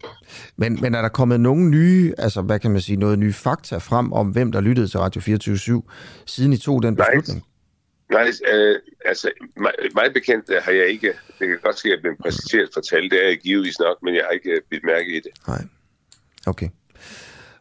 men, 0.57 0.79
men 0.83 0.95
er 0.95 1.03
der 1.03 1.09
kommet 1.09 1.41
nogle 1.41 1.71
nye, 1.71 2.15
altså 2.19 2.43
hvad 2.43 2.59
kan 2.59 2.71
man 2.71 2.81
sige, 2.81 2.97
noget 2.97 3.19
nye 3.19 3.33
fakta 3.33 3.77
frem 3.77 4.13
om, 4.13 4.27
hvem 4.29 4.53
der 4.53 4.61
lyttede 4.61 4.89
til 4.89 5.01
Radio 5.01 5.21
24 5.21 5.83
siden 6.27 6.53
I 6.53 6.57
tog 6.57 6.83
den 6.83 6.97
beslutning? 6.97 7.45
Nej, 8.11 8.31
nej 8.47 8.55
øh, 8.55 8.81
altså 9.05 9.31
mig, 9.57 9.73
mig 9.95 10.13
bekendt 10.15 10.51
øh, 10.51 10.57
har 10.63 10.73
jeg 10.73 10.87
ikke, 10.87 11.09
det 11.39 11.49
kan 11.49 11.59
godt 11.63 11.79
ske, 11.79 11.87
at 11.87 11.91
jeg 11.91 11.97
er 11.97 12.01
blevet 12.01 12.19
præsenteret 12.19 12.69
for 12.75 12.81
tal, 12.81 13.11
det 13.11 13.25
er 13.25 13.29
jeg 13.29 13.39
givetvis 13.39 13.79
nok, 13.79 13.97
men 14.03 14.15
jeg 14.15 14.23
har 14.25 14.31
ikke 14.31 14.51
øh, 14.51 14.61
blivet 14.69 14.85
mærke 14.85 15.17
i 15.17 15.21
det. 15.21 15.31
Nej. 15.49 15.63
Okay. 16.47 16.69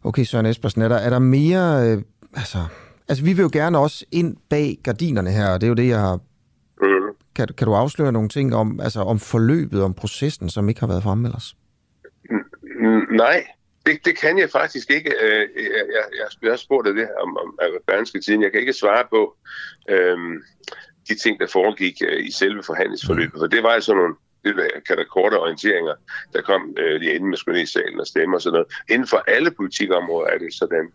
Okay, 0.03 0.23
Søren 0.23 0.45
Espersen, 0.45 0.81
er 0.81 0.87
der, 0.87 0.95
er 0.95 1.09
der 1.09 1.19
mere... 1.19 1.89
Øh, 1.89 2.01
altså, 2.33 2.57
altså, 3.11 3.23
vi 3.23 3.33
vil 3.33 3.43
jo 3.43 3.49
gerne 3.53 3.77
også 3.77 4.05
ind 4.11 4.37
bag 4.49 4.77
gardinerne 4.83 5.31
her, 5.31 5.53
og 5.53 5.61
det 5.61 5.67
er 5.67 5.69
jo 5.69 5.75
det, 5.81 5.87
jeg 5.87 5.99
har... 5.99 6.15
Mm. 6.81 7.15
Kan, 7.35 7.47
kan 7.57 7.67
du 7.67 7.73
afsløre 7.73 8.11
nogle 8.11 8.29
ting 8.29 8.55
om, 8.55 8.79
altså, 8.79 8.99
om 8.99 9.19
forløbet, 9.19 9.83
om 9.83 9.93
processen, 9.93 10.49
som 10.49 10.69
ikke 10.69 10.79
har 10.79 10.87
været 10.87 11.03
fremme 11.03 11.27
ellers? 11.27 11.55
Mm, 12.79 13.15
Nej, 13.23 13.47
det, 13.85 14.05
det 14.05 14.17
kan 14.17 14.39
jeg 14.39 14.49
faktisk 14.49 14.91
ikke. 14.91 15.11
Øh, 15.23 15.47
Jeg, 15.55 15.83
jeg, 15.95 16.27
jeg, 16.41 16.51
har 16.51 16.57
spurgt 16.57 16.87
af 16.87 16.93
det 16.93 17.07
her 17.07 17.15
om, 17.23 17.37
om 17.37 17.57
Berlingske 17.87 18.21
Tiden. 18.21 18.43
Jeg 18.43 18.51
kan 18.51 18.59
ikke 18.59 18.73
svare 18.73 19.05
på 19.09 19.35
øhm, 19.89 20.43
de 21.09 21.15
ting, 21.15 21.39
der 21.39 21.47
foregik 21.47 21.95
øh, 22.07 22.25
i 22.27 22.31
selve 22.31 22.63
forhandlingsforløbet. 22.63 23.39
For 23.39 23.47
det 23.47 23.63
var 23.63 23.79
sådan 23.79 23.97
nogle 24.01 24.15
det 24.43 24.55
der 24.87 25.03
korte 25.03 25.35
orienteringer, 25.39 25.95
der 26.33 26.41
kom 26.41 26.75
øh, 26.77 26.99
lige 26.99 27.13
inden 27.15 27.29
man 27.29 27.37
skulle 27.37 27.57
ned 27.57 27.63
i 27.63 27.71
salen 27.71 27.99
og 27.99 28.07
stemme 28.07 28.37
og 28.37 28.41
sådan 28.41 28.53
noget. 28.53 28.67
Inden 28.89 29.07
for 29.07 29.23
alle 29.27 29.51
politikområder 29.51 30.27
er 30.27 30.37
det 30.37 30.53
sådan. 30.53 30.85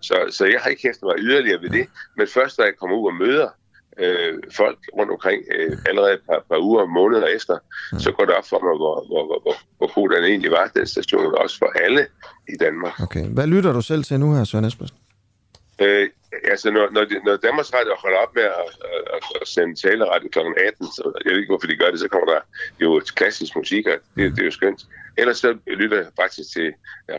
Så, 0.00 0.16
så 0.30 0.44
jeg 0.44 0.60
har 0.60 0.70
ikke 0.70 0.82
hæftet 0.82 1.02
mig 1.02 1.14
yderligere 1.18 1.62
ved 1.62 1.70
det. 1.70 1.86
Men 2.16 2.26
først 2.26 2.56
da 2.58 2.62
jeg 2.62 2.76
kommer 2.80 2.96
ud 2.96 3.06
og 3.06 3.14
møder 3.14 3.48
øh, 3.98 4.34
folk 4.56 4.78
rundt 4.98 5.12
omkring, 5.12 5.42
øh, 5.56 5.78
allerede 5.88 6.12
et 6.14 6.20
par, 6.28 6.44
par 6.50 6.58
uger 6.58 6.82
og 6.82 6.90
måneder 6.90 7.26
efter, 7.26 7.58
så 7.98 8.12
går 8.12 8.24
det 8.24 8.34
op 8.34 8.48
for 8.48 8.60
mig, 8.66 8.76
hvor, 8.82 8.96
hvor, 9.08 9.22
hvor, 9.28 9.40
hvor, 9.44 9.56
hvor 9.78 9.94
god 9.94 10.08
den 10.08 10.24
egentlig 10.24 10.50
var, 10.50 10.70
den 10.76 10.86
station, 10.86 11.34
også 11.42 11.58
for 11.58 11.70
alle 11.84 12.06
i 12.48 12.56
Danmark. 12.60 13.00
Okay. 13.02 13.24
Hvad 13.28 13.46
lytter 13.46 13.72
du 13.72 13.80
selv 13.80 14.04
til 14.04 14.20
nu 14.20 14.34
her, 14.34 14.44
Søren 14.44 14.64
Espersen? 14.64 14.96
Øh, 15.80 16.08
altså, 16.52 16.70
når, 16.70 16.90
når, 16.90 17.04
når 17.26 17.36
Danmarks 17.36 17.74
Radio 17.74 17.94
holder 17.98 18.18
op 18.18 18.34
med 18.34 18.42
at, 18.42 18.70
at, 19.16 19.24
at 19.40 19.48
sende 19.48 19.74
taleradio 19.74 20.28
kl. 20.32 20.38
18, 20.38 20.86
så 20.86 21.20
jeg 21.24 21.30
ved 21.32 21.38
ikke, 21.40 21.52
hvorfor 21.52 21.66
de 21.66 21.76
gør 21.76 21.90
det, 21.90 22.00
så 22.00 22.08
kommer 22.08 22.28
der 22.32 22.40
jo 22.80 23.02
klassisk 23.20 23.56
musik, 23.56 23.86
og 23.86 23.96
det, 24.16 24.32
det 24.36 24.40
er 24.40 24.44
jo 24.44 24.50
skønt. 24.50 24.80
Ellers 25.18 25.38
så 25.38 25.58
lytter 25.66 25.96
jeg 25.96 26.06
faktisk 26.20 26.48
til 26.52 26.68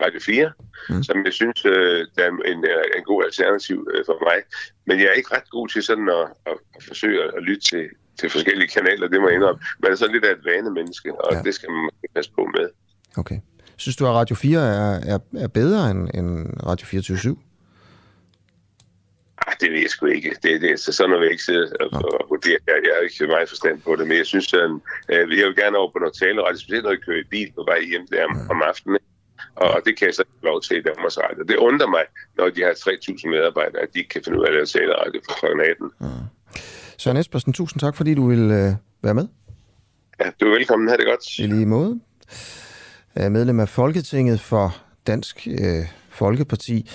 Radio 0.03 0.20
4, 0.20 0.51
mm. 0.89 1.03
som 1.03 1.26
jeg 1.26 1.34
synes, 1.34 1.66
øh, 1.66 2.07
der 2.16 2.24
er 2.24 2.32
en, 2.51 2.66
øh, 2.72 2.97
en 2.97 3.03
god 3.03 3.24
alternativ 3.24 3.78
øh, 3.93 4.03
for 4.05 4.18
mig. 4.28 4.38
Men 4.88 4.99
jeg 4.99 5.07
er 5.07 5.14
ikke 5.14 5.36
ret 5.36 5.49
god 5.49 5.68
til 5.68 5.84
sådan 5.84 6.09
at, 6.09 6.26
at, 6.45 6.57
at 6.76 6.84
forsøge 6.84 7.24
at 7.38 7.43
lytte 7.43 7.64
til, 7.72 7.86
til 8.20 8.30
forskellige 8.30 8.68
kanaler, 8.68 9.07
det 9.07 9.22
må 9.22 9.28
jeg 9.28 9.36
indrømme. 9.36 9.62
Man 9.84 9.91
er 9.91 9.95
sådan 9.95 10.14
lidt 10.14 10.26
af 10.26 10.32
et 10.32 10.45
vanemenneske, 10.45 11.22
og 11.26 11.34
ja. 11.34 11.41
det 11.41 11.53
skal 11.55 11.70
man 11.72 11.89
passe 12.16 12.32
på 12.32 12.43
med. 12.57 12.70
Okay. 13.18 13.39
Synes 13.78 13.95
du, 13.95 14.05
at 14.05 14.14
Radio 14.14 14.36
4 14.36 14.59
er, 14.59 15.14
er, 15.14 15.20
er 15.38 15.47
bedre 15.47 15.91
end, 15.91 16.09
end 16.14 16.47
Radio 16.66 16.86
24 16.86 17.18
Ah, 19.48 19.54
det 19.62 19.72
ved 19.72 19.80
jeg 19.80 19.89
sgu 19.89 20.06
ikke. 20.06 20.36
Det, 20.44 20.62
det, 20.62 20.80
så 20.80 20.92
sådan 20.92 21.12
vil 21.12 21.22
jeg 21.22 21.32
ikke 21.32 21.44
sidde 21.44 21.66
og, 21.80 21.88
og 22.20 22.26
vurdere. 22.30 22.60
Jeg, 22.68 22.76
jeg 22.86 22.94
har 22.96 23.02
ikke 23.02 23.28
meget 23.28 23.50
forstand 23.50 23.82
på 23.82 23.96
det, 23.96 24.08
men 24.08 24.18
jeg 24.18 24.26
synes, 24.26 24.46
sådan, 24.46 24.82
øh, 25.12 25.39
jeg 25.39 25.46
vil 25.48 25.56
gerne 25.56 25.78
over 25.78 25.92
på 25.92 26.00
noget 26.00 26.16
taleradio, 26.22 26.58
specielt 26.58 26.84
når 26.84 26.92
jeg 26.92 27.04
kører 27.06 27.22
i 27.26 27.28
bil 27.34 27.50
på 27.58 27.64
vej 27.72 27.80
hjem 27.92 28.08
der 28.12 28.26
om, 28.26 28.36
om 28.54 28.62
aftenen. 28.72 29.00
Og, 29.56 29.82
det 29.86 29.98
kan 29.98 30.06
jeg 30.08 30.16
så 30.16 30.22
ikke 30.22 30.46
lov 30.52 30.62
til 30.62 30.78
i 30.78 30.82
Danmarks 30.82 31.18
Radio. 31.24 31.44
Det 31.44 31.56
undrer 31.56 31.88
mig, 31.88 32.04
når 32.38 32.50
de 32.50 32.62
har 32.62 32.72
3.000 32.72 33.30
medarbejdere, 33.30 33.82
at 33.82 33.89
de 33.94 34.00
ikke 34.00 34.10
kan 34.10 34.22
finde 34.24 34.39
ud 34.39 34.44
af 34.44 34.48
at 34.48 34.54
lave 34.54 34.66
taleradio 34.66 35.22
fra 35.26 35.36
kl. 35.39 35.62
18. 35.62 35.92
Søren 36.98 37.18
Espersen, 37.18 37.54
tusind 37.54 37.80
tak, 37.80 37.96
fordi 37.96 38.14
du 38.14 38.28
vil 38.28 38.44
øh, 38.60 38.72
være 39.04 39.14
med. 39.14 39.28
Ja, 40.20 40.32
du 40.39 40.46
er 40.46 40.54
velkommen. 40.58 40.89
Ha' 40.89 40.98
det 40.98 41.06
godt. 41.06 41.39
I 41.39 41.48
lige 41.48 41.66
måde. 41.66 42.00
Er 43.16 43.30
medlem 43.30 43.60
af 43.60 43.70
Folketinget 43.70 44.42
for 44.42 44.76
Dansk 45.08 45.48
øh, 45.48 45.86
Folkeparti, 46.10 46.89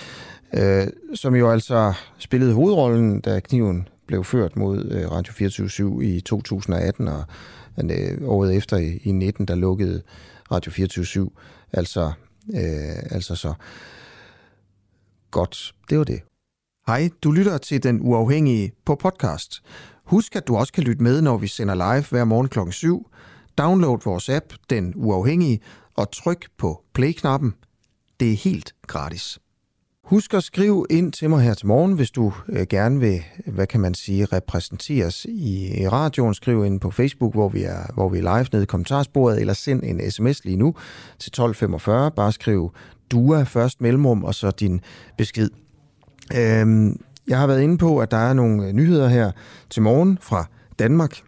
øh, 0.54 0.86
som 1.14 1.34
jo 1.34 1.50
altså 1.50 1.92
spillede 2.18 2.54
hovedrollen, 2.54 3.20
da 3.20 3.40
kniven 3.40 3.88
blev 4.06 4.24
ført 4.24 4.56
mod 4.56 4.90
øh, 4.90 5.10
Radio 5.10 5.32
24 5.32 6.04
i 6.04 6.20
2018, 6.20 7.08
og 7.08 7.24
øh, 7.84 8.18
året 8.28 8.56
efter 8.56 8.76
i, 8.76 9.00
i 9.02 9.12
19, 9.12 9.46
der 9.46 9.54
lukkede 9.54 10.02
Radio 10.52 10.72
24 10.72 11.30
altså, 11.72 12.12
øh, 12.54 13.02
altså 13.10 13.34
så 13.34 13.54
godt. 15.30 15.74
Det 15.90 15.98
var 15.98 16.04
det. 16.04 16.20
Hej, 16.86 17.08
du 17.22 17.32
lytter 17.32 17.58
til 17.58 17.82
Den 17.82 18.00
Uafhængige 18.02 18.72
på 18.84 18.94
podcast. 18.94 19.62
Husk, 20.04 20.36
at 20.36 20.46
du 20.46 20.56
også 20.56 20.72
kan 20.72 20.84
lytte 20.84 21.02
med, 21.02 21.22
når 21.22 21.36
vi 21.36 21.46
sender 21.46 21.74
live 21.74 22.04
hver 22.10 22.24
morgen 22.24 22.48
kl. 22.48 22.58
7. 22.70 23.10
Download 23.58 23.98
vores 24.04 24.28
app, 24.28 24.44
Den 24.70 24.92
Uafhængige, 24.96 25.60
og 25.94 26.10
tryk 26.10 26.46
på 26.58 26.84
play-knappen. 26.94 27.54
Det 28.20 28.32
er 28.32 28.36
helt 28.36 28.74
gratis. 28.86 29.38
Husk 30.06 30.34
at 30.34 30.44
skrive 30.44 30.86
ind 30.90 31.12
til 31.12 31.30
mig 31.30 31.42
her 31.42 31.54
til 31.54 31.66
morgen, 31.66 31.92
hvis 31.92 32.10
du 32.10 32.32
øh, 32.48 32.66
gerne 32.70 33.00
vil, 33.00 33.22
hvad 33.46 33.66
kan 33.66 33.80
man 33.80 33.94
sige, 33.94 34.24
repræsenteres 34.24 35.24
i, 35.24 35.80
i 35.82 35.88
radioen. 35.88 36.34
Skriv 36.34 36.64
ind 36.64 36.80
på 36.80 36.90
Facebook, 36.90 37.34
hvor 37.34 37.48
vi 37.48 37.62
er, 37.62 37.92
hvor 37.94 38.08
vi 38.08 38.18
er 38.18 38.22
live 38.22 38.46
nede 38.52 38.62
i 38.62 38.66
kommentarsporet, 38.66 39.40
eller 39.40 39.52
send 39.52 39.82
en 39.84 40.10
sms 40.10 40.44
lige 40.44 40.56
nu 40.56 40.74
til 41.18 41.30
1245. 41.30 42.10
Bare 42.10 42.32
skriv 42.32 42.72
DUA 43.10 43.42
først 43.42 43.80
mellemrum, 43.80 44.24
og 44.24 44.34
så 44.34 44.50
din 44.50 44.80
besked. 45.18 45.50
Øhm, 46.36 47.00
jeg 47.28 47.38
har 47.38 47.46
været 47.46 47.62
inde 47.62 47.78
på, 47.78 47.98
at 47.98 48.10
der 48.10 48.16
er 48.16 48.32
nogle 48.32 48.66
øh, 48.66 48.72
nyheder 48.72 49.08
her 49.08 49.32
til 49.70 49.82
morgen 49.82 50.18
fra 50.20 50.44
Danmark. 50.78 51.20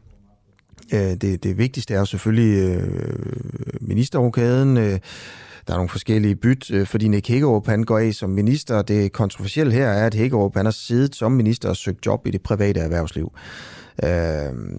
Øh, 0.92 1.00
det, 1.00 1.42
det 1.42 1.58
vigtigste 1.58 1.94
er 1.94 1.98
jo 1.98 2.04
selvfølgelig 2.04 2.78
øh, 2.78 3.78
ministerrokaden. 3.80 4.76
Øh, 4.76 4.98
der 5.68 5.74
er 5.74 5.78
nogle 5.78 5.88
forskellige 5.88 6.36
byt, 6.36 6.70
øh, 6.70 6.86
fordi 6.86 7.08
Nick 7.08 7.28
Hækkerup 7.28 7.66
han 7.66 7.84
går 7.84 7.98
af 7.98 8.14
som 8.14 8.30
minister. 8.30 8.82
Det 8.82 9.12
kontroversielle 9.12 9.72
her 9.72 9.88
er, 9.88 10.06
at 10.06 10.14
Hækkerup 10.14 10.56
han 10.56 10.66
har 10.66 10.70
siddet 10.70 11.14
som 11.14 11.32
minister 11.32 11.68
og 11.68 11.76
søgt 11.76 12.06
job 12.06 12.26
i 12.26 12.30
det 12.30 12.42
private 12.42 12.80
erhvervsliv. 12.80 13.32
Øh, 14.04 14.78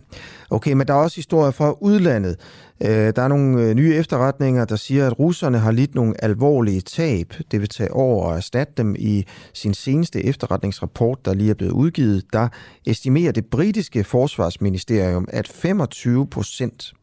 okay, 0.49 0.73
men 0.73 0.87
der 0.87 0.93
er 0.93 0.97
også 0.97 1.15
historier 1.15 1.51
fra 1.51 1.75
udlandet. 1.81 2.35
Øh, 2.83 3.13
der 3.15 3.21
er 3.21 3.27
nogle 3.27 3.63
øh, 3.63 3.75
nye 3.75 3.95
efterretninger, 3.95 4.65
der 4.65 4.75
siger, 4.75 5.07
at 5.07 5.19
russerne 5.19 5.59
har 5.59 5.71
lidt 5.71 5.95
nogle 5.95 6.23
alvorlige 6.23 6.81
tab. 6.81 7.33
Det 7.51 7.61
vil 7.61 7.69
tage 7.69 7.93
over 7.93 8.25
og 8.25 8.35
erstatte 8.35 8.73
dem 8.77 8.95
i 8.99 9.25
sin 9.53 9.73
seneste 9.73 10.25
efterretningsrapport, 10.25 11.25
der 11.25 11.33
lige 11.33 11.49
er 11.49 11.53
blevet 11.53 11.73
udgivet. 11.73 12.23
Der 12.33 12.47
estimerer 12.85 13.31
det 13.31 13.45
britiske 13.45 14.03
forsvarsministerium, 14.03 15.27
at 15.29 15.47
25 15.47 16.27
procent 16.27 16.93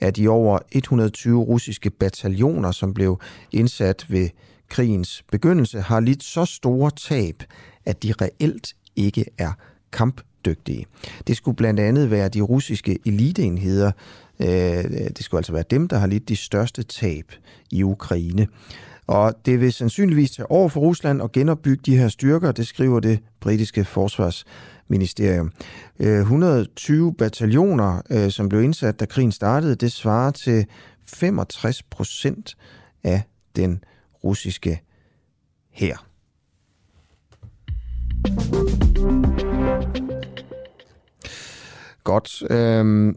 af 0.00 0.14
de 0.14 0.28
over 0.28 0.58
120 0.72 1.42
russiske 1.42 1.90
bataljoner, 1.90 2.72
som 2.72 2.94
blev 2.94 3.20
indsat 3.52 4.06
ved 4.08 4.28
krigens 4.68 5.24
begyndelse, 5.32 5.80
har 5.80 6.00
lidt 6.00 6.22
så 6.22 6.44
store 6.44 6.90
tab, 6.90 7.42
at 7.84 8.02
de 8.02 8.12
reelt 8.20 8.74
ikke 8.96 9.24
er 9.38 9.52
kampdygtige. 9.92 10.86
Det 11.26 11.36
skulle 11.36 11.56
blandt 11.56 11.80
andet 11.80 12.10
være 12.10 12.28
de 12.28 12.40
russiske 12.40 12.98
eliteenheder. 13.06 13.92
Øh, 14.40 14.46
det 15.16 15.24
skulle 15.24 15.38
altså 15.38 15.52
være 15.52 15.64
dem, 15.70 15.88
der 15.88 15.98
har 15.98 16.06
lidt 16.06 16.28
de 16.28 16.36
største 16.36 16.82
tab 16.82 17.32
i 17.70 17.82
Ukraine. 17.82 18.46
Og 19.06 19.34
det 19.46 19.60
vil 19.60 19.72
sandsynligvis 19.72 20.30
tage 20.30 20.50
over 20.50 20.68
for 20.68 20.80
Rusland 20.80 21.22
at 21.22 21.32
genopbygge 21.32 21.82
de 21.86 21.98
her 21.98 22.08
styrker, 22.08 22.52
det 22.52 22.66
skriver 22.66 23.00
det 23.00 23.18
britiske 23.40 23.84
forsvars 23.84 24.44
Ministerium. 24.88 25.52
Øh, 26.00 26.18
120 26.20 27.14
bataljoner, 27.14 28.02
øh, 28.10 28.30
som 28.30 28.48
blev 28.48 28.62
indsat, 28.62 29.00
da 29.00 29.04
krigen 29.06 29.32
startede, 29.32 29.74
det 29.74 29.92
svarer 29.92 30.30
til 30.30 30.66
65 31.06 31.82
procent 31.82 32.56
af 33.04 33.22
den 33.56 33.84
russiske 34.24 34.80
hær. 35.70 36.06
Godt. 42.04 42.42
Øhm, 42.50 43.16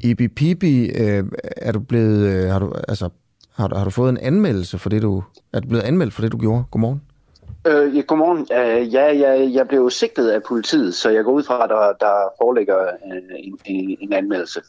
Ibi 0.00 0.28
Pibi, 0.28 0.84
øh, 0.86 1.24
er 1.56 1.72
du 1.72 1.80
blevet, 1.80 2.18
øh, 2.26 2.50
har 2.50 2.58
du, 2.58 2.72
altså, 2.88 3.08
har, 3.54 3.68
du- 3.68 3.76
har 3.76 3.84
du 3.84 3.90
fået 3.90 4.08
en 4.10 4.18
anmeldelse 4.18 4.78
for 4.78 4.90
det, 4.90 5.02
du, 5.02 5.22
er 5.52 5.60
du 5.60 5.68
blevet 5.68 5.82
anmeldt 5.82 6.14
for 6.14 6.22
det, 6.22 6.32
du 6.32 6.38
gjorde? 6.38 6.64
Godmorgen. 6.70 7.02
Øh, 7.66 7.96
ja, 7.96 8.00
godmorgen. 8.00 8.40
Øh, 8.52 8.94
ja, 8.94 9.04
jeg, 9.18 9.50
jeg 9.54 9.68
blev 9.68 9.90
sigtet 9.90 10.28
af 10.28 10.42
politiet, 10.42 10.94
så 10.94 11.10
jeg 11.10 11.24
går 11.24 11.32
ud 11.32 11.42
fra, 11.42 11.64
at 11.64 11.70
der, 11.70 12.06
der 12.06 12.32
foreligger 12.42 12.78
øh, 12.82 13.20
en, 13.38 13.58
en, 13.64 13.96
en 14.00 14.12
anmeldelse. 14.12 14.60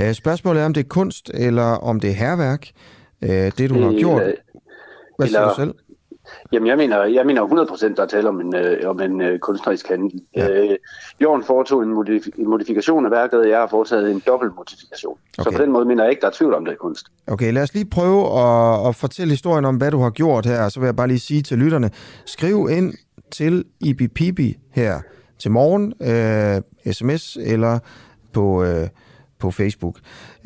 Øh, 0.00 0.12
spørgsmålet 0.12 0.62
er, 0.62 0.66
om 0.66 0.74
det 0.74 0.80
er 0.84 0.88
kunst, 0.88 1.30
eller 1.34 1.62
om 1.64 2.00
det 2.00 2.10
er 2.10 2.14
herværk, 2.14 2.68
øh, 3.22 3.30
det 3.58 3.70
du 3.70 3.80
har 3.80 3.90
Øh, 3.90 3.96
gjort. 3.98 4.22
Hvad 5.18 5.26
siger 5.28 5.38
eller- 5.40 5.48
du 5.54 5.60
selv? 5.60 5.74
Jamen, 6.52 6.66
jeg 6.66 6.76
mener, 6.76 7.04
jeg 7.04 7.26
mener 7.26 7.42
100% 7.42 7.94
der 7.94 8.02
er 8.02 8.06
tale 8.06 8.28
om 8.28 8.40
en, 8.40 8.56
øh, 8.56 8.90
om 8.90 9.00
en 9.00 9.20
øh, 9.20 9.38
kunstnerisk 9.38 9.88
handling. 9.88 10.20
Ja. 10.36 10.48
Øh, 10.50 10.76
Jorden 11.20 11.44
foretog 11.44 11.82
en, 11.82 11.92
modif- 11.92 12.40
en 12.40 12.48
modifikation 12.48 13.04
af 13.04 13.10
værket, 13.10 13.40
og 13.40 13.48
jeg 13.48 13.58
har 13.58 13.66
foretaget 13.66 14.10
en 14.10 14.22
dobbelt 14.26 14.52
modifikation. 14.56 15.18
Okay. 15.38 15.50
Så 15.50 15.56
på 15.56 15.62
den 15.62 15.72
måde 15.72 15.84
mener 15.84 16.02
jeg 16.02 16.10
ikke, 16.10 16.20
der 16.20 16.26
er 16.26 16.32
tvivl 16.32 16.54
om, 16.54 16.64
det 16.64 16.72
er 16.72 16.76
kunst. 16.76 17.06
Okay, 17.26 17.52
lad 17.52 17.62
os 17.62 17.74
lige 17.74 17.86
prøve 17.90 18.38
at, 18.38 18.88
at 18.88 18.94
fortælle 18.96 19.30
historien 19.30 19.64
om, 19.64 19.76
hvad 19.76 19.90
du 19.90 19.98
har 19.98 20.10
gjort 20.10 20.46
her. 20.46 20.68
Så 20.68 20.80
vil 20.80 20.86
jeg 20.86 20.96
bare 20.96 21.08
lige 21.08 21.18
sige 21.18 21.42
til 21.42 21.58
lytterne, 21.58 21.90
skriv 22.24 22.68
ind 22.70 22.94
til 23.30 23.64
Ibipibi 23.80 24.58
her 24.72 25.00
til 25.38 25.50
morgen, 25.50 25.92
øh, 26.00 26.92
sms 26.92 27.36
eller 27.40 27.78
på, 28.32 28.64
øh, 28.64 28.88
på 29.38 29.50
Facebook. 29.50 29.98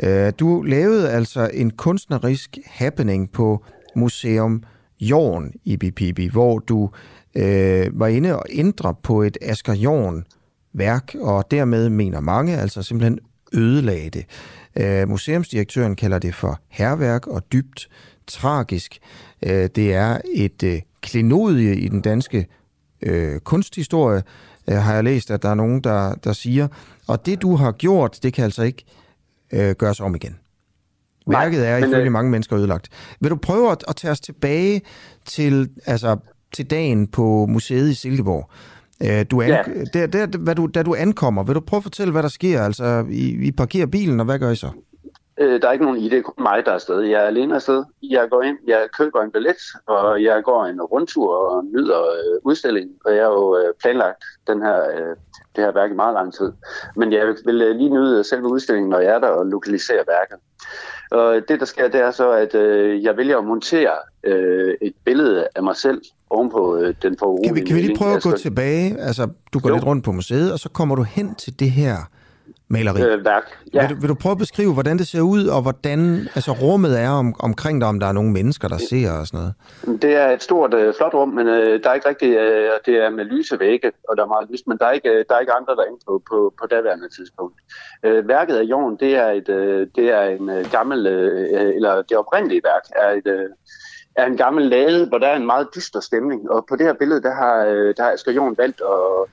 Øh, 0.02 0.32
du 0.40 0.62
lavede 0.62 1.10
altså 1.10 1.50
en 1.54 1.70
kunstnerisk 1.70 2.58
happening 2.66 3.32
på 3.32 3.64
Museum 3.96 4.62
Jorn 5.00 5.52
i 5.64 5.72
Ibipibi, 5.72 6.26
hvor 6.26 6.58
du 6.58 6.90
øh, 7.34 8.00
var 8.00 8.06
inde 8.06 8.36
og 8.36 8.44
ændre 8.50 8.94
på 9.02 9.22
et 9.22 9.38
Asger 9.42 9.74
Jorn 9.74 10.24
værk, 10.72 11.14
og 11.20 11.50
dermed 11.50 11.88
mener 11.88 12.20
mange 12.20 12.56
altså 12.56 12.82
simpelthen 12.82 13.18
ødelagde 13.52 14.10
det. 14.10 14.26
Øh, 14.76 15.08
museumsdirektøren 15.08 15.96
kalder 15.96 16.18
det 16.18 16.34
for 16.34 16.60
herværk 16.68 17.26
og 17.26 17.52
dybt 17.52 17.88
tragisk. 18.26 18.98
Øh, 19.42 19.68
det 19.76 19.94
er 19.94 20.18
et 20.34 20.62
øh, 20.62 20.80
klenodie 21.00 21.76
i 21.76 21.88
den 21.88 22.00
danske 22.00 22.46
øh, 23.02 23.40
kunsthistorie, 23.40 24.22
øh, 24.68 24.76
har 24.76 24.94
jeg 24.94 25.04
læst, 25.04 25.30
at 25.30 25.42
der 25.42 25.48
er 25.48 25.54
nogen, 25.54 25.80
der, 25.80 26.14
der 26.14 26.32
siger. 26.32 26.68
Og 27.06 27.26
det, 27.26 27.42
du 27.42 27.56
har 27.56 27.72
gjort, 27.72 28.18
det 28.22 28.32
kan 28.32 28.44
altså 28.44 28.62
ikke 28.62 28.84
øh, 29.52 29.74
gøres 29.74 30.00
om 30.00 30.14
igen. 30.14 30.36
Værket 31.28 31.68
er 31.68 31.80
men, 31.80 31.88
ifølge 31.88 32.06
øh, 32.06 32.12
mange 32.12 32.30
mennesker 32.30 32.58
ødelagt. 32.58 32.88
Vil 33.20 33.30
du 33.30 33.36
prøve 33.36 33.70
at, 33.70 33.84
at 33.88 33.96
tage 33.96 34.10
os 34.10 34.20
tilbage 34.20 34.82
til, 35.26 35.68
altså, 35.86 36.16
til 36.54 36.70
dagen 36.70 37.06
på 37.06 37.46
museet 37.48 37.88
i 37.90 37.94
Silkeborg? 37.94 38.50
Øh, 39.02 39.24
Du 39.30 39.40
an, 39.42 39.48
Ja. 39.48 39.62
der, 39.94 40.06
der, 40.06 40.38
hvad 40.38 40.54
du, 40.54 40.66
da 40.66 40.82
du 40.82 40.94
ankommer, 40.94 41.42
vil 41.42 41.54
du 41.54 41.60
prøve 41.60 41.78
at 41.78 41.82
fortælle, 41.82 42.12
hvad 42.12 42.22
der 42.22 42.28
sker? 42.28 42.62
Altså, 42.62 43.04
I, 43.10 43.46
I 43.46 43.52
parkerer 43.52 43.86
bilen, 43.86 44.20
og 44.20 44.26
hvad 44.26 44.38
gør 44.38 44.50
I 44.50 44.56
så? 44.56 44.70
Øh, 45.40 45.62
der 45.62 45.68
er 45.68 45.72
ikke 45.72 45.84
nogen 45.84 46.00
idé, 46.06 46.20
kun 46.20 46.34
mig, 46.38 46.62
der 46.64 46.70
er 46.70 46.74
afsted. 46.74 47.00
Jeg 47.00 47.22
er 47.22 47.26
alene 47.26 47.54
afsted. 47.54 47.84
Jeg 48.02 48.26
går 48.30 48.42
ind, 48.42 48.56
jeg 48.66 48.86
køber 48.98 49.22
en 49.22 49.30
billet, 49.32 49.56
og 49.86 50.22
jeg 50.22 50.42
går 50.44 50.64
en 50.64 50.82
rundtur 50.82 51.34
og 51.36 51.64
nyder 51.64 52.00
øh, 52.00 52.40
udstillingen. 52.44 52.94
Og 53.04 53.14
jeg 53.16 53.24
har 53.24 53.30
jo 53.32 53.56
øh, 53.58 53.74
planlagt 53.82 54.24
den 54.46 54.62
her, 54.62 54.78
øh, 54.96 55.16
det 55.58 55.66
her 55.66 55.80
værk 55.80 55.90
i 55.90 55.94
meget 55.94 56.14
lang 56.14 56.34
tid. 56.34 56.52
Men 56.96 57.12
jeg 57.12 57.26
vil 57.46 57.62
øh, 57.62 57.76
lige 57.76 57.90
nyde 57.90 58.24
selve 58.24 58.46
udstillingen, 58.48 58.90
når 58.90 59.00
jeg 59.00 59.14
er 59.14 59.18
der 59.18 59.28
og 59.28 59.46
lokalisere 59.46 60.02
værket. 60.14 60.38
Og 61.10 61.48
det, 61.48 61.60
der 61.60 61.66
sker, 61.66 61.88
det 61.88 62.00
er 62.00 62.10
så, 62.10 62.30
at 62.30 62.54
øh, 62.54 63.04
jeg 63.04 63.16
vælger 63.16 63.38
at 63.38 63.44
montere 63.44 63.96
øh, 64.24 64.74
et 64.80 64.92
billede 65.04 65.48
af 65.56 65.62
mig 65.62 65.76
selv 65.76 66.00
ovenpå 66.30 66.76
øh, 66.76 66.94
den 67.02 67.18
foruroligende 67.18 67.48
Kan 67.48 67.64
vi, 67.64 67.68
kan 67.68 67.76
vi 67.76 67.80
lige 67.80 67.96
prøve 67.96 68.16
at 68.16 68.22
gå 68.22 68.32
tilbage? 68.32 69.00
Altså, 69.00 69.28
du 69.52 69.58
går 69.58 69.70
lidt 69.70 69.86
rundt 69.86 70.04
på 70.04 70.12
museet, 70.12 70.52
og 70.52 70.58
så 70.58 70.68
kommer 70.68 70.94
du 70.94 71.02
hen 71.02 71.34
til 71.34 71.60
det 71.60 71.70
her 71.70 71.96
maleri. 72.68 73.02
Øh, 73.02 73.24
værk. 73.24 73.58
Ja. 73.74 73.86
Vil, 73.86 73.96
du, 73.96 74.00
vil 74.00 74.08
du 74.08 74.14
prøve 74.14 74.30
at 74.30 74.38
beskrive, 74.38 74.72
hvordan 74.72 74.98
det 74.98 75.06
ser 75.06 75.20
ud, 75.20 75.46
og 75.46 75.62
hvordan 75.62 76.28
altså, 76.34 76.52
rummet 76.52 77.00
er 77.00 77.10
om, 77.10 77.34
omkring 77.40 77.80
dig, 77.80 77.88
om 77.88 78.00
der 78.00 78.06
er 78.06 78.12
nogle 78.12 78.32
mennesker, 78.32 78.68
der 78.68 78.78
ser 78.78 79.12
og 79.12 79.26
sådan 79.26 79.40
noget? 79.40 80.02
Det 80.02 80.16
er 80.16 80.28
et 80.30 80.42
stort, 80.42 80.74
øh, 80.74 80.94
flot 80.96 81.14
rum, 81.14 81.28
men 81.28 81.46
øh, 81.46 81.82
der 81.82 81.90
er 81.90 81.94
ikke 81.94 82.08
rigtig, 82.08 82.28
øh, 82.28 82.70
det 82.86 82.94
er 83.04 83.10
med 83.10 83.24
lyse 83.24 83.60
vægge, 83.60 83.92
og 84.08 84.16
der 84.16 84.22
er 84.22 84.26
meget 84.26 84.50
lyst, 84.50 84.66
men 84.66 84.78
der 84.78 84.86
er 84.86 84.92
ikke, 84.92 85.08
øh, 85.08 85.24
der 85.28 85.34
er 85.34 85.40
ikke 85.40 85.52
andre 85.52 85.76
derinde 85.76 85.98
på, 86.06 86.22
på, 86.30 86.54
på 86.60 86.66
daværende 86.66 87.08
tidspunkt. 87.08 87.54
Øh, 88.04 88.28
værket 88.28 88.56
af 88.56 88.62
jorden, 88.62 88.96
det 89.00 89.16
er, 89.16 89.30
et, 89.30 89.48
øh, 89.48 89.86
det 89.96 90.06
er 90.10 90.22
en 90.22 90.50
øh, 90.50 90.70
gammel, 90.70 91.06
øh, 91.06 91.74
eller 91.76 92.02
det 92.02 92.16
oprindelige 92.16 92.62
værk, 92.64 92.84
er 92.96 93.10
et, 93.10 93.26
øh, 93.26 93.48
er 94.16 94.26
en 94.26 94.36
gammel 94.36 94.64
lade, 94.64 95.06
hvor 95.08 95.18
der 95.18 95.26
er 95.26 95.36
en 95.36 95.46
meget 95.46 95.68
dyster 95.74 96.00
stemning, 96.00 96.50
og 96.50 96.66
på 96.68 96.76
det 96.76 96.86
her 96.86 96.92
billede, 96.92 97.22
der 97.22 97.34
har, 97.34 97.64
øh, 97.64 97.94
der 97.96 98.02
har 98.02 98.12
Asger 98.12 98.32
Jorn 98.32 98.58
valgt 98.58 98.80
at, 98.80 99.30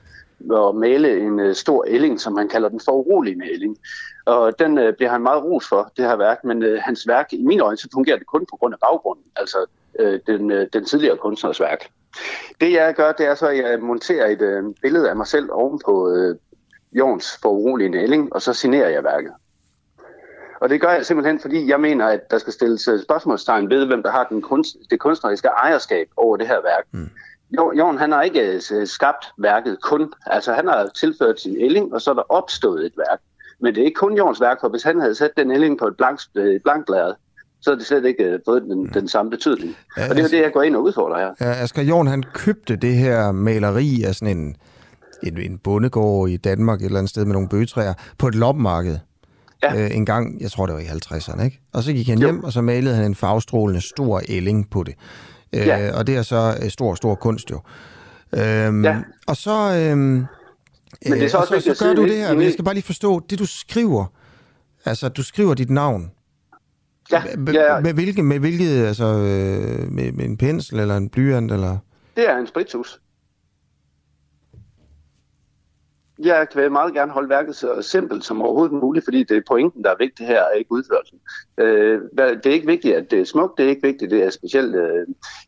at 0.52 0.74
male 0.74 1.20
en 1.20 1.40
øh, 1.40 1.54
stor 1.54 1.84
ælling, 1.88 2.20
som 2.20 2.36
han 2.36 2.48
kalder 2.48 2.68
den 2.68 2.80
for 2.80 2.84
foruroligende 2.84 3.52
ælling. 3.52 3.78
Og 4.24 4.58
den 4.58 4.78
øh, 4.78 4.94
bliver 4.94 5.10
han 5.10 5.22
meget 5.22 5.44
ros 5.44 5.68
for, 5.68 5.92
det 5.96 6.04
her 6.04 6.16
værk, 6.16 6.44
men 6.44 6.62
øh, 6.62 6.80
hans 6.82 7.08
værk, 7.08 7.32
i 7.32 7.42
mine 7.42 7.62
øjne, 7.62 7.76
så 7.76 7.88
fungerer 7.92 8.18
det 8.18 8.26
kun 8.26 8.46
på 8.50 8.56
grund 8.56 8.74
af 8.74 8.80
baggrunden, 8.90 9.24
altså 9.36 9.66
øh, 9.98 10.20
den, 10.26 10.50
øh, 10.50 10.66
den 10.72 10.84
tidligere 10.84 11.16
kunstners 11.16 11.60
værk. 11.60 11.90
Det 12.60 12.72
jeg 12.72 12.94
gør, 12.94 13.12
det 13.12 13.26
er 13.26 13.34
så, 13.34 13.46
at 13.46 13.58
jeg 13.58 13.80
monterer 13.80 14.26
et 14.26 14.42
øh, 14.42 14.64
billede 14.82 15.10
af 15.10 15.16
mig 15.16 15.26
selv 15.26 15.48
oven 15.52 15.80
på 15.84 16.10
øh, 16.10 16.36
Jorns 16.92 17.38
foruroligende 17.42 17.98
ælling, 17.98 18.32
og 18.32 18.42
så 18.42 18.52
signerer 18.52 18.88
jeg 18.88 19.04
værket. 19.04 19.32
Og 20.60 20.68
det 20.68 20.80
gør 20.80 20.90
jeg 20.90 21.06
simpelthen, 21.06 21.40
fordi 21.40 21.68
jeg 21.68 21.80
mener, 21.80 22.06
at 22.06 22.30
der 22.30 22.38
skal 22.38 22.52
stilles 22.52 22.88
øh, 22.88 23.02
spørgsmålstegn 23.02 23.70
ved, 23.70 23.86
hvem 23.86 24.02
der 24.02 24.10
har 24.10 24.24
den 24.24 24.42
kunst, 24.42 24.76
det 24.90 25.00
kunstneriske 25.00 25.48
ejerskab 25.48 26.08
over 26.16 26.36
det 26.36 26.46
her 26.46 26.62
værk. 26.62 26.84
Mm. 26.92 27.10
Jorn, 27.52 27.98
han 27.98 28.12
har 28.12 28.22
ikke 28.22 28.60
øh, 28.72 28.86
skabt 28.86 29.26
værket 29.38 29.78
kun. 29.82 30.12
Altså, 30.26 30.52
han 30.52 30.66
har 30.68 30.88
tilført 31.00 31.40
sin 31.40 31.56
ælling, 31.60 31.94
og 31.94 32.00
så 32.00 32.10
er 32.10 32.14
der 32.14 32.32
opstået 32.32 32.86
et 32.86 32.92
værk. 32.96 33.18
Men 33.60 33.74
det 33.74 33.80
er 33.80 33.84
ikke 33.84 33.98
kun 33.98 34.16
Jorns 34.16 34.40
værk, 34.40 34.56
for 34.60 34.68
hvis 34.68 34.82
han 34.82 35.00
havde 35.00 35.14
sat 35.14 35.30
den 35.36 35.50
ælling 35.50 35.78
på 35.78 35.86
et 35.86 35.96
blankt, 35.96 36.28
øh, 36.34 36.60
blankt 36.64 36.90
lærred, 36.90 37.14
så 37.60 37.70
havde 37.70 37.78
det 37.78 37.86
slet 37.86 38.04
ikke 38.04 38.24
øh, 38.24 38.38
fået 38.44 38.62
den, 38.62 38.90
den 38.94 39.08
samme 39.08 39.30
betydning. 39.30 39.76
Ja, 39.96 40.02
og 40.02 40.08
det 40.08 40.10
er 40.10 40.14
jo 40.14 40.22
altså- 40.22 40.36
det, 40.36 40.42
jeg 40.42 40.52
går 40.52 40.62
ind 40.62 40.76
og 40.76 40.82
udfordrer 40.82 41.18
her. 41.18 41.34
Ja, 41.40 41.62
Asger 41.62 41.82
Jorn, 41.82 42.06
han 42.06 42.22
købte 42.34 42.76
det 42.76 42.94
her 42.94 43.32
maleri 43.32 44.02
af 44.02 44.14
sådan 44.14 44.36
en, 44.36 44.56
en, 45.22 45.38
en 45.40 45.58
bondegård 45.58 46.28
i 46.28 46.36
Danmark, 46.36 46.80
et 46.80 46.84
eller 46.84 46.98
andet 46.98 47.10
sted 47.10 47.24
med 47.24 47.32
nogle 47.32 47.48
bøgetræer, 47.48 47.94
på 48.18 48.28
et 48.28 48.34
loppemarked. 48.34 48.98
Ja. 49.62 49.84
Øh, 49.84 49.96
en 49.96 50.06
gang, 50.06 50.40
jeg 50.40 50.50
tror 50.50 50.66
det 50.66 50.74
var 50.74 50.80
i 50.80 50.84
50'erne, 50.84 51.44
ikke? 51.44 51.60
Og 51.72 51.82
så 51.82 51.92
gik 51.92 52.08
han 52.08 52.18
hjem, 52.18 52.44
og 52.44 52.52
så 52.52 52.60
malede 52.60 52.94
han 52.94 53.04
en 53.04 53.14
farvestrålende 53.14 53.88
stor 53.88 54.20
ælling 54.28 54.70
på 54.70 54.82
det. 54.82 54.94
Øh, 55.60 55.66
Ja. 55.66 55.96
Og 55.98 56.06
det 56.06 56.16
er 56.16 56.22
så 56.22 56.58
øh, 56.62 56.70
stor, 56.70 56.94
stor 56.94 57.14
kunst 57.14 57.50
jo. 57.50 57.60
Øhm, 58.34 58.84
Ja. 58.84 58.96
Og 59.26 59.36
så, 59.36 59.50
øhm, 59.90 59.98
Men 59.98 60.26
det 61.02 61.22
er 61.24 61.28
så 61.28 61.36
og 61.36 61.40
også 61.40 61.48
så, 61.48 61.54
vigtigt 61.54 61.78
så 61.78 61.84
at 61.84 61.88
gør 61.96 62.02
du 62.02 62.08
det 62.08 62.16
her, 62.16 62.32
men 62.34 62.42
jeg 62.42 62.52
skal 62.52 62.64
bare 62.64 62.74
lige 62.74 62.84
forstå, 62.84 63.20
det 63.30 63.38
du 63.38 63.46
skriver, 63.46 64.04
altså 64.84 65.08
du 65.08 65.22
skriver 65.22 65.54
dit 65.54 65.70
navn, 65.70 66.10
Ja, 67.12 67.22
med, 67.38 67.52
ja, 67.54 67.80
med, 67.80 67.92
hvilke, 67.94 68.22
med 68.22 68.38
hvilket, 68.38 68.86
altså 68.86 69.04
øh, 69.04 69.92
med, 69.92 70.12
med 70.12 70.24
en 70.24 70.36
pensel 70.36 70.80
eller 70.80 70.96
en 70.96 71.08
blyant, 71.08 71.52
eller... 71.52 71.78
det 72.16 72.30
er 72.30 72.36
en 72.36 72.46
spritus. 72.46 73.00
Jeg 76.18 76.46
vil 76.54 76.72
meget 76.72 76.94
gerne 76.94 77.12
holde 77.12 77.28
værket 77.28 77.56
så 77.56 77.82
simpelt 77.82 78.24
som 78.24 78.42
overhovedet 78.42 78.72
muligt, 78.72 79.04
fordi 79.04 79.24
det 79.24 79.36
er 79.36 79.40
pointen, 79.48 79.84
der 79.84 79.90
er 79.90 79.96
vigtig 79.98 80.26
her, 80.26 80.42
og 80.42 80.58
ikke 80.58 80.72
udførelsen. 80.72 81.18
Øh, 81.58 82.00
det 82.18 82.46
er 82.46 82.50
ikke 82.50 82.66
vigtigt, 82.66 82.94
at 82.94 83.10
det 83.10 83.20
er 83.20 83.24
smukt, 83.24 83.58
det 83.58 83.64
er 83.64 83.70
ikke 83.70 83.86
vigtigt, 83.86 84.12
at 84.12 84.18
det 84.18 84.26
er 84.26 84.30
specielt 84.30 84.74
øh, 84.74 85.06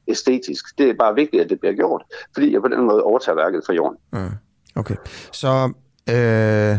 æstetisk. 0.09 0.79
Det 0.79 0.91
er 0.91 0.95
bare 0.95 1.15
vigtigt, 1.15 1.43
at 1.43 1.51
det 1.51 1.61
bliver 1.61 1.75
gjort, 1.75 2.03
fordi 2.35 2.53
jeg 2.53 2.61
på 2.61 2.69
den 2.69 2.81
måde 2.81 3.03
overtager 3.03 3.37
værket 3.37 3.63
fra 3.67 3.73
jorden. 3.73 3.99
Mm. 4.13 4.31
Okay. 4.77 4.97
Så, 5.33 5.73
øh, 6.11 6.79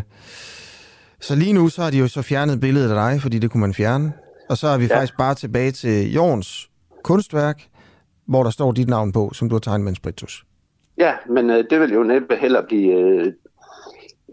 så 1.22 1.36
lige 1.36 1.54
nu, 1.54 1.70
så 1.70 1.82
har 1.82 1.92
de 1.92 1.98
jo 1.98 2.08
så 2.08 2.22
fjernet 2.22 2.60
billedet 2.60 2.90
af 2.90 2.96
dig, 2.96 3.22
fordi 3.22 3.40
det 3.40 3.52
kunne 3.52 3.62
man 3.62 3.74
fjerne. 3.74 4.14
Og 4.50 4.58
så 4.58 4.68
er 4.68 4.78
vi 4.78 4.86
ja. 4.86 4.96
faktisk 4.96 5.18
bare 5.18 5.36
tilbage 5.36 5.72
til 5.72 6.14
Jorns 6.14 6.70
kunstværk, 7.04 7.62
hvor 8.28 8.44
der 8.44 8.50
står 8.50 8.72
dit 8.72 8.90
navn 8.90 9.12
på, 9.12 9.32
som 9.34 9.50
du 9.50 9.56
har 9.56 9.60
tegnet 9.60 9.84
med 9.84 9.90
en 9.90 9.96
spritus. 9.96 10.46
Ja, 10.98 11.14
men 11.30 11.50
øh, 11.50 11.64
det 11.70 11.80
vil 11.80 11.94
jo 11.94 12.04
næppe 12.04 12.36
heller 12.36 12.62
blive... 12.68 12.94
Øh, 12.94 13.34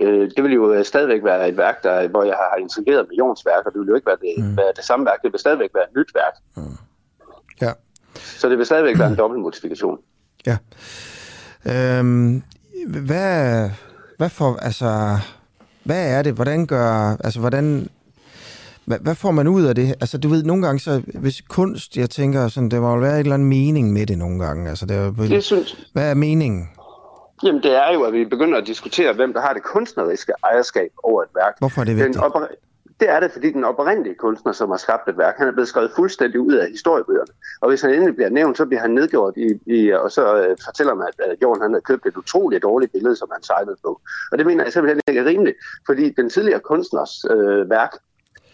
øh, 0.00 0.30
det 0.36 0.44
vil 0.44 0.52
jo 0.52 0.72
øh, 0.72 0.84
stadigvæk 0.84 1.24
være 1.24 1.48
et 1.48 1.56
værk, 1.56 1.82
der, 1.82 2.08
hvor 2.08 2.22
jeg 2.22 2.34
har 2.34 2.56
integreret 2.60 3.06
med 3.08 3.16
Jons 3.16 3.46
værk, 3.46 3.66
og 3.66 3.72
det 3.72 3.80
vil 3.80 3.88
jo 3.88 3.94
ikke 3.94 4.06
være 4.06 4.16
det, 4.20 4.44
mm. 4.44 4.56
være 4.56 4.72
det 4.76 4.84
samme 4.84 5.06
værk. 5.06 5.22
Det 5.22 5.32
vil 5.32 5.40
stadigvæk 5.40 5.70
være 5.74 5.84
et 5.84 5.96
nyt 5.96 6.14
værk. 6.14 6.34
Mm. 6.56 6.76
Ja. 7.60 7.72
Så 8.14 8.48
det 8.48 8.58
vil 8.58 8.66
stadigvæk 8.66 8.98
være 8.98 9.08
en 9.08 9.18
dobbelt 9.22 9.42
modifikation. 9.42 9.98
Ja. 10.46 10.56
Øhm, 11.66 12.42
hvad, 12.86 13.70
hvad 14.16 14.28
for, 14.28 14.56
altså, 14.56 15.18
hvad 15.84 16.10
er 16.10 16.22
det? 16.22 16.32
Hvordan 16.32 16.66
gør, 16.66 17.16
altså, 17.24 17.40
hvordan, 17.40 17.88
hvad, 18.84 18.98
hvad 18.98 19.14
får 19.14 19.30
man 19.30 19.48
ud 19.48 19.64
af 19.64 19.74
det? 19.74 19.94
Altså, 20.00 20.18
du 20.18 20.28
ved, 20.28 20.42
nogle 20.42 20.66
gange 20.66 20.80
så, 20.80 21.02
hvis 21.14 21.40
kunst, 21.40 21.96
jeg 21.96 22.10
tænker 22.10 22.48
sådan, 22.48 22.68
der 22.68 22.80
må 22.80 22.94
jo 22.94 23.00
være 23.00 23.14
et 23.14 23.20
eller 23.20 23.34
andet 23.34 23.48
mening 23.48 23.92
med 23.92 24.06
det 24.06 24.18
nogle 24.18 24.44
gange. 24.44 24.70
Altså, 24.70 24.86
det 24.86 24.96
er, 24.96 25.10
Det 25.10 25.44
synes, 25.44 25.88
hvad 25.92 26.10
er 26.10 26.14
meningen? 26.14 26.68
Jamen, 27.42 27.62
det 27.62 27.76
er 27.76 27.92
jo, 27.94 28.02
at 28.02 28.12
vi 28.12 28.24
begynder 28.24 28.58
at 28.58 28.66
diskutere, 28.66 29.12
hvem 29.12 29.32
der 29.32 29.40
har 29.40 29.52
det 29.52 29.62
kunstneriske 29.62 30.32
ejerskab 30.44 30.90
over 31.02 31.22
et 31.22 31.28
værk. 31.34 31.54
Hvorfor 31.58 31.80
er 31.80 31.84
det 31.84 31.96
Den 31.96 32.04
vigtigt? 32.04 32.24
oper- 32.24 32.46
det 33.00 33.10
er 33.10 33.20
det, 33.20 33.32
fordi 33.32 33.52
den 33.52 33.64
oprindelige 33.64 34.14
kunstner, 34.14 34.52
som 34.52 34.70
har 34.70 34.76
skabt 34.76 35.08
et 35.08 35.18
værk, 35.18 35.34
han 35.38 35.48
er 35.48 35.52
blevet 35.52 35.68
skrevet 35.68 35.90
fuldstændig 35.96 36.40
ud 36.40 36.52
af 36.52 36.70
historiebøgerne. 36.70 37.32
Og 37.60 37.68
hvis 37.68 37.80
han 37.82 37.94
endelig 37.94 38.14
bliver 38.14 38.30
nævnt, 38.30 38.56
så 38.56 38.66
bliver 38.66 38.80
han 38.80 38.90
nedgjort 38.90 39.34
i, 39.36 39.60
i 39.66 39.90
og 39.90 40.12
så 40.12 40.36
øh, 40.36 40.56
fortæller 40.64 40.94
man, 40.94 41.06
at 41.18 41.30
øh, 41.30 41.36
Jorden 41.42 41.62
han 41.62 41.70
havde 41.70 41.82
købt 41.82 42.06
et 42.06 42.16
utroligt 42.16 42.62
dårligt 42.62 42.92
billede, 42.92 43.16
som 43.16 43.28
han 43.32 43.42
sejlede 43.42 43.76
på. 43.84 44.00
Og 44.32 44.38
det 44.38 44.46
mener 44.46 44.64
jeg 44.64 44.72
simpelthen 44.72 45.00
ikke 45.08 45.20
er 45.20 45.24
rimeligt, 45.24 45.56
fordi 45.86 46.10
den 46.10 46.30
tidligere 46.30 46.60
kunstners 46.60 47.24
øh, 47.30 47.70
værk 47.70 47.90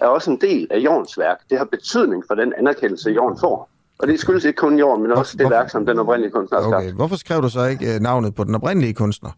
er 0.01 0.07
også 0.07 0.31
en 0.31 0.41
del 0.41 0.67
af 0.71 0.79
Jordens 0.79 1.19
værk. 1.19 1.39
Det 1.51 1.59
har 1.59 1.65
betydning 1.65 2.25
for 2.27 2.35
den 2.35 2.53
anerkendelse, 2.59 3.11
Jorden 3.11 3.39
får. 3.41 3.69
Og 4.03 4.09
det 4.09 4.21
skyldes 4.21 4.45
ikke 4.45 4.57
kun 4.57 4.79
Jorden, 4.79 5.03
men 5.03 5.13
også 5.13 5.37
det 5.37 5.51
værk, 5.51 5.71
som 5.71 5.87
den 5.87 5.99
oprindelige 5.99 6.33
kunstner 6.33 6.59
har 6.59 6.71
skabt. 6.71 6.85
Okay, 6.85 6.93
hvorfor 6.93 7.17
skrev 7.17 7.43
du 7.43 7.49
så 7.49 7.65
ikke 7.65 7.95
øh, 7.95 8.01
navnet 8.01 8.35
på 8.35 8.45
den 8.45 8.55
oprindelige 8.55 8.95
kunstner, 8.95 9.31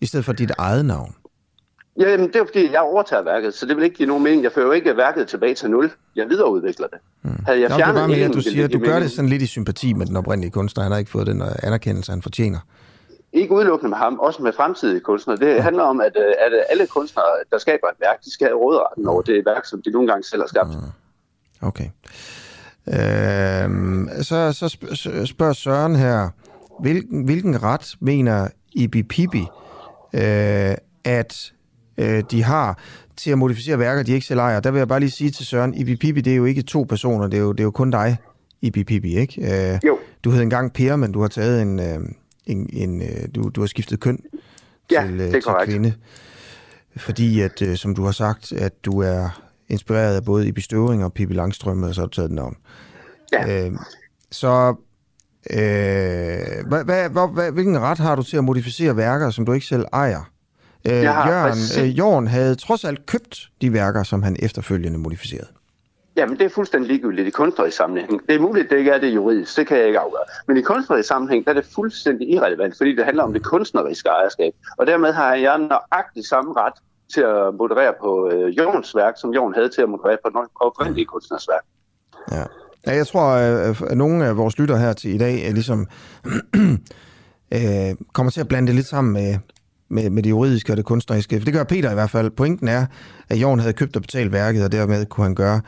i 0.00 0.06
stedet 0.06 0.24
for 0.24 0.32
dit 0.32 0.52
eget 0.58 0.84
navn? 0.84 1.14
Ja, 2.00 2.10
jamen, 2.10 2.26
det 2.26 2.36
er 2.36 2.44
fordi, 2.44 2.72
jeg 2.72 2.80
overtager 2.80 3.22
værket, 3.22 3.54
så 3.54 3.66
det 3.66 3.76
vil 3.76 3.84
ikke 3.84 3.96
give 3.96 4.08
nogen 4.08 4.24
mening. 4.24 4.42
Jeg 4.42 4.52
fører 4.52 4.66
jo 4.66 4.72
ikke 4.72 4.96
værket 4.96 5.28
tilbage 5.28 5.54
til 5.54 5.70
nul. 5.70 5.90
Jeg 6.16 6.28
videreudvikler 6.28 6.86
det. 6.86 6.98
Havde 7.46 7.60
jeg 7.60 7.68
Nå, 7.68 7.74
det 7.76 7.82
er 7.82 7.86
fjernet 7.86 8.08
mere, 8.08 8.18
ingen, 8.18 8.30
at 8.30 8.36
du 8.36 8.40
siger, 8.42 8.64
at 8.64 8.72
du 8.72 8.78
gør 8.78 8.98
det 8.98 9.10
sådan 9.10 9.28
lidt 9.28 9.42
i 9.42 9.46
sympati 9.46 9.92
med 9.92 10.06
den 10.06 10.16
oprindelige 10.16 10.50
kunstner. 10.50 10.82
Han 10.82 10.92
har 10.92 10.98
ikke 10.98 11.10
fået 11.10 11.26
den 11.26 11.42
øh, 11.42 11.48
anerkendelse, 11.62 12.12
han 12.12 12.22
fortjener. 12.22 12.58
Ikke 13.32 13.54
udelukkende 13.54 13.90
med 13.90 13.98
ham, 13.98 14.18
også 14.18 14.42
med 14.42 14.52
fremtidige 14.52 15.00
kunstnere. 15.00 15.36
Det 15.36 15.62
handler 15.62 15.82
om, 15.82 16.00
at, 16.00 16.16
øh, 16.16 16.32
at 16.46 16.64
alle 16.70 16.86
kunstnere, 16.86 17.26
der 17.50 17.58
skaber 17.58 17.86
et 17.86 18.00
værk, 18.00 18.24
de 18.24 18.32
skal 18.32 18.46
have 18.46 18.58
råderetten 18.58 19.06
over 19.06 19.22
det 19.22 19.46
værk, 19.46 19.64
som 19.64 19.82
de 19.82 19.90
nogle 19.90 20.08
gange 20.08 20.24
selv 20.24 20.42
har 20.42 20.48
skabt. 20.48 20.70
Okay. 21.62 21.88
Øhm, 22.88 24.08
så, 24.22 24.52
så 24.52 24.66
sp- 24.66 24.94
så 24.94 25.26
spørger 25.26 25.52
Søren 25.52 25.96
her, 25.96 26.28
hvilken, 26.80 27.24
hvilken 27.24 27.62
ret 27.62 27.94
mener 28.00 28.48
Ibi 28.72 29.02
Pibi, 29.02 29.46
øh, 30.14 30.74
at 31.04 31.52
øh, 31.98 32.22
de 32.30 32.42
har 32.42 32.78
til 33.16 33.30
at 33.30 33.38
modificere 33.38 33.78
værker, 33.78 34.02
de 34.02 34.12
ikke 34.12 34.26
selv 34.26 34.40
ejer? 34.40 34.60
Der 34.60 34.70
vil 34.70 34.78
jeg 34.78 34.88
bare 34.88 35.00
lige 35.00 35.10
sige 35.10 35.30
til 35.30 35.46
Søren, 35.46 35.74
Ibi 35.74 35.96
Pibi, 35.96 36.20
det 36.20 36.32
er 36.32 36.36
jo 36.36 36.44
ikke 36.44 36.62
to 36.62 36.82
personer, 36.88 37.26
det 37.26 37.36
er 37.36 37.42
jo, 37.42 37.52
det 37.52 37.60
er 37.60 37.64
jo 37.64 37.70
kun 37.70 37.90
dig, 37.90 38.16
Ibi 38.62 38.84
Pibi, 38.84 39.16
ikke? 39.18 39.72
Øh, 39.72 39.78
jo. 39.86 39.98
Du 40.24 40.30
hed 40.30 40.42
engang 40.42 40.72
Per, 40.72 40.96
men 40.96 41.12
du 41.12 41.20
har 41.20 41.28
taget 41.28 41.62
en, 41.62 41.80
øh, 41.80 41.98
en, 42.46 42.68
en 42.72 43.02
øh, 43.02 43.08
du, 43.34 43.48
du 43.48 43.60
har 43.60 43.66
skiftet 43.66 44.00
køn 44.00 44.18
Ja, 44.90 45.02
til, 45.06 45.12
øh, 45.14 45.18
det 45.18 45.26
er 45.28 45.32
til 45.32 45.42
korrekt. 45.42 45.70
kvinde. 45.70 45.92
Fordi, 46.96 47.40
at, 47.40 47.62
øh, 47.62 47.76
som 47.76 47.94
du 47.94 48.04
har 48.04 48.12
sagt, 48.12 48.52
at 48.52 48.84
du 48.84 48.98
er 49.00 49.43
inspireret 49.74 50.16
af 50.16 50.24
både 50.24 50.48
Ibi 50.48 50.60
Støvring 50.60 51.04
og 51.04 51.12
Pippi 51.12 51.34
Langstrømpe, 51.34 51.86
og 51.86 51.94
så 51.94 52.00
har 52.00 52.06
du 52.06 52.14
taget 52.14 52.30
den 52.30 52.38
om. 52.38 52.56
Ja. 53.32 53.66
Øh, 53.66 53.72
så 54.30 54.74
øh, 55.50 56.66
hvad, 56.68 56.84
hvad, 56.84 57.28
hvad, 57.32 57.52
hvilken 57.52 57.80
ret 57.80 57.98
har 57.98 58.16
du 58.16 58.22
til 58.22 58.36
at 58.36 58.44
modificere 58.44 58.96
værker, 58.96 59.30
som 59.30 59.46
du 59.46 59.52
ikke 59.52 59.66
selv 59.66 59.84
ejer? 59.92 60.30
Øh, 60.88 61.02
Jørgen, 61.02 61.52
præcis- 61.52 61.82
øh, 61.82 61.98
Jørgen 61.98 62.26
havde 62.26 62.54
trods 62.54 62.84
alt 62.84 63.06
købt 63.06 63.48
de 63.60 63.72
værker, 63.72 64.02
som 64.02 64.22
han 64.22 64.36
efterfølgende 64.38 64.98
modificerede. 64.98 65.48
Jamen, 66.16 66.38
det 66.38 66.44
er 66.44 66.48
fuldstændig 66.48 66.88
ligegyldigt 66.88 67.28
i 67.28 67.30
kunstnerisk 67.30 67.76
sammenhæng. 67.76 68.26
Det 68.28 68.34
er 68.34 68.40
muligt, 68.40 68.70
det 68.70 68.78
ikke 68.78 68.90
er 68.90 68.98
det 68.98 69.14
juridisk, 69.14 69.56
det 69.56 69.66
kan 69.66 69.76
jeg 69.76 69.86
ikke 69.86 69.98
afgøre. 69.98 70.22
Men 70.48 70.56
i 70.56 70.60
kunstnerisk 70.62 71.08
sammenhæng, 71.08 71.44
der 71.44 71.50
er 71.50 71.54
det 71.54 71.66
fuldstændig 71.74 72.30
irrelevant, 72.30 72.76
fordi 72.76 72.96
det 72.96 73.04
handler 73.04 73.22
om 73.22 73.32
det 73.32 73.42
kunstneriske 73.42 74.08
ejerskab. 74.08 74.52
Og 74.78 74.86
dermed 74.86 75.12
har 75.12 75.34
jeg 75.34 75.58
nøjagtigt 75.58 76.26
samme 76.26 76.52
ret 76.56 76.72
til 77.12 77.20
at 77.20 77.54
moderere 77.54 77.94
på 78.00 78.30
øh, 78.32 78.58
Jons 78.58 78.96
værk, 78.96 79.14
som 79.16 79.30
Jon 79.30 79.54
havde 79.54 79.68
til 79.68 79.82
at 79.82 79.88
moderere 79.88 80.18
på 80.24 80.28
den 80.28 80.38
oprindelige 80.60 81.04
kunstners 81.04 81.48
værk. 81.48 81.64
Ja. 82.32 82.44
Ja, 82.86 82.96
jeg 82.96 83.06
tror, 83.06 83.28
øh, 83.30 83.68
øh, 83.68 83.76
at 83.90 83.96
nogle 83.96 84.26
af 84.26 84.36
vores 84.36 84.58
lytter 84.58 84.76
her 84.76 84.92
til 84.92 85.14
i 85.14 85.18
dag 85.18 85.48
er 85.48 85.52
ligesom 85.52 85.86
øh, 87.54 87.94
kommer 88.12 88.30
til 88.30 88.40
at 88.40 88.48
blande 88.48 88.66
det 88.66 88.74
lidt 88.74 88.86
sammen 88.86 89.12
med, 89.12 89.38
med, 89.88 90.10
med 90.10 90.22
det 90.22 90.30
juridiske 90.30 90.72
og 90.72 90.76
det 90.76 90.84
kunstneriske. 90.84 91.40
For 91.40 91.44
det 91.44 91.54
gør 91.54 91.64
Peter 91.64 91.90
i 91.90 91.94
hvert 91.94 92.10
fald. 92.10 92.30
Pointen 92.30 92.68
er, 92.68 92.86
at 93.28 93.36
Jorn 93.36 93.58
havde 93.58 93.72
købt 93.72 93.96
og 93.96 94.02
betalt 94.02 94.32
værket, 94.32 94.64
og 94.64 94.72
dermed 94.72 95.06
kunne 95.06 95.24
han 95.24 95.34
gøre, 95.34 95.60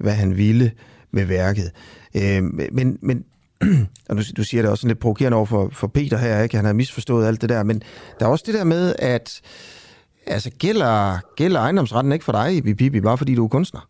hvad 0.00 0.12
han 0.12 0.36
ville 0.36 0.72
med 1.10 1.24
værket. 1.24 1.70
Øh, 2.16 2.42
men, 2.72 2.98
men 3.02 3.24
og 4.08 4.16
du, 4.16 4.22
du 4.36 4.44
siger 4.44 4.62
det 4.62 4.70
også 4.70 4.80
sådan 4.80 4.88
lidt 4.88 5.00
provokerende 5.00 5.36
over 5.36 5.46
for, 5.46 5.68
for 5.72 5.86
Peter 5.86 6.18
her, 6.18 6.42
ikke? 6.42 6.56
Han 6.56 6.64
har 6.64 6.72
misforstået 6.72 7.26
alt 7.26 7.40
det 7.40 7.48
der, 7.48 7.62
men 7.62 7.82
der 8.20 8.26
er 8.26 8.30
også 8.30 8.44
det 8.46 8.54
der 8.54 8.64
med, 8.64 8.94
at 8.98 9.40
altså, 10.26 10.50
gælder, 10.58 11.18
gælder 11.36 11.60
ejendomsretten 11.60 12.12
ikke 12.12 12.24
for 12.24 12.32
dig, 12.32 12.64
Bibi, 12.64 13.00
bare 13.00 13.18
fordi 13.18 13.34
du 13.34 13.44
er 13.44 13.48
kunstner? 13.48 13.80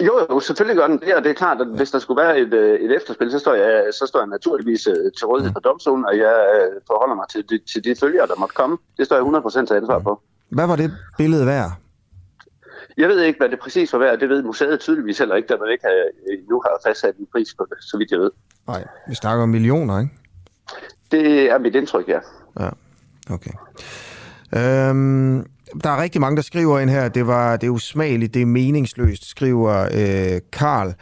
Jo, 0.00 0.26
jo, 0.30 0.40
selvfølgelig 0.40 0.76
gør 0.76 0.86
den 0.86 0.98
det, 1.00 1.14
og 1.14 1.24
det 1.24 1.30
er 1.30 1.34
klart, 1.34 1.60
at 1.60 1.66
hvis 1.66 1.90
der 1.90 1.98
skulle 1.98 2.22
være 2.22 2.38
et, 2.38 2.54
øh, 2.54 2.80
et 2.80 2.96
efterspil, 2.96 3.30
så 3.30 3.38
står, 3.38 3.54
jeg, 3.54 3.84
så 3.92 4.06
står 4.06 4.20
jeg 4.20 4.26
naturligvis 4.26 4.86
øh, 4.86 5.12
til 5.18 5.26
rådighed 5.26 5.52
for 5.52 5.60
domstolen, 5.60 6.04
og 6.04 6.18
jeg 6.18 6.36
øh, 6.54 6.80
forholder 6.86 7.14
mig 7.14 7.28
til 7.28 7.44
de, 7.50 7.58
til 7.72 7.84
de 7.84 7.94
følgere, 8.00 8.26
der 8.26 8.36
måtte 8.38 8.54
komme. 8.54 8.78
Det 8.96 9.06
står 9.06 9.16
jeg 9.16 9.62
100% 9.62 9.66
til 9.66 9.74
ansvar 9.74 9.98
på. 9.98 10.22
Hvad 10.48 10.66
var 10.66 10.76
det 10.76 10.90
billede 11.18 11.46
værd? 11.46 11.70
Jeg 12.96 13.08
ved 13.08 13.22
ikke, 13.22 13.38
hvad 13.38 13.48
det 13.48 13.58
præcis 13.58 13.92
var 13.92 13.98
værd. 13.98 14.18
Det 14.18 14.28
ved 14.28 14.42
museet 14.42 14.80
tydeligvis 14.80 15.18
heller 15.18 15.34
ikke, 15.34 15.46
da 15.46 15.56
man 15.60 15.70
ikke 15.72 15.84
har, 15.84 15.94
nu 16.50 16.62
har 16.64 16.80
fastsat 16.86 17.16
en 17.16 17.26
pris 17.32 17.54
på 17.58 17.66
det, 17.70 17.78
så 17.80 17.98
vidt 17.98 18.10
jeg 18.10 18.20
ved. 18.20 18.30
Nej, 18.66 18.84
vi 19.08 19.14
snakker 19.14 19.42
om 19.42 19.48
millioner, 19.48 20.00
ikke? 20.00 20.12
Det 21.10 21.50
er 21.50 21.58
mit 21.58 21.74
indtryk, 21.74 22.08
ja. 22.08 22.18
Ja, 22.60 22.70
okay. 23.30 23.50
Øhm, 24.56 25.46
der 25.84 25.90
er 25.90 26.02
rigtig 26.02 26.20
mange, 26.20 26.36
der 26.36 26.42
skriver 26.42 26.78
ind 26.78 26.90
her, 26.90 27.08
det, 27.08 27.26
var, 27.26 27.56
det 27.56 27.66
er 27.66 27.70
usmageligt, 27.70 28.34
det 28.34 28.42
er 28.42 28.46
meningsløst, 28.46 29.30
skriver 29.30 29.82
øh, 29.82 30.40
Karl. 30.52 30.94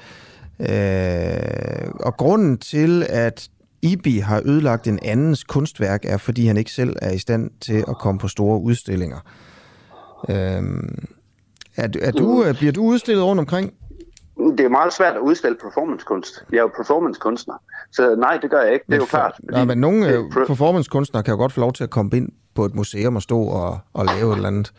Øh, 0.61 1.91
og 2.01 2.17
grunden 2.17 2.59
til, 2.59 3.07
at 3.09 3.49
Ibi 3.83 4.19
har 4.19 4.43
ødelagt 4.45 4.87
en 4.87 4.99
andens 5.03 5.45
kunstværk, 5.45 6.05
er, 6.05 6.17
fordi 6.17 6.47
han 6.47 6.57
ikke 6.57 6.71
selv 6.71 6.97
er 7.03 7.11
i 7.11 7.19
stand 7.19 7.51
til 7.61 7.85
at 7.89 7.99
komme 7.99 8.19
på 8.19 8.29
store 8.29 8.61
udstillinger. 8.61 9.19
Øhm, 10.29 11.05
er, 11.77 11.89
er 12.03 12.11
du, 12.11 12.45
øh, 12.45 12.55
bliver 12.55 12.73
du 12.73 12.83
udstillet 12.83 13.25
rundt 13.25 13.41
omkring? 13.41 13.75
Det 14.59 14.61
er 14.61 14.69
meget 14.69 14.93
svært 14.93 15.15
at 15.15 15.21
udstille 15.21 15.57
performancekunst. 15.63 16.45
Jeg 16.51 16.59
er 16.59 16.63
jo 16.63 16.71
performancekunstner, 16.77 17.55
så 17.93 18.17
nej, 18.17 18.39
det 18.43 18.51
gør 18.51 18.63
jeg 18.63 18.73
ikke. 18.73 18.85
Det 18.87 18.95
er 18.95 18.99
jo 18.99 19.05
klart. 19.05 19.41
Nej, 19.51 19.65
men 19.65 19.79
nogle 19.79 20.07
det 20.07 20.19
øh, 20.19 20.47
performancekunstnere 20.47 21.23
kan 21.23 21.33
jo 21.33 21.39
godt 21.39 21.53
få 21.53 21.61
lov 21.61 21.73
til 21.73 21.85
at 21.85 21.91
komme 21.91 22.17
ind 22.17 22.29
på 22.55 22.65
et 22.65 22.75
museum 22.75 23.17
og 23.17 23.23
stå 23.23 23.41
og, 23.41 23.79
og 23.95 24.05
lave 24.05 24.31
et 24.31 24.37
eller 24.37 24.49
andet. 24.49 24.73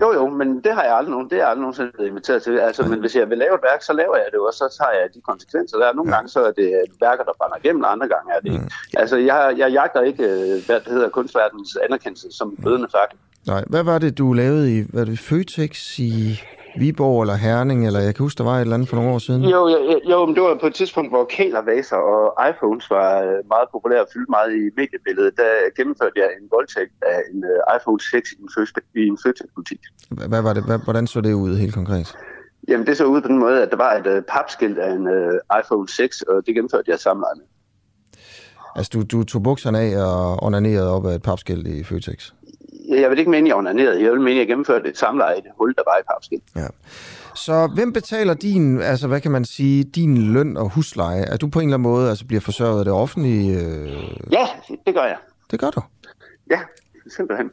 Jo, 0.00 0.12
jo, 0.12 0.28
men 0.28 0.48
det 0.64 0.72
har 0.74 0.82
jeg 0.82 0.96
aldrig, 0.96 1.10
nogen, 1.10 1.30
det 1.30 1.36
har 1.36 1.42
jeg 1.42 1.48
aldrig 1.48 1.60
nogensinde 1.60 1.92
blevet 1.94 2.08
inviteret 2.08 2.42
til. 2.42 2.58
Altså, 2.58 2.82
men 2.82 3.00
hvis 3.00 3.16
jeg 3.16 3.30
vil 3.30 3.38
lave 3.38 3.54
et 3.54 3.60
værk, 3.70 3.82
så 3.82 3.92
laver 3.92 4.16
jeg 4.16 4.26
det 4.30 4.36
jo, 4.40 4.44
og 4.44 4.54
så 4.54 4.76
tager 4.78 4.92
jeg 5.00 5.14
de 5.14 5.20
konsekvenser. 5.20 5.78
Der 5.78 5.86
er 5.86 5.92
nogle 5.92 6.10
ja. 6.10 6.16
gange, 6.16 6.28
så 6.28 6.40
er 6.44 6.52
det 6.52 6.70
værker, 7.00 7.24
der 7.24 7.32
brænder 7.38 7.56
igennem, 7.62 7.82
og 7.82 7.92
andre 7.92 8.08
gange 8.08 8.28
er 8.36 8.40
det 8.40 8.52
ikke. 8.52 8.70
Altså, 8.94 9.16
jeg, 9.16 9.54
jeg 9.58 9.70
jagter 9.72 10.00
ikke, 10.00 10.24
øh, 10.24 10.66
hvad 10.66 10.80
det 10.80 10.92
hedder, 10.92 11.08
kunstverdens 11.08 11.78
anerkendelse 11.86 12.28
som 12.30 12.56
blødende 12.62 12.88
fakkel. 12.96 13.18
Nej, 13.46 13.64
hvad 13.66 13.82
var 13.82 13.98
det, 13.98 14.18
du 14.18 14.32
lavede 14.32 14.78
i 14.78 14.84
hvad 14.90 15.00
er 15.00 15.04
det, 15.04 15.18
Føtex 15.18 15.98
i 15.98 16.42
Viborg 16.80 17.22
eller 17.22 17.34
Herning, 17.34 17.86
eller 17.86 18.00
jeg 18.00 18.14
kan 18.14 18.22
huske, 18.22 18.38
der 18.38 18.44
var 18.44 18.56
et 18.56 18.60
eller 18.60 18.74
andet 18.74 18.88
for 18.88 18.96
nogle 18.96 19.10
år 19.14 19.18
siden? 19.18 19.42
Jo, 19.42 19.68
jo, 19.68 20.00
jo, 20.10 20.26
men 20.26 20.34
det 20.34 20.42
var 20.42 20.58
på 20.60 20.66
et 20.66 20.74
tidspunkt, 20.74 21.10
hvor 21.10 21.24
kælervaser 21.24 21.96
og 21.96 22.48
iPhones 22.50 22.90
var 22.90 23.10
øh, 23.22 23.38
meget 23.54 23.68
populære 23.72 24.00
og 24.00 24.08
fyldte 24.12 24.30
meget 24.30 24.50
i 24.60 24.62
mediebilledet. 24.80 25.32
Der 25.36 25.50
gennemførte 25.76 26.16
jeg 26.22 26.28
en 26.40 26.46
voldtægt 26.50 26.94
af 27.12 27.18
en 27.30 27.44
øh, 27.50 27.76
iPhone 27.76 28.00
6 28.00 28.32
i 28.32 28.36
en, 28.42 28.48
Føtex- 28.54 28.92
i 29.02 29.06
en 29.12 29.18
Føtex-butik. 29.24 29.80
Hvad 30.32 30.42
var 30.42 30.52
det? 30.52 30.62
Hvordan 30.84 31.06
så 31.06 31.20
det 31.20 31.32
ud 31.32 31.56
helt 31.56 31.74
konkret? 31.74 32.16
Jamen, 32.68 32.86
det 32.86 32.96
så 32.96 33.04
ud 33.04 33.20
på 33.22 33.28
den 33.28 33.38
måde, 33.38 33.62
at 33.62 33.70
der 33.70 33.76
var 33.76 33.92
et 33.92 34.06
øh, 34.06 34.22
papskilt 34.22 34.78
af 34.78 34.90
en 34.92 35.06
øh, 35.08 35.60
iPhone 35.60 35.88
6, 35.88 36.22
og 36.22 36.46
det 36.46 36.54
gennemførte 36.54 36.90
jeg 36.90 36.98
sammen 36.98 37.24
med. 37.36 37.44
Altså, 38.76 38.90
du, 38.94 39.02
du 39.02 39.24
tog 39.24 39.42
bukserne 39.42 39.78
af 39.78 39.96
og 39.96 40.42
onanerede 40.42 40.90
op 40.90 41.06
af 41.06 41.14
et 41.14 41.22
papskilt 41.22 41.66
i 41.66 41.84
Føtex? 41.84 42.32
Jeg 42.88 43.10
vil 43.10 43.18
ikke 43.18 43.30
mene, 43.30 43.48
jeg 43.48 43.56
onanerede. 43.56 44.02
Jeg 44.02 44.12
vil 44.12 44.20
mene, 44.20 44.38
jeg 44.38 44.46
gennemførte 44.46 44.88
et 44.88 44.98
samleje 44.98 45.38
i 45.38 45.40
det 45.40 45.50
hul, 45.58 45.74
der 45.74 45.82
var 45.86 45.98
i 46.00 46.02
papskilt. 46.12 46.42
Ja. 46.56 46.66
Så 47.34 47.70
hvem 47.74 47.92
betaler 47.92 48.34
din, 48.34 48.80
altså 48.80 49.08
hvad 49.08 49.20
kan 49.20 49.30
man 49.30 49.44
sige, 49.44 49.84
din 49.84 50.32
løn 50.32 50.56
og 50.56 50.68
husleje? 50.70 51.22
Er 51.22 51.36
du 51.36 51.48
på 51.48 51.60
en 51.60 51.68
eller 51.68 51.76
anden 51.76 51.90
måde 51.90 52.08
altså 52.08 52.26
bliver 52.26 52.40
forsørget 52.40 52.78
af 52.78 52.84
det 52.84 52.94
offentlige? 52.94 53.60
Øh... 53.60 53.92
Ja, 54.32 54.46
det 54.86 54.94
gør 54.94 55.04
jeg. 55.04 55.16
Det 55.50 55.60
gør 55.60 55.70
du? 55.70 55.80
Ja, 56.50 56.60
simpelthen. 57.16 57.50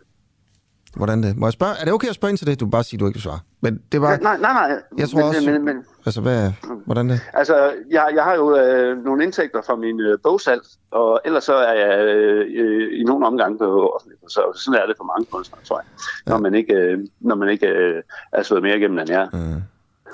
Hvordan 0.95 1.23
det? 1.23 1.37
Må 1.37 1.45
jeg 1.45 1.53
spørge? 1.53 1.73
Er 1.79 1.83
det 1.85 1.93
okay 1.93 2.07
at 2.07 2.15
spørge 2.15 2.29
ind 2.29 2.37
til 2.37 2.47
det? 2.47 2.59
Du 2.59 2.65
kan 2.65 2.71
bare 2.71 2.83
sige, 2.83 2.97
at 2.97 2.99
du 2.99 3.05
ikke 3.07 3.15
vil 3.17 3.21
svare. 3.21 3.39
Men 3.61 3.81
det 3.91 4.01
var... 4.01 4.11
Ja, 4.11 4.17
nej, 4.17 4.37
nej, 4.37 4.53
nej. 4.53 4.81
Jeg 4.97 5.09
tror 5.09 5.19
men, 5.19 5.27
også... 5.27 5.51
Men, 5.51 5.65
men, 5.65 5.85
Altså, 6.05 6.21
hvad, 6.21 6.51
hvordan 6.85 7.09
det? 7.09 7.19
altså, 7.33 7.73
jeg, 7.91 8.07
jeg 8.15 8.23
har 8.23 8.35
jo 8.35 8.57
øh, 8.57 9.03
nogle 9.03 9.23
indtægter 9.23 9.61
fra 9.61 9.75
min 9.75 9.99
øh, 9.99 10.17
bogsalg, 10.23 10.61
og 10.91 11.21
ellers 11.25 11.43
så 11.43 11.53
er 11.55 11.73
jeg 11.73 12.05
øh, 12.05 12.99
i 12.99 13.03
nogle 13.03 13.25
omgange 13.25 13.57
på 13.57 13.89
offentlig 13.95 14.17
forsørgelse. 14.23 14.63
Sådan 14.63 14.79
er 14.79 14.85
det 14.85 14.95
for 14.97 15.03
mange 15.03 15.25
kunstnere, 15.31 15.61
tror 15.63 15.79
jeg. 15.79 15.85
Ja. 16.27 16.31
Når 16.31 16.39
man 16.39 16.53
ikke, 16.55 16.73
øh, 16.73 16.99
når 17.19 17.35
man 17.35 17.49
ikke 17.49 17.67
øh, 17.67 18.03
er 18.33 18.43
slået 18.43 18.63
mere 18.63 18.77
igennem, 18.77 18.99
end 18.99 19.09
jeg 19.09 19.21
er. 19.21 19.29
Mm. 19.33 19.61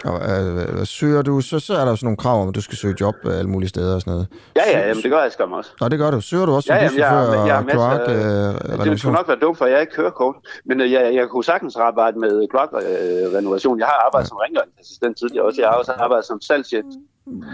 Og, 0.06 0.22
øh, 0.30 0.86
søger 0.86 1.22
du, 1.22 1.42
så, 1.42 1.60
så 1.60 1.74
er 1.74 1.82
der 1.84 1.90
jo 1.90 1.96
sådan 1.96 2.06
nogle 2.06 2.18
krav 2.18 2.42
om, 2.42 2.48
at 2.50 2.56
du 2.56 2.62
skal 2.62 2.78
søge 2.78 2.96
job 3.02 3.16
øh, 3.26 3.38
alle 3.40 3.50
mulige 3.50 3.70
steder 3.70 3.96
og 3.96 4.02
sådan 4.02 4.12
noget. 4.12 4.28
Ja, 4.56 4.62
ja, 4.80 4.88
jamen, 4.88 5.04
det 5.04 5.12
gør 5.12 5.22
jeg 5.22 5.32
skam 5.32 5.52
også. 5.52 5.70
Nå, 5.82 5.90
det 5.90 6.00
gør 6.00 6.12
du. 6.12 6.22
Søger 6.22 6.46
du 6.46 6.52
også 6.52 6.74
Ja, 6.74 6.88
som 6.90 6.98
jamen, 6.98 7.00
jeg, 7.00 7.38
jeg, 7.40 7.48
jeg 7.48 7.58
og 7.58 7.66
kloak, 7.66 8.00
øh, 8.10 8.80
øh, 8.80 8.92
det 8.92 9.00
skulle 9.00 9.16
nok 9.16 9.28
være 9.28 9.38
dumt, 9.42 9.58
for 9.58 9.66
jeg 9.66 9.76
er 9.76 9.80
ikke 9.82 9.94
kørekort. 9.94 10.36
Men 10.66 10.82
øh, 10.82 10.92
jeg, 10.92 11.12
jeg 11.16 11.28
kunne 11.32 11.44
sagtens 11.44 11.76
arbejde 11.76 12.20
med 12.20 12.48
kloakrenovation. 12.52 13.80
Jeg 13.80 13.86
har 13.88 14.04
arbejdet 14.06 14.28
som 14.28 14.38
rengøringsassistent 14.38 15.18
tidligere 15.18 15.46
også. 15.46 15.62
Jeg 15.62 15.70
har 15.70 15.76
også 15.78 15.92
arbejdet 15.92 16.26
som 16.26 16.42
salgschef. 16.42 16.84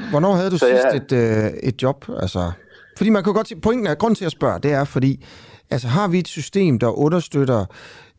Hvornår 0.09 0.33
havde 0.33 0.49
du 0.51 0.57
Så 0.57 0.65
sidst 0.65 1.11
jeg- 1.11 1.25
et, 1.27 1.45
øh, 1.45 1.51
et 1.69 1.81
job? 1.83 2.05
Altså, 2.21 2.51
fordi 2.97 3.09
man 3.09 3.23
kan 3.23 3.33
godt 3.33 3.47
sige, 3.47 3.61
pointen 3.61 3.87
er, 3.87 3.95
grunden 3.95 4.15
til 4.15 4.25
at 4.25 4.31
spørge, 4.31 4.59
det 4.59 4.71
er 4.73 4.83
fordi, 4.83 5.25
altså 5.69 5.87
har 5.87 6.07
vi 6.07 6.19
et 6.19 6.27
system, 6.27 6.79
der 6.79 6.87
understøtter 6.97 7.65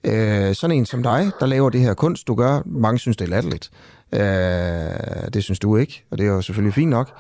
øh, 0.05 0.55
sådan 0.55 0.76
en 0.76 0.86
som 0.86 1.02
dig, 1.02 1.30
der 1.40 1.46
laver 1.46 1.70
det 1.70 1.80
her 1.80 1.94
kunst, 1.94 2.26
du 2.28 2.34
gør. 2.34 2.62
Mange 2.66 2.98
synes, 2.98 3.16
det 3.16 3.24
er 3.24 3.28
latterligt. 3.30 3.70
Øh, 4.14 5.32
det 5.34 5.44
synes 5.44 5.58
du 5.58 5.76
ikke, 5.76 6.04
og 6.10 6.18
det 6.18 6.26
er 6.26 6.30
jo 6.30 6.40
selvfølgelig 6.42 6.74
fint 6.74 6.90
nok. 6.90 7.10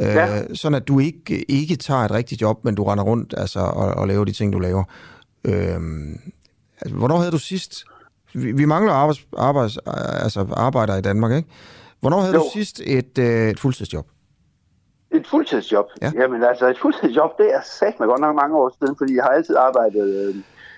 Øh, 0.00 0.06
Ja. 0.06 0.54
Sådan 0.54 0.76
at 0.76 0.88
du 0.88 0.98
ikke, 0.98 1.50
ikke 1.50 1.76
tager 1.76 2.00
et 2.00 2.10
rigtigt 2.10 2.42
job, 2.42 2.64
men 2.64 2.74
du 2.74 2.84
render 2.84 3.04
rundt 3.04 3.34
altså, 3.36 3.60
og, 3.60 3.86
og 3.94 4.08
laver 4.08 4.24
de 4.24 4.32
ting, 4.32 4.52
du 4.52 4.58
laver. 4.58 4.84
Øh, 5.44 5.80
altså, 6.80 6.96
hvornår 6.96 7.16
havde 7.18 7.30
du 7.32 7.38
sidst... 7.38 7.84
Vi, 8.34 8.52
vi 8.52 8.64
mangler 8.64 8.92
arbejds, 8.92 9.26
arbejds, 9.36 9.78
altså 10.24 10.46
arbejdere 10.52 10.98
i 10.98 11.02
Danmark, 11.02 11.32
ikke? 11.32 11.48
Hvornår 12.00 12.20
havde 12.20 12.34
Jo. 12.34 12.40
du 12.40 12.46
sidst 12.52 12.80
et, 12.84 13.18
øh, 13.18 13.50
et 13.50 13.60
fuldtidsjob? 13.60 14.06
Et 15.10 15.26
fuldtidsjob? 15.26 15.86
Ja. 16.02 16.12
Jamen 16.14 16.42
altså, 16.44 16.68
et 16.70 16.78
fuldtidsjob, 16.82 17.30
det 17.38 17.54
er 17.54 17.60
sagt 17.80 18.00
mig 18.00 18.08
godt 18.08 18.20
nok 18.20 18.36
mange 18.36 18.56
år 18.56 18.76
siden, 18.78 18.94
fordi 18.98 19.16
jeg 19.16 19.22
har 19.24 19.30
altid 19.30 19.56
arbejdet 19.56 20.34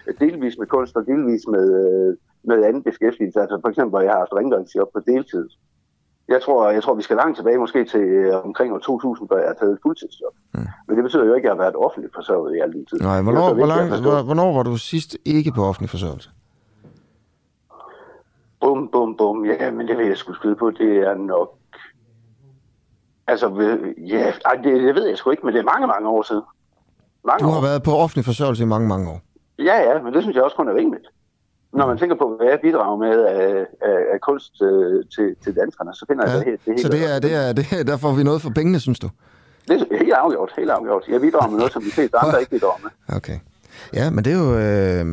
øh, 0.06 0.14
delvis 0.20 0.54
med 0.58 0.66
kunst 0.66 0.96
og 0.96 1.02
delvis 1.06 1.42
med, 1.48 1.66
øh, 1.82 2.16
med 2.46 2.64
anden 2.64 2.82
beskæftigelse. 2.82 3.40
Altså 3.40 3.58
for 3.62 3.68
eksempel, 3.68 3.90
hvor 3.90 4.00
jeg 4.00 4.10
har 4.12 4.18
haft 4.18 4.32
rengøringsjob 4.38 4.88
på 4.94 5.00
deltid. 5.06 5.48
Jeg 6.28 6.42
tror, 6.42 6.70
jeg 6.70 6.82
tror, 6.82 6.94
vi 6.94 7.02
skal 7.02 7.16
langt 7.16 7.36
tilbage, 7.36 7.58
måske 7.58 7.84
til 7.84 8.00
øh, 8.00 8.44
omkring 8.44 8.74
år 8.74 8.78
2000, 8.78 9.28
før 9.28 9.38
jeg 9.38 9.46
har 9.46 9.54
taget 9.54 9.72
et 9.72 9.78
fuldtidsjob. 9.82 10.34
Mm. 10.54 10.60
Men 10.88 10.96
det 10.96 11.02
betyder 11.04 11.24
jo 11.24 11.34
ikke, 11.34 11.46
at 11.46 11.50
jeg 11.50 11.56
har 11.56 11.62
været 11.64 11.76
offentligt 11.86 12.14
forsørget 12.14 12.56
i 12.56 12.58
al 12.60 12.72
den 12.72 12.86
tid. 12.86 12.98
Nej, 13.00 13.22
hvornår, 13.22 13.40
hvor 13.40 13.54
vigtigt 13.54 13.72
at 13.72 13.78
lang, 13.78 13.88
forstå. 13.90 14.10
hvor, 14.10 14.22
hvornår 14.22 14.52
var 14.56 14.62
du 14.62 14.76
sidst 14.76 15.16
ikke 15.24 15.52
på 15.52 15.62
offentlig 15.64 15.90
forsørgelse? 15.90 16.30
Bum, 18.60 18.88
bum, 18.92 19.16
bum. 19.16 19.44
Ja, 19.44 19.70
men 19.70 19.88
det 19.88 19.98
vil 19.98 20.06
jeg 20.06 20.16
skulle 20.16 20.36
skyde 20.36 20.56
på. 20.56 20.70
Det 20.70 20.96
er 20.98 21.14
nok... 21.14 21.56
Altså, 23.26 23.46
ja, 23.98 24.32
ej, 24.44 24.54
det, 24.64 24.82
det 24.82 24.94
ved 24.94 25.06
jeg 25.08 25.16
sgu 25.18 25.30
ikke, 25.30 25.46
men 25.46 25.54
det 25.54 25.60
er 25.60 25.64
mange, 25.64 25.86
mange 25.86 26.08
år 26.08 26.22
siden. 26.22 26.42
Mange 27.24 27.44
Du 27.44 27.50
har 27.50 27.58
år. 27.58 27.62
været 27.62 27.82
på 27.82 27.90
offentlig 27.90 28.24
forsørgelse 28.24 28.62
i 28.62 28.66
mange, 28.66 28.88
mange 28.88 29.10
år. 29.10 29.20
Ja, 29.58 29.76
ja, 29.92 30.02
men 30.02 30.14
det 30.14 30.22
synes 30.22 30.34
jeg 30.36 30.44
også 30.44 30.56
kun 30.56 30.68
er 30.68 30.74
rimeligt. 30.74 31.06
Når 31.76 31.86
man 31.86 31.98
tænker 31.98 32.16
på, 32.16 32.36
hvad 32.36 32.46
jeg 32.46 32.58
bidrager 32.62 32.96
med 32.96 33.24
af, 33.24 33.66
af, 33.88 33.98
af 34.12 34.20
kunst 34.20 34.62
øh, 34.62 35.04
til, 35.14 35.36
til 35.44 35.56
danskerne, 35.56 35.94
så 35.94 36.04
finder 36.08 36.24
jeg 36.26 36.38
det 36.38 36.44
helt, 36.44 36.60
det 36.64 36.72
helt 36.72 36.80
Så 36.80 36.88
det 36.88 37.02
er, 37.14 37.18
det 37.18 37.32
er, 37.34 37.52
det 37.52 37.66
er, 37.72 37.82
der 37.84 37.96
får 37.96 38.12
vi 38.12 38.22
noget 38.22 38.42
for 38.42 38.50
pengene, 38.50 38.80
synes 38.80 38.98
du? 38.98 39.08
Det 39.68 39.80
er 39.80 39.98
helt 39.98 40.12
afgjort, 40.12 40.52
helt 40.56 40.70
afgjort. 40.70 41.04
Jeg 41.08 41.20
bidrager 41.20 41.50
med 41.50 41.58
noget, 41.58 41.72
som 41.72 41.82
de 41.82 41.90
fleste 41.90 42.16
andre 42.18 42.40
ikke 42.40 42.50
bidrager 42.50 42.78
med. 42.82 42.90
Okay. 43.18 43.38
Ja, 43.94 44.10
men 44.10 44.24
det 44.24 44.32
er 44.32 44.38
jo... 44.38 44.58
Øh... 44.58 45.06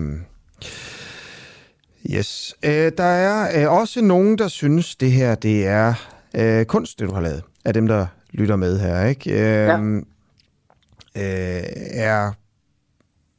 Yes. 2.15 2.55
Øh, 2.65 2.91
der 2.97 3.03
er 3.03 3.63
øh, 3.63 3.79
også 3.79 4.01
nogen, 4.01 4.37
der 4.37 4.47
synes, 4.47 4.95
det 4.95 5.11
her 5.11 5.35
det 5.35 5.67
er 5.67 5.93
øh, 6.35 6.65
kunst, 6.65 6.99
det 6.99 7.09
du 7.09 7.13
har 7.13 7.21
lavet, 7.21 7.43
af 7.65 7.73
dem, 7.73 7.87
der 7.87 8.05
lytter 8.31 8.55
med 8.55 8.79
her, 8.79 9.05
ikke? 9.05 9.31
Øhm, 9.73 9.97
øh, 9.97 11.63
er... 11.93 12.31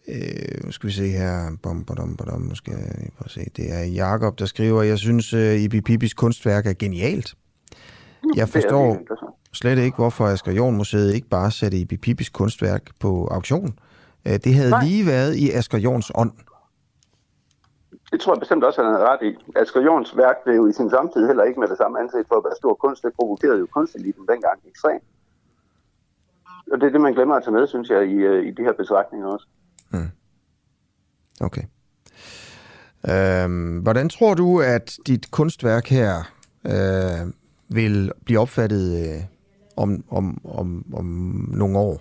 Øh, 0.08 0.64
nu 0.64 0.72
skal 0.72 0.86
vi 0.86 0.92
se 0.92 1.08
her. 1.08 1.56
Bom, 1.62 1.84
bom, 1.84 2.16
bom, 2.16 2.40
nu 2.40 2.54
skal 2.54 2.72
jeg 2.72 2.80
lige 2.98 3.10
prøve 3.16 3.24
at 3.24 3.30
se. 3.30 3.40
Det 3.56 3.72
er 3.72 3.84
Jakob 3.84 4.38
der 4.38 4.46
skriver, 4.46 4.82
jeg 4.82 4.98
synes, 4.98 5.34
uh, 5.34 5.40
Ibi 5.40 5.80
Pipis 5.80 6.14
kunstværk 6.14 6.66
er 6.66 6.72
genialt. 6.78 7.34
Jeg 8.36 8.48
forstår 8.48 8.98
slet 9.52 9.78
ikke, 9.78 9.96
hvorfor 9.96 10.26
Asger 10.26 10.52
Jorn 10.52 10.76
Museet 10.76 11.14
ikke 11.14 11.28
bare 11.28 11.50
satte 11.50 11.78
Ibi 11.78 11.96
Pipis 11.96 12.28
kunstværk 12.28 12.82
på 13.00 13.28
auktion. 13.30 13.78
Uh, 14.28 14.32
det 14.32 14.54
havde 14.54 14.70
Nej. 14.70 14.84
lige 14.84 15.06
været 15.06 15.34
i 15.36 15.50
Asger 15.50 15.78
Jorns 15.78 16.12
ånd. 16.14 16.32
Det 18.12 18.20
tror 18.20 18.34
jeg 18.34 18.40
bestemt 18.40 18.64
også, 18.64 18.82
han 18.82 18.92
har 18.92 19.12
ret 19.12 19.22
i. 19.22 19.36
Asger 19.56 19.82
Jorns 19.82 20.16
værk 20.16 20.36
blev 20.44 20.54
jo 20.56 20.66
i 20.66 20.72
sin 20.72 20.90
samtid 20.90 21.26
heller 21.26 21.44
ikke 21.44 21.60
med 21.60 21.68
det 21.68 21.78
samme 21.78 22.00
anset 22.00 22.26
for 22.28 22.36
at 22.36 22.44
være 22.44 22.56
stor 22.56 22.74
kunst. 22.74 23.02
Det 23.02 23.12
provokerede 23.18 23.58
jo 23.58 23.66
kunsteliten 23.66 24.24
dengang 24.28 24.58
ekstremt. 24.68 25.04
Og 26.72 26.80
det 26.80 26.86
er 26.86 26.90
det, 26.90 27.00
man 27.00 27.14
glemmer 27.14 27.34
at 27.34 27.44
tage 27.44 27.54
med, 27.54 27.66
synes 27.66 27.90
jeg, 27.90 28.02
i, 28.08 28.14
øh, 28.14 28.46
i 28.46 28.50
de 28.50 28.62
her 28.62 28.72
betragtninger 28.72 29.26
også. 29.28 29.46
Mm. 29.94 30.10
Okay. 31.40 31.62
Øhm, 33.10 33.78
hvordan 33.78 34.08
tror 34.08 34.34
du, 34.34 34.60
at 34.60 34.96
dit 35.06 35.30
kunstværk 35.30 35.86
her 35.88 36.12
øh, 36.66 37.32
vil 37.68 38.12
blive 38.24 38.40
opfattet 38.40 38.86
øh, 39.02 39.20
om, 39.76 40.04
om, 40.10 40.40
om, 40.44 40.84
om 40.94 41.06
nogle 41.52 41.78
år? 41.78 42.00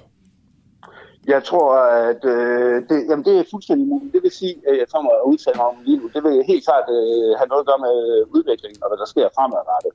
Jeg 1.27 1.43
tror, 1.43 1.75
at 2.09 2.25
øh, 2.25 2.83
det, 2.89 3.05
jamen, 3.09 3.25
det 3.25 3.39
er 3.39 3.43
fuldstændig 3.51 3.87
muligt. 3.87 4.13
Det 4.13 4.23
vil 4.23 4.31
sige, 4.31 4.55
at 4.69 4.77
jeg 4.77 4.87
kommer 4.93 5.11
og 5.11 5.27
udtale 5.29 5.55
mig 5.57 5.65
om 5.65 5.75
lige 5.85 5.97
nu. 5.97 6.09
Det 6.13 6.23
vil 6.23 6.43
helt 6.47 6.65
klart 6.65 6.87
øh, 6.97 7.31
have 7.39 7.49
noget 7.51 7.63
at 7.63 7.69
gøre 7.69 7.83
med 7.87 7.97
udviklingen 8.35 8.83
og 8.83 8.89
hvad 8.89 8.97
der 8.97 9.09
sker 9.13 9.27
fremadrettet. 9.37 9.93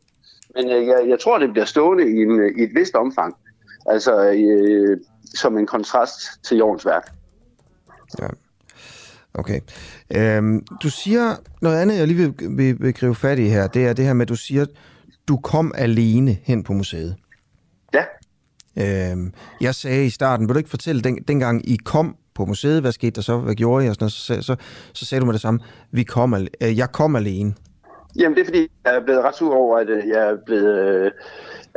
Men 0.55 0.65
øh, 0.75 0.87
jeg, 0.87 1.09
jeg 1.09 1.19
tror, 1.21 1.39
det 1.39 1.53
bliver 1.53 1.65
stående 1.75 2.05
i, 2.15 2.17
en, 2.27 2.33
i 2.59 2.63
et 2.63 2.75
vist 2.75 2.95
omfang. 2.95 3.37
Altså 3.87 4.13
øh, 4.31 4.99
som 5.35 5.59
en 5.59 5.67
kontrast 5.67 6.21
til 6.45 6.57
jordens 6.59 6.87
værk. 6.87 7.18
Ja. 8.21 8.27
Okay. 9.35 9.61
Øhm, 10.17 10.67
du 10.83 10.91
siger 10.91 11.37
noget 11.63 11.79
andet, 11.79 11.99
jeg 11.99 12.07
lige 12.07 12.17
vil, 12.17 12.57
vil, 12.57 12.77
vil 12.81 12.95
gribe 12.95 13.15
fat 13.15 13.39
i 13.39 13.49
her. 13.49 13.67
Det 13.67 13.87
er 13.87 13.93
det 13.93 14.05
her 14.05 14.13
med, 14.13 14.23
at 14.23 14.29
du 14.29 14.37
siger, 14.37 14.67
du 15.29 15.37
kom 15.37 15.73
alene 15.75 16.37
hen 16.43 16.63
på 16.65 16.73
museet. 16.73 17.17
Ja. 17.95 18.05
Øhm, 18.77 19.33
jeg 19.61 19.75
sagde 19.75 20.07
i 20.07 20.11
starten, 20.11 20.49
vil 20.49 20.55
du 20.55 20.59
ikke 20.59 20.71
fortælle, 20.71 21.03
den, 21.03 21.23
dengang 21.29 21.71
I 21.71 21.77
kom 21.85 22.17
på 22.35 22.45
museet, 22.45 22.81
hvad 22.81 22.93
skete 22.93 23.11
der 23.11 23.21
så, 23.21 23.39
hvad 23.39 23.55
gjorde 23.55 23.87
I? 23.87 23.89
Og 23.89 23.95
sådan 23.95 24.03
noget, 24.05 24.13
så, 24.13 24.43
så, 24.43 24.57
så 24.93 25.05
sagde 25.07 25.21
du 25.21 25.27
mig 25.27 25.33
det 25.33 25.41
samme, 25.41 25.61
vi 25.91 26.03
kom, 26.03 26.35
al- 26.35 26.49
øh, 26.61 26.79
jeg 26.79 26.93
kom 26.93 27.17
alene. 27.17 27.55
Jamen, 28.17 28.37
det 28.37 28.41
er 28.41 28.45
fordi, 28.45 28.69
jeg 28.85 28.97
er 28.97 29.05
blevet 29.05 29.25
ret 29.25 29.35
sur 29.35 29.55
over, 29.55 29.79
at 29.79 29.89
øh, 29.89 30.09
jeg 30.09 30.31
er 30.31 30.37
blevet, 30.47 31.05
øh, 31.05 31.11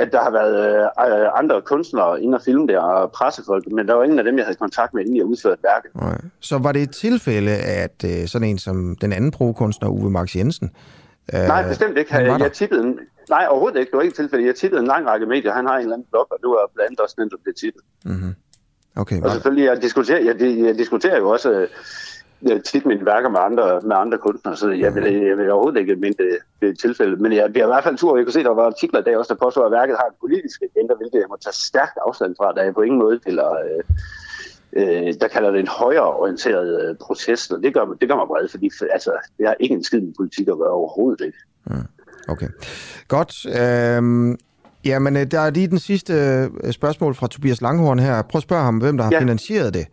at 0.02 0.12
der 0.12 0.22
har 0.24 0.32
været 0.32 0.56
øh, 0.84 1.40
andre 1.40 1.62
kunstnere 1.62 2.22
inde 2.22 2.36
og 2.36 2.42
filme 2.42 2.68
der, 2.68 2.80
og 2.80 3.12
pressefolk, 3.12 3.64
men 3.72 3.88
der 3.88 3.94
var 3.94 4.04
ingen 4.04 4.20
af 4.20 4.26
dem, 4.26 4.38
jeg 4.38 4.46
havde 4.46 4.58
kontakt 4.58 4.94
med, 4.94 5.02
inden 5.02 5.18
jeg 5.18 5.26
udførte 5.26 5.62
værket. 5.64 5.92
Nej. 5.96 6.18
Så 6.40 6.58
var 6.58 6.72
det 6.72 6.82
et 6.82 6.92
tilfælde, 6.92 7.52
at 7.56 8.04
øh, 8.06 8.28
sådan 8.28 8.48
en 8.48 8.58
som 8.58 8.96
den 9.02 9.14
anden 9.14 9.32
prokunstner, 9.32 9.90
Uwe 9.90 10.10
Max 10.10 10.36
Jensen, 10.36 10.72
øh, 11.34 11.40
Nej, 11.40 11.68
bestemt 11.68 11.98
ikke. 11.98 12.14
der? 12.14 12.38
Jeg 12.38 12.52
tippede 12.52 12.84
en, 12.84 13.00
nej, 13.30 13.46
overhovedet 13.50 13.80
ikke. 13.80 13.92
Det 13.92 13.98
var 13.98 14.04
ikke 14.04 14.14
et 14.14 14.16
tilfælde. 14.16 14.46
Jeg 14.46 14.56
tippede 14.56 14.82
en 14.82 14.88
lang 14.88 15.08
række 15.08 15.26
medier. 15.26 15.54
Han 15.54 15.66
har 15.66 15.76
en 15.76 15.82
eller 15.82 15.94
anden 15.94 16.08
blog, 16.12 16.28
og 16.32 16.38
det 16.42 16.50
var 16.50 16.70
blandt 16.76 16.88
andet 16.88 17.00
også 17.00 17.16
den, 17.20 17.30
der 17.30 17.38
blev 17.44 17.54
tippet. 17.54 17.82
Mm-hmm. 18.06 18.36
Okay, 18.96 19.22
Og 19.22 19.32
selvfølgelig, 19.32 19.66
jeg 19.66 19.82
diskuterer, 19.82 20.20
jeg, 20.20 20.36
jeg 20.66 20.78
diskuterer 20.78 21.18
jo 21.18 21.30
også 21.30 21.52
øh, 21.52 21.68
tit 22.66 22.86
mine 22.86 23.06
værker 23.06 23.30
med 23.30 23.40
andre, 23.40 23.82
med 23.84 23.96
andre 23.96 24.18
kunstnere, 24.18 24.56
så 24.56 24.70
jeg 24.70 24.96
vil, 24.96 25.04
jeg 25.30 25.38
vil 25.38 25.52
overhovedet 25.52 25.80
ikke 25.80 25.96
mene 25.96 26.16
det, 26.18 26.38
det 26.62 26.86
er. 27.00 27.16
Men 27.16 27.34
jeg 27.34 27.50
bliver 27.52 27.66
i 27.66 27.72
hvert 27.74 27.84
fald 27.84 27.98
tur, 27.98 28.18
jeg 28.18 28.26
kunne 28.26 28.34
se, 28.34 28.44
der 28.44 28.54
var 28.62 28.66
artikler 28.66 29.00
i 29.00 29.04
dag 29.04 29.18
også, 29.18 29.34
der 29.34 29.46
påstår, 29.46 29.66
at 29.66 29.72
værket 29.72 29.96
har 30.02 30.08
en 30.08 30.16
politisk 30.22 30.62
agenda, 30.62 30.94
hvilket 31.00 31.20
jeg 31.20 31.30
må 31.30 31.38
tage 31.46 31.54
stærkt 31.54 31.98
afstand 32.08 32.36
fra, 32.40 32.52
da 32.54 32.62
jeg 32.62 32.74
på 32.74 32.82
ingen 32.82 33.00
måde 33.00 33.20
eller, 33.26 33.50
øh, 33.66 33.84
øh, 35.08 35.14
der 35.22 35.28
kalder 35.28 35.52
det 35.52 35.60
en 35.60 35.68
højreorienteret 35.68 36.90
øh, 36.90 36.96
protest, 37.02 37.52
og 37.52 37.64
det 37.64 37.74
gør, 37.74 37.86
det 38.02 38.10
gør 38.10 38.16
mig 38.16 38.28
vred, 38.32 38.48
fordi 38.50 38.70
altså, 38.92 39.12
det 39.38 39.48
har 39.48 39.56
ikke 39.60 39.76
en 39.76 39.84
skid 39.84 40.02
med 40.02 40.14
politik 40.18 40.48
at 40.48 40.58
gøre 40.58 40.70
overhovedet 40.82 41.26
ikke. 41.26 41.38
okay. 42.28 42.48
Godt. 43.08 43.34
Øhm, 43.62 44.38
jamen, 44.86 45.18
øh, 45.18 45.26
der 45.32 45.40
er 45.40 45.50
lige 45.50 45.68
den 45.68 45.80
sidste 45.80 46.14
øh, 46.64 46.72
spørgsmål 46.72 47.16
fra 47.16 47.28
Tobias 47.28 47.62
Langhorn 47.62 48.00
her. 48.00 48.22
Prøv 48.22 48.40
at 48.40 48.44
spørge 48.44 48.64
ham, 48.64 48.78
hvem 48.78 48.98
der 48.98 49.04
har 49.04 49.12
Ja. 49.12 49.20
finansieret 49.20 49.74
det. 49.74 49.86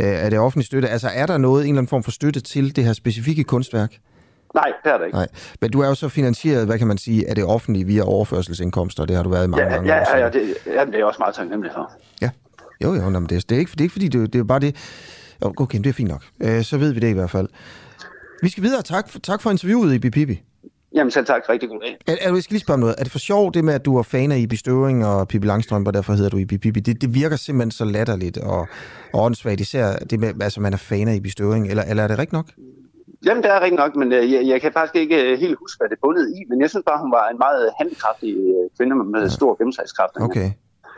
Øh, 0.00 0.06
er 0.06 0.30
det 0.30 0.38
offentlig 0.38 0.66
støtte? 0.66 0.88
Altså, 0.88 1.08
er 1.14 1.26
der 1.26 1.38
noget, 1.38 1.62
en 1.64 1.68
eller 1.68 1.78
anden 1.78 1.88
form 1.88 2.02
for 2.02 2.10
støtte 2.10 2.40
til 2.40 2.76
det 2.76 2.84
her 2.84 2.92
specifikke 2.92 3.44
kunstværk? 3.44 3.96
Nej, 4.54 4.72
det 4.84 4.92
er 4.92 4.98
der 4.98 5.04
ikke. 5.04 5.16
Nej, 5.16 5.28
men 5.60 5.70
du 5.70 5.80
er 5.80 5.88
jo 5.88 5.94
så 5.94 6.08
finansieret, 6.08 6.66
hvad 6.66 6.78
kan 6.78 6.86
man 6.86 6.98
sige, 6.98 7.28
af 7.28 7.34
det 7.34 7.44
offentlige 7.44 7.84
via 7.86 8.02
overførselsindkomster. 8.02 9.04
Det 9.04 9.16
har 9.16 9.22
du 9.22 9.28
været 9.28 9.44
i 9.44 9.48
mange, 9.48 9.64
Ja, 9.64 9.70
mange 9.70 9.94
ja, 9.94 10.00
år. 10.12 10.16
ja, 10.16 10.24
ja, 10.24 10.30
det, 10.30 10.54
ja, 10.66 10.84
det 10.84 10.94
er 10.94 10.98
jeg 10.98 11.04
også 11.06 11.18
meget 11.18 11.34
taknemmelig 11.34 11.72
for. 11.74 11.92
Jo, 12.84 12.94
jo, 12.94 13.10
nå, 13.10 13.18
men 13.18 13.28
det, 13.28 13.36
er, 13.36 13.40
det, 13.48 13.54
er 13.54 13.58
ikke, 13.58 13.70
det 13.72 13.80
er 13.80 13.82
ikke 13.84 13.92
fordi, 13.92 14.08
det, 14.08 14.32
det 14.32 14.38
er 14.38 14.44
bare 14.44 14.58
det. 14.60 14.76
Jo, 15.44 15.54
okay, 15.56 15.78
det 15.78 15.86
er 15.86 15.92
fint 15.92 16.08
nok. 16.10 16.22
Øh, 16.42 16.64
så 16.64 16.78
ved 16.78 16.92
vi 16.92 17.00
det 17.00 17.08
i 17.08 17.12
hvert 17.12 17.30
fald. 17.30 17.48
Vi 18.42 18.48
skal 18.48 18.62
videre. 18.62 18.82
Tak, 18.82 19.08
for- 19.08 19.18
tak 19.18 19.42
for 19.42 19.50
interviewet, 19.50 19.94
Ibi 19.94 20.10
Pippi. 20.10 20.42
Jamen 20.94 21.10
selv 21.10 21.26
tak. 21.26 21.42
Rigtig 21.48 21.68
god 21.68 21.80
dag. 21.80 21.96
Er, 22.06 22.16
er, 22.28 22.34
jeg 22.34 22.42
skal 22.42 22.54
lige 22.54 22.60
spørge 22.60 22.74
om 22.74 22.80
noget. 22.80 22.94
Er 22.98 23.02
det 23.02 23.12
for 23.12 23.18
sjovt, 23.18 23.54
det 23.54 23.64
med, 23.64 23.74
at 23.74 23.84
du 23.84 23.96
er 23.96 24.02
fan 24.02 24.32
af 24.32 24.38
Ibi 24.38 24.56
Støvring 24.56 25.06
og 25.06 25.28
Pippi 25.28 25.46
Langstrømpe, 25.46 25.88
og 25.88 25.94
derfor 25.94 26.12
hedder 26.12 26.30
du 26.30 26.36
Ibi 26.36 26.58
Pippi? 26.58 26.80
Det, 26.80 27.00
det 27.00 27.14
virker 27.14 27.36
simpelthen 27.36 27.70
så 27.70 27.84
latterligt 27.84 28.38
og, 28.38 28.68
og 29.12 29.24
åndssvagt, 29.24 29.60
især 29.60 29.96
det 29.96 30.20
med, 30.20 30.42
altså 30.42 30.60
man 30.60 30.72
er 30.72 30.76
fan 30.76 31.08
af 31.08 31.14
Ibi 31.14 31.30
Støvring. 31.30 31.68
Eller, 31.68 31.82
eller 31.82 32.02
er 32.02 32.08
det 32.08 32.18
rigtigt 32.18 32.32
nok? 32.32 32.46
Jamen, 33.26 33.42
det 33.42 33.50
er 33.50 33.60
rigtig 33.60 33.78
nok, 33.78 33.96
men 33.96 34.12
øh, 34.12 34.32
jeg, 34.32 34.46
jeg 34.46 34.60
kan 34.60 34.72
faktisk 34.72 34.96
ikke 34.96 35.32
øh, 35.32 35.38
helt 35.38 35.56
huske, 35.60 35.78
hvad 35.78 35.88
det 35.88 35.98
bundet 36.02 36.34
i, 36.38 36.40
men 36.50 36.60
jeg 36.60 36.70
synes 36.70 36.84
bare, 36.86 37.00
hun 37.00 37.12
var 37.12 37.28
en 37.28 37.38
meget 37.38 37.62
øh, 38.22 38.70
kvinde 38.76 38.94
med 39.04 39.30
stor 39.30 39.56
gennemslagskraft. 39.58 40.12
Okay. 40.20 40.50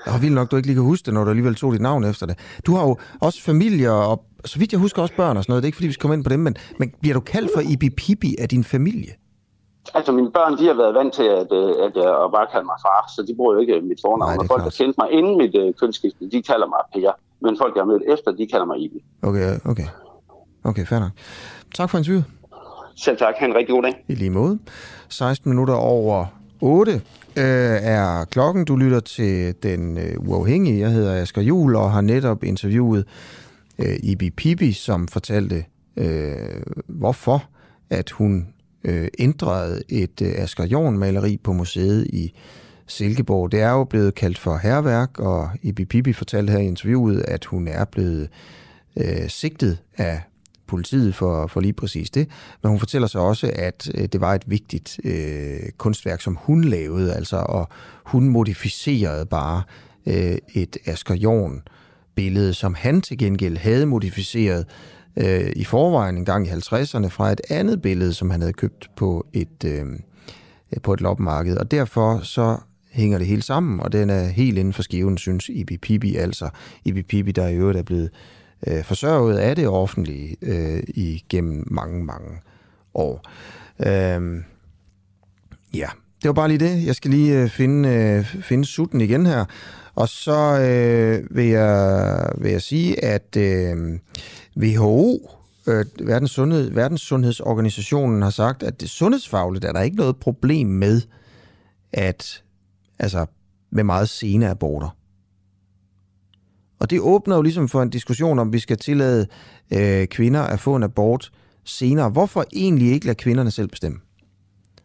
Og 0.07 0.23
vildt 0.23 0.35
nok, 0.35 0.51
du 0.51 0.57
ikke 0.57 0.69
lige 0.69 0.77
kan 0.77 0.85
huske 0.85 1.07
det, 1.07 1.15
når 1.15 1.25
du 1.25 1.31
alligevel 1.31 1.55
tog 1.55 1.73
dit 1.73 1.81
navn 1.81 2.05
efter 2.05 2.27
det. 2.27 2.39
Du 2.67 2.75
har 2.75 2.87
jo 2.87 2.97
også 3.21 3.43
familie 3.43 3.93
og, 3.93 4.25
så 4.45 4.59
vidt 4.59 4.73
jeg 4.73 4.81
husker, 4.81 5.03
også 5.03 5.17
børn 5.17 5.37
og 5.37 5.43
sådan 5.45 5.53
noget. 5.53 5.63
Det 5.63 5.67
er 5.67 5.69
ikke, 5.69 5.77
fordi 5.77 5.87
vi 5.87 5.93
skal 5.93 6.01
komme 6.01 6.15
ind 6.15 6.25
på 6.25 6.31
dem, 6.31 6.41
men, 6.41 6.57
men 6.79 6.95
bliver 7.01 7.15
du 7.15 7.21
kaldt 7.21 7.51
for 7.55 7.61
Ibi 7.73 7.91
Pippi 7.91 8.37
af 8.39 8.49
din 8.49 8.65
familie? 8.65 9.13
Altså, 9.95 10.13
mine 10.13 10.31
børn, 10.31 10.59
de 10.59 10.67
har 10.67 10.75
været 10.75 10.95
vant 10.95 11.15
til, 11.15 11.29
at, 11.43 11.51
øh, 11.61 11.71
at 11.87 11.95
jeg 12.03 12.29
bare 12.37 12.47
kalde 12.53 12.67
mig 12.73 12.79
far, 12.87 13.01
så 13.15 13.21
de 13.29 13.35
bruger 13.37 13.53
jo 13.55 13.61
ikke 13.61 13.81
mit 13.81 14.01
fornavn. 14.05 14.31
Nej, 14.31 14.37
og 14.41 14.47
folk, 14.47 14.63
der 14.65 14.75
kendte 14.81 14.97
mig 15.03 15.09
inden 15.19 15.35
mit 15.43 15.55
øh, 15.63 15.75
kønsskifte, 15.81 16.31
de 16.35 16.43
kalder 16.43 16.67
mig 16.75 16.83
Per. 16.93 17.13
Men 17.45 17.59
folk, 17.63 17.73
jeg 17.75 17.81
har 17.85 17.91
mødt 17.93 18.03
efter, 18.15 18.29
de 18.33 18.47
kalder 18.47 18.67
mig 18.67 18.79
Ibi. 18.85 18.99
Okay, 19.23 19.59
okay. 19.65 19.89
Okay, 20.65 20.87
fair 20.87 20.99
nok. 20.99 21.11
Tak 21.75 21.91
for 21.91 21.99
interviewet. 21.99 22.25
Selv 22.97 23.19
tak. 23.19 23.35
Ha' 23.39 23.47
en 23.47 23.55
rigtig 23.55 23.75
god 23.75 23.83
dag. 23.83 24.05
I 24.09 24.15
lige 24.15 24.31
måde. 24.31 24.59
16 25.09 25.51
minutter 25.51 25.75
over 25.75 26.27
8 26.61 26.93
øh, 26.93 27.01
er 27.37 28.25
klokken. 28.25 28.65
Du 28.65 28.77
lytter 28.77 29.01
til 29.01 29.55
Den 29.63 29.99
øh, 29.99 30.29
Uafhængige. 30.29 30.81
Jeg 30.81 30.91
hedder 30.91 31.23
Asger 31.23 31.43
Jul 31.43 31.77
og 31.77 31.91
har 31.91 32.01
netop 32.01 32.45
interviewet 32.45 33.07
øh, 33.79 33.97
Ibi 34.03 34.31
Pippi, 34.31 34.73
som 34.73 35.09
fortalte, 35.09 35.65
øh, 35.97 36.35
hvorfor 36.87 37.43
at 37.91 38.11
hun 38.11 38.49
øh, 38.85 39.09
ændrede 39.19 39.83
et 39.89 40.23
øh, 40.23 40.33
Asger 40.37 40.67
Jorn-maleri 40.67 41.37
på 41.37 41.53
museet 41.53 42.07
i 42.07 42.33
Silkeborg. 42.87 43.53
Det 43.53 43.61
er 43.61 43.71
jo 43.71 43.85
blevet 43.85 44.15
kaldt 44.15 44.39
for 44.39 44.57
herværk, 44.57 45.19
og 45.19 45.51
Ibi 45.63 45.85
Pibi 45.85 46.13
fortalte 46.13 46.51
her 46.51 46.59
i 46.59 46.67
interviewet, 46.67 47.25
at 47.29 47.45
hun 47.45 47.69
er 47.69 47.85
blevet 47.85 48.29
øh, 48.97 49.29
sigtet 49.29 49.79
af 49.97 50.23
politiet 50.67 51.15
for, 51.15 51.47
for 51.47 51.61
lige 51.61 51.73
præcis 51.73 52.11
det. 52.11 52.29
Men 52.63 52.71
hun 52.71 52.79
fortæller 52.79 53.09
så 53.09 53.19
også, 53.19 53.51
at 53.55 53.91
øh, 53.95 54.09
det 54.13 54.21
var 54.21 54.35
et 54.35 54.43
vigtigt 54.47 55.01
øh, 55.05 55.61
kunstværk, 55.79 56.21
som 56.21 56.39
hun 56.41 56.65
lavede, 56.65 57.15
altså, 57.15 57.37
og 57.37 57.69
hun 58.05 58.29
modificerede 58.29 59.27
bare 59.27 59.63
øh, 60.07 60.39
et 60.55 60.77
Asger 60.87 61.15
Jorn 61.15 61.63
billede, 62.15 62.55
som 62.55 62.75
han 62.75 63.01
til 63.01 63.19
gengæld 63.19 63.57
havde 63.57 63.87
modificeret 63.87 64.67
øh, 65.17 65.53
i 65.57 65.65
forvejen 65.65 66.19
en 66.19 66.25
gang 66.25 66.47
i 66.47 66.51
50'erne 66.51 67.07
fra 67.07 67.33
et 67.33 67.41
andet 67.51 67.83
billede, 67.83 68.15
som 68.15 68.31
han 68.31 68.41
havde 68.41 68.53
købt 68.53 68.91
på 68.97 69.27
et, 69.33 69.65
øh, 69.65 69.87
på 70.83 70.93
et 70.93 71.01
loppemarked. 71.01 71.57
Og 71.57 71.71
derfor 71.71 72.21
så 72.23 72.57
hænger 72.91 73.19
det 73.19 73.27
hele 73.27 73.43
sammen, 73.43 73.81
og 73.81 73.93
den 73.93 74.11
er 74.11 74.25
helt 74.25 74.59
inden 74.59 74.73
for 74.73 74.83
skiven, 74.83 75.19
synes 75.19 75.49
Ibi 75.49 75.77
Pibi 75.77 76.17
altså 76.17 76.49
Ibi 76.85 77.03
Pibi, 77.03 77.33
der 77.33 77.49
i 77.49 77.57
øvrigt 77.57 77.79
er 77.79 77.83
blevet 77.83 78.11
øh, 78.67 78.85
forsørget 78.85 79.39
af 79.39 79.57
det 79.57 79.69
offentlige 79.69 80.37
øh, 80.43 80.83
igennem 80.89 81.65
mange, 81.71 82.05
mange 82.05 82.41
år. 82.95 83.23
Øh, 83.87 84.43
ja, 85.75 85.89
det 86.23 86.29
var 86.29 86.33
bare 86.33 86.49
lige 86.49 86.59
det. 86.59 86.87
Jeg 86.87 86.95
skal 86.95 87.11
lige 87.11 87.43
øh, 87.43 87.49
finde, 87.49 87.89
øh, 87.89 88.43
finde 88.43 88.65
sutten 88.65 89.01
igen 89.01 89.27
her. 89.27 89.45
Og 89.95 90.09
så 90.09 90.61
øh, 90.61 91.37
vil, 91.37 91.47
jeg, 91.47 92.33
vil 92.39 92.51
jeg 92.51 92.63
sige, 92.63 93.05
at 93.05 93.37
øh, 93.37 93.99
WHO, 94.57 95.31
øh, 95.67 95.85
Verdens, 96.01 96.31
Sundhed, 96.31 96.71
Verdens 96.71 97.01
Sundhedsorganisationen, 97.01 98.23
har 98.23 98.31
sagt, 98.31 98.63
at 98.63 98.81
det 98.81 98.91
sundhedsfagligt 98.91 99.65
er 99.65 99.73
der 99.73 99.81
ikke 99.81 99.97
noget 99.97 100.17
problem 100.17 100.67
med, 100.67 101.01
at 101.93 102.43
altså 102.99 103.27
med 103.71 103.85
meget 103.85 104.09
sene 104.09 104.49
aborter. 104.49 104.97
Og 106.79 106.91
det 106.91 107.01
åbner 107.01 107.37
jo 107.37 107.43
ligesom 107.43 107.69
for 107.69 107.83
en 107.83 107.91
diskussion 107.91 108.39
om, 108.39 108.53
vi 108.53 108.59
skal 108.59 108.79
tillade 108.79 109.27
øh, 109.73 110.07
kvinder 110.07 110.43
at 110.43 110.61
få 110.61 110.77
en 110.77 110.83
abort 110.83 111.33
senere. 111.65 112.11
Hvorfor 112.11 112.45
egentlig 112.53 112.93
ikke 112.93 113.07
lade 113.07 113.19
kvinderne 113.19 113.51
selv 113.51 113.69
bestemme? 113.69 113.99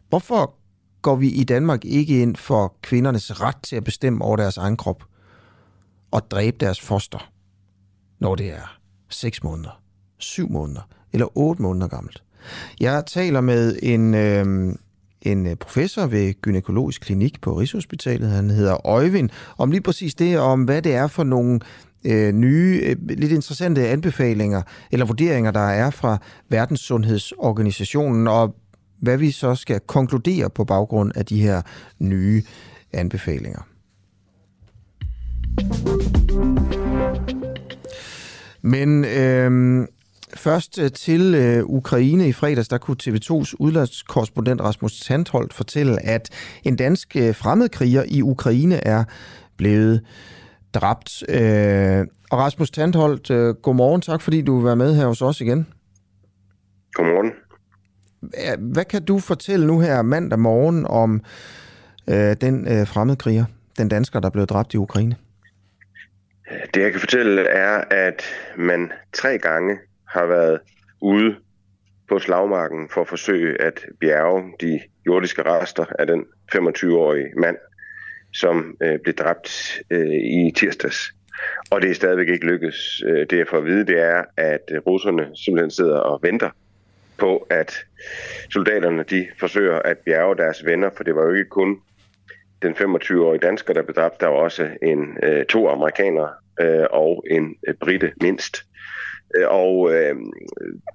Hvorfor 0.08 0.54
går 1.02 1.16
vi 1.16 1.28
i 1.28 1.44
Danmark 1.44 1.84
ikke 1.84 2.22
ind 2.22 2.36
for 2.36 2.76
kvindernes 2.82 3.40
ret 3.40 3.56
til 3.62 3.76
at 3.76 3.84
bestemme 3.84 4.24
over 4.24 4.36
deres 4.36 4.56
egen 4.56 4.76
krop 4.76 5.04
og 6.10 6.30
dræbe 6.30 6.56
deres 6.60 6.80
foster, 6.80 7.30
når 8.18 8.34
det 8.34 8.50
er 8.50 8.77
6 9.08 9.42
måneder, 9.44 9.80
7 10.18 10.50
måneder 10.50 10.88
eller 11.12 11.38
8 11.38 11.62
måneder 11.62 11.88
gammelt. 11.88 12.22
Jeg 12.80 13.02
taler 13.06 13.40
med 13.40 13.78
en, 13.82 14.14
øhm, 14.14 14.68
øh, 14.68 14.74
en 15.22 15.56
professor 15.56 16.06
ved 16.06 16.34
gynækologisk 16.42 17.00
klinik 17.00 17.40
på 17.40 17.58
Rigshospitalet. 17.58 18.30
Han 18.30 18.50
hedder 18.50 18.86
Øjvind, 18.86 19.30
om 19.58 19.70
lige 19.70 19.80
præcis 19.80 20.14
det, 20.14 20.38
om 20.38 20.64
hvad 20.64 20.82
det 20.82 20.94
er 20.94 21.06
for 21.06 21.24
nogle 21.24 21.60
øh, 22.04 22.32
nye, 22.32 22.80
øh, 22.82 22.96
lidt 23.08 23.32
interessante 23.32 23.88
anbefalinger 23.88 24.62
eller 24.92 25.06
vurderinger, 25.06 25.50
der 25.50 25.68
er 25.68 25.90
fra 25.90 26.18
Verdenssundhedsorganisationen, 26.48 28.28
og 28.28 28.54
hvad 29.00 29.16
vi 29.16 29.30
så 29.30 29.54
skal 29.54 29.80
konkludere 29.80 30.50
på 30.50 30.64
baggrund 30.64 31.12
af 31.14 31.26
de 31.26 31.42
her 31.42 31.62
nye 31.98 32.42
anbefalinger. 32.92 33.62
Men 38.62 39.04
øh, 39.04 39.86
først 40.34 40.80
til 40.94 41.34
øh, 41.34 41.64
Ukraine 41.64 42.28
i 42.28 42.32
fredags, 42.32 42.68
der 42.68 42.78
kunne 42.78 42.96
TV2's 43.02 43.54
udlandskorrespondent 43.58 44.60
Rasmus 44.60 45.00
Tandholt 45.00 45.54
fortælle, 45.54 46.06
at 46.06 46.30
en 46.64 46.76
dansk 46.76 47.16
øh, 47.16 47.34
fremmedkriger 47.34 48.04
i 48.08 48.22
Ukraine 48.22 48.86
er 48.86 49.04
blevet 49.56 50.02
dræbt. 50.74 51.22
Øh, 51.28 52.06
og 52.30 52.38
Rasmus 52.38 52.70
Tandholt, 52.70 53.30
øh, 53.30 53.54
godmorgen. 53.54 54.00
Tak 54.00 54.20
fordi 54.20 54.42
du 54.42 54.56
vil 54.56 54.64
være 54.64 54.76
med 54.76 54.96
her 54.96 55.06
hos 55.06 55.22
os 55.22 55.40
igen. 55.40 55.66
Godmorgen. 56.92 57.32
Hvad 58.72 58.84
kan 58.84 59.04
du 59.04 59.18
fortælle 59.18 59.66
nu 59.66 59.80
her 59.80 60.02
mandag 60.02 60.38
morgen 60.38 60.86
om 60.86 61.22
øh, 62.08 62.36
den 62.40 62.68
øh, 62.68 62.86
fremmedkriger, 62.86 63.44
den 63.78 63.88
dansker, 63.88 64.20
der 64.20 64.30
blev 64.30 64.46
dræbt 64.46 64.74
i 64.74 64.76
Ukraine? 64.76 65.16
Det 66.74 66.82
jeg 66.82 66.90
kan 66.90 67.00
fortælle 67.00 67.42
er, 67.42 67.84
at 67.90 68.24
man 68.56 68.92
tre 69.12 69.38
gange 69.38 69.78
har 70.08 70.26
været 70.26 70.60
ude 71.00 71.36
på 72.08 72.18
slagmarken 72.18 72.88
for 72.88 73.00
at 73.00 73.08
forsøge 73.08 73.62
at 73.62 73.84
bjerge 74.00 74.52
de 74.60 74.80
jordiske 75.06 75.42
rester 75.42 75.84
af 75.98 76.06
den 76.06 76.24
25-årige 76.54 77.30
mand, 77.36 77.56
som 78.32 78.76
øh, 78.82 78.98
blev 78.98 79.14
dræbt 79.14 79.80
øh, 79.90 80.14
i 80.14 80.52
tirsdags. 80.56 81.12
Og 81.70 81.82
det 81.82 81.90
er 81.90 81.94
stadigvæk 81.94 82.28
ikke 82.28 82.46
lykkedes. 82.46 83.02
Øh, 83.06 83.26
det 83.30 83.38
jeg 83.38 83.48
får 83.48 83.58
at 83.58 83.64
vide, 83.64 83.86
det 83.86 83.98
er, 83.98 84.24
at 84.36 84.70
øh, 84.72 84.78
russerne 84.78 85.28
simpelthen 85.34 85.70
sidder 85.70 85.98
og 85.98 86.20
venter 86.22 86.50
på, 87.18 87.46
at 87.50 87.74
soldaterne 88.50 89.02
de 89.02 89.26
forsøger 89.40 89.78
at 89.78 89.98
bjerge 89.98 90.36
deres 90.36 90.64
venner, 90.64 90.90
for 90.96 91.04
det 91.04 91.14
var 91.14 91.22
jo 91.22 91.32
ikke 91.32 91.48
kun 91.48 91.80
den 92.62 92.72
25-årige 92.72 93.38
dansker, 93.38 93.74
der 93.74 93.82
blev 93.82 93.94
dræbt. 93.94 94.20
Der 94.20 94.26
var 94.26 94.36
også 94.36 94.70
en, 94.82 95.18
øh, 95.22 95.46
to 95.46 95.68
amerikanere 95.68 96.30
øh, 96.60 96.86
og 96.90 97.24
en 97.30 97.54
øh, 97.68 97.74
britte 97.74 98.12
mindst. 98.20 98.64
Øh, 99.36 99.48
og 99.48 99.94
øh, 99.94 100.16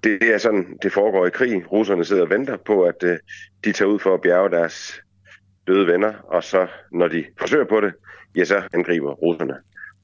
det, 0.03 0.21
det 0.21 0.33
er 0.33 0.37
sådan, 0.37 0.77
det 0.83 0.91
foregår 0.91 1.25
i 1.25 1.29
krig. 1.29 1.71
Russerne 1.71 2.05
sidder 2.05 2.21
og 2.21 2.29
venter 2.29 2.57
på, 2.57 2.83
at 2.83 3.03
øh, 3.03 3.17
de 3.65 3.71
tager 3.71 3.89
ud 3.89 3.99
for 3.99 4.13
at 4.13 4.21
bjerge 4.21 4.49
deres 4.49 5.01
døde 5.67 5.87
venner, 5.87 6.13
og 6.23 6.43
så 6.43 6.67
når 6.91 7.07
de 7.07 7.25
forsøger 7.39 7.65
på 7.65 7.81
det, 7.81 7.93
ja, 8.35 8.43
så 8.43 8.61
angriber 8.73 9.11
russerne. 9.11 9.55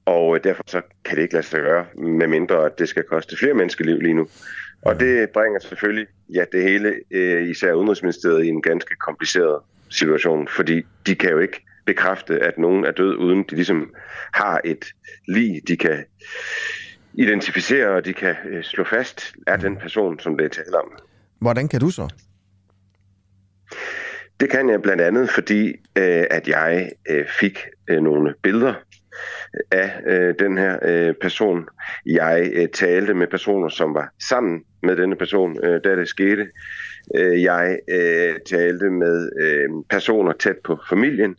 Og 0.06 0.36
øh, 0.36 0.44
derfor 0.44 0.64
så 0.68 0.82
kan 1.06 1.16
det 1.16 1.22
ikke 1.22 1.34
lade 1.34 1.46
sig 1.46 1.60
gøre, 1.60 1.86
med 1.96 2.28
mindre 2.28 2.66
at 2.66 2.80
det 2.80 2.90
skal 2.90 3.04
koste 3.04 3.38
flere 3.38 3.54
menneskeliv 3.54 4.00
lige 4.00 4.14
nu. 4.14 4.28
Og 4.82 5.00
det 5.00 5.30
bringer 5.30 5.60
selvfølgelig 5.60 6.08
ja, 6.34 6.46
det 6.52 6.64
hele, 6.64 6.96
øh, 7.12 7.50
især 7.50 7.74
Udenrigsministeriet, 7.74 8.46
i 8.46 8.48
en 8.48 8.62
ganske 8.62 8.96
kompliceret 8.96 9.62
situation, 9.90 10.48
fordi 10.48 10.82
de 11.06 11.16
kan 11.16 11.30
jo 11.30 11.40
ikke 11.40 11.66
bekræfte, 11.86 12.40
at 12.40 12.58
nogen 12.58 12.86
er 12.86 12.92
død, 12.92 13.16
uden 13.16 13.44
de 13.44 13.56
ligesom 13.56 13.94
har 14.34 14.62
et 14.66 14.86
lig, 15.28 15.62
de 15.68 15.78
kan 15.78 16.06
identificere, 17.14 17.88
og 17.88 18.06
de 18.06 18.14
kan 18.14 18.36
øh, 18.50 18.64
slå 18.64 18.84
fast, 18.84 19.34
er 19.48 19.58
den 19.58 19.78
person, 19.78 20.20
som 20.20 20.38
det 20.38 20.46
er 20.46 20.50
tale 20.50 20.78
om. 20.78 20.92
Hvordan 21.40 21.68
kan 21.68 21.80
du 21.80 21.90
så? 21.90 22.10
Det 24.40 24.50
kan 24.50 24.70
jeg 24.70 24.82
blandt 24.82 25.02
andet, 25.02 25.30
fordi 25.30 25.68
øh, 25.96 26.26
at 26.32 26.48
jeg 26.48 26.92
øh, 27.10 27.26
fik 27.40 27.60
øh, 27.90 28.02
nogle 28.02 28.34
billeder 28.44 28.74
af 29.72 29.92
øh, 30.08 30.36
den 30.40 30.58
her 30.58 30.78
øh, 30.82 31.14
person. 31.22 31.66
Jeg 32.06 32.52
øh, 32.54 32.68
talte 32.74 33.14
med 33.14 33.28
personer, 33.28 33.70
som 33.70 33.94
var 33.94 34.10
sammen 34.30 34.64
med 34.84 34.96
denne 34.96 35.16
person, 35.16 35.66
øh, 35.66 35.82
da 35.84 35.96
det 35.96 36.08
skete. 36.08 36.48
Øh, 37.16 37.44
jeg 37.44 37.80
øh, 37.90 38.36
talte 38.46 38.90
med 38.90 39.30
øh, 39.42 39.70
personer 39.90 40.34
tæt 40.34 40.58
på 40.64 40.80
familien. 40.90 41.36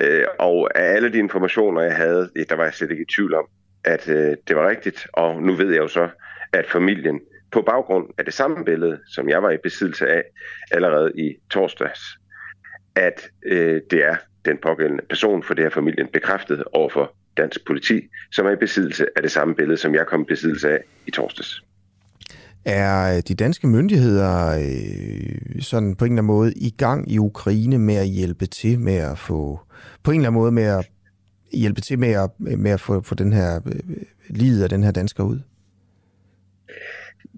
Øh, 0.00 0.24
og 0.38 0.78
af 0.78 0.94
alle 0.94 1.12
de 1.12 1.18
informationer, 1.18 1.82
jeg 1.82 1.96
havde, 1.96 2.30
der 2.48 2.54
var 2.56 2.64
jeg 2.64 2.74
slet 2.74 2.90
ikke 2.90 3.02
i 3.02 3.14
tvivl 3.16 3.34
om, 3.34 3.46
at 3.84 4.08
øh, 4.08 4.36
det 4.48 4.56
var 4.56 4.68
rigtigt. 4.68 5.06
Og 5.12 5.42
nu 5.42 5.52
ved 5.52 5.70
jeg 5.70 5.78
jo 5.78 5.88
så, 5.88 6.08
at 6.52 6.66
familien 6.66 7.20
på 7.52 7.62
baggrund 7.62 8.06
af 8.18 8.24
det 8.24 8.34
samme 8.34 8.64
billede, 8.64 8.98
som 9.06 9.28
jeg 9.28 9.42
var 9.42 9.50
i 9.50 9.58
besiddelse 9.62 10.08
af 10.08 10.22
allerede 10.70 11.12
i 11.16 11.36
torsdags, 11.50 12.00
at 12.96 13.30
øh, 13.46 13.80
det 13.90 14.04
er 14.04 14.16
den 14.44 14.58
pågældende 14.62 15.02
person, 15.08 15.42
for 15.42 15.54
det 15.54 15.64
har 15.64 15.70
familien 15.70 16.06
bekræftet 16.12 16.64
overfor 16.72 17.14
dansk 17.36 17.66
politi, 17.66 18.08
som 18.32 18.46
er 18.46 18.50
i 18.50 18.56
besiddelse 18.56 19.06
af 19.16 19.22
det 19.22 19.30
samme 19.30 19.54
billede, 19.54 19.76
som 19.76 19.94
jeg 19.94 20.06
kom 20.06 20.20
i 20.20 20.24
besiddelse 20.24 20.68
af 20.68 20.78
i 21.06 21.10
torsdags. 21.10 21.64
Er 22.64 23.20
de 23.20 23.34
danske 23.34 23.66
myndigheder 23.66 24.58
øh, 24.58 25.62
sådan 25.62 25.96
på 25.96 26.04
en 26.04 26.12
eller 26.12 26.22
anden 26.22 26.26
måde 26.26 26.52
i 26.52 26.70
gang 26.70 27.12
i 27.12 27.18
Ukraine 27.18 27.78
med 27.78 27.94
at 27.94 28.06
hjælpe 28.06 28.46
til 28.46 28.80
med 28.80 28.96
at 28.96 29.18
få, 29.18 29.60
på 30.02 30.10
en 30.10 30.20
eller 30.20 30.28
anden 30.28 30.40
måde 30.40 30.52
med 30.52 30.62
at 30.62 30.90
hjælpe 31.52 31.80
til 31.80 31.98
med 31.98 32.08
at, 32.08 32.30
med 32.38 32.70
at 32.70 32.80
få, 32.80 33.00
få 33.00 33.14
den 33.14 33.32
her 33.32 33.60
øh, 33.66 33.96
livet 34.28 34.62
af 34.62 34.68
den 34.68 34.82
her 34.82 34.90
dansker 34.90 35.24
ud? 35.24 35.38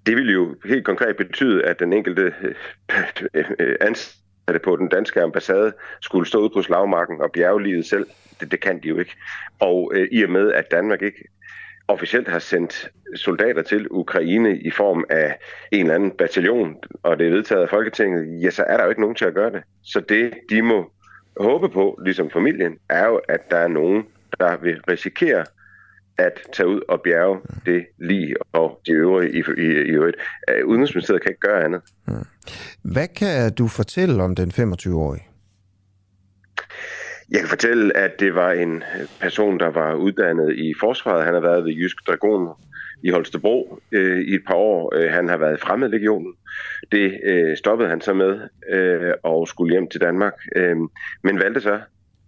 Det 0.07 0.16
vil 0.16 0.33
jo 0.33 0.55
helt 0.65 0.85
konkret 0.85 1.16
betyde, 1.16 1.65
at 1.65 1.81
den 1.81 1.93
enkelte 1.93 2.33
øh, 2.43 3.74
det 4.48 4.62
på 4.62 4.77
den 4.77 4.89
danske 4.89 5.23
ambassade 5.23 5.73
skulle 6.01 6.28
stå 6.28 6.39
ud 6.39 6.51
på 6.51 6.62
slagmarken 6.62 7.20
og 7.20 7.32
bjerge 7.32 7.62
livet 7.62 7.86
selv. 7.86 8.06
Det, 8.40 8.51
det 8.51 8.60
kan 8.60 8.82
de 8.82 8.89
jo 8.89 8.98
ikke. 8.98 9.16
Og 9.60 9.93
øh, 9.94 10.09
i 10.12 10.23
og 10.23 10.31
med, 10.31 10.52
at 10.52 10.70
Danmark 10.70 11.02
ikke 11.02 11.24
officielt 11.89 12.28
har 12.28 12.39
sendt 12.39 12.90
soldater 13.16 13.62
til 13.62 13.86
Ukraine 13.90 14.59
i 14.59 14.70
form 14.70 15.05
af 15.10 15.39
en 15.73 15.81
eller 15.81 15.94
anden 15.94 16.10
bataljon, 16.10 16.77
og 17.02 17.19
det 17.19 17.27
er 17.27 17.31
vedtaget 17.31 17.62
af 17.62 17.69
Folketinget, 17.69 18.43
ja, 18.43 18.51
så 18.51 18.64
er 18.66 18.77
der 18.77 18.85
jo 18.85 18.90
ikke 18.90 19.01
nogen 19.01 19.16
til 19.16 19.24
at 19.24 19.35
gøre 19.35 19.51
det. 19.51 19.62
Så 19.82 20.01
det, 20.01 20.35
de 20.51 20.62
må 20.62 20.93
håbe 21.36 21.69
på, 21.69 22.01
ligesom 22.05 22.31
familien, 22.31 22.78
er 22.89 23.06
jo, 23.06 23.20
at 23.28 23.51
der 23.51 23.56
er 23.56 23.69
nogen, 23.69 24.06
der 24.39 24.56
vil 24.56 24.81
risikere 24.89 25.44
at 26.18 26.32
tage 26.52 26.68
ud 26.68 26.80
og 26.89 27.01
bjerge 27.05 27.40
det 27.66 27.86
lige 27.98 28.34
og 28.52 28.80
de 28.86 28.93
øvrige 28.93 29.32
i, 29.32 29.43
i, 29.59 29.64
i 29.64 29.90
øvrigt. 29.90 30.16
Udenrigsministeriet 30.64 31.22
kan 31.22 31.30
ikke 31.30 31.40
gøre 31.40 31.64
andet. 31.64 31.82
Hvad 32.82 33.09
kan 33.09 33.55
du 33.55 33.68
fortælle 33.68 34.22
om 34.22 34.34
den 34.34 34.51
25-årige? 34.51 35.28
Jeg 37.30 37.40
kan 37.40 37.48
fortælle, 37.48 37.97
at 37.97 38.20
det 38.20 38.34
var 38.34 38.52
en 38.52 38.82
person, 39.20 39.60
der 39.60 39.70
var 39.70 39.94
uddannet 39.94 40.56
i 40.56 40.74
forsvaret. 40.80 41.24
Han 41.24 41.34
har 41.34 41.40
været 41.40 41.64
ved 41.64 41.72
Jysk 41.72 41.97
Dragon 42.06 42.48
i 43.02 43.10
Holstebro 43.10 43.78
øh, 43.93 44.20
i 44.20 44.34
et 44.34 44.43
par 44.47 44.55
år. 44.55 44.94
Øh, 44.97 45.10
han 45.10 45.28
har 45.28 45.36
været 45.36 45.56
i 45.56 45.60
fremmedlegionen. 45.60 46.34
Det 46.93 47.20
øh, 47.24 47.56
stoppede 47.56 47.89
han 47.89 48.01
så 48.01 48.14
med 48.14 48.40
øh, 48.68 49.12
og 49.22 49.48
skulle 49.48 49.72
hjem 49.72 49.89
til 49.89 50.01
Danmark, 50.01 50.32
øh, 50.56 50.76
men 51.24 51.39
valgte 51.39 51.60
så 51.60 51.80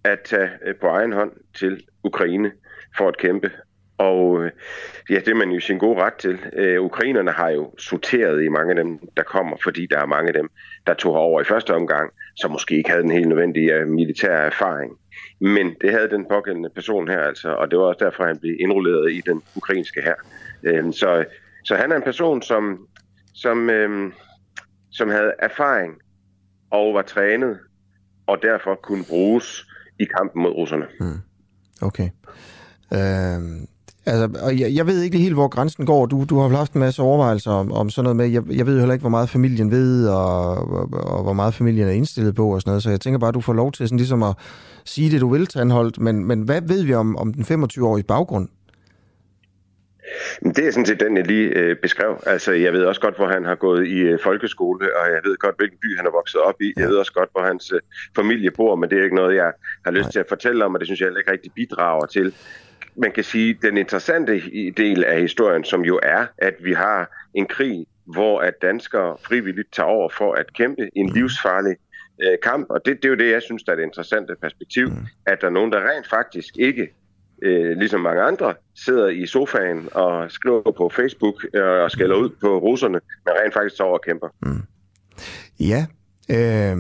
at 0.05 0.21
tage 0.25 0.51
øh, 0.67 0.75
på 0.81 0.87
egen 0.87 1.13
hånd 1.13 1.33
til 1.55 1.85
Ukraine 2.05 2.53
for 2.99 3.09
at 3.09 3.19
kæmpe. 3.19 3.51
Og 3.99 4.45
øh, 4.45 4.51
ja, 5.11 5.15
det 5.15 5.29
er 5.29 5.35
man 5.35 5.51
jo 5.51 5.61
sin 5.61 5.79
gode 5.79 6.03
ret 6.03 6.15
til. 6.15 6.39
Øh, 6.53 6.81
ukrainerne 6.81 7.31
har 7.31 7.51
jo 7.51 7.75
sorteret 7.79 8.45
i 8.45 8.49
mange 8.49 8.71
af 8.71 8.85
dem, 8.85 8.99
der 9.17 9.23
kommer, 9.23 9.57
fordi 9.63 9.87
der 9.87 9.99
er 9.99 10.07
mange 10.07 10.29
af 10.29 10.35
dem, 10.35 10.51
der 10.87 10.95
tog 10.95 11.15
over 11.15 11.41
i 11.41 11.45
første 11.45 11.75
omgang, 11.75 12.13
som 12.37 12.51
måske 12.51 12.77
ikke 12.77 12.91
havde 12.91 13.03
den 13.03 13.11
helt 13.11 13.29
nødvendige 13.29 13.75
øh, 13.75 13.89
militære 13.89 14.47
erfaring. 14.47 14.93
Men 15.41 15.75
det 15.81 15.91
havde 15.91 16.11
den 16.11 16.27
pågældende 16.29 16.71
person 16.75 17.09
her 17.09 17.21
altså, 17.21 17.49
og 17.49 17.71
det 17.71 17.79
var 17.79 17.85
også 17.85 18.05
derfor, 18.05 18.25
han 18.25 18.39
blev 18.39 18.57
indrulleret 18.61 19.13
i 19.13 19.21
den 19.27 19.43
ukrainske 19.57 20.03
her. 20.03 20.15
Øh, 20.63 20.93
så, 20.93 21.25
så 21.65 21.77
han 21.77 21.93
er 21.93 21.97
en 21.97 22.03
person, 22.03 22.43
som, 22.43 22.89
som, 23.35 23.71
øh, 23.71 24.13
som 24.91 25.09
havde 25.09 25.33
erfaring 25.39 25.95
og 26.71 26.95
var 26.95 27.03
trænet, 27.03 27.59
og 28.27 28.39
derfor 28.43 28.75
kunne 28.75 29.05
bruges 29.09 29.67
i 30.01 30.05
kampen 30.05 30.43
mod 30.43 30.51
russerne. 30.51 30.87
Mm. 31.01 31.21
Okay. 31.83 32.11
Øh, 32.93 33.67
Altså, 34.07 34.41
og 34.43 34.61
jeg, 34.61 34.75
jeg 34.75 34.87
ved 34.87 35.03
ikke 35.03 35.19
helt, 35.19 35.35
hvor 35.35 35.49
grænsen 35.49 35.87
går. 35.87 36.07
Du, 36.07 36.25
du 36.31 36.39
har 36.39 36.49
haft 36.49 36.73
en 36.73 36.81
masse 36.81 37.03
overvejelser 37.03 37.51
om, 37.51 37.73
om 37.73 37.91
sådan 37.91 38.05
noget 38.05 38.17
med, 38.17 38.27
jeg, 38.27 38.43
jeg 38.57 38.67
ved 38.67 38.75
jo 38.75 38.79
heller 38.79 38.93
ikke, 38.93 39.03
hvor 39.03 39.11
meget 39.11 39.29
familien 39.29 39.71
ved, 39.71 40.09
og, 40.09 40.51
og, 40.73 40.89
og 40.93 41.23
hvor 41.23 41.33
meget 41.33 41.55
familien 41.55 41.89
er 41.89 41.93
indstillet 41.93 42.35
på 42.35 42.55
og 42.55 42.61
sådan 42.61 42.71
noget, 42.71 42.83
så 42.83 42.91
jeg 42.91 43.01
tænker 43.01 43.19
bare, 43.19 43.29
at 43.29 43.35
du 43.35 43.41
får 43.41 43.53
lov 43.53 43.73
til 43.73 43.89
sådan 43.89 43.99
ligesom 43.99 44.23
at 44.23 44.35
sige 44.85 45.11
det, 45.11 45.21
du 45.21 45.29
vil, 45.29 45.47
Tandholdt, 45.47 46.01
men, 46.01 46.25
men 46.25 46.43
hvad 46.43 46.61
ved 46.63 46.83
vi 46.85 46.95
om, 46.95 47.17
om 47.17 47.35
den 47.35 47.45
25-årige 47.45 48.05
baggrund? 48.05 48.49
Det 50.57 50.67
er 50.67 50.71
sådan 50.71 50.87
set 50.87 51.01
den, 51.01 51.17
jeg 51.17 51.27
lige 51.27 51.49
øh, 51.49 51.77
beskrev. 51.77 52.23
Altså, 52.27 52.53
jeg 52.53 52.73
ved 52.73 52.85
også 52.85 53.01
godt, 53.01 53.17
hvor 53.17 53.29
han 53.29 53.45
har 53.45 53.55
gået 53.55 53.87
i 53.87 53.99
øh, 53.99 54.19
folkeskole, 54.23 54.97
og 54.97 55.07
jeg 55.07 55.21
ved 55.25 55.37
godt, 55.37 55.57
hvilken 55.57 55.79
by 55.83 55.97
han 55.97 56.07
er 56.07 56.11
vokset 56.11 56.41
op 56.41 56.61
i. 56.61 56.73
Jeg 56.77 56.89
ved 56.89 56.97
også 56.97 57.13
godt, 57.13 57.29
hvor 57.33 57.43
hans 57.43 57.73
øh, 57.73 57.81
familie 58.17 58.51
bor, 58.51 58.77
men 58.77 58.91
det 58.91 58.99
er 58.99 59.05
ikke 59.05 59.17
noget, 59.17 59.37
jeg 59.37 59.53
har 59.85 59.93
lyst 59.93 60.11
til 60.11 60.19
at 60.19 60.27
fortælle 60.29 60.65
om, 60.65 60.75
og 60.75 60.81
det 60.81 60.89
synes 60.89 61.01
jeg 61.01 61.07
heller 61.07 61.21
ikke 61.21 61.33
rigtig 61.33 61.53
bidrager 61.55 62.07
til. 62.07 62.35
Man 62.97 63.13
kan 63.13 63.25
sige, 63.25 63.59
den 63.63 63.77
interessante 63.77 64.43
del 64.77 65.05
af 65.05 65.21
historien, 65.21 65.65
som 65.65 65.81
jo 65.81 66.01
er, 66.03 66.27
at 66.39 66.55
vi 66.61 66.73
har 66.73 67.29
en 67.35 67.47
krig, 67.47 67.87
hvor 68.05 68.41
at 68.41 68.55
danskere 68.63 69.17
frivilligt 69.27 69.73
tager 69.73 69.89
over 69.89 70.09
for 70.09 70.33
at 70.33 70.53
kæmpe 70.53 70.89
en 70.97 71.09
livsfarlig 71.09 71.77
øh, 72.23 72.39
kamp, 72.43 72.67
og 72.71 72.81
det, 72.87 72.97
det 72.97 73.05
er 73.05 73.09
jo 73.09 73.17
det, 73.17 73.33
jeg 73.33 73.43
synes, 73.43 73.63
der 73.63 73.73
er 73.73 73.77
det 73.77 73.83
interessante 73.83 74.35
perspektiv, 74.43 74.89
mm. 74.89 75.07
at 75.27 75.39
der 75.41 75.47
er 75.47 75.51
nogen, 75.51 75.73
der 75.73 75.91
rent 75.91 76.11
faktisk 76.11 76.57
ikke 76.59 76.89
øh, 77.43 77.79
ligesom 77.79 78.01
mange 78.01 78.23
andre, 78.23 78.55
sidder 78.75 79.09
i 79.09 79.27
sofaen 79.27 79.89
og 79.93 80.31
skriver 80.31 80.73
på 80.77 80.89
Facebook 80.89 81.35
øh, 81.55 81.63
og 81.63 81.91
skælder 81.91 82.17
ud 82.17 82.31
på 82.41 82.59
russerne, 82.59 83.01
men 83.25 83.35
rent 83.43 83.55
faktisk 83.55 83.77
tager 83.77 83.89
over 83.89 83.99
og 83.99 84.05
kæmper. 84.05 84.29
Mm. 84.43 84.63
Ja, 85.61 85.87
øh, 86.31 86.77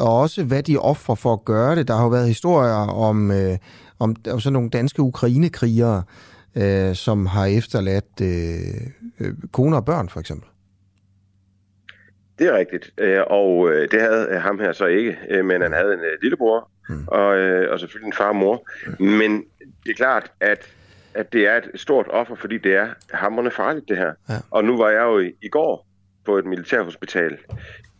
og 0.00 0.20
også 0.20 0.44
hvad 0.44 0.62
de 0.62 0.76
offrer 0.76 1.14
for 1.14 1.32
at 1.32 1.44
gøre 1.44 1.76
det. 1.76 1.88
Der 1.88 1.94
har 1.96 2.02
jo 2.02 2.08
været 2.08 2.28
historier 2.28 2.90
om, 3.08 3.30
øh, 3.30 3.58
om, 3.98 4.16
om 4.30 4.40
sådan 4.40 4.52
nogle 4.52 4.70
danske 4.70 5.02
ukrainekrigere, 5.02 6.02
øh, 6.56 6.94
som 6.94 7.26
har 7.26 7.46
efterladt 7.46 8.20
øh, 8.22 8.90
øh, 9.20 9.34
koner 9.52 9.76
og 9.76 9.84
børn, 9.84 10.08
for 10.08 10.20
eksempel. 10.20 10.48
Det 12.38 12.46
er 12.46 12.56
rigtigt, 12.56 12.90
øh, 12.98 13.20
og 13.26 13.70
øh, 13.72 13.90
det 13.90 14.00
havde 14.00 14.38
ham 14.38 14.58
her 14.58 14.72
så 14.72 14.86
ikke, 14.86 15.16
men 15.44 15.62
han 15.62 15.72
havde 15.72 15.92
en 15.94 16.00
lillebror, 16.22 16.70
mm. 16.88 17.04
og, 17.08 17.26
og 17.70 17.80
selvfølgelig 17.80 18.06
en 18.06 18.12
far 18.12 18.28
og 18.28 18.36
mor. 18.36 18.68
Mm. 18.98 19.06
Men 19.06 19.44
det 19.84 19.90
er 19.90 19.94
klart, 19.94 20.32
at, 20.40 20.72
at 21.14 21.32
det 21.32 21.46
er 21.46 21.56
et 21.56 21.70
stort 21.74 22.06
offer, 22.10 22.34
fordi 22.34 22.58
det 22.58 22.74
er 22.74 22.88
hammerne 23.10 23.50
farligt, 23.50 23.88
det 23.88 23.96
her. 23.96 24.12
Ja. 24.28 24.34
Og 24.50 24.64
nu 24.64 24.76
var 24.76 24.90
jeg 24.90 25.02
jo 25.02 25.18
i, 25.18 25.32
i 25.42 25.48
går 25.48 25.86
på 26.24 26.38
et 26.38 26.46
militærhospital, 26.46 27.38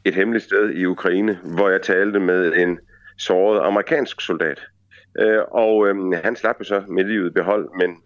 et 0.05 0.15
hemmeligt 0.15 0.45
sted 0.45 0.71
i 0.71 0.85
Ukraine, 0.85 1.39
hvor 1.45 1.69
jeg 1.71 1.83
talte 1.83 2.21
med 2.21 2.53
en 2.57 2.79
såret 3.19 3.61
amerikansk 3.67 4.21
soldat. 4.21 4.61
Øh, 5.19 5.43
og 5.51 5.89
øh, 5.89 6.13
han 6.25 6.37
slap 6.37 6.57
jo 6.61 6.65
så 6.65 6.83
med 6.89 7.05
livet 7.05 7.35
behold, 7.35 7.69
men 7.79 7.97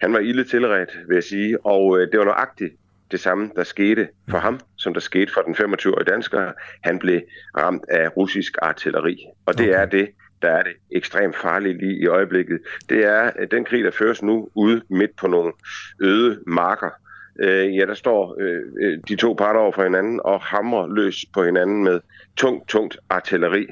han 0.00 0.12
var 0.12 0.18
ille 0.18 0.44
tilret, 0.44 0.88
vil 1.08 1.14
jeg 1.14 1.24
sige, 1.24 1.66
og 1.66 2.00
øh, 2.00 2.10
det 2.12 2.18
var 2.18 2.24
nøjagtigt 2.24 2.74
det 3.10 3.20
samme, 3.20 3.50
der 3.56 3.64
skete 3.64 4.08
for 4.30 4.38
ham, 4.38 4.60
som 4.76 4.94
der 4.94 5.00
skete 5.00 5.32
for 5.32 5.40
den 5.40 5.54
25-årige 5.54 6.04
dansker. 6.04 6.52
Han 6.84 6.98
blev 6.98 7.20
ramt 7.56 7.84
af 7.88 8.16
russisk 8.16 8.52
artilleri, 8.62 9.26
og 9.46 9.58
det 9.58 9.68
okay. 9.68 9.80
er 9.80 9.86
det, 9.86 10.08
der 10.42 10.50
er 10.50 10.62
det 10.62 10.72
ekstremt 10.90 11.36
farligt 11.36 11.78
lige 11.78 11.98
i 11.98 12.06
øjeblikket. 12.06 12.60
Det 12.88 13.04
er 13.04 13.30
den 13.50 13.64
krig, 13.64 13.84
der 13.84 13.90
føres 13.90 14.22
nu 14.22 14.48
ude 14.54 14.82
midt 14.88 15.16
på 15.16 15.26
nogle 15.26 15.52
øde 16.00 16.40
marker. 16.46 16.90
Øh, 17.40 17.76
ja, 17.76 17.86
der 17.86 17.94
står 17.94 18.36
øh, 18.40 18.62
øh, 18.80 18.98
de 19.08 19.16
to 19.16 19.32
parter 19.32 19.60
over 19.60 19.72
for 19.72 19.82
hinanden 19.82 20.20
og 20.24 20.40
hamrer 20.40 20.94
løs 20.94 21.24
på 21.34 21.44
hinanden 21.44 21.84
med 21.84 22.00
tungt, 22.36 22.68
tungt 22.68 22.98
artilleri. 23.08 23.66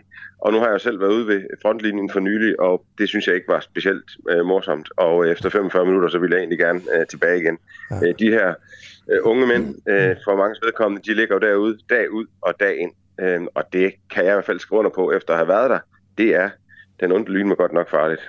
Og 0.45 0.53
nu 0.53 0.59
har 0.59 0.71
jeg 0.71 0.81
selv 0.81 1.01
været 1.01 1.13
ude 1.13 1.27
ved 1.27 1.41
frontlinjen 1.63 2.11
for 2.11 2.21
nylig, 2.21 2.61
og 2.61 2.85
det 2.99 3.09
synes 3.09 3.27
jeg 3.27 3.35
ikke 3.35 3.49
var 3.49 3.61
specielt 3.61 4.11
øh, 4.31 4.47
morsomt. 4.47 4.89
Og 4.97 5.29
efter 5.29 5.49
45 5.49 5.87
minutter, 5.87 6.09
så 6.09 6.19
ville 6.19 6.35
jeg 6.35 6.41
egentlig 6.41 6.59
gerne 6.59 6.81
øh, 6.95 7.07
tilbage 7.07 7.41
igen. 7.41 7.59
Ja. 7.91 7.97
Øh, 7.97 8.15
de 8.19 8.31
her 8.31 8.55
øh, 9.13 9.19
unge 9.23 9.47
mænd, 9.47 9.67
øh, 9.89 10.17
for 10.25 10.37
mange 10.37 10.57
vedkommende, 10.65 11.03
de 11.11 11.15
ligger 11.15 11.35
jo 11.35 11.39
derude 11.39 11.79
dag 11.91 12.13
ud 12.13 12.27
og 12.41 12.55
dag 12.61 12.79
ind. 12.81 12.93
Øh, 13.21 13.41
og 13.55 13.65
det 13.73 13.93
kan 14.15 14.25
jeg 14.25 14.33
i 14.33 14.35
hvert 14.35 14.45
fald 14.45 14.59
skrive 14.59 14.79
under 14.79 14.91
på, 14.91 15.13
efter 15.13 15.33
at 15.33 15.39
have 15.39 15.49
været 15.49 15.71
der. 15.71 15.79
Det 16.19 16.35
er 16.35 16.51
den 17.01 17.13
onde 17.13 17.33
lyn 17.33 17.49
var 17.49 17.55
godt 17.55 17.73
nok 17.73 17.91
farligt. 17.91 18.21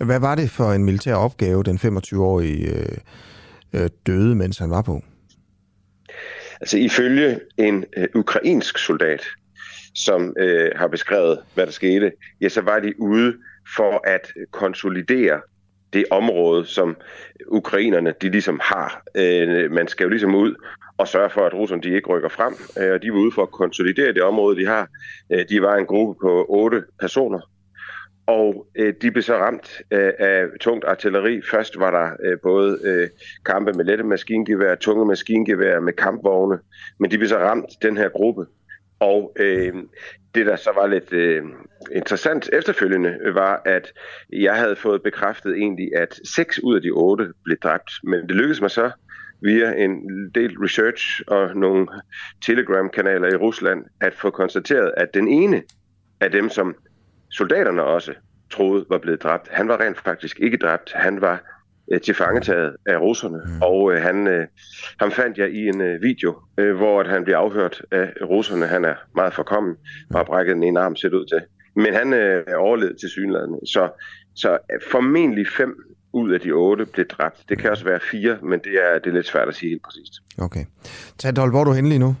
Hvad 0.00 0.20
var 0.20 0.34
det 0.34 0.50
for 0.50 0.72
en 0.72 0.84
militær 0.84 1.14
opgave, 1.14 1.62
den 1.62 1.76
25-årige 1.76 2.68
øh, 2.78 2.98
øh, 3.74 3.90
døde, 4.06 4.34
mens 4.34 4.58
han 4.58 4.70
var 4.70 4.82
på? 4.82 5.02
Altså 6.60 6.78
ifølge 6.78 7.40
en 7.56 7.84
øh, 7.96 8.06
ukrainsk 8.14 8.78
soldat, 8.78 9.22
som 9.96 10.34
øh, 10.38 10.70
har 10.76 10.86
beskrevet, 10.86 11.38
hvad 11.54 11.66
der 11.66 11.72
skete, 11.72 12.12
ja, 12.40 12.48
så 12.48 12.60
var 12.60 12.78
de 12.80 13.00
ude 13.00 13.34
for 13.76 14.00
at 14.04 14.32
konsolidere 14.50 15.40
det 15.92 16.04
område, 16.10 16.66
som 16.66 16.96
ukrainerne 17.46 18.14
de 18.22 18.28
ligesom 18.30 18.60
har. 18.62 19.02
Øh, 19.14 19.70
man 19.70 19.88
skal 19.88 20.04
jo 20.04 20.10
ligesom 20.10 20.34
ud 20.34 20.54
og 20.98 21.08
sørge 21.08 21.30
for, 21.30 21.46
at 21.46 21.54
russerne 21.54 21.82
de 21.82 21.90
ikke 21.90 22.08
rykker 22.08 22.28
frem. 22.28 22.54
Øh, 22.78 23.02
de 23.02 23.12
var 23.12 23.18
ude 23.18 23.32
for 23.32 23.42
at 23.42 23.50
konsolidere 23.50 24.12
det 24.12 24.22
område, 24.22 24.60
de 24.60 24.66
har. 24.66 24.88
Øh, 25.32 25.44
de 25.48 25.62
var 25.62 25.76
en 25.76 25.86
gruppe 25.86 26.20
på 26.20 26.46
otte 26.48 26.82
personer, 27.00 27.40
og 28.26 28.66
øh, 28.74 28.94
de 29.02 29.10
blev 29.10 29.22
så 29.22 29.36
ramt 29.36 29.82
øh, 29.90 30.12
af 30.18 30.44
tungt 30.60 30.84
artilleri. 30.84 31.42
Først 31.50 31.78
var 31.78 31.90
der 31.90 32.30
øh, 32.30 32.38
både 32.42 32.78
øh, 32.84 33.08
kampe 33.46 33.72
med 33.72 33.84
lette 33.84 34.04
maskingevær, 34.04 34.74
tunge 34.74 35.06
maskingevær 35.06 35.80
med 35.80 35.92
kampvogne, 35.92 36.58
men 36.98 37.10
de 37.10 37.18
blev 37.18 37.28
så 37.28 37.38
ramt, 37.38 37.66
den 37.82 37.96
her 37.96 38.08
gruppe. 38.08 38.46
Og 39.00 39.32
øh, 39.38 39.74
det, 40.34 40.46
der 40.46 40.56
så 40.56 40.72
var 40.74 40.86
lidt 40.86 41.12
øh, 41.12 41.42
interessant 41.92 42.50
efterfølgende, 42.52 43.18
var, 43.34 43.62
at 43.64 43.92
jeg 44.32 44.54
havde 44.56 44.76
fået 44.76 45.02
bekræftet 45.02 45.56
egentlig, 45.56 45.88
at 45.96 46.20
seks 46.36 46.60
ud 46.62 46.76
af 46.76 46.82
de 46.82 46.90
otte 46.90 47.32
blev 47.44 47.56
dræbt. 47.56 47.90
Men 48.04 48.20
det 48.28 48.30
lykkedes 48.30 48.60
mig 48.60 48.70
så 48.70 48.90
via 49.42 49.72
en 49.72 50.30
del 50.34 50.56
research 50.58 51.22
og 51.26 51.56
nogle 51.56 51.86
Telegram-kanaler 52.46 53.28
i 53.28 53.36
Rusland, 53.36 53.84
at 54.00 54.14
få 54.14 54.30
konstateret, 54.30 54.94
at 54.96 55.14
den 55.14 55.28
ene 55.28 55.62
af 56.20 56.30
dem, 56.30 56.48
som 56.48 56.74
soldaterne 57.30 57.82
også 57.82 58.14
troede 58.50 58.86
var 58.88 58.98
blevet 58.98 59.22
dræbt. 59.22 59.48
Han 59.48 59.68
var 59.68 59.80
rent 59.80 60.00
faktisk 60.00 60.40
ikke 60.40 60.56
dræbt. 60.56 60.92
Han 60.92 61.20
var 61.20 61.55
øh, 61.92 62.00
tilfangetaget 62.00 62.76
af 62.86 62.96
russerne, 62.98 63.40
mm. 63.46 63.62
og 63.62 63.92
øh, 63.92 64.02
han, 64.02 64.26
øh, 64.26 64.46
ham 65.00 65.10
fandt 65.10 65.38
jeg 65.38 65.50
i 65.50 65.66
en 65.68 65.80
øh, 65.80 66.02
video, 66.02 66.34
øh, 66.58 66.76
hvor 66.76 67.00
at 67.00 67.08
han 67.08 67.24
bliver 67.24 67.38
afhørt 67.38 67.82
af 67.90 68.12
russerne. 68.22 68.66
Han 68.66 68.84
er 68.84 68.94
meget 69.14 69.34
forkommen 69.34 69.76
og 70.10 70.18
har 70.18 70.24
brækket 70.24 70.54
den 70.54 70.62
ene 70.62 70.80
arm 70.80 70.96
set 70.96 71.14
ud 71.14 71.26
til. 71.26 71.42
Men 71.76 71.94
han 71.94 72.12
øh, 72.12 72.44
er 72.46 72.56
overlevet 72.56 72.96
til 73.00 73.08
synligheden. 73.10 73.66
Så, 73.66 73.88
så 74.34 74.52
øh, 74.52 74.80
formentlig 74.90 75.46
fem 75.48 75.96
ud 76.12 76.32
af 76.32 76.40
de 76.40 76.50
otte 76.50 76.86
blev 76.86 77.06
dræbt. 77.06 77.44
Det 77.48 77.58
kan 77.58 77.70
også 77.70 77.84
være 77.84 78.00
fire, 78.10 78.38
men 78.42 78.58
det 78.58 78.72
er, 78.72 78.98
det 78.98 79.10
er 79.10 79.14
lidt 79.14 79.26
svært 79.26 79.48
at 79.48 79.54
sige 79.54 79.70
helt 79.70 79.82
præcist. 79.82 80.12
Okay. 80.38 80.64
Tandhold, 81.18 81.50
hvor 81.50 81.60
er 81.60 81.64
du 81.64 81.72
henne 81.72 81.88
lige 81.88 81.98
nu? 81.98 82.16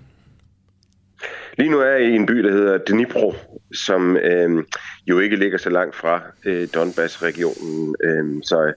Lige 1.58 1.70
nu 1.70 1.80
er 1.80 1.86
jeg 1.86 2.00
i 2.00 2.14
en 2.14 2.26
by, 2.26 2.34
der 2.34 2.52
hedder 2.52 2.78
Dnipro, 2.78 3.34
som 3.74 4.16
øh, 4.16 4.64
jo 5.06 5.18
ikke 5.18 5.36
ligger 5.36 5.58
så 5.58 5.70
langt 5.70 5.96
fra 5.96 6.22
øh, 6.44 6.68
Donbass-regionen. 6.74 7.96
Øh, 8.04 8.42
så, 8.42 8.72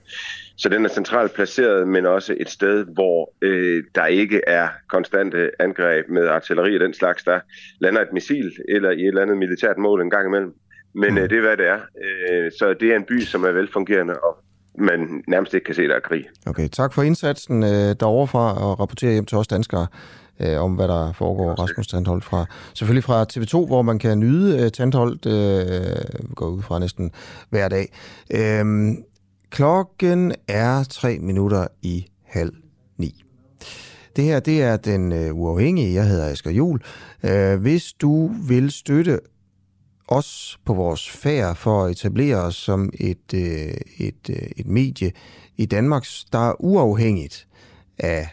så 0.60 0.68
den 0.68 0.84
er 0.84 0.88
centralt 0.88 1.34
placeret, 1.34 1.88
men 1.88 2.06
også 2.06 2.36
et 2.40 2.50
sted, 2.50 2.84
hvor 2.94 3.32
øh, 3.42 3.84
der 3.94 4.06
ikke 4.06 4.40
er 4.46 4.68
konstante 4.88 5.50
angreb 5.58 6.08
med 6.08 6.26
artilleri 6.26 6.74
og 6.74 6.80
den 6.80 6.94
slags. 6.94 7.24
Der 7.24 7.40
lander 7.80 8.00
et 8.00 8.12
missil 8.12 8.52
eller 8.68 8.90
i 8.90 9.00
et 9.00 9.08
eller 9.08 9.22
andet 9.22 9.36
militært 9.36 9.78
mål 9.78 10.02
en 10.02 10.10
gang 10.10 10.26
imellem. 10.26 10.54
Men 10.94 11.18
øh, 11.18 11.30
det 11.30 11.36
er, 11.36 11.40
hvad 11.40 11.56
det 11.56 11.66
er. 11.66 11.78
Øh, 12.04 12.50
så 12.58 12.74
det 12.80 12.92
er 12.92 12.96
en 12.96 13.04
by, 13.04 13.20
som 13.20 13.44
er 13.44 13.50
velfungerende, 13.50 14.14
og 14.14 14.36
man 14.78 15.24
nærmest 15.28 15.54
ikke 15.54 15.64
kan 15.64 15.74
se, 15.74 15.88
der 15.88 15.96
er 15.96 16.00
krig. 16.00 16.24
Okay, 16.46 16.68
tak 16.68 16.94
for 16.94 17.02
indsatsen 17.02 17.62
øh, 17.62 17.94
derovre 18.00 18.26
fra 18.26 18.64
og 18.64 18.80
rapportere 18.80 19.12
hjem 19.12 19.26
til 19.26 19.38
os 19.38 19.48
danskere 19.48 19.86
øh, 20.40 20.62
om, 20.62 20.74
hvad 20.74 20.88
der 20.88 21.12
foregår. 21.12 21.54
Rasmus 21.54 21.86
Tandholt 21.86 22.24
fra, 22.24 22.46
selvfølgelig 22.74 23.04
fra 23.04 23.26
TV2, 23.32 23.66
hvor 23.66 23.82
man 23.82 23.98
kan 23.98 24.18
nyde 24.18 24.64
øh, 24.64 24.70
Tandholt, 24.70 25.26
øh, 25.26 26.34
går 26.34 26.46
ud 26.46 26.62
fra 26.62 26.78
næsten 26.78 27.10
hver 27.50 27.68
dag. 27.68 27.92
Øh, 28.34 28.64
klokken 29.50 30.34
er 30.48 30.84
tre 30.84 31.18
minutter 31.18 31.66
i 31.82 32.06
halv 32.24 32.52
ni. 32.96 33.22
Det 34.16 34.24
her, 34.24 34.40
det 34.40 34.62
er 34.62 34.76
den 34.76 35.12
øh, 35.12 35.34
uafhængige. 35.34 35.94
Jeg 35.94 36.06
hedder 36.08 36.26
Asger 36.26 36.50
Jul. 36.50 36.80
Øh, 37.22 37.60
hvis 37.60 37.92
du 37.92 38.34
vil 38.48 38.70
støtte 38.70 39.20
os 40.08 40.58
på 40.64 40.74
vores 40.74 41.10
færd 41.10 41.56
for 41.56 41.84
at 41.84 41.90
etablere 41.90 42.36
os 42.36 42.56
som 42.56 42.90
et, 42.94 43.34
øh, 43.34 43.74
et, 43.98 44.30
øh, 44.30 44.48
et 44.56 44.66
medie 44.66 45.12
i 45.56 45.66
Danmark, 45.66 46.06
der 46.32 46.48
er 46.48 46.64
uafhængigt 46.64 47.48
af 47.98 48.28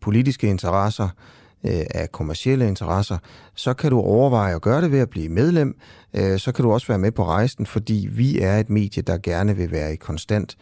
politiske 0.00 0.48
interesser, 0.48 1.04
øh, 1.04 1.37
Øh, 1.64 1.86
af 1.94 2.12
kommercielle 2.12 2.68
interesser, 2.68 3.18
så 3.54 3.74
kan 3.74 3.90
du 3.90 4.00
overveje 4.00 4.54
at 4.54 4.62
gøre 4.62 4.82
det 4.82 4.92
ved 4.92 4.98
at 4.98 5.10
blive 5.10 5.28
medlem. 5.28 5.78
Øh, 6.14 6.38
så 6.38 6.52
kan 6.52 6.62
du 6.62 6.72
også 6.72 6.86
være 6.86 6.98
med 6.98 7.12
på 7.12 7.24
rejsen, 7.24 7.66
fordi 7.66 8.08
vi 8.12 8.40
er 8.40 8.56
et 8.58 8.70
medie, 8.70 9.02
der 9.02 9.18
gerne 9.18 9.56
vil 9.56 9.70
være 9.70 9.92
i 9.92 9.96
konstant 9.96 10.56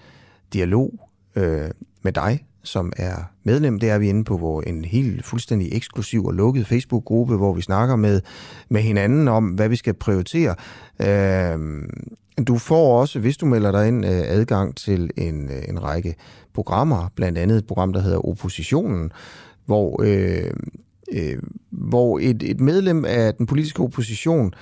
dialog 0.52 0.90
øh, 1.36 1.70
med 2.02 2.12
dig, 2.12 2.44
som 2.62 2.93
er 2.97 3.16
medlem. 3.44 3.78
Det 3.78 3.90
er 3.90 3.98
vi 3.98 4.09
inde 4.09 4.24
på 4.24 4.39
hvor 4.39 4.62
en 4.62 4.85
helt 4.85 5.24
fuldstændig 5.24 5.68
eksklusiv 5.73 6.24
og 6.24 6.35
lukket 6.35 6.66
Facebook-gruppe, 6.66 7.36
hvor 7.36 7.52
vi 7.52 7.62
snakker 7.62 7.97
med, 7.97 8.20
med 8.68 8.82
hinanden 8.82 9.28
om, 9.28 9.44
hvad 9.48 9.68
vi 9.68 9.77
skal 9.77 9.94
prioritere. 9.94 10.55
Øh, 11.01 11.59
du 12.44 12.59
får 12.59 13.01
også, 13.01 13.18
hvis 13.18 13.36
du 13.36 13.47
melder 13.47 13.73
dig 13.73 13.89
ind, 13.89 14.05
øh, 14.05 14.23
adgang 14.27 14.77
til 14.77 15.10
en, 15.16 15.51
en 15.68 15.82
række 15.82 16.14
programmer, 16.55 17.09
blandt 17.14 17.39
andet 17.39 17.59
et 17.59 17.66
program, 17.66 17.93
der 17.93 18.01
hedder 18.01 18.28
Oppositionen, 18.28 19.12
hvor, 19.66 20.02
øh, 20.05 20.51
øh, 21.12 21.39
hvor 21.70 22.19
et, 22.19 22.43
et 22.43 22.61
medlem 22.61 23.05
af 23.05 23.35
den 23.35 23.47
politiske 23.47 23.83
opposition 23.83 24.53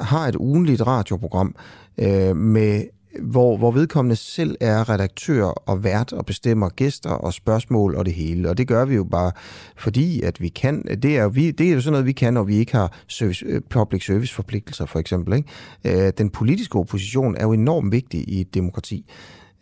har 0.00 0.28
et 0.28 0.36
ugenligt 0.36 0.86
radioprogram 0.86 1.54
øh, 1.98 2.36
med 2.36 2.84
hvor, 3.22 3.56
hvor 3.56 3.70
vedkommende 3.70 4.16
selv 4.16 4.56
er 4.60 4.88
redaktør 4.88 5.44
og 5.44 5.84
vært 5.84 6.12
og 6.12 6.26
bestemmer 6.26 6.68
gæster 6.68 7.10
og 7.10 7.32
spørgsmål 7.32 7.94
og 7.94 8.06
det 8.06 8.14
hele. 8.14 8.50
Og 8.50 8.58
det 8.58 8.68
gør 8.68 8.84
vi 8.84 8.94
jo 8.94 9.04
bare 9.04 9.32
fordi, 9.76 10.22
at 10.22 10.40
vi 10.40 10.48
kan. 10.48 10.82
Det 11.02 11.16
er 11.16 11.22
jo, 11.22 11.28
vi, 11.28 11.50
det 11.50 11.68
er 11.68 11.74
jo 11.74 11.80
sådan 11.80 11.92
noget, 11.92 12.06
vi 12.06 12.12
kan, 12.12 12.34
når 12.34 12.42
vi 12.42 12.56
ikke 12.56 12.72
har 12.72 12.92
service, 13.08 13.46
øh, 13.46 13.60
public 13.70 14.06
service 14.06 14.34
forpligtelser, 14.34 14.86
for 14.86 14.98
eksempel. 14.98 15.34
Ikke? 15.36 16.06
Øh, 16.06 16.12
den 16.18 16.30
politiske 16.30 16.78
opposition 16.78 17.36
er 17.36 17.42
jo 17.42 17.52
enormt 17.52 17.92
vigtig 17.92 18.28
i 18.28 18.40
et 18.40 18.54
demokrati. 18.54 19.04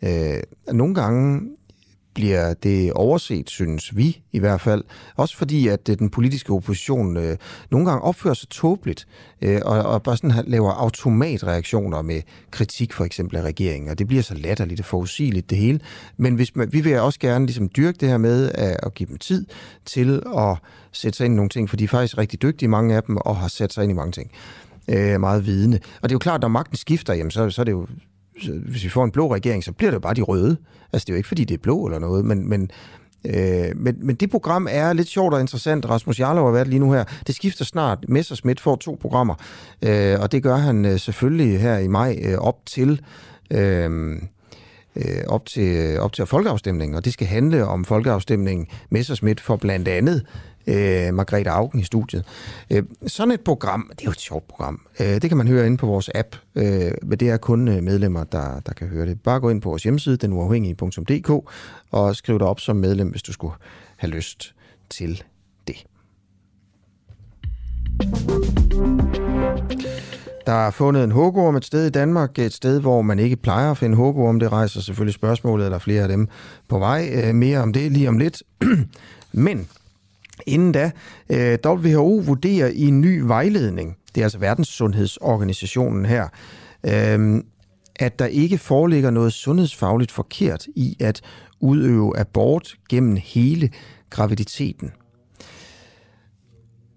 Øh, 0.03 0.39
nogle 0.71 0.95
gange 0.95 1.41
bliver 2.13 2.53
det 2.53 2.93
overset, 2.93 3.49
synes 3.49 3.97
vi 3.97 4.21
i 4.31 4.39
hvert 4.39 4.61
fald. 4.61 4.83
Også 5.15 5.37
fordi, 5.37 5.67
at 5.67 5.89
øh, 5.89 5.99
den 5.99 6.09
politiske 6.09 6.53
opposition 6.53 7.17
øh, 7.17 7.37
nogle 7.71 7.85
gange 7.85 8.01
opfører 8.01 8.33
sig 8.33 8.49
tåbeligt, 8.49 9.07
øh, 9.41 9.61
og, 9.65 9.81
og 9.81 10.03
bare 10.03 10.17
sådan 10.17 10.43
laver 10.47 10.71
automatreaktioner 10.71 12.01
med 12.01 12.21
kritik 12.51 12.93
for 12.93 13.05
eksempel 13.05 13.37
af 13.37 13.41
regeringen, 13.41 13.89
og 13.89 13.99
det 13.99 14.07
bliver 14.07 14.23
så 14.23 14.33
latterligt 14.35 14.79
og 14.79 14.85
forudsigeligt 14.85 15.49
det 15.49 15.57
hele. 15.57 15.79
Men 16.17 16.35
hvis 16.35 16.55
man, 16.55 16.73
vi 16.73 16.81
vil 16.81 16.99
også 16.99 17.19
gerne 17.19 17.45
ligesom 17.45 17.69
dyrke 17.69 17.97
det 17.99 18.09
her 18.09 18.17
med 18.17 18.51
at, 18.51 18.77
at 18.83 18.93
give 18.93 19.09
dem 19.09 19.17
tid 19.17 19.45
til 19.85 20.23
at 20.37 20.57
sætte 20.91 21.17
sig 21.17 21.25
ind 21.25 21.33
i 21.33 21.35
nogle 21.35 21.49
ting, 21.49 21.69
for 21.69 21.77
de 21.77 21.83
er 21.83 21.87
faktisk 21.87 22.17
rigtig 22.17 22.41
dygtige, 22.41 22.69
mange 22.69 22.95
af 22.95 23.03
dem, 23.03 23.17
og 23.17 23.37
har 23.37 23.47
sat 23.47 23.73
sig 23.73 23.83
ind 23.83 23.91
i 23.91 23.95
mange 23.95 24.11
ting. 24.11 24.31
Øh, 24.87 25.19
meget 25.19 25.45
vidende. 25.45 25.79
Og 26.01 26.09
det 26.09 26.11
er 26.11 26.15
jo 26.15 26.19
klart, 26.19 26.35
at 26.35 26.41
når 26.41 26.47
magten 26.47 26.77
skifter, 26.77 27.13
jamen, 27.13 27.31
så, 27.31 27.49
så 27.49 27.61
er 27.61 27.63
det 27.63 27.71
jo 27.71 27.87
hvis 28.41 28.83
vi 28.83 28.89
får 28.89 29.03
en 29.03 29.11
blå 29.11 29.33
regering, 29.33 29.63
så 29.63 29.71
bliver 29.71 29.91
det 29.91 29.95
jo 29.95 29.99
bare 29.99 30.13
de 30.13 30.21
røde. 30.21 30.57
Altså, 30.93 31.05
det 31.05 31.09
er 31.09 31.13
jo 31.13 31.17
ikke, 31.17 31.27
fordi 31.27 31.43
det 31.43 31.53
er 31.53 31.61
blå 31.61 31.85
eller 31.85 31.99
noget, 31.99 32.25
men, 32.25 32.49
men, 32.49 32.71
øh, 33.25 33.71
men, 33.75 33.95
men 34.01 34.15
det 34.15 34.29
program 34.29 34.67
er 34.71 34.93
lidt 34.93 35.07
sjovt 35.07 35.33
og 35.33 35.39
interessant. 35.39 35.89
Rasmus 35.89 36.19
Jarlov 36.19 36.45
har 36.45 36.51
været 36.51 36.67
lige 36.67 36.79
nu 36.79 36.91
her. 36.91 37.03
Det 37.27 37.35
skifter 37.35 37.65
snart. 37.65 38.05
Messersmith 38.09 38.63
får 38.63 38.75
to 38.75 38.97
programmer, 39.01 39.35
øh, 39.81 40.19
og 40.19 40.31
det 40.31 40.43
gør 40.43 40.55
han 40.55 40.85
øh, 40.85 40.99
selvfølgelig 40.99 41.59
her 41.59 41.77
i 41.77 41.87
maj 41.87 42.19
øh, 42.23 42.37
op 42.37 42.65
til... 42.65 43.01
Øh, 43.51 44.21
øh, 44.95 45.23
op 45.27 45.45
til, 45.45 45.63
øh, 45.63 45.99
op 45.99 46.13
til 46.13 46.25
folkeafstemningen, 46.25 46.95
og 46.95 47.05
det 47.05 47.13
skal 47.13 47.27
handle 47.27 47.65
om 47.65 47.85
folkeafstemningen 47.85 48.67
Messersmith 48.89 49.43
for 49.43 49.55
blandt 49.55 49.87
andet 49.87 50.25
øh, 50.67 51.13
Margrethe 51.13 51.51
Augen 51.51 51.79
i 51.79 51.83
studiet. 51.83 52.25
Øh, 52.71 52.83
sådan 53.07 53.31
et 53.31 53.41
program, 53.41 53.91
det 53.91 54.01
er 54.01 54.05
jo 54.05 54.11
et 54.11 54.19
sjovt 54.19 54.47
program, 54.47 54.81
øh, 54.99 55.05
det 55.07 55.29
kan 55.29 55.37
man 55.37 55.47
høre 55.47 55.65
inde 55.65 55.77
på 55.77 55.85
vores 55.85 56.09
app, 56.15 56.35
øh, 56.55 56.91
men 57.01 57.19
det 57.19 57.29
er 57.29 57.37
kun 57.37 57.67
øh, 57.67 57.83
medlemmer, 57.83 58.23
der, 58.23 58.59
der 58.59 58.73
kan 58.73 58.87
høre 58.87 59.05
det. 59.05 59.21
Bare 59.21 59.39
gå 59.39 59.49
ind 59.49 59.61
på 59.61 59.69
vores 59.69 59.83
hjemmeside, 59.83 60.17
denuafhængige.dk, 60.17 61.29
og 61.91 62.15
skriv 62.15 62.39
dig 62.39 62.47
op 62.47 62.59
som 62.59 62.75
medlem, 62.75 63.07
hvis 63.07 63.23
du 63.23 63.33
skulle 63.33 63.53
have 63.97 64.11
lyst 64.11 64.55
til 64.89 65.23
det. 65.67 65.85
Der 70.45 70.53
er 70.53 70.71
fundet 70.71 71.03
en 71.03 71.11
hukorm 71.11 71.55
et 71.55 71.65
sted 71.65 71.85
i 71.85 71.89
Danmark, 71.89 72.39
et 72.39 72.53
sted, 72.53 72.79
hvor 72.79 73.01
man 73.01 73.19
ikke 73.19 73.35
plejer 73.35 73.71
at 73.71 73.77
finde 73.77 73.95
hukorm. 73.95 74.39
Det 74.39 74.51
rejser 74.51 74.81
selvfølgelig 74.81 75.13
spørgsmålet, 75.13 75.65
eller 75.65 75.79
flere 75.79 76.01
af 76.01 76.07
dem 76.07 76.27
på 76.67 76.79
vej. 76.79 77.09
Øh, 77.13 77.35
mere 77.35 77.59
om 77.59 77.73
det 77.73 77.91
lige 77.91 78.09
om 78.09 78.17
lidt. 78.17 78.43
Men 79.31 79.67
Inden 80.47 80.71
da, 80.71 80.91
øh, 81.29 81.57
WHO 81.65 82.17
vurderer 82.17 82.67
i 82.67 82.81
en 82.81 83.01
ny 83.01 83.19
vejledning, 83.19 83.97
det 84.15 84.21
er 84.21 84.25
altså 84.25 84.39
Verdenssundhedsorganisationen 84.39 86.05
her, 86.05 86.27
øh, 86.85 87.43
at 87.95 88.19
der 88.19 88.25
ikke 88.25 88.57
foreligger 88.57 89.09
noget 89.09 89.33
sundhedsfagligt 89.33 90.11
forkert 90.11 90.67
i 90.75 90.97
at 90.99 91.21
udøve 91.59 92.17
abort 92.17 92.75
gennem 92.89 93.17
hele 93.23 93.69
graviditeten. 94.09 94.91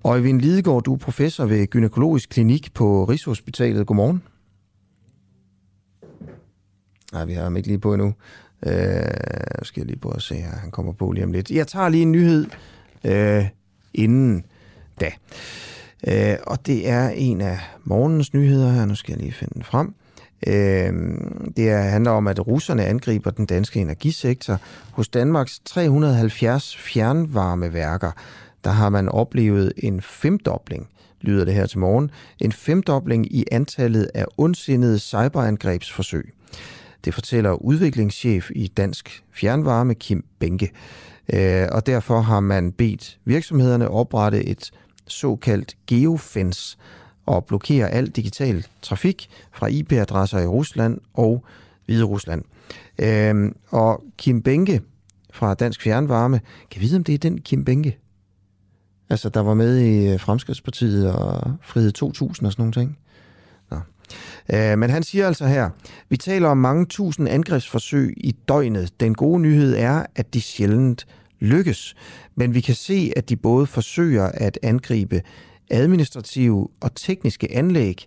Øjvind 0.04 0.40
Lidegaard, 0.40 0.82
du 0.82 0.94
er 0.94 0.98
professor 0.98 1.44
ved 1.44 1.66
Gynækologisk 1.66 2.28
Klinik 2.28 2.74
på 2.74 3.04
Rigshospitalet. 3.04 3.86
Godmorgen. 3.86 4.22
Nej, 7.12 7.24
vi 7.24 7.32
har 7.32 7.42
ham 7.42 7.56
ikke 7.56 7.68
lige 7.68 7.78
på 7.78 7.94
endnu. 7.94 8.14
Øh, 8.66 8.72
skal 9.62 9.80
jeg 9.80 9.86
lige 9.86 9.98
prøve 9.98 10.16
at 10.16 10.22
se 10.22 10.34
her. 10.34 10.56
Han 10.56 10.70
kommer 10.70 10.92
på 10.92 11.12
lige 11.12 11.24
om 11.24 11.32
lidt. 11.32 11.50
Jeg 11.50 11.66
tager 11.66 11.88
lige 11.88 12.02
en 12.02 12.12
nyhed 12.12 12.46
øh, 13.06 13.44
inden 13.94 14.44
da. 15.00 15.10
Øh, 16.08 16.36
og 16.46 16.66
det 16.66 16.88
er 16.88 17.08
en 17.08 17.40
af 17.40 17.58
morgens 17.84 18.34
nyheder 18.34 18.72
her. 18.72 18.84
Nu 18.84 18.94
skal 18.94 19.12
jeg 19.12 19.20
lige 19.20 19.32
finde 19.32 19.54
den 19.54 19.62
frem. 19.62 19.94
Øh, 20.46 20.92
det 21.56 21.70
handler 21.70 22.10
om, 22.10 22.26
at 22.26 22.46
russerne 22.46 22.84
angriber 22.84 23.30
den 23.30 23.46
danske 23.46 23.80
energisektor. 23.80 24.60
Hos 24.92 25.08
Danmarks 25.08 25.60
370 25.64 26.76
fjernvarmeværker, 26.76 28.10
der 28.64 28.70
har 28.70 28.88
man 28.88 29.08
oplevet 29.08 29.72
en 29.76 30.02
femdobling, 30.02 30.88
lyder 31.20 31.44
det 31.44 31.54
her 31.54 31.66
til 31.66 31.78
morgen, 31.78 32.10
en 32.40 32.52
femdobling 32.52 33.34
i 33.34 33.44
antallet 33.52 34.10
af 34.14 34.24
ondsindede 34.38 34.98
cyberangrebsforsøg. 34.98 36.32
Det 37.04 37.14
fortæller 37.14 37.52
udviklingschef 37.52 38.50
i 38.54 38.66
Dansk 38.66 39.24
Fjernvarme, 39.32 39.94
Kim 39.94 40.24
Benke. 40.38 40.70
Øh, 41.32 41.68
og 41.72 41.86
derfor 41.86 42.20
har 42.20 42.40
man 42.40 42.72
bedt 42.72 43.18
virksomhederne 43.24 43.88
oprette 43.88 44.44
et 44.44 44.70
såkaldt 45.06 45.76
geofence 45.86 46.76
og 47.26 47.44
blokere 47.44 47.90
al 47.90 48.06
digital 48.06 48.66
trafik 48.82 49.28
fra 49.52 49.66
IP-adresser 49.66 50.38
i 50.38 50.46
Rusland 50.46 51.00
og 51.14 51.44
Hvide 51.86 52.04
Rusland. 52.04 52.44
Øh, 52.98 53.52
og 53.70 54.02
Kim 54.18 54.42
Benke 54.42 54.80
fra 55.30 55.54
Dansk 55.54 55.82
Fjernvarme, 55.82 56.40
kan 56.70 56.80
vide, 56.80 56.96
om 56.96 57.04
det 57.04 57.14
er 57.14 57.18
den 57.18 57.40
Kim 57.40 57.64
Benke? 57.64 57.98
Altså, 59.10 59.28
der 59.28 59.40
var 59.40 59.54
med 59.54 59.78
i 59.78 60.12
øh, 60.12 60.20
Fremskridspartiet 60.20 61.12
og 61.12 61.52
Frihed 61.62 61.92
2000 61.92 62.46
og 62.46 62.52
sådan 62.52 62.62
nogle 62.62 62.72
ting. 62.72 62.98
Øh, 64.54 64.78
men 64.78 64.90
han 64.90 65.02
siger 65.02 65.26
altså 65.26 65.46
her, 65.46 65.70
vi 66.08 66.16
taler 66.16 66.48
om 66.48 66.58
mange 66.58 66.86
tusind 66.86 67.28
angrebsforsøg 67.28 68.14
i 68.16 68.32
døgnet. 68.48 69.00
Den 69.00 69.14
gode 69.14 69.40
nyhed 69.40 69.76
er, 69.76 70.06
at 70.16 70.34
de 70.34 70.40
sjældent 70.40 71.06
lykkes. 71.40 71.94
Men 72.34 72.54
vi 72.54 72.60
kan 72.60 72.74
se, 72.74 73.12
at 73.16 73.28
de 73.28 73.36
både 73.36 73.66
forsøger 73.66 74.24
at 74.34 74.58
angribe 74.62 75.22
administrative 75.70 76.68
og 76.80 76.94
tekniske 76.94 77.54
anlæg 77.54 78.06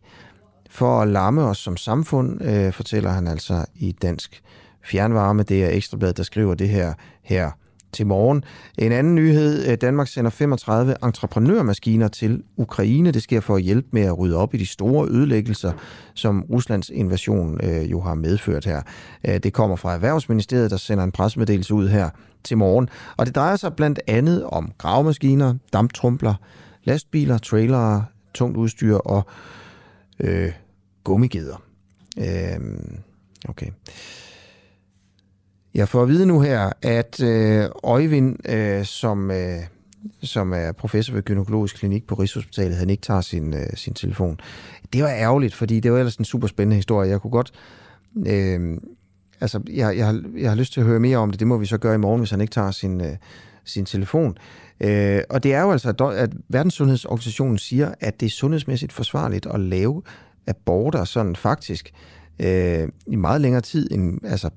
for 0.69 1.01
at 1.01 1.07
lamme 1.07 1.43
os 1.43 1.57
som 1.57 1.77
samfund, 1.77 2.43
øh, 2.43 2.73
fortæller 2.73 3.09
han 3.09 3.27
altså 3.27 3.65
i 3.76 3.91
Dansk 3.91 4.41
Fjernvarme. 4.85 5.43
Det 5.43 5.63
er 5.63 5.69
Ekstrabladet, 5.69 6.17
der 6.17 6.23
skriver 6.23 6.53
det 6.53 6.69
her 6.69 6.93
her 7.23 7.51
til 7.91 8.07
morgen. 8.07 8.44
En 8.78 8.91
anden 8.91 9.16
nyhed. 9.16 9.68
Øh, 9.68 9.78
Danmark 9.82 10.07
sender 10.07 10.32
35 10.32 10.95
entreprenørmaskiner 11.03 12.07
til 12.07 12.44
Ukraine. 12.57 13.11
Det 13.11 13.24
sker 13.24 13.40
for 13.40 13.56
at 13.56 13.61
hjælpe 13.61 13.88
med 13.91 14.02
at 14.02 14.20
rydde 14.20 14.38
op 14.38 14.53
i 14.53 14.57
de 14.57 14.66
store 14.66 15.10
ødelæggelser, 15.10 15.72
som 16.14 16.45
Ruslands 16.49 16.90
invasion 16.90 17.60
øh, 17.64 17.91
jo 17.91 18.02
har 18.02 18.14
medført 18.14 18.66
her. 18.66 18.82
Øh, 19.28 19.38
det 19.38 19.53
kommer 19.53 19.76
fra 19.76 19.94
Erhvervsministeriet, 19.94 20.72
der 20.72 20.78
sender 20.78 21.03
en 21.03 21.11
pressemeddelelse 21.11 21.74
ud 21.74 21.88
her 21.88 22.10
til 22.44 22.57
morgen. 22.57 22.90
Og 23.18 23.26
det 23.26 23.36
drejer 23.36 23.56
sig 23.56 23.74
blandt 23.74 23.99
andet 24.07 24.44
om 24.44 24.72
gravemaskiner, 24.78 25.56
damptrumpler, 25.74 26.34
lastbiler, 26.84 27.38
trailere, 27.38 28.06
tungt 28.34 28.57
udstyr 28.57 28.95
og 28.95 29.28
øh, 30.20 30.52
gummigeder. 31.03 31.64
Øh, 32.18 32.60
okay. 33.49 33.68
Jeg 35.80 35.89
får 35.89 36.01
at 36.03 36.10
vide 36.10 36.26
nu 36.26 36.41
her, 36.41 36.72
at 36.81 37.23
øh, 37.23 37.65
Øjvind, 37.84 38.49
øh, 38.49 38.85
som, 38.85 39.31
øh, 39.31 39.60
som 40.23 40.53
er 40.53 40.72
professor 40.72 41.14
ved 41.14 41.23
Gynækologisk 41.23 41.76
Klinik 41.76 42.07
på 42.07 42.15
Rigshospitalet, 42.15 42.77
han 42.77 42.89
ikke 42.89 43.01
tager 43.01 43.22
sin, 43.22 43.53
øh, 43.53 43.68
sin 43.76 43.93
telefon. 43.93 44.39
Det 44.93 45.03
var 45.03 45.10
ærgerligt, 45.10 45.56
fordi 45.56 45.80
det 45.80 45.91
var 45.91 45.97
ellers 45.97 46.15
en 46.15 46.26
super 46.26 46.47
spændende 46.47 46.76
historie. 46.76 47.10
Jeg 47.10 47.22
kunne 47.22 47.31
godt... 47.31 47.51
Øh, 48.27 48.77
altså, 49.41 49.61
jeg, 49.69 49.97
jeg, 49.97 50.06
har, 50.06 50.23
jeg 50.38 50.49
har 50.49 50.56
lyst 50.56 50.73
til 50.73 50.80
at 50.80 50.88
høre 50.88 50.99
mere 50.99 51.18
om 51.18 51.31
det. 51.31 51.39
Det 51.39 51.47
må 51.47 51.57
vi 51.57 51.65
så 51.65 51.77
gøre 51.77 51.95
i 51.95 51.97
morgen, 51.97 52.19
hvis 52.19 52.31
han 52.31 52.41
ikke 52.41 52.51
tager 52.51 52.72
sin, 52.72 53.01
øh, 53.01 53.15
sin 53.65 53.85
telefon. 53.85 54.38
Øh, 54.81 55.22
og 55.30 55.43
det 55.43 55.53
er 55.53 55.61
jo 55.61 55.72
altså, 55.72 56.14
at 56.15 56.30
Verdenssundhedsorganisationen 56.49 57.57
siger, 57.57 57.93
at 57.99 58.19
det 58.19 58.26
er 58.26 58.30
sundhedsmæssigt 58.30 58.93
forsvarligt 58.93 59.45
at 59.45 59.60
lave 59.60 60.01
aborter 60.47 61.03
sådan 61.03 61.35
faktisk 61.35 61.91
øh, 62.39 62.88
i 63.07 63.15
meget 63.15 63.41
længere 63.41 63.61
tid 63.61 63.91
end 63.91 64.19
altså 64.26 64.49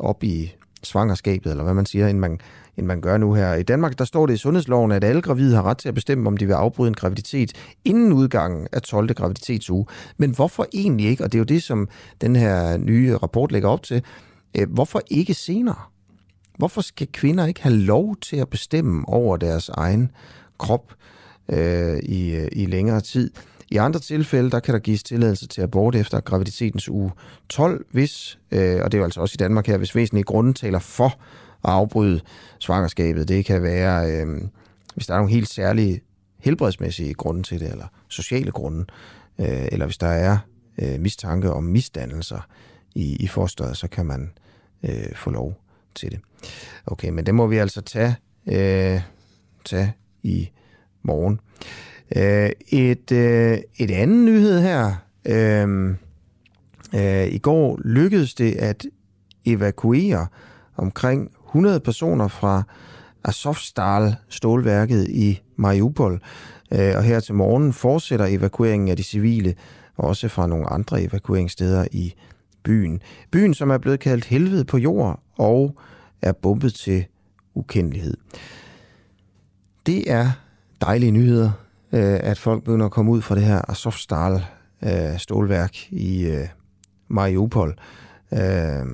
op 0.00 0.24
i 0.24 0.54
svangerskabet, 0.82 1.50
eller 1.50 1.64
hvad 1.64 1.74
man 1.74 1.86
siger, 1.86 2.08
end 2.08 2.18
man, 2.18 2.40
end 2.76 2.86
man 2.86 3.00
gør 3.00 3.16
nu 3.16 3.34
her. 3.34 3.54
I 3.54 3.62
Danmark, 3.62 3.98
der 3.98 4.04
står 4.04 4.26
det 4.26 4.34
i 4.34 4.36
sundhedsloven, 4.36 4.92
at 4.92 5.04
alle 5.04 5.22
gravide 5.22 5.54
har 5.54 5.62
ret 5.62 5.78
til 5.78 5.88
at 5.88 5.94
bestemme, 5.94 6.26
om 6.26 6.36
de 6.36 6.46
vil 6.46 6.52
afbryde 6.52 6.88
en 6.88 6.94
graviditet 6.94 7.52
inden 7.84 8.12
udgangen 8.12 8.68
af 8.72 8.82
12. 8.82 9.14
graviditetsuge. 9.14 9.86
Men 10.16 10.30
hvorfor 10.30 10.66
egentlig 10.74 11.06
ikke? 11.06 11.24
Og 11.24 11.32
det 11.32 11.38
er 11.38 11.40
jo 11.40 11.44
det, 11.44 11.62
som 11.62 11.88
den 12.20 12.36
her 12.36 12.76
nye 12.76 13.16
rapport 13.16 13.52
lægger 13.52 13.68
op 13.68 13.82
til. 13.82 14.02
Øh, 14.56 14.72
hvorfor 14.72 15.00
ikke 15.10 15.34
senere? 15.34 15.76
Hvorfor 16.58 16.80
skal 16.80 17.08
kvinder 17.12 17.46
ikke 17.46 17.62
have 17.62 17.76
lov 17.76 18.16
til 18.16 18.36
at 18.36 18.48
bestemme 18.48 19.08
over 19.08 19.36
deres 19.36 19.68
egen 19.68 20.10
krop 20.58 20.94
øh, 21.48 21.98
i, 21.98 22.34
øh, 22.34 22.48
i 22.52 22.66
længere 22.66 23.00
tid? 23.00 23.30
I 23.70 23.76
andre 23.76 24.00
tilfælde, 24.00 24.50
der 24.50 24.60
kan 24.60 24.74
der 24.74 24.80
gives 24.80 25.02
tilladelse 25.02 25.48
til 25.48 25.62
abort 25.62 25.94
efter 25.94 26.20
graviditetens 26.20 26.88
uge 26.88 27.10
12, 27.48 27.86
hvis, 27.90 28.38
øh, 28.50 28.80
og 28.82 28.92
det 28.92 28.94
er 28.94 28.98
jo 28.98 29.04
altså 29.04 29.20
også 29.20 29.34
i 29.36 29.40
Danmark 29.40 29.66
her, 29.66 29.76
hvis 29.76 29.94
væsentlige 29.94 30.24
grunde 30.24 30.52
taler 30.52 30.78
for 30.78 31.06
at 31.64 31.70
afbryde 31.70 32.20
svangerskabet. 32.58 33.28
Det 33.28 33.44
kan 33.44 33.62
være, 33.62 34.12
øh, 34.12 34.26
hvis 34.94 35.06
der 35.06 35.14
er 35.14 35.18
nogle 35.18 35.32
helt 35.32 35.48
særlige 35.48 36.00
helbredsmæssige 36.38 37.14
grunde 37.14 37.42
til 37.42 37.60
det, 37.60 37.70
eller 37.70 37.86
sociale 38.08 38.50
grunde, 38.50 38.84
øh, 39.38 39.68
eller 39.72 39.86
hvis 39.86 39.98
der 39.98 40.06
er 40.06 40.38
øh, 40.78 41.00
mistanke 41.00 41.52
om 41.52 41.64
misdannelser 41.64 42.40
i, 42.94 43.16
i 43.16 43.26
fosteret, 43.26 43.76
så 43.76 43.88
kan 43.88 44.06
man 44.06 44.32
øh, 44.82 45.16
få 45.16 45.30
lov 45.30 45.60
til 45.94 46.10
det. 46.10 46.20
Okay, 46.86 47.08
men 47.08 47.26
det 47.26 47.34
må 47.34 47.46
vi 47.46 47.56
altså 47.56 47.80
tage, 47.80 48.16
øh, 48.46 49.00
tage 49.64 49.94
i 50.22 50.50
morgen. 51.02 51.40
Øh, 52.16 52.50
et, 52.68 53.12
øh, 53.12 53.58
et 53.76 53.90
andet 53.90 54.24
nyhed 54.24 54.60
her. 54.60 54.92
Øh, 55.24 55.96
øh, 56.94 57.26
I 57.26 57.38
går 57.38 57.80
lykkedes 57.84 58.34
det 58.34 58.52
at 58.52 58.86
evakuere 59.44 60.26
omkring 60.76 61.30
100 61.46 61.80
personer 61.80 62.28
fra 62.28 62.62
Azovstal 63.24 64.16
stålværket 64.28 65.08
i 65.08 65.40
Mariupol. 65.56 66.20
Øh, 66.72 66.92
og 66.96 67.02
her 67.02 67.20
til 67.20 67.34
morgen 67.34 67.72
fortsætter 67.72 68.26
evakueringen 68.26 68.88
af 68.88 68.96
de 68.96 69.02
civile, 69.02 69.54
også 69.96 70.28
fra 70.28 70.46
nogle 70.46 70.66
andre 70.66 71.02
evakueringssteder 71.02 71.86
i 71.92 72.14
byen. 72.62 73.00
Byen, 73.30 73.54
som 73.54 73.70
er 73.70 73.78
blevet 73.78 74.00
kaldt 74.00 74.24
helvede 74.24 74.64
på 74.64 74.78
jord 74.78 75.20
og 75.36 75.76
er 76.22 76.32
bombet 76.32 76.74
til 76.74 77.04
ukendelighed. 77.54 78.16
Det 79.86 80.10
er 80.10 80.30
dejlige 80.80 81.10
nyheder, 81.10 81.50
øh, 81.92 82.20
at 82.22 82.38
folk 82.38 82.64
begynder 82.64 82.86
at 82.86 82.92
komme 82.92 83.10
ud 83.10 83.22
fra 83.22 83.34
det 83.34 83.44
her 83.44 83.70
Azovstal 83.70 84.44
øh, 84.82 85.18
stålværk 85.18 85.92
i 85.92 86.26
øh, 86.26 86.48
Mariupol. 87.08 87.78
Øh, 88.32 88.86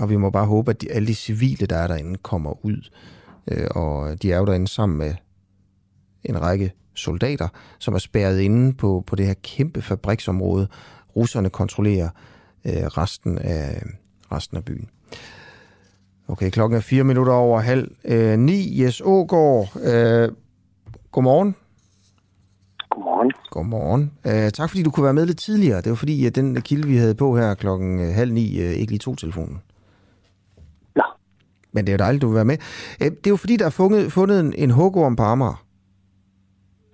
og 0.00 0.10
vi 0.10 0.16
må 0.16 0.30
bare 0.30 0.46
håbe, 0.46 0.70
at 0.70 0.82
de, 0.82 0.92
alle 0.92 1.08
de 1.08 1.14
civile, 1.14 1.66
der 1.66 1.76
er 1.76 1.86
derinde, 1.86 2.18
kommer 2.22 2.64
ud. 2.64 2.90
Øh, 3.48 3.66
og 3.70 4.22
de 4.22 4.32
er 4.32 4.38
jo 4.38 4.46
derinde 4.46 4.68
sammen 4.68 4.98
med 4.98 5.14
en 6.24 6.40
række 6.40 6.72
soldater, 6.94 7.48
som 7.78 7.94
er 7.94 7.98
spærret 7.98 8.40
inde 8.40 8.72
på, 8.72 9.04
på 9.06 9.16
det 9.16 9.26
her 9.26 9.34
kæmpe 9.42 9.82
fabriksområde. 9.82 10.68
Russerne 11.16 11.50
kontrollerer 11.50 12.08
øh, 12.64 12.72
resten, 12.72 13.38
af, 13.38 13.82
resten 14.32 14.56
af 14.56 14.64
byen. 14.64 14.88
Okay, 16.28 16.50
klokken 16.50 16.76
er 16.76 16.80
fire 16.80 17.04
minutter 17.04 17.32
over 17.32 17.60
halv 17.60 17.90
øh, 18.04 18.38
ni. 18.38 18.82
Jes 18.82 19.02
Ågaard, 19.04 19.76
øh, 19.82 20.28
godmorgen. 21.12 21.56
Godmorgen. 22.94 23.32
Godmorgen. 23.50 24.12
Øh, 24.26 24.50
tak 24.50 24.70
fordi 24.70 24.82
du 24.82 24.90
kunne 24.90 25.04
være 25.04 25.14
med 25.14 25.26
lidt 25.26 25.38
tidligere. 25.38 25.80
Det 25.80 25.90
var 25.90 25.96
fordi, 25.96 26.26
at 26.26 26.34
den 26.34 26.62
kilde, 26.62 26.88
vi 26.88 26.96
havde 26.96 27.14
på 27.14 27.36
her 27.36 27.54
klokken 27.54 28.00
øh, 28.00 28.14
halv 28.14 28.32
ni, 28.32 28.60
øh, 28.60 28.70
ikke 28.70 28.92
lige 28.92 28.98
tog 28.98 29.18
telefonen. 29.18 29.62
Ja. 30.96 31.02
Men 31.72 31.86
det 31.86 31.92
er 31.92 31.94
jo 31.94 32.04
dejligt, 32.04 32.22
du 32.22 32.28
vil 32.28 32.34
være 32.34 32.44
med. 32.44 32.58
Øh, 33.02 33.10
det 33.10 33.26
er 33.26 33.30
jo 33.30 33.36
fordi, 33.36 33.56
der 33.56 33.66
er 33.66 33.70
fundet, 33.70 34.12
fundet 34.12 34.40
en, 34.40 34.52
en 34.56 34.70
hugorm 34.70 35.16
på 35.16 35.22
Amager. 35.22 35.64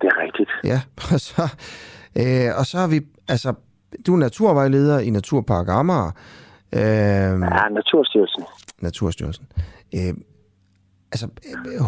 Det 0.01 0.07
er 0.07 0.21
rigtigt. 0.23 0.49
Ja, 0.63 0.81
og 1.13 1.19
så, 1.19 1.41
øh, 2.15 2.59
og 2.59 2.65
så 2.65 2.77
har 2.77 2.87
vi, 2.87 3.01
altså, 3.27 3.53
du 4.07 4.13
er 4.13 4.17
naturvejleder 4.17 4.99
i 4.99 5.09
Naturpark 5.09 5.67
Amager. 5.69 6.11
Øh, 6.73 6.81
ja, 6.81 7.69
Naturstyrelsen. 7.71 8.43
Naturstyrelsen. 8.81 9.45
Øh, 9.95 10.13
altså, 11.13 11.27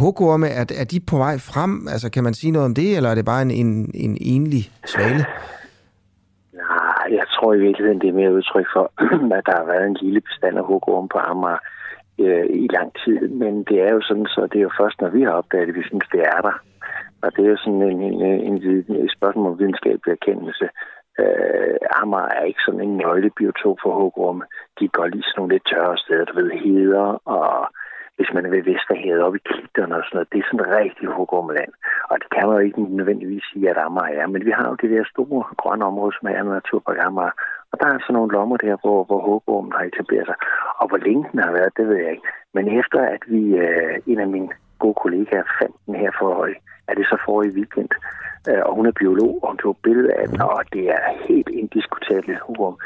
hukorme, 0.04 0.48
er, 0.48 0.66
er 0.82 0.86
de 0.92 1.00
på 1.12 1.18
vej 1.18 1.36
frem? 1.52 1.88
Altså, 1.94 2.12
kan 2.12 2.24
man 2.24 2.34
sige 2.34 2.52
noget 2.52 2.66
om 2.66 2.76
det, 2.76 2.98
eller 2.98 3.10
er 3.10 3.16
det 3.16 3.26
bare 3.26 3.42
en, 3.42 3.52
en, 3.52 3.92
en 3.94 4.18
enlig 4.22 4.64
svale? 4.86 5.24
Nej, 6.54 7.06
jeg 7.20 7.26
tror 7.36 7.54
i 7.54 7.64
virkeligheden, 7.68 8.02
det 8.02 8.10
er 8.10 8.20
mere 8.22 8.34
udtryk 8.34 8.68
for, 8.76 8.86
at 9.38 9.46
der 9.46 9.56
har 9.60 9.66
været 9.74 9.88
en 9.88 9.98
lille 10.02 10.22
bestand 10.22 10.58
af 10.58 10.66
hukorme 10.66 11.10
på 11.14 11.18
Amager 11.18 11.58
øh, 12.20 12.46
i 12.64 12.68
lang 12.78 12.90
tid. 13.04 13.20
Men 13.42 13.54
det 13.64 13.78
er 13.88 13.92
jo 13.94 14.02
sådan, 14.02 14.26
så 14.36 14.42
det 14.52 14.58
er 14.60 14.68
jo 14.70 14.80
først, 14.80 15.02
når 15.02 15.10
vi 15.10 15.22
har 15.24 15.32
opdaget 15.32 15.68
det, 15.68 15.76
vi 15.76 15.84
synes, 15.90 16.08
det 16.12 16.22
er 16.36 16.42
der. 16.48 16.56
Og 17.24 17.30
det 17.36 17.46
er 17.46 17.50
jo 17.50 17.58
sådan 17.58 17.82
en, 17.82 18.02
en, 18.02 18.22
en, 18.50 18.56
en 19.02 19.10
spørgsmål 19.18 19.52
om 19.52 19.60
videnskabelig 19.60 20.12
erkendelse. 20.12 20.68
Øh, 21.20 21.78
Amager 22.02 22.34
er 22.38 22.44
ikke 22.44 22.66
sådan 22.66 22.82
en 22.82 22.98
nøglebiotop 22.98 23.78
for 23.84 23.94
hukorme. 24.02 24.44
De 24.80 24.88
går 24.88 25.06
lige 25.08 25.24
sådan 25.24 25.38
nogle 25.38 25.54
lidt 25.54 25.66
tørre 25.72 25.98
steder, 25.98 26.26
du 26.26 26.34
ved, 26.40 26.52
heder, 26.64 27.08
og 27.38 27.68
hvis 28.22 28.34
man 28.36 28.46
er 28.46 28.54
ved 28.56 28.64
Vesterhavet 28.70 29.22
op 29.28 29.36
i 29.36 29.46
klitterne 29.50 29.96
og 30.00 30.04
sådan 30.04 30.16
noget, 30.18 30.32
det 30.32 30.40
er 30.40 30.48
sådan 30.48 30.66
et 30.66 30.76
rigtig 30.82 31.08
hugormeland. 31.18 31.72
Og 32.12 32.16
det 32.22 32.28
kan 32.34 32.44
man 32.48 32.56
jo 32.58 32.64
ikke 32.68 32.82
nødvendigvis 33.00 33.46
sige, 33.52 33.70
at 33.72 33.78
Amager 33.86 34.22
er. 34.22 34.28
Men 34.34 34.46
vi 34.48 34.52
har 34.58 34.68
jo 34.70 34.76
det 34.82 34.90
der 34.94 35.12
store 35.14 35.44
grønne 35.62 35.86
område, 35.92 36.14
som 36.18 36.26
er 36.28 36.44
naturpark 36.44 36.98
Amager. 37.08 37.36
Og 37.72 37.76
der 37.80 37.88
er 37.88 38.00
sådan 38.00 38.16
nogle 38.18 38.34
lommer 38.36 38.58
der, 38.66 38.76
hvor, 38.84 39.00
hvor 39.08 39.22
hugormen 39.28 39.74
har 39.78 39.84
etableret 39.90 40.28
sig. 40.28 40.38
Og 40.80 40.86
hvor 40.90 41.00
længe 41.08 41.26
den 41.32 41.40
har 41.46 41.52
været, 41.58 41.78
det 41.78 41.86
ved 41.90 41.98
jeg 42.04 42.12
ikke. 42.16 42.28
Men 42.56 42.66
efter 42.80 43.00
at 43.16 43.22
vi, 43.34 43.42
øh, 43.66 43.96
en 44.12 44.20
af 44.26 44.30
mine 44.36 44.50
gode 44.80 44.98
kollegaer 45.04 45.48
fandt 45.60 45.76
den 45.86 45.96
her 46.02 46.12
for 46.20 46.30
er 46.90 46.94
det 47.00 47.06
så 47.12 47.18
for 47.26 47.44
i 47.44 47.56
weekend. 47.58 47.92
Øh, 48.50 48.62
og 48.68 48.72
hun 48.78 48.86
er 48.86 49.00
biolog, 49.02 49.34
og 49.42 49.48
hun 49.52 49.58
tog 49.58 49.78
billede 49.84 50.14
af 50.20 50.28
den, 50.30 50.42
og 50.42 50.64
det 50.74 50.86
er 50.98 51.04
helt 51.28 51.50
indiskutabelt 51.62 52.40
hugorm. 52.46 52.78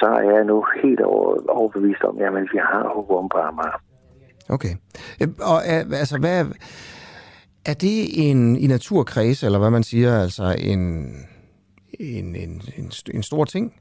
Så 0.00 0.06
er 0.20 0.30
jeg 0.34 0.44
nu 0.44 0.66
helt 0.82 1.00
over, 1.00 1.28
overbevist 1.48 2.02
om, 2.04 2.18
at 2.18 2.52
vi 2.54 2.58
har 2.70 2.92
hugorm 2.94 3.28
på 3.28 3.38
Amager. 3.38 3.78
Okay. 4.48 4.74
Øh, 5.20 5.28
og 5.40 5.62
øh, 5.68 6.00
altså, 6.00 6.18
hvad 6.18 6.44
er 7.64 7.74
det 7.74 8.30
en, 8.30 8.56
i 8.56 8.66
naturkreds, 8.66 9.42
eller 9.42 9.58
hvad 9.58 9.70
man 9.70 9.82
siger, 9.82 10.22
altså 10.22 10.56
en, 10.58 11.12
en, 12.00 12.36
en, 12.36 12.62
en, 12.76 12.92
en 13.14 13.22
stor 13.22 13.44
ting? 13.44 13.72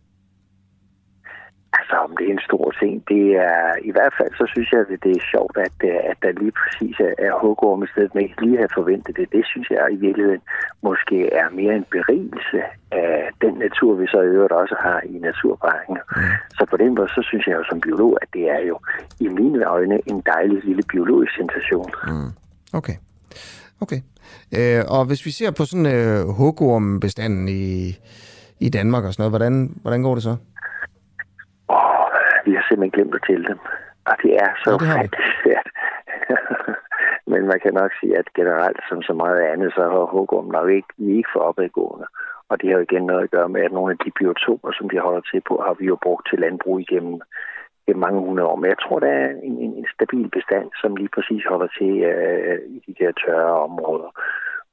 Altså, 1.93 2.05
om 2.09 2.15
det 2.17 2.25
er 2.27 2.35
en 2.37 2.47
stor 2.49 2.65
ting, 2.81 2.93
det 3.13 3.25
er 3.51 3.65
i 3.89 3.91
hvert 3.95 4.13
fald, 4.17 4.31
så 4.41 4.45
synes 4.53 4.69
jeg, 4.71 4.79
at 4.79 5.03
det 5.05 5.13
er 5.17 5.29
sjovt, 5.33 5.55
at, 5.67 5.77
øh, 5.89 5.99
at 6.11 6.17
der 6.23 6.31
lige 6.41 6.55
præcis 6.61 6.95
er, 7.27 7.33
hugorm 7.43 7.83
i 7.83 7.89
stedet, 7.91 8.11
men 8.13 8.23
ikke 8.23 8.41
lige 8.45 8.57
har 8.63 8.71
forventet 8.79 9.13
det. 9.19 9.27
Det 9.35 9.43
synes 9.51 9.67
jeg 9.69 9.81
i 9.97 9.99
virkeligheden 10.05 10.43
måske 10.87 11.17
er 11.41 11.47
mere 11.59 11.75
en 11.81 11.87
berigelse 11.95 12.59
af 12.91 13.29
den 13.43 13.53
natur, 13.65 13.91
vi 14.01 14.05
så 14.13 14.19
i 14.21 14.33
øvrigt 14.35 14.55
også 14.63 14.75
har 14.85 14.99
i 15.13 15.15
naturparken. 15.27 15.97
Mm. 16.15 16.21
Så 16.57 16.63
på 16.71 16.77
den 16.83 16.91
måde, 16.97 17.09
så 17.17 17.21
synes 17.29 17.43
jeg 17.47 17.55
jo 17.59 17.63
som 17.69 17.81
biolog, 17.85 18.11
at 18.21 18.29
det 18.35 18.43
er 18.55 18.61
jo 18.71 18.75
i 19.25 19.27
mine 19.39 19.65
øjne 19.77 19.97
en 20.11 20.19
dejlig 20.33 20.59
lille 20.67 20.83
biologisk 20.93 21.33
sensation. 21.41 21.89
Mm. 22.07 22.31
Okay. 22.79 22.97
Okay. 23.83 23.99
Øh, 24.57 24.81
og 24.95 25.01
hvis 25.05 25.25
vi 25.25 25.31
ser 25.31 25.51
på 25.51 25.63
sådan 25.65 25.89
øh, 25.97 26.19
hugormbestanden 26.39 27.45
i, 27.49 27.65
i 28.59 28.69
Danmark 28.69 29.03
og 29.03 29.13
sådan 29.13 29.21
noget, 29.21 29.31
hvordan, 29.31 29.55
hvordan 29.83 30.03
går 30.03 30.15
det 30.15 30.23
så? 30.23 30.35
Vi 32.73 32.75
simpelthen 32.75 32.97
glemt 32.97 33.15
at 33.15 33.25
tælle 33.27 33.47
dem. 33.51 33.59
Og 34.09 34.15
det 34.23 34.31
er 34.43 34.49
så 34.63 34.71
ja, 34.81 34.87
faktisk 34.97 35.31
svært. 35.41 35.67
Men 37.31 37.41
man 37.51 37.59
kan 37.63 37.73
nok 37.73 37.91
sige, 37.99 38.17
at 38.17 38.27
generelt 38.39 38.81
som 38.89 39.01
så 39.01 39.13
meget 39.13 39.41
andet, 39.51 39.73
så 39.75 39.81
har 39.81 40.11
hugorm 40.13 40.49
nok 40.57 40.69
ikke, 40.69 40.91
vi 40.97 41.17
ikke 41.17 41.33
for 41.33 41.39
opadgående. 41.39 42.07
Og 42.49 42.61
det 42.61 42.69
har 42.69 42.77
jo 42.77 42.87
igen 42.89 43.05
noget 43.05 43.23
at 43.23 43.31
gøre 43.31 43.49
med, 43.49 43.61
at 43.61 43.71
nogle 43.71 43.91
af 43.91 43.97
de 44.05 44.11
biotoper, 44.19 44.71
som 44.77 44.89
de 44.89 44.99
holder 44.99 45.21
til 45.21 45.41
på, 45.49 45.55
har 45.65 45.75
vi 45.79 45.85
jo 45.85 45.97
brugt 46.05 46.27
til 46.29 46.39
landbrug 46.39 46.79
igennem 46.79 47.21
i 47.87 47.93
mange 47.93 48.19
hundrede 48.19 48.47
år. 48.47 48.55
Men 48.55 48.69
jeg 48.69 48.79
tror, 48.79 48.99
der 48.99 49.11
er 49.21 49.29
en, 49.47 49.55
en, 49.65 49.73
en 49.79 49.87
stabil 49.95 50.29
bestand, 50.37 50.67
som 50.81 50.95
lige 50.95 51.13
præcis 51.15 51.43
holder 51.51 51.69
til 51.77 51.93
uh, 52.11 52.57
i 52.75 52.77
de 52.87 52.93
der 52.99 53.11
tørre 53.25 53.55
områder 53.67 54.09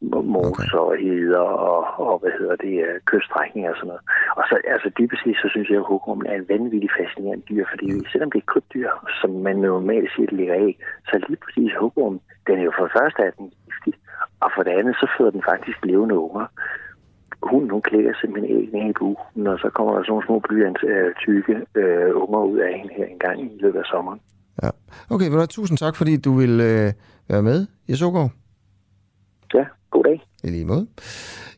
moser 0.01 0.78
okay. 0.78 0.89
og 0.89 0.97
heder 1.02 1.39
og, 1.39 1.81
og, 2.06 2.18
hvad 2.18 2.32
hedder 2.39 2.56
det, 2.56 3.05
kyststrækninger 3.05 3.70
og 3.70 3.77
sådan 3.77 3.89
noget. 3.93 4.05
Og 4.39 4.44
så, 4.48 4.55
altså 4.74 4.89
dybest 4.98 5.22
set, 5.22 5.36
så 5.43 5.48
synes 5.51 5.68
jeg, 5.70 5.78
at 5.78 5.89
hugormen 5.90 6.27
er 6.27 6.36
en 6.36 6.48
vanvittig 6.48 6.90
fascinerende 6.98 7.44
dyr, 7.51 7.64
fordi 7.72 7.86
mm. 7.93 8.05
selvom 8.12 8.31
det 8.31 8.40
er 8.40 8.51
krybdyr, 8.52 8.90
som 9.20 9.31
man 9.47 9.56
normalt 9.56 10.10
siger, 10.12 10.27
det 10.27 10.36
ligger 10.40 10.55
af, 10.55 10.70
så 11.09 11.14
lige 11.28 11.43
præcis 11.44 11.72
hugormen, 11.81 12.20
den 12.47 12.55
er 12.59 12.64
jo 12.68 12.72
for 12.77 12.85
det 12.86 12.97
første 12.98 13.20
af 13.27 13.32
den 13.39 13.47
giftig, 13.64 13.94
og 14.44 14.48
for 14.55 14.62
det 14.66 14.72
andet, 14.78 14.94
så 15.01 15.06
føder 15.14 15.32
den 15.36 15.44
faktisk 15.51 15.78
levende 15.90 16.16
unger. 16.27 16.47
Hun, 17.51 17.70
hun 17.70 17.82
klæder 17.82 18.12
simpelthen 18.20 18.56
æggene 18.59 18.90
i 18.90 18.93
bugen, 18.98 19.47
og 19.47 19.59
så 19.59 19.68
kommer 19.77 19.93
der 19.94 20.02
sådan 20.02 20.10
nogle 20.12 20.27
små 20.27 20.39
blyants 20.39 20.82
øh, 20.93 21.14
tykke 21.24 21.55
øh, 21.81 22.10
unger 22.22 22.40
ud 22.52 22.59
af 22.59 22.72
hende 22.78 22.94
her 22.98 23.06
en 23.06 23.18
gang 23.18 23.36
i 23.43 23.59
løbet 23.62 23.78
af 23.78 23.85
sommeren. 23.93 24.20
Ja. 24.62 24.70
Okay, 25.14 25.28
vel, 25.31 25.48
tusind 25.48 25.78
tak, 25.78 25.94
fordi 25.97 26.12
du 26.27 26.32
vil 26.40 26.55
øh, 26.70 26.89
være 27.32 27.43
med, 27.43 27.66
Jesågaard. 27.89 28.31
Ja, 29.55 29.64
god 29.90 30.04
dag. 30.04 30.22
I 30.44 30.50
lige 30.50 30.64
måde. 30.64 30.86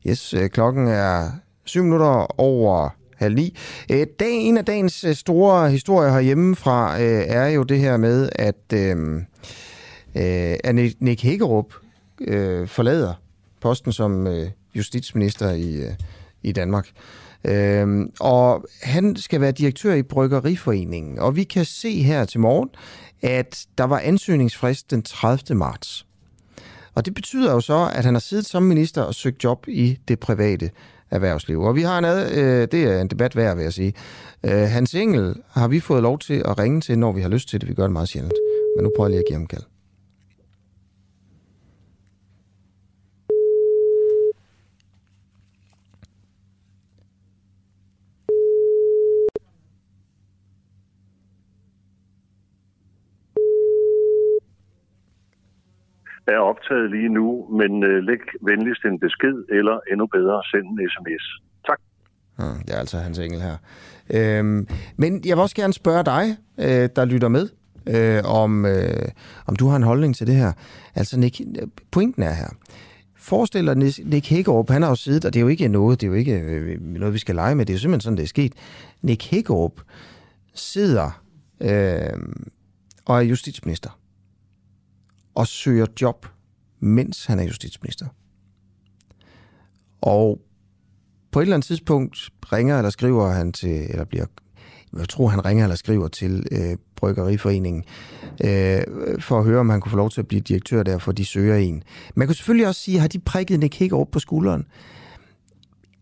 Yes, 0.07 0.35
øh, 0.35 0.51
klokken 0.51 0.89
er 0.89 1.31
syv 1.65 1.83
minutter 1.83 2.41
over 2.41 2.89
halv 3.17 3.35
ni. 3.35 3.57
Øh, 3.93 4.07
dag, 4.21 4.35
en 4.35 4.57
af 4.57 4.65
dagens 4.65 5.05
øh, 5.05 5.15
store 5.15 5.71
historier 5.71 6.13
herhjemme 6.13 6.57
fra 6.57 7.01
øh, 7.03 7.23
er 7.27 7.47
jo 7.47 7.63
det 7.63 7.79
her 7.79 7.97
med, 7.97 8.29
at, 8.35 8.73
at 10.65 10.75
Nick 11.01 11.23
Hækkerup 11.23 11.75
forlader 12.67 13.15
posten 13.61 13.93
som 13.93 14.29
justitsminister 14.75 15.51
i, 15.51 15.81
i 16.43 16.53
Danmark. 16.53 16.89
Øhm, 17.45 18.11
og 18.21 18.65
han 18.83 19.17
skal 19.17 19.41
være 19.41 19.53
direktør 19.53 19.95
i 19.95 20.03
Bryggeriforeningen. 20.03 21.19
Og 21.19 21.37
vi 21.37 21.45
kan 21.45 21.65
se 21.65 22.03
her 22.03 22.25
til 22.25 22.41
morgen, 22.41 22.71
at 23.23 23.67
der 23.79 23.85
var 23.85 23.99
ansøgningsfrist 23.99 24.91
den 24.91 25.03
30. 25.03 25.59
marts. 25.59 26.07
Og 26.95 27.07
det 27.07 27.15
betyder 27.15 27.53
jo 27.53 27.61
så, 27.61 27.91
at 27.95 28.05
han 28.05 28.15
har 28.15 28.21
siddet 28.21 28.47
som 28.47 28.63
minister 28.63 29.03
og 29.03 29.15
søgt 29.15 29.45
job 29.45 29.65
i 29.69 29.99
det 30.09 30.21
private 30.21 30.71
erhvervsliv. 31.11 31.61
Og 31.61 31.77
vi 31.77 31.83
har 31.83 31.99
en, 31.99 32.05
øh, 32.05 32.69
det 32.73 32.85
er 32.85 33.01
en 33.01 33.09
debat 33.09 33.37
værd, 33.37 33.57
vil 33.57 33.63
jeg 33.63 33.73
sige. 33.73 33.95
Øh, 34.45 34.51
Hans 34.53 34.95
Engel 34.95 35.35
har 35.51 35.69
vi 35.69 35.81
fået 35.81 36.03
lov 36.03 36.19
til 36.19 36.43
at 36.45 36.59
ringe 36.59 36.81
til, 36.81 36.99
når 36.99 37.13
vi 37.13 37.21
har 37.21 37.29
lyst 37.29 37.49
til 37.49 37.61
det. 37.61 37.69
Vi 37.69 37.75
gør 37.75 37.83
det 37.83 37.93
meget 37.93 38.09
sjældent. 38.09 38.35
Men 38.77 38.85
nu 38.85 38.91
prøver 38.97 39.09
jeg 39.09 39.11
lige 39.11 39.19
at 39.19 39.25
give 39.29 39.39
ham 39.39 39.47
kald. 39.47 39.72
Er 56.27 56.39
optaget 56.39 56.91
lige 56.91 57.09
nu, 57.09 57.47
men 57.61 57.85
øh, 57.85 58.03
læg 58.03 58.21
venligst 58.43 58.85
en 58.85 58.99
besked, 58.99 59.37
eller 59.59 59.81
endnu 59.93 60.07
bedre, 60.07 60.43
send 60.51 60.67
en 60.67 60.89
sms. 60.93 61.25
Tak. 61.67 61.81
Hmm, 62.39 62.59
det 62.67 62.75
er 62.75 62.79
altså 62.79 62.99
Hans 62.99 63.19
Engel 63.19 63.41
her. 63.41 63.57
Øhm, 64.15 64.69
men 64.97 65.23
jeg 65.25 65.37
vil 65.37 65.43
også 65.43 65.57
gerne 65.57 65.73
spørge 65.73 66.05
dig, 66.05 66.25
øh, 66.59 66.89
der 66.97 67.05
lytter 67.05 67.29
med, 67.29 67.49
øh, 67.87 68.23
om, 68.25 68.67
øh, 68.67 69.09
om 69.47 69.57
du 69.57 69.69
har 69.69 69.77
en 69.77 69.83
holdning 69.83 70.17
til 70.17 70.27
det 70.27 70.35
her. 70.35 70.53
Altså, 70.95 71.19
Nick, 71.19 71.41
pointen 71.91 72.23
er 72.23 72.33
her. 72.33 72.49
Forestil 73.17 73.67
dig 73.67 73.77
Nick 74.05 74.29
Hækkerup, 74.29 74.71
han 74.71 74.83
har 74.83 74.89
jo 74.89 74.95
siddet, 74.95 75.25
og 75.25 75.35
det 75.35 75.41
er 75.41 75.43
jo 75.43 75.49
ikke 75.49 75.69
noget, 75.69 76.01
det 76.01 76.07
er 76.07 76.11
jo 76.11 76.17
ikke 76.17 76.41
øh, 76.41 76.81
noget, 76.81 77.15
vi 77.15 77.19
skal 77.19 77.35
lege 77.35 77.55
med, 77.55 77.67
det 77.67 77.73
er 77.73 77.75
jo 77.75 77.81
simpelthen 77.81 78.01
sådan, 78.01 78.17
det 78.17 78.23
er 78.23 78.29
sket. 78.29 78.53
Nick 79.03 79.31
Hækkerup 79.31 79.81
sidder 80.55 81.23
øh, 81.61 82.19
og 83.07 83.17
er 83.17 83.21
justitsminister 83.21 83.91
og 85.35 85.47
søger 85.47 85.87
job, 86.01 86.27
mens 86.81 87.27
han 87.27 87.39
er 87.39 87.45
justitsminister. 87.45 88.07
Og 90.01 90.41
på 91.31 91.41
et 91.41 91.43
eller 91.43 91.57
andet 91.57 91.67
tidspunkt 91.67 92.31
ringer 92.53 92.79
eller 92.79 92.91
skriver 92.91 93.29
han 93.29 93.53
til, 93.53 93.87
eller 93.91 94.05
bliver, 94.05 94.27
jeg 94.99 95.09
tror 95.09 95.29
han 95.29 95.45
ringer 95.45 95.65
eller 95.65 95.77
skriver 95.77 96.09
til 96.09 96.47
øh, 96.53 96.77
Bryggeriforeningen, 96.97 97.85
øh, 98.45 98.83
for 99.21 99.39
at 99.39 99.45
høre, 99.45 99.61
om 99.61 99.71
han 99.71 99.81
kunne 99.81 99.91
få 99.91 99.97
lov 99.97 100.11
til 100.11 100.21
at 100.21 100.29
blive 100.29 100.41
direktør 100.41 100.83
der, 100.83 100.99
for 100.99 101.13
de 101.13 101.25
søger 101.25 101.57
en. 101.57 101.83
Man 102.15 102.29
kunne 102.29 102.35
selvfølgelig 102.35 102.69
også 102.69 102.81
sige, 102.81 102.99
har 102.99 103.09
de 103.09 103.19
prikket 103.19 103.61
Nick 103.61 103.75
Hækker 103.75 103.97
op 103.97 104.11
på 104.11 104.19
skulderen? 104.19 104.67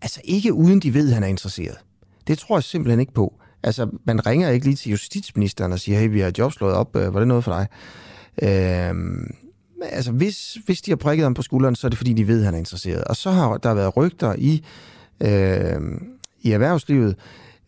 Altså 0.02 0.20
ikke 0.24 0.52
uden 0.52 0.81
de 0.81 0.94
ved, 0.94 1.09
at 1.09 1.15
han 1.15 1.23
er 1.23 1.28
interesseret. 1.28 1.77
Det 2.27 2.39
tror 2.39 2.57
jeg 2.57 2.65
simpelthen 2.65 3.01
ikke 3.01 3.12
på. 3.12 3.40
Altså, 3.62 3.90
man 4.05 4.27
ringer 4.27 4.51
ikke 4.51 4.66
lige 4.66 4.77
til 4.77 4.90
justitsministeren 4.90 5.73
og 5.73 5.81
siger, 5.81 5.98
hey, 5.98 6.09
vi 6.11 6.20
har 6.20 6.32
jobslået 6.39 6.74
op, 6.74 6.97
øh, 6.97 7.15
var 7.15 7.20
det 7.20 7.28
noget 7.28 7.44
for 7.44 7.52
dig? 7.52 7.66
Øh, 8.43 8.94
altså, 9.82 10.12
hvis, 10.12 10.59
hvis 10.65 10.82
de 10.82 10.90
har 10.90 10.97
prikket 10.97 11.24
ham 11.24 11.35
på 11.35 11.43
skulderen, 11.43 11.74
så 11.74 11.86
er 11.86 11.89
det 11.89 11.98
fordi, 11.98 12.12
de 12.12 12.28
ved, 12.28 12.39
at 12.39 12.44
han 12.44 12.55
er 12.55 12.59
interesseret. 12.59 13.05
Og 13.05 13.16
så 13.16 13.31
har 13.31 13.57
der 13.57 13.74
været 13.74 13.97
rygter 13.97 14.35
i, 14.39 14.65
øh, 15.20 15.81
i 16.43 16.52
erhvervslivet, 16.52 17.16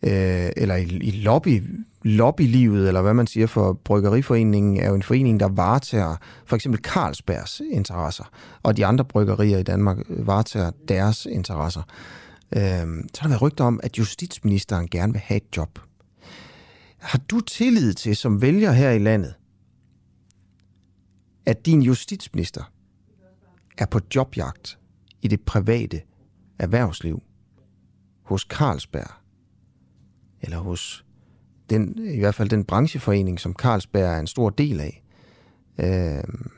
øh, 0.03 0.49
eller 0.57 0.75
i, 0.75 0.83
i 0.83 1.11
lobby, 1.11 1.63
lobbylivet, 2.03 2.87
eller 2.87 3.01
hvad 3.01 3.13
man 3.13 3.27
siger 3.27 3.47
for 3.47 3.73
Bryggeriforeningen, 3.73 4.77
er 4.77 4.87
jo 4.87 4.95
en 4.95 5.03
forening, 5.03 5.39
der 5.39 5.47
varetager 5.47 6.15
for 6.45 6.55
eksempel 6.55 6.81
Carlsbergs 6.81 7.61
interesser, 7.71 8.23
og 8.63 8.77
de 8.77 8.85
andre 8.85 9.05
bryggerier 9.05 9.57
i 9.57 9.63
Danmark 9.63 9.97
varetager 10.09 10.71
deres 10.87 11.25
interesser. 11.25 11.81
Øh, 12.55 12.61
så 13.13 13.21
har 13.21 13.21
der 13.21 13.27
været 13.27 13.41
rygter 13.41 13.63
om, 13.63 13.79
at 13.83 13.97
justitsministeren 13.97 14.87
gerne 14.87 15.13
vil 15.13 15.21
have 15.25 15.37
et 15.37 15.57
job. 15.57 15.79
Har 16.97 17.19
du 17.29 17.39
tillid 17.39 17.93
til, 17.93 18.15
som 18.15 18.41
vælger 18.41 18.71
her 18.71 18.91
i 18.91 18.99
landet, 18.99 19.33
at 21.45 21.65
din 21.65 21.81
justitsminister 21.81 22.73
er 23.77 23.85
på 23.85 23.99
jobjagt 24.15 24.79
i 25.21 25.27
det 25.27 25.41
private 25.41 26.01
erhvervsliv 26.59 27.21
hos 28.23 28.41
Carlsberg, 28.41 29.11
eller 30.41 30.57
hos 30.57 31.05
den, 31.69 32.07
i 32.13 32.19
hvert 32.19 32.35
fald 32.35 32.49
den 32.49 32.63
brancheforening, 32.63 33.39
som 33.39 33.53
Carlsberg 33.53 34.15
er 34.15 34.19
en 34.19 34.27
stor 34.27 34.49
del 34.49 34.79
af. 34.79 35.03
Øhm. 35.77 36.49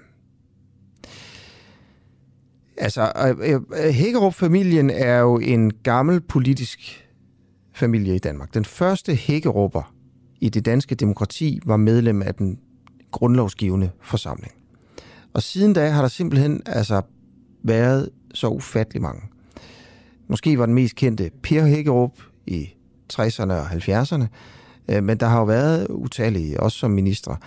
Altså, 2.78 3.02
øh, 3.02 3.30
altså, 3.40 3.91
Hækkerup-familien 3.91 4.90
er 4.90 5.20
jo 5.20 5.38
en 5.38 5.74
gammel 5.74 6.22
politisk 6.22 7.10
familie 7.74 8.16
i 8.16 8.20
Danmark. 8.20 8.53
Den 8.53 8.66
første 8.66 9.16
Hækkerupper 9.16 9.95
i 10.41 10.49
det 10.49 10.66
danske 10.66 10.95
demokrati 10.95 11.60
var 11.66 11.78
medlem 11.78 12.22
af 12.22 12.36
den 12.36 12.60
grundlovsgivende 13.12 13.91
forsamling. 14.02 14.55
Og 15.36 15.44
siden 15.44 15.74
da 15.74 15.90
har 15.90 16.02
der 16.02 16.10
simpelthen 16.10 16.62
altså 16.66 17.02
været 17.64 18.10
så 18.34 18.48
ufattelig 18.48 19.02
mange. 19.02 19.22
Måske 20.28 20.60
var 20.60 20.66
den 20.66 20.76
mest 20.76 20.95
kendte 20.95 21.32
Per 21.44 21.66
Hækkerup 21.66 22.12
i 22.48 22.70
60'erne 23.14 23.53
og 23.53 23.68
70'erne, 23.68 24.26
øh, 24.88 25.03
men 25.03 25.18
der 25.18 25.26
har 25.28 25.40
jo 25.40 25.45
været 25.45 25.88
utallige, 25.90 26.60
også 26.60 26.78
som 26.78 26.91
ministre. 26.91 27.38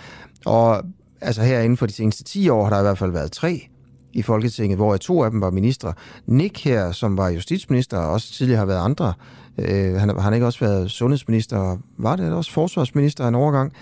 Og 0.45 0.83
altså 1.21 1.41
her 1.41 1.59
inden 1.59 1.77
for 1.77 1.85
de 1.85 1.93
seneste 1.93 2.23
10 2.23 2.49
år 2.49 2.63
har 2.63 2.69
der 2.69 2.79
i 2.79 2.83
hvert 2.83 2.97
fald 2.97 3.11
været 3.11 3.31
tre 3.31 3.67
i 4.13 4.21
Folketinget, 4.21 4.77
hvor 4.77 4.97
to 4.97 5.23
af 5.23 5.31
dem 5.31 5.41
var 5.41 5.51
ministre. 5.51 5.93
Nick 6.25 6.63
her, 6.63 6.91
som 6.91 7.17
var 7.17 7.29
justitsminister, 7.29 7.97
og 7.97 8.11
også 8.11 8.33
tidligere 8.33 8.59
har 8.59 8.65
været 8.65 8.85
andre. 8.85 9.13
Øh, 9.57 9.93
han 9.93 10.09
har 10.09 10.19
han 10.19 10.33
ikke 10.33 10.45
også 10.45 10.59
været 10.59 10.91
sundhedsminister, 10.91 11.77
var 11.97 12.15
det 12.15 12.33
også 12.33 12.51
forsvarsminister 12.51 13.27
en 13.27 13.35
overgang. 13.35 13.73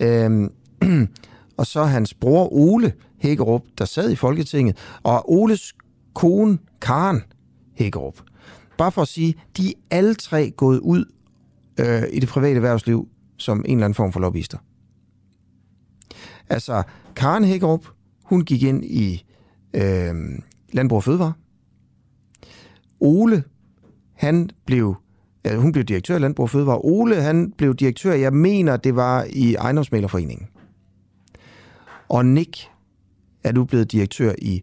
Øh, 0.00 0.50
og 1.58 1.66
så 1.66 1.84
hans 1.84 2.14
bror 2.14 2.52
Ole 2.52 2.92
Hækkerup, 3.26 3.62
der 3.78 3.84
sad 3.84 4.10
i 4.10 4.16
Folketinget, 4.16 4.76
og 5.02 5.32
Oles 5.32 5.74
kone 6.14 6.58
Karen 6.80 7.22
Hækkerup. 7.74 8.20
Bare 8.78 8.92
for 8.92 9.02
at 9.02 9.08
sige, 9.08 9.34
de 9.56 9.68
er 9.68 9.72
alle 9.90 10.14
tre 10.14 10.50
gået 10.50 10.78
ud 10.78 11.04
øh, 11.80 12.02
i 12.12 12.20
det 12.20 12.28
private 12.28 12.56
erhvervsliv 12.56 13.08
som 13.36 13.58
en 13.58 13.64
eller 13.64 13.84
anden 13.84 13.94
form 13.94 14.12
for 14.12 14.20
lobbyister. 14.20 14.58
Altså, 16.48 16.82
Karen 17.16 17.44
Hækkerup, 17.44 17.86
hun 18.24 18.44
gik 18.44 18.62
ind 18.62 18.84
i 18.84 19.24
øh, 19.74 20.14
Landbrug 20.72 20.96
og 20.96 21.04
Fødevare. 21.04 21.32
Ole, 23.00 23.44
han 24.14 24.50
blev, 24.66 24.94
øh, 25.46 25.58
hun 25.58 25.72
blev 25.72 25.84
direktør 25.84 26.16
i 26.16 26.18
Landbrug 26.18 26.44
og 26.44 26.50
Fødevare. 26.50 26.80
Ole, 26.84 27.22
han 27.22 27.52
blev 27.52 27.74
direktør, 27.74 28.12
jeg 28.12 28.32
mener, 28.32 28.76
det 28.76 28.96
var 28.96 29.26
i 29.30 29.54
Ejendomsmalerforeningen. 29.54 30.48
Og 32.08 32.26
Nick 32.26 32.70
er 33.46 33.52
nu 33.52 33.64
blevet 33.64 33.92
direktør 33.92 34.34
i 34.38 34.62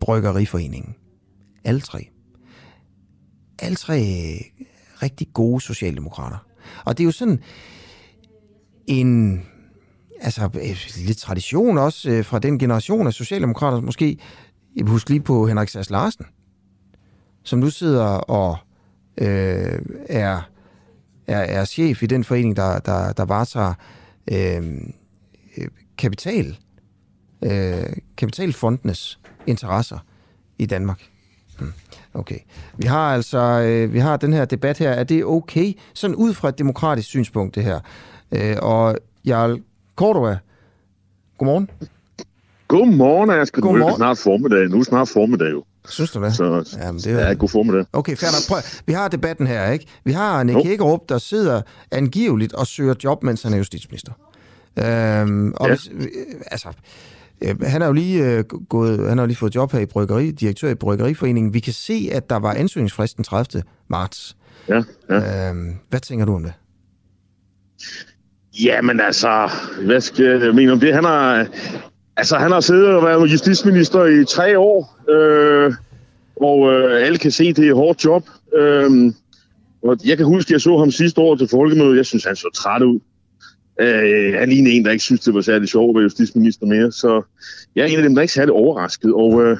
Bryggeriforeningen. 0.00 0.94
Alle 1.64 1.80
tre. 1.80 2.08
Alle 3.58 3.76
tre 3.76 4.00
øh, 4.00 4.64
rigtig 5.02 5.28
gode 5.34 5.60
socialdemokrater. 5.60 6.46
Og 6.84 6.98
det 6.98 7.04
er 7.04 7.06
jo 7.06 7.12
sådan 7.12 7.40
en 8.86 9.42
altså, 10.20 10.44
øh, 10.54 11.06
lidt 11.06 11.18
tradition 11.18 11.78
også 11.78 12.10
øh, 12.10 12.24
fra 12.24 12.38
den 12.38 12.58
generation 12.58 13.06
af 13.06 13.12
socialdemokrater, 13.12 13.80
måske, 13.80 14.18
husk 14.86 15.08
lige 15.08 15.20
på 15.20 15.46
Henrik 15.46 15.68
Sass 15.68 15.90
Larsen, 15.90 16.24
som 17.44 17.58
nu 17.58 17.70
sidder 17.70 18.04
og 18.06 18.56
øh, 19.20 19.78
er, 20.08 20.40
er, 21.26 21.40
er 21.40 21.64
chef 21.64 22.02
i 22.02 22.06
den 22.06 22.24
forening, 22.24 22.56
der, 22.56 22.78
der, 22.78 23.12
der 23.12 23.24
varetager 23.24 23.74
øh, 24.32 24.80
kapital, 25.98 26.58
øh, 27.42 27.96
kapitalfondenes 28.16 29.18
interesser 29.46 29.98
i 30.58 30.66
Danmark. 30.66 31.02
Hmm. 31.58 31.72
Okay. 32.14 32.38
Vi 32.76 32.86
har 32.86 33.14
altså 33.14 33.38
øh, 33.38 33.92
vi 33.92 33.98
har 33.98 34.16
den 34.16 34.32
her 34.32 34.44
debat 34.44 34.78
her. 34.78 34.90
Er 34.90 35.04
det 35.04 35.24
okay? 35.24 35.72
Sådan 35.94 36.16
ud 36.16 36.34
fra 36.34 36.48
et 36.48 36.58
demokratisk 36.58 37.08
synspunkt, 37.08 37.54
det 37.54 37.64
her. 37.64 37.80
Øh, 38.32 38.56
og 38.62 38.96
Jarl 39.26 39.60
Cordova, 39.96 40.38
godmorgen. 41.38 41.70
Godmorgen, 42.68 43.30
Asger. 43.30 43.60
Godmorgen. 43.60 43.80
Nu 43.80 43.86
er 43.86 43.90
det 43.90 43.96
snart 43.96 44.18
formiddag. 44.18 44.68
Nu 44.68 44.78
er 44.78 44.84
snart 44.84 45.08
formiddag 45.08 45.50
jo. 45.50 45.64
Synes 45.88 46.10
du 46.10 46.22
det? 46.22 46.34
Så, 46.34 46.76
Jamen, 46.82 47.00
det 47.00 47.06
er... 47.06 47.28
Ja, 47.28 47.32
god 47.32 47.48
formiddag. 47.48 47.84
Okay, 47.92 48.16
fair 48.16 48.28
nok. 48.28 48.48
Prøv. 48.48 48.82
Vi 48.86 48.92
har 48.92 49.08
debatten 49.08 49.46
her, 49.46 49.70
ikke? 49.70 49.86
Vi 50.04 50.12
har 50.12 50.42
Nick 50.42 50.64
Hækkerup, 50.64 51.08
der 51.08 51.18
sidder 51.18 51.62
angiveligt 51.90 52.52
og 52.52 52.66
søger 52.66 52.94
job, 53.04 53.22
mens 53.22 53.42
han 53.42 53.52
er 53.52 53.56
justitsminister. 53.56 54.12
Øhm, 54.78 55.52
og 55.56 55.68
ja. 55.68 55.74
hvis, 55.74 55.90
altså, 56.50 56.68
han 57.42 57.80
har 57.80 57.86
jo 57.86 57.92
lige 57.92 58.24
øh, 58.24 58.44
gået, 58.44 59.08
han 59.08 59.18
har 59.18 59.26
lige 59.26 59.36
fået 59.36 59.54
job 59.54 59.72
her 59.72 59.80
i 59.80 59.86
bryggeri, 59.86 60.30
direktør 60.30 60.70
i 60.70 60.74
Bryggeriforeningen. 60.74 61.54
Vi 61.54 61.60
kan 61.60 61.72
se, 61.72 62.08
at 62.12 62.30
der 62.30 62.36
var 62.36 62.52
ansøgningsfrist 62.54 63.16
den 63.16 63.24
30. 63.24 63.62
marts. 63.88 64.36
Ja, 64.68 64.82
ja. 65.10 65.48
Øhm, 65.50 65.74
hvad 65.88 66.00
tænker 66.00 66.24
du 66.24 66.34
om 66.34 66.42
det? 66.42 66.52
Jamen 68.64 69.00
altså, 69.00 69.50
hvad 69.84 70.00
skal 70.00 70.42
jeg 70.42 70.54
mene 70.54 70.72
om 70.72 70.80
det? 70.80 70.94
Han 70.94 71.04
har, 71.04 71.46
altså, 72.16 72.36
han 72.36 72.50
har 72.50 72.60
siddet 72.60 72.86
og 72.86 73.02
været 73.02 73.32
justitsminister 73.32 74.04
i 74.04 74.24
tre 74.24 74.58
år, 74.58 74.98
øh, 75.10 75.72
og 76.36 76.72
øh, 76.72 77.06
alle 77.06 77.18
kan 77.18 77.30
se, 77.30 77.52
det 77.52 77.66
er 77.66 77.70
et 77.70 77.76
hårdt 77.76 78.04
job. 78.04 78.28
Øh, 78.56 79.12
og 79.82 79.96
jeg 80.04 80.16
kan 80.16 80.26
huske, 80.26 80.48
at 80.48 80.52
jeg 80.52 80.60
så 80.60 80.78
ham 80.78 80.90
sidste 80.90 81.20
år 81.20 81.36
til 81.36 81.48
folkemødet. 81.48 81.96
Jeg 81.96 82.06
synes, 82.06 82.24
han 82.24 82.36
så 82.36 82.50
træt 82.54 82.82
ud. 82.82 83.00
Øh, 83.80 84.34
han 84.34 84.48
lignede 84.48 84.74
en, 84.74 84.84
der 84.84 84.90
ikke 84.90 85.04
synes, 85.04 85.20
det 85.20 85.34
var 85.34 85.40
særlig 85.40 85.68
sjovt 85.68 85.90
at 85.90 85.94
være 85.94 86.02
justitsminister 86.02 86.66
mere. 86.66 86.92
Så 86.92 87.22
jeg 87.76 87.82
er 87.82 87.86
en 87.86 87.96
af 87.96 88.02
dem, 88.02 88.14
der 88.14 88.20
er 88.20 88.22
ikke 88.22 88.34
særlig 88.34 88.54
overrasket. 88.54 89.12
Og 89.14 89.44
øh, 89.44 89.56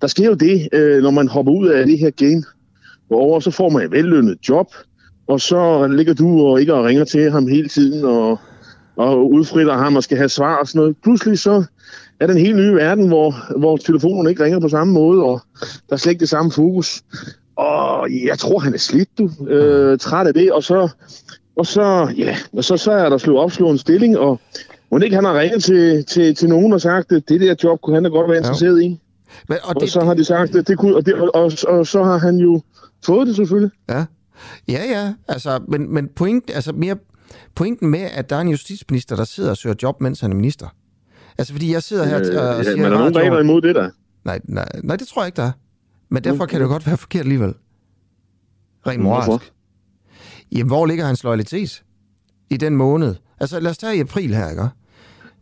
der 0.00 0.06
sker 0.06 0.26
jo 0.26 0.34
det, 0.34 0.68
øh, 0.72 1.02
når 1.02 1.10
man 1.10 1.28
hopper 1.28 1.52
ud 1.52 1.68
af 1.68 1.86
det 1.86 1.98
her 1.98 2.10
game, 2.10 2.42
hvor 3.08 3.40
så 3.40 3.50
får 3.50 3.68
man 3.68 3.82
et 3.82 3.90
vellønnet 3.90 4.38
job, 4.48 4.66
og 5.26 5.40
så 5.40 5.86
ligger 5.86 6.14
du 6.14 6.46
og 6.46 6.60
ikke 6.60 6.74
og 6.74 6.84
ringer 6.84 7.04
til 7.04 7.30
ham 7.30 7.46
hele 7.46 7.68
tiden, 7.68 8.04
og, 8.04 8.38
og 8.96 9.30
udfritter 9.30 9.76
ham 9.76 9.96
og 9.96 10.02
skal 10.02 10.16
have 10.16 10.28
svar 10.28 10.56
og 10.56 10.68
sådan 10.68 10.80
noget. 10.80 10.96
Pludselig 11.02 11.38
så 11.38 11.64
er 12.20 12.26
den 12.26 12.36
helt 12.36 12.56
nye 12.56 12.74
verden, 12.74 13.08
hvor, 13.08 13.58
hvor 13.58 13.76
telefonen 13.76 14.30
ikke 14.30 14.44
ringer 14.44 14.60
på 14.60 14.68
samme 14.68 14.92
måde, 14.92 15.22
og 15.22 15.40
der 15.60 15.92
er 15.92 15.96
slet 15.96 16.12
ikke 16.12 16.20
det 16.20 16.28
samme 16.28 16.52
fokus. 16.52 17.02
Og 17.56 18.08
jeg 18.24 18.38
tror, 18.38 18.58
han 18.58 18.74
er 18.74 18.78
slidt, 18.78 19.18
du. 19.18 19.30
Øh, 19.48 19.98
træt 19.98 20.26
af 20.26 20.34
det, 20.34 20.52
og 20.52 20.62
så, 20.62 20.88
og 21.60 21.66
så, 21.66 22.12
ja, 22.16 22.36
og 22.52 22.64
så, 22.64 22.76
så 22.76 22.92
er 22.92 23.08
der 23.08 23.18
slået 23.18 23.40
opslået 23.40 23.72
en 23.72 23.78
stilling, 23.78 24.18
og 24.18 24.40
Må 24.90 24.98
ikke 24.98 25.16
han 25.16 25.24
har 25.24 25.38
ringet 25.38 25.64
til, 25.64 26.04
til, 26.04 26.34
til 26.34 26.48
nogen 26.48 26.72
og 26.72 26.80
sagt, 26.80 27.12
at 27.12 27.28
det 27.28 27.40
der 27.40 27.54
job 27.64 27.80
kunne 27.80 27.96
han 27.96 28.02
da 28.02 28.08
godt 28.08 28.28
være 28.28 28.38
interesseret 28.38 28.82
i. 28.82 29.00
Men, 29.48 29.58
og, 29.62 29.68
og 29.74 29.80
det, 29.80 29.90
så 29.90 30.00
har 30.00 30.14
de 30.14 30.24
sagt, 30.24 30.56
at 30.56 30.68
det 30.68 30.78
kunne, 30.78 30.96
og, 30.96 31.06
det, 31.06 31.14
og, 31.14 31.30
og, 31.34 31.52
og 31.68 31.86
så 31.86 32.02
har 32.02 32.18
han 32.18 32.36
jo 32.36 32.62
fået 33.06 33.26
det 33.26 33.36
selvfølgelig. 33.36 33.70
Ja, 33.88 34.04
ja, 34.68 34.84
ja. 34.90 35.12
Altså, 35.28 35.60
men, 35.68 35.94
men 35.94 36.08
point, 36.16 36.50
altså 36.54 36.72
mere 36.72 36.96
pointen 37.54 37.90
med, 37.90 38.00
at 38.12 38.30
der 38.30 38.36
er 38.36 38.40
en 38.40 38.48
justitsminister, 38.48 39.16
der 39.16 39.24
sidder 39.24 39.50
og 39.50 39.56
søger 39.56 39.74
job, 39.82 40.00
mens 40.00 40.20
han 40.20 40.30
er 40.30 40.34
minister. 40.34 40.66
Altså, 41.38 41.52
fordi 41.52 41.72
jeg 41.72 41.82
sidder 41.82 42.04
her 42.04 42.18
Øh, 42.18 42.22
og 42.22 42.56
ja, 42.56 42.62
siger... 42.62 42.76
men 42.76 42.84
er 42.84 42.88
der 42.88 42.98
nogen 42.98 43.16
regler 43.16 43.40
imod 43.40 43.62
det 43.62 43.74
der? 43.74 43.90
Nej, 44.24 44.40
nej, 44.44 44.68
nej, 44.84 44.96
det 44.96 45.08
tror 45.08 45.22
jeg 45.22 45.26
ikke, 45.26 45.36
der 45.36 45.42
er. 45.42 45.52
Men 46.08 46.24
derfor 46.24 46.46
kan 46.46 46.60
det 46.60 46.66
jo 46.66 46.70
godt 46.70 46.86
være 46.86 46.96
forkert 46.96 47.20
alligevel. 47.20 47.54
Rent 48.86 49.02
moralsk. 49.02 49.28
Hvorfor? 49.28 49.44
Jamen, 50.52 50.66
hvor 50.66 50.86
ligger 50.86 51.04
hans 51.04 51.24
loyalitet 51.24 51.82
i 52.50 52.56
den 52.56 52.76
måned? 52.76 53.14
Altså, 53.40 53.60
lad 53.60 53.70
os 53.70 53.78
tage 53.78 53.96
i 53.96 54.00
april 54.00 54.34
her, 54.34 54.50
ikke? 54.50 54.68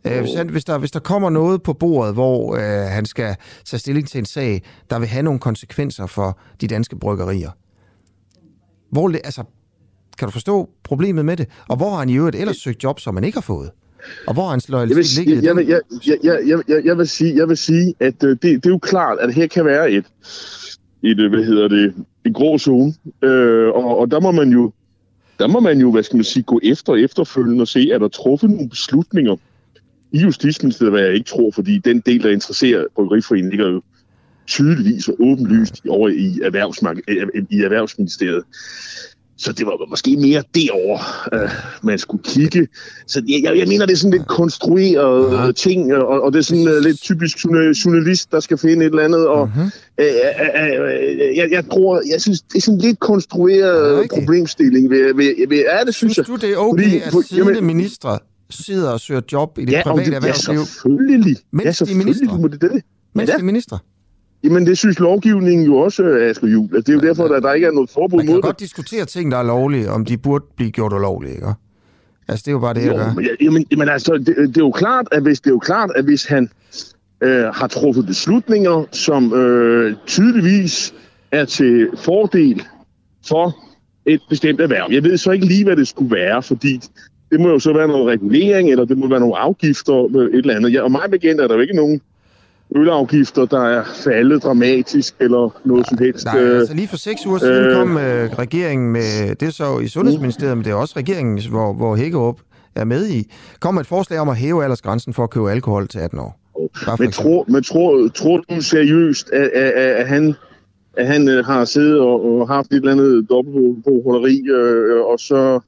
Øh, 0.05 0.21
hvis, 0.21 0.35
han, 0.35 0.49
hvis, 0.49 0.65
der, 0.65 0.77
hvis 0.77 0.91
der 0.91 0.99
kommer 0.99 1.29
noget 1.29 1.63
på 1.63 1.73
bordet, 1.73 2.13
hvor 2.13 2.55
øh, 2.55 2.91
han 2.91 3.05
skal 3.05 3.35
tage 3.65 3.79
stilling 3.79 4.07
til 4.07 4.17
en 4.17 4.25
sag, 4.25 4.61
der 4.89 4.99
vil 4.99 5.07
have 5.07 5.23
nogle 5.23 5.39
konsekvenser 5.39 6.05
for 6.05 6.39
de 6.61 6.67
danske 6.67 6.99
bryggerier. 6.99 7.51
Hvor, 8.91 9.11
altså, 9.23 9.43
kan 10.17 10.27
du 10.27 10.31
forstå 10.31 10.69
problemet 10.83 11.25
med 11.25 11.37
det? 11.37 11.47
Og 11.69 11.77
hvor 11.77 11.89
har 11.89 11.99
han 11.99 12.09
i 12.09 12.17
øvrigt 12.17 12.35
ellers 12.35 12.57
søgt 12.57 12.83
job, 12.83 12.99
som 12.99 13.15
han 13.15 13.23
ikke 13.23 13.35
har 13.35 13.41
fået? 13.41 13.71
Og 14.27 14.33
hvor 14.33 14.49
hans 14.49 14.67
vil, 14.67 14.73
loyalitet 14.73 15.27
i 15.27 15.33
jeg, 15.33 15.55
jeg, 15.55 15.67
jeg, 15.67 15.81
jeg, 16.23 16.39
jeg, 16.45 16.61
jeg, 16.67 16.85
jeg, 16.85 16.97
vil 16.97 17.07
sige, 17.07 17.35
jeg 17.35 17.49
vil 17.49 17.57
sige, 17.57 17.93
at 17.99 18.23
øh, 18.23 18.29
det, 18.29 18.41
det 18.41 18.65
er 18.65 18.69
jo 18.69 18.77
klart, 18.77 19.17
at 19.19 19.33
her 19.33 19.47
kan 19.47 19.65
være 19.65 19.91
et, 19.91 20.05
et 21.03 21.19
øh, 21.19 21.29
hvad 21.29 21.43
hedder 21.43 21.67
det, 21.67 21.93
en 22.25 22.33
grå 22.33 22.57
zone. 22.57 22.93
Øh, 23.23 23.67
og, 23.67 23.97
og 23.97 24.11
der 24.11 24.19
må 24.19 24.31
man 24.31 24.49
jo, 24.49 24.71
der 25.39 25.47
må 25.47 25.59
man 25.59 25.79
jo, 25.79 25.91
hvad 25.91 26.03
skal 26.03 26.17
man 26.17 26.23
sige, 26.23 26.43
gå 26.43 26.59
efter 26.63 26.95
efterfølgende 26.95 27.61
og 27.61 27.67
se, 27.67 27.91
er 27.91 27.97
der 27.97 28.07
truffet 28.07 28.49
nogle 28.49 28.69
beslutninger 28.69 29.35
i 30.11 30.19
Justitsministeriet, 30.19 30.91
hvad 30.91 31.01
jeg 31.01 31.13
ikke 31.13 31.29
tror, 31.29 31.51
fordi 31.51 31.77
den 31.77 31.99
del, 31.99 32.23
der 32.23 32.29
interesserer 32.29 32.85
Bryggeriforeningen, 32.95 33.49
ligger 33.49 33.67
jo 33.67 33.81
tydeligvis 34.47 35.07
og 35.07 35.15
åbenlyst 35.19 35.81
over 35.89 36.09
i, 36.09 36.39
erhvervsmark- 36.43 36.99
i 37.49 37.61
Erhvervsministeriet. 37.61 38.43
Så 39.39 39.51
det 39.51 39.65
var 39.65 39.89
måske 39.89 40.15
mere 40.17 40.43
derover, 40.55 40.99
øh, 41.33 41.49
man 41.83 41.99
skulle 41.99 42.23
kigge. 42.23 42.67
Så 43.07 43.21
jeg, 43.27 43.41
jeg, 43.43 43.57
jeg 43.57 43.67
mener, 43.67 43.85
det 43.85 43.93
er 43.93 43.97
sådan 43.97 44.11
lidt 44.11 44.27
konstrueret 44.27 45.45
ja. 45.45 45.51
ting, 45.51 45.93
og, 45.93 46.21
og 46.21 46.33
det 46.33 46.39
er 46.39 46.43
sådan 46.43 46.67
uh, 46.67 46.83
lidt 46.83 47.01
typisk 47.01 47.37
journa- 47.37 47.73
journalist, 47.85 48.31
der 48.31 48.39
skal 48.39 48.57
finde 48.57 48.85
et 48.85 48.89
eller 48.89 49.03
andet. 49.03 49.27
Og, 49.27 49.47
Mhm. 49.55 49.61
øh, 49.99 50.05
øh, 50.05 51.19
øh, 51.29 51.37
jeg, 51.37 51.47
jeg 51.51 51.63
tror, 51.71 52.01
jeg 52.11 52.21
synes, 52.21 52.41
det 52.41 52.57
er 52.57 52.61
sådan 52.61 52.79
lidt 52.79 52.99
konstrueret 52.99 54.01
ja, 54.01 54.07
problemstilling. 54.19 54.89
Ved, 54.89 55.13
ved, 55.15 55.47
ved, 55.49 55.57
ja, 55.57 55.85
det 55.85 55.95
synes, 55.95 56.13
Synes 56.13 56.27
du, 56.27 56.35
det 56.35 56.49
er 56.53 56.57
okay, 56.57 57.01
at 57.01 57.13
siddende 57.29 57.61
ministre 57.61 58.19
sidder 58.49 58.89
og 58.91 58.99
søger 58.99 59.21
job 59.33 59.57
i 59.57 59.65
det 59.65 59.71
ja, 59.71 59.83
private 59.83 60.05
det, 60.05 60.11
ja, 60.11 60.15
erhvervsliv? 60.15 60.65
selvfølgelig. 60.65 61.35
Mens 61.51 61.63
ja, 61.63 61.63
de 61.63 61.67
er 61.69 61.71
selvfølgelig 61.71 62.05
ministre? 62.05 62.37
må 62.41 62.47
det 62.47 62.61
det. 62.61 62.81
Mens 63.15 63.29
ja, 63.29 63.33
de 63.35 63.39
er 63.39 63.43
ministre? 63.43 63.79
Jamen, 64.43 64.65
det 64.65 64.77
synes 64.77 64.99
lovgivningen 64.99 65.65
jo 65.65 65.77
også, 65.77 66.03
øh, 66.03 66.29
Asger 66.29 66.47
Juhl. 66.47 66.75
Altså, 66.75 66.91
det 66.91 66.97
er 66.99 67.01
jo 67.03 67.07
derfor, 67.09 67.35
at 67.35 67.43
der 67.43 67.53
ikke 67.53 67.67
er 67.67 67.71
noget 67.71 67.89
forbud 67.89 68.17
Man 68.17 68.25
kan 68.25 68.33
mod 68.33 68.37
det. 68.37 68.43
godt 68.43 68.59
diskutere 68.59 69.05
ting, 69.05 69.31
der 69.31 69.37
er 69.37 69.43
lovlige, 69.43 69.89
om 69.91 70.05
de 70.05 70.17
burde 70.17 70.45
blive 70.55 70.71
gjort 70.71 70.93
ulovlige, 70.93 71.33
ikke? 71.33 71.47
Altså, 72.27 72.43
det 72.45 72.47
er 72.47 72.51
jo 72.51 72.59
bare 72.59 72.73
det, 72.73 72.81
jeg 72.81 72.91
Jo, 72.91 72.97
gør. 72.97 73.13
men, 73.15 73.27
jamen, 73.41 73.65
jamen 73.71 73.89
altså, 73.89 74.13
det, 74.13 74.27
det, 74.37 74.57
er 74.57 74.61
jo 74.61 74.71
klart, 74.71 75.07
at 75.11 75.21
hvis, 75.23 75.39
det 75.39 75.47
er 75.47 75.53
jo 75.53 75.59
klart, 75.59 75.89
at 75.95 76.03
hvis 76.03 76.25
han 76.25 76.49
øh, 77.23 77.43
har 77.45 77.67
truffet 77.67 78.05
beslutninger, 78.05 78.83
som 78.91 79.33
øh, 79.33 79.95
tydeligvis 80.07 80.93
er 81.31 81.45
til 81.45 81.87
fordel 81.97 82.63
for 83.27 83.55
et 84.05 84.21
bestemt 84.29 84.61
erhverv. 84.61 84.87
Jeg 84.91 85.03
ved 85.03 85.17
så 85.17 85.31
ikke 85.31 85.45
lige, 85.45 85.63
hvad 85.63 85.75
det 85.75 85.87
skulle 85.87 86.15
være, 86.15 86.43
fordi 86.43 86.79
det 87.31 87.39
må 87.39 87.49
jo 87.49 87.59
så 87.59 87.73
være 87.73 87.87
noget 87.87 88.07
regulering, 88.07 88.71
eller 88.71 88.85
det 88.85 88.97
må 88.97 89.07
være 89.07 89.19
nogle 89.19 89.37
afgifter, 89.37 90.17
øh, 90.17 90.25
et 90.25 90.35
eller 90.35 90.55
andet. 90.55 90.73
Ja, 90.73 90.81
og 90.81 90.91
mig 90.91 91.01
bekendt 91.11 91.41
er 91.41 91.47
der 91.47 91.55
jo 91.55 91.61
ikke 91.61 91.75
nogen 91.75 92.01
ølafgifter, 92.75 93.45
der 93.45 93.61
er 93.61 93.83
faldet 94.03 94.43
dramatisk, 94.43 95.15
eller 95.19 95.59
noget 95.65 95.87
som 95.87 95.97
helst. 95.97 96.25
Nej, 96.25 96.39
øh, 96.39 96.59
altså 96.59 96.73
lige 96.73 96.87
for 96.87 96.97
seks 96.97 97.25
uger 97.25 97.37
siden 97.37 97.65
øh, 97.65 97.75
kom 97.75 97.97
øh, 97.97 98.29
regeringen 98.39 98.91
med, 98.91 99.35
det 99.35 99.47
er 99.47 99.51
så 99.51 99.79
i 99.79 99.87
Sundhedsministeriet, 99.87 100.57
men 100.57 100.65
det 100.65 100.71
er 100.71 100.75
også 100.75 100.93
regeringen, 100.97 101.41
hvor, 101.49 101.73
hvor 101.73 101.95
Hækkerup 101.95 102.39
er 102.75 102.83
med 102.83 103.09
i, 103.09 103.31
kom 103.59 103.77
et 103.77 103.87
forslag 103.87 104.19
om 104.19 104.29
at 104.29 104.37
hæve 104.37 104.63
aldersgrænsen 104.63 105.13
for 105.13 105.23
at 105.23 105.29
købe 105.29 105.51
alkohol 105.51 105.87
til 105.87 105.99
18 105.99 106.19
år. 106.19 106.39
Men 106.99 107.11
tror, 107.11 107.45
men 107.47 107.63
tror, 107.63 108.07
tror 108.07 108.37
du 108.37 108.61
seriøst, 108.61 109.29
at, 109.29 109.49
at, 109.53 109.71
at, 109.71 109.95
at 109.95 110.07
han, 110.07 110.33
at 110.97 111.07
han 111.07 111.29
øh, 111.29 111.45
har 111.45 111.65
siddet 111.65 111.99
og, 111.99 112.25
og 112.25 112.47
haft 112.47 112.71
et 112.71 112.75
eller 112.75 112.91
andet 112.91 113.29
dobbeltholderi, 113.29 114.41
øh, 114.49 115.05
og 115.05 115.19
så 115.19 115.59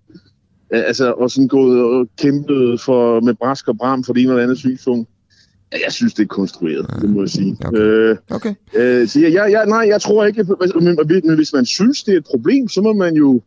øh, 0.74 0.84
altså, 0.86 1.12
og 1.12 1.32
sådan 1.32 1.48
gået 1.48 1.82
og 1.82 2.08
kæmpet 2.18 2.82
for, 2.82 3.20
med 3.20 3.34
brask 3.34 3.68
og 3.68 3.78
bram 3.78 4.04
for 4.04 4.14
det 4.14 4.22
ene 4.22 4.32
eller 4.32 4.44
andet 4.44 4.58
synspunkt? 4.58 5.10
Ja, 5.74 5.78
jeg 5.86 5.92
synes, 5.92 6.14
det 6.14 6.24
er 6.24 6.28
konstrueret, 6.28 6.86
det 7.02 7.10
må 7.10 7.22
jeg 7.22 7.30
sige. 7.30 7.58
Okay. 7.66 7.78
Øh, 7.80 8.16
okay. 8.30 8.54
Øh, 8.76 9.08
så 9.08 9.20
jeg, 9.20 9.34
jeg, 9.34 9.52
jeg, 9.52 9.66
nej, 9.66 9.86
jeg 9.88 10.02
tror 10.02 10.26
ikke, 10.26 10.46
men, 10.82 10.98
men 11.26 11.36
hvis 11.36 11.54
man 11.54 11.66
synes, 11.66 12.04
det 12.04 12.14
er 12.14 12.18
et 12.18 12.26
problem, 12.26 12.68
så 12.68 12.82
må 12.82 12.94
man 12.94 13.16
jo 13.16 13.42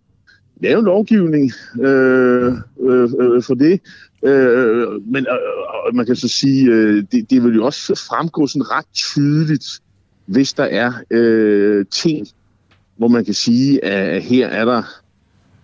lave 0.63 0.85
lovgivning 0.85 1.53
øh, 1.81 2.53
øh, 2.81 3.11
øh, 3.21 3.43
for 3.43 3.55
det. 3.55 3.81
Øh, 4.25 4.87
men 5.07 5.27
øh, 5.27 5.35
øh, 5.89 5.95
man 5.95 6.07
kan 6.07 6.17
så 6.17 6.29
sige, 6.29 6.71
øh, 6.71 7.05
det, 7.13 7.31
det 7.31 7.45
vil 7.45 7.55
jo 7.55 7.65
også 7.65 8.05
fremgå 8.09 8.47
sådan 8.47 8.71
ret 8.71 8.87
tydeligt, 8.95 9.65
hvis 10.27 10.53
der 10.53 10.65
er 10.65 10.93
øh, 11.11 11.85
ting, 11.91 12.27
hvor 12.97 13.09
man 13.09 13.25
kan 13.25 13.35
sige, 13.35 13.85
at 13.85 14.23
her 14.23 14.47
er 14.49 14.65
der 14.65 14.83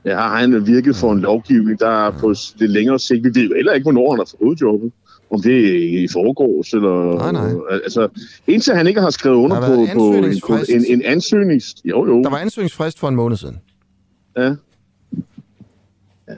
ja, 0.04 0.14
har 0.16 0.38
han 0.40 0.66
virket 0.66 0.96
for 0.96 1.12
en 1.12 1.20
lovgivning, 1.20 1.80
der 1.80 2.06
er 2.06 2.10
på 2.10 2.34
s- 2.34 2.54
lidt 2.58 2.70
længere 2.70 2.98
sigt. 2.98 3.24
Vi 3.24 3.30
ved 3.40 3.48
jo 3.48 3.54
heller 3.54 3.72
ikke, 3.72 3.84
hvornår 3.84 4.10
han 4.10 4.18
har 4.18 4.30
fået 4.40 4.60
jobbet. 4.60 4.92
Om 5.30 5.42
det 5.42 5.58
er 5.58 6.02
i 6.04 6.08
forgårs, 6.12 6.72
eller... 6.72 7.18
Nej, 7.18 7.32
nej. 7.32 7.80
Altså, 7.84 8.08
indtil 8.46 8.74
han 8.74 8.86
ikke 8.86 9.00
har 9.00 9.10
skrevet 9.10 9.36
under 9.36 9.60
på, 9.60 9.66
på 9.66 9.72
en, 9.72 9.88
ansøgningsfrist. 9.88 10.70
en, 10.70 10.84
en 10.88 11.02
ansøgnings... 11.02 11.74
Jo, 11.84 12.06
jo. 12.06 12.22
Der 12.22 12.30
var 12.30 12.38
ansøgningsfrist 12.38 12.98
for 12.98 13.08
en 13.08 13.16
måned 13.16 13.36
siden. 13.36 13.58
Ja. 14.36 14.54
Ja. 16.28 16.34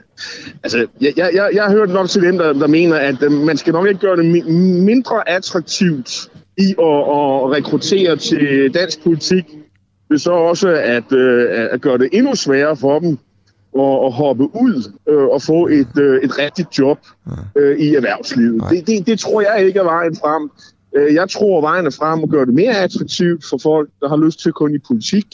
Altså, 0.63 0.87
jeg, 1.01 1.13
jeg, 1.17 1.29
jeg, 1.33 1.49
jeg 1.53 1.63
har 1.63 1.71
hørt 1.71 1.89
nok 1.89 2.09
til 2.09 2.21
dem, 2.21 2.37
der, 2.37 2.53
der 2.53 2.67
mener, 2.67 2.95
at 2.95 3.23
øh, 3.23 3.31
man 3.31 3.57
skal 3.57 3.73
nok 3.73 3.87
ikke 3.87 3.99
gøre 3.99 4.17
det 4.17 4.33
mi- 4.33 4.51
mindre 4.83 5.29
attraktivt 5.29 6.29
i 6.57 6.69
at, 6.79 6.97
at 7.03 7.51
rekruttere 7.51 8.15
til 8.15 8.71
dansk 8.73 9.03
politik. 9.03 9.43
Er 10.11 10.17
så 10.17 10.31
også 10.31 10.69
at, 10.69 11.11
øh, 11.11 11.47
at 11.71 11.81
gøre 11.81 11.97
det 11.97 12.09
endnu 12.11 12.35
sværere 12.35 12.75
for 12.75 12.99
dem 12.99 13.17
at, 13.79 14.05
at 14.05 14.11
hoppe 14.13 14.43
ud 14.43 14.91
øh, 15.09 15.23
og 15.27 15.41
få 15.41 15.67
et, 15.67 15.97
øh, 15.99 16.21
et 16.23 16.37
rigtigt 16.39 16.79
job 16.79 16.99
øh, 17.55 17.77
i 17.79 17.95
erhvervslivet. 17.95 18.63
Det, 18.69 18.87
det, 18.87 19.07
det 19.07 19.19
tror 19.19 19.41
jeg 19.41 19.67
ikke 19.67 19.79
er 19.79 19.83
vejen 19.83 20.15
frem. 20.15 20.49
Øh, 20.95 21.13
Jeg 21.13 21.29
tror, 21.29 21.57
at 21.57 21.61
vejen 21.63 21.85
er 21.85 21.89
frem 21.89 22.23
at 22.23 22.29
gøre 22.29 22.45
det 22.45 22.53
mere 22.53 22.77
attraktivt 22.77 23.45
for 23.49 23.57
folk, 23.57 23.89
der 23.99 24.09
har 24.09 24.17
lyst 24.17 24.39
til 24.41 24.49
at 24.49 24.55
gå 24.55 24.67
i 24.67 24.77
politik, 24.87 25.25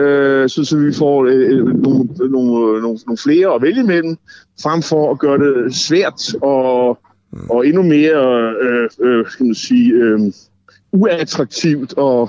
øh, 0.00 0.48
så, 0.48 0.64
så 0.64 0.78
vi 0.78 0.92
får 0.92 1.24
øh, 1.24 1.34
øh, 1.58 1.66
nogle, 1.66 2.04
nogle, 2.18 2.80
nogle, 2.82 2.98
nogle 3.06 3.18
flere 3.22 3.54
at 3.54 3.62
vælge 3.62 3.80
imellem, 3.80 4.16
frem 4.62 4.82
for 4.82 5.10
at 5.10 5.18
gøre 5.18 5.38
det 5.38 5.74
svært 5.74 6.34
og, 6.42 6.98
og 7.50 7.66
endnu 7.66 7.82
mere 7.82 8.52
øh, 8.62 8.88
øh, 9.00 9.26
skal 9.28 9.46
man 9.46 9.54
sige, 9.54 9.92
øh, 9.92 10.20
uattraktivt 10.92 11.94
at, 11.98 12.28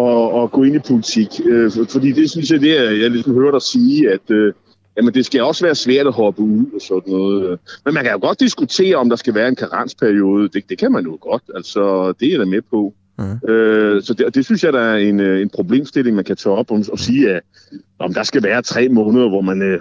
at, 0.00 0.42
at 0.42 0.50
gå 0.50 0.62
ind 0.62 0.76
i 0.76 0.78
politik. 0.78 1.28
Øh, 1.44 1.70
for- 1.72 1.84
fordi 1.90 2.12
det 2.12 2.30
synes 2.30 2.50
jeg, 2.50 2.60
det 2.60 2.78
er, 2.78 2.90
jeg 2.90 3.10
ligesom 3.10 3.34
hører 3.34 3.50
dig 3.50 3.62
sige, 3.62 4.10
at 4.10 4.30
øh, 4.30 4.52
jamen, 4.96 5.14
det 5.14 5.26
skal 5.26 5.42
også 5.42 5.64
være 5.64 5.74
svært 5.74 6.06
at 6.06 6.12
hoppe 6.12 6.42
ud 6.42 6.64
og 6.74 6.80
sådan 6.80 7.12
noget. 7.12 7.58
Men 7.84 7.94
man 7.94 8.04
kan 8.04 8.12
jo 8.12 8.18
godt 8.18 8.40
diskutere, 8.40 8.96
om 8.96 9.08
der 9.08 9.16
skal 9.16 9.34
være 9.34 9.48
en 9.48 9.56
karensperiode. 9.56 10.48
Det, 10.48 10.68
det 10.68 10.78
kan 10.78 10.92
man 10.92 11.04
jo 11.04 11.18
godt. 11.20 11.42
Altså, 11.54 12.12
det 12.20 12.26
er 12.26 12.30
jeg 12.30 12.40
da 12.40 12.44
med 12.44 12.62
på. 12.70 12.94
Mm. 13.18 13.50
Øh, 13.50 14.02
så 14.02 14.14
det, 14.14 14.26
og 14.26 14.34
det 14.34 14.44
synes 14.44 14.64
jeg, 14.64 14.72
der 14.72 14.80
er 14.80 14.96
en, 14.96 15.20
øh, 15.20 15.42
en 15.42 15.48
problemstilling, 15.48 16.16
man 16.16 16.24
kan 16.24 16.36
tage 16.36 16.54
op 16.54 16.70
og, 16.70 16.84
og 16.92 16.98
sige, 16.98 17.30
at 17.30 17.42
om 17.98 18.14
der 18.14 18.22
skal 18.22 18.42
være 18.42 18.62
tre 18.62 18.88
måneder, 18.88 19.28
hvor 19.28 19.40
man, 19.40 19.62
øh, 19.62 19.80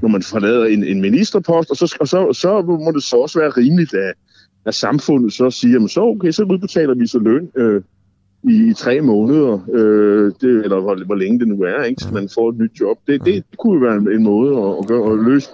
hvor 0.00 0.08
man 0.08 0.22
forlader 0.22 0.64
en, 0.64 0.84
en 0.84 1.00
ministerpost, 1.00 1.70
og, 1.70 1.76
så, 1.76 1.96
og 2.00 2.08
så, 2.08 2.32
så 2.32 2.62
må 2.62 2.90
det 2.94 3.02
så 3.02 3.16
også 3.16 3.38
være 3.38 3.50
rimeligt, 3.50 3.94
at, 3.94 4.14
at 4.66 4.74
samfundet 4.74 5.32
så 5.32 5.50
siger, 5.50 5.72
jamen 5.72 5.88
så 5.88 6.00
okay, 6.00 6.30
så 6.30 6.42
udbetaler 6.42 6.94
vi 6.94 7.06
så 7.06 7.18
løn 7.18 7.48
øh, 7.56 7.82
i, 8.44 8.70
i 8.70 8.74
tre 8.74 9.00
måneder, 9.00 9.58
øh, 9.72 10.32
det, 10.40 10.64
eller 10.64 10.80
hvor, 10.80 11.04
hvor 11.06 11.14
længe 11.14 11.38
det 11.38 11.48
nu 11.48 11.62
er, 11.62 11.82
ikke, 11.84 12.02
så 12.02 12.08
man 12.12 12.28
får 12.34 12.48
et 12.50 12.58
nyt 12.58 12.70
job. 12.80 12.98
Det, 13.06 13.24
det, 13.24 13.34
det 13.50 13.58
kunne 13.58 13.74
jo 13.74 13.86
være 13.86 13.96
en, 13.96 14.12
en 14.12 14.22
måde 14.22 14.56
at, 14.58 14.78
at, 14.80 14.86
gøre, 14.86 15.12
at 15.12 15.18
løse 15.24 15.48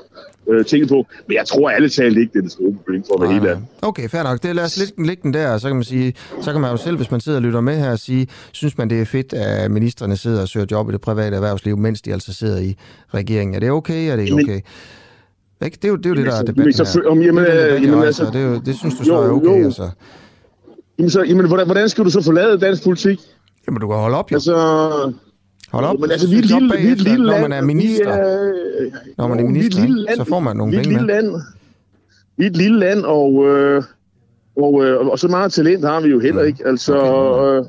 øh, 0.50 0.64
tingene 0.64 0.88
på, 0.88 1.06
men 1.28 1.34
jeg 1.36 1.46
tror 1.46 1.70
alle 1.70 1.88
talt 1.88 2.18
ikke, 2.18 2.32
det 2.32 2.38
er 2.38 2.42
det 2.42 2.52
store 2.52 2.72
problem 2.72 3.02
for 3.08 3.26
helt 3.26 3.44
ærlig. 3.44 3.62
Okay, 3.82 4.08
fair 4.08 4.22
nok. 4.22 4.42
Det, 4.42 4.56
lad 4.56 4.64
os 4.64 4.78
lægge, 4.78 5.06
lægge 5.06 5.22
den 5.22 5.34
der, 5.34 5.52
og 5.52 5.60
så 5.60 5.68
kan 5.68 5.76
man 5.76 5.84
sige, 5.84 6.14
så 6.42 6.52
kan 6.52 6.60
man 6.60 6.70
jo 6.70 6.76
selv, 6.76 6.96
hvis 6.96 7.10
man 7.10 7.20
sidder 7.20 7.38
og 7.38 7.42
lytter 7.42 7.60
med 7.60 7.76
her, 7.76 7.96
sige, 7.96 8.26
synes 8.52 8.78
man, 8.78 8.90
det 8.90 9.00
er 9.00 9.04
fedt, 9.04 9.32
at 9.32 9.70
ministerne 9.70 10.16
sidder 10.16 10.42
og 10.42 10.48
søger 10.48 10.66
job 10.70 10.88
i 10.88 10.92
det 10.92 11.00
private 11.00 11.36
erhvervsliv, 11.36 11.76
mens 11.76 12.02
de 12.02 12.12
altså 12.12 12.34
sidder 12.34 12.58
i 12.58 12.76
regeringen. 13.14 13.54
Er 13.54 13.60
det 13.60 13.70
okay, 13.70 14.10
er 14.10 14.16
det 14.16 14.22
ikke 14.22 14.34
Jamen- 14.36 14.44
okay? 14.50 14.60
Ikke? 15.64 15.78
Det 15.82 15.84
er 15.84 15.88
jo 15.88 15.96
det, 15.96 16.06
er 16.06 16.10
jo 16.10 16.14
det 16.16 16.24
der 16.26 16.32
er 16.32 16.36
altså, 16.36 16.52
debatten 16.52 16.64
men 16.64 16.72
så 16.86 17.00
her. 17.04 17.10
om- 17.10 17.22
jamen, 17.22 17.44
det, 17.44 17.52
er 17.52 17.56
den 17.56 17.64
øh, 17.66 17.80
debat, 17.80 17.88
jamen, 17.88 18.04
altså- 18.04 18.24
det, 18.24 18.36
er 18.36 18.46
jo, 18.50 18.60
det 18.66 18.76
synes 18.76 18.94
du 18.94 19.04
så 19.04 19.12
Jo, 19.14 19.20
er 19.20 19.30
okay, 19.30 19.60
jo. 19.60 19.64
altså. 19.64 19.90
Jamen, 20.98 21.10
så, 21.10 21.22
jamen 21.22 21.46
hvordan, 21.46 21.66
hvordan 21.66 21.88
skal 21.88 22.04
du 22.04 22.10
så 22.10 22.22
forlade 22.22 22.58
dansk 22.58 22.84
politik? 22.84 23.20
Jamen, 23.66 23.80
du 23.80 23.88
kan 23.88 23.96
holde 23.96 24.16
op, 24.16 24.32
jo. 24.32 24.36
Altså, 24.36 24.54
Hold 25.72 25.84
op, 25.84 25.98
men 26.00 26.08
så 26.08 26.12
altså, 26.12 26.28
vi 26.28 26.34
er 26.34 26.38
et 26.38 26.44
lille, 26.44 26.74
vi 26.78 26.88
et 26.92 27.00
lille 27.00 27.24
når 27.26 27.30
land. 27.32 27.42
man 27.42 27.52
er 27.52 27.60
Vi 27.60 27.66
minister. 27.66 28.08
er, 28.12 28.52
Når 29.18 29.28
man 29.28 29.38
er 29.38 29.42
vi 29.42 29.48
minister, 29.48 29.82
lille 29.86 30.00
ikke? 30.00 30.14
så 30.16 30.24
får 30.24 30.40
man 30.40 30.56
nogle 30.56 30.70
vi 30.70 30.76
et 30.78 30.82
penge 30.82 30.98
lille 30.98 31.06
med. 31.06 31.14
land. 31.14 31.42
vi 32.36 32.44
er 32.44 32.50
et 32.50 32.56
lille 32.56 32.78
land, 32.78 33.04
og, 33.04 33.46
øh, 33.48 33.82
og, 34.56 34.84
øh, 34.86 35.06
og 35.06 35.18
så 35.18 35.28
meget 35.28 35.52
talent 35.52 35.84
har 35.84 36.00
vi 36.00 36.08
jo 36.08 36.18
heller 36.20 36.42
ikke. 36.42 36.66
Altså, 36.66 36.96
øh, 36.98 37.64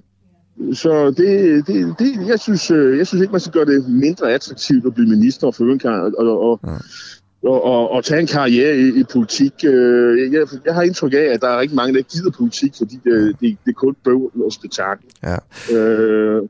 så 0.76 1.06
det, 1.18 1.68
det, 1.68 1.95
det, 1.99 2.27
jeg, 2.27 2.39
synes, 2.39 2.72
øh, 2.72 2.97
jeg 2.97 3.07
synes 3.07 3.22
ikke, 3.22 3.31
man 3.31 3.41
skal 3.41 3.53
gøre 3.53 3.65
det 3.65 3.89
mindre 3.89 4.31
attraktivt 4.34 4.85
at 4.85 4.93
blive 4.93 5.10
minister 5.10 5.47
og 5.47 5.56
føre 5.56 5.72
en 5.73 5.80
kar- 5.80 6.11
og, 6.18 6.27
og, 6.27 6.49
og, 6.51 6.60
og, 7.44 7.91
og 7.91 8.03
tage 8.03 8.22
en 8.22 8.28
karriere 8.28 8.78
i, 8.78 8.99
i 8.99 9.03
politik. 9.11 9.53
Øh, 9.64 10.34
Jeg, 10.34 10.48
jeg 10.66 10.74
har 10.74 10.82
indtryk 10.82 11.14
af, 11.14 11.18
at 11.34 11.41
der 11.41 11.48
er 11.48 11.60
rigtig 11.60 11.76
mange, 11.76 11.94
der 11.98 12.02
gider 12.02 12.32
politik, 12.38 12.74
fordi 12.78 12.99
det, 13.03 13.36
det, 13.41 13.57
det 13.66 13.70
er 13.72 13.74
kun 13.74 13.95
bøvl 14.03 14.32
og 14.45 14.52
spektakel. 14.53 15.06
Ja. 15.24 15.76
Øh, 15.78 16.41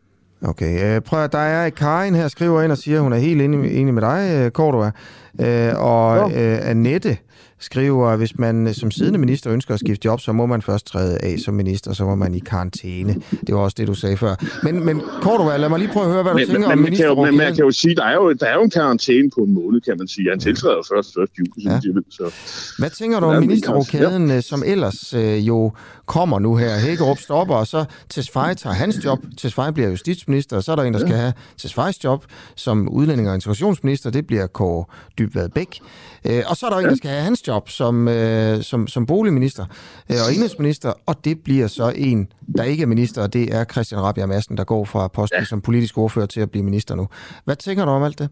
Okay, 0.41 0.95
øh, 0.95 1.01
prøv 1.01 1.23
at, 1.23 1.31
der 1.31 1.37
er 1.39 1.69
Karin 1.69 2.15
her, 2.15 2.27
skriver 2.27 2.61
ind 2.61 2.71
og 2.71 2.77
siger, 2.77 2.97
at 2.97 3.03
hun 3.03 3.13
er 3.13 3.17
helt 3.17 3.41
enig, 3.41 3.81
enig 3.81 3.93
med 3.93 4.01
dig, 4.01 4.41
øh, 4.45 4.51
Cordua. 4.51 4.91
Øh, 5.39 5.73
og 5.75 6.31
øh, 6.31 6.69
Annette 6.69 7.17
skriver, 7.59 8.07
at 8.07 8.17
hvis 8.17 8.37
man 8.39 8.67
øh, 8.67 8.73
som 8.73 8.91
siddende 8.91 9.19
minister 9.19 9.53
ønsker 9.53 9.73
at 9.73 9.79
skifte 9.79 10.05
job, 10.05 10.19
så 10.19 10.31
må 10.31 10.45
man 10.45 10.61
først 10.61 10.85
træde 10.85 11.17
af 11.17 11.39
som 11.39 11.53
minister, 11.53 11.93
så 11.93 12.05
må 12.05 12.15
man 12.15 12.35
i 12.35 12.39
karantæne. 12.39 13.15
Det 13.47 13.55
var 13.55 13.61
også 13.61 13.75
det, 13.79 13.87
du 13.87 13.93
sagde 13.93 14.17
før. 14.17 14.35
Men, 14.63 14.85
men 14.85 15.01
Cordua, 15.21 15.57
lad 15.57 15.69
mig 15.69 15.79
lige 15.79 15.89
prøve 15.93 16.05
at 16.05 16.11
høre, 16.11 16.23
hvad 16.23 16.31
du 16.31 16.37
men, 16.37 16.47
tænker 16.47 16.67
men, 16.67 16.71
om 16.71 16.77
man, 16.77 16.95
kan 16.95 17.05
jo, 17.05 17.25
men 17.25 17.37
man 17.37 17.55
kan 17.55 17.65
jo 17.65 17.71
sige, 17.71 17.95
der 17.95 18.03
er 18.03 18.15
jo, 18.15 18.33
der 18.33 18.45
er 18.45 18.53
jo 18.53 18.63
en 18.63 18.69
karantæne 18.69 19.29
på 19.37 19.41
en 19.41 19.53
måned, 19.53 19.81
kan 19.81 19.95
man 19.97 20.07
sige. 20.07 20.29
Han 20.29 20.39
tiltræder 20.39 20.81
først 20.93 21.17
1. 21.17 21.29
juli, 21.39 21.65
ja. 21.65 21.79
Så. 22.09 22.33
Hvad 22.79 22.89
tænker 22.89 23.19
du 23.19 23.25
om 23.25 23.35
en 23.35 23.47
ministerrokaden, 23.47 24.29
ja. 24.29 24.41
som 24.41 24.63
ellers 24.65 25.13
øh, 25.13 25.47
jo 25.47 25.71
kommer 26.05 26.39
nu 26.39 26.55
her? 26.55 26.79
Hækkerup 26.79 27.19
stopper, 27.19 27.55
og 27.55 27.67
så 27.67 27.85
Tesfaye 28.09 28.55
tager 28.55 28.73
hans 28.73 29.05
job. 29.05 29.19
Tesfaye 29.37 29.73
bliver 29.73 29.89
justitsminister, 29.89 30.57
og 30.57 30.63
så 30.63 30.71
er 30.71 30.75
der 30.75 30.83
en, 30.83 30.93
der 30.93 30.99
skal 30.99 31.15
have 31.15 31.33
Tesfayes 31.57 32.03
job 32.03 32.25
som 32.55 32.89
udlænding- 32.89 33.29
og 33.29 33.35
integrationsminister. 33.35 34.09
Det 34.09 34.27
bliver 34.27 34.47
Kåre 34.47 34.85
Dybvad 35.29 35.49
Bæk. 35.49 35.79
Øh, 36.25 36.43
og 36.47 36.57
så 36.57 36.65
er 36.65 36.69
der 36.69 36.77
en, 36.77 36.85
der 36.85 36.95
skal 36.95 37.09
have 37.09 37.23
hans 37.23 37.47
job 37.47 37.69
som, 37.69 38.07
øh, 38.07 38.63
som, 38.63 38.87
som 38.87 39.05
boligminister 39.05 39.65
øh, 40.11 40.17
og 40.27 40.33
enhedsminister, 40.33 40.93
og 41.05 41.25
det 41.25 41.43
bliver 41.43 41.67
så 41.67 41.93
en, 41.95 42.31
der 42.57 42.63
ikke 42.63 42.83
er 42.83 42.87
minister, 42.87 43.21
og 43.21 43.33
det 43.33 43.55
er 43.55 43.63
Christian 43.63 44.01
Rabia 44.01 44.25
Madsen, 44.25 44.57
der 44.57 44.63
går 44.63 44.85
fra 44.85 45.07
posten 45.07 45.39
ja. 45.39 45.45
som 45.45 45.61
politisk 45.61 45.97
ordfører 45.97 46.25
til 46.25 46.41
at 46.41 46.51
blive 46.51 46.63
minister 46.63 46.95
nu. 46.95 47.07
Hvad 47.45 47.55
tænker 47.55 47.85
du 47.85 47.91
om 47.91 48.03
alt 48.03 48.19
det? 48.19 48.29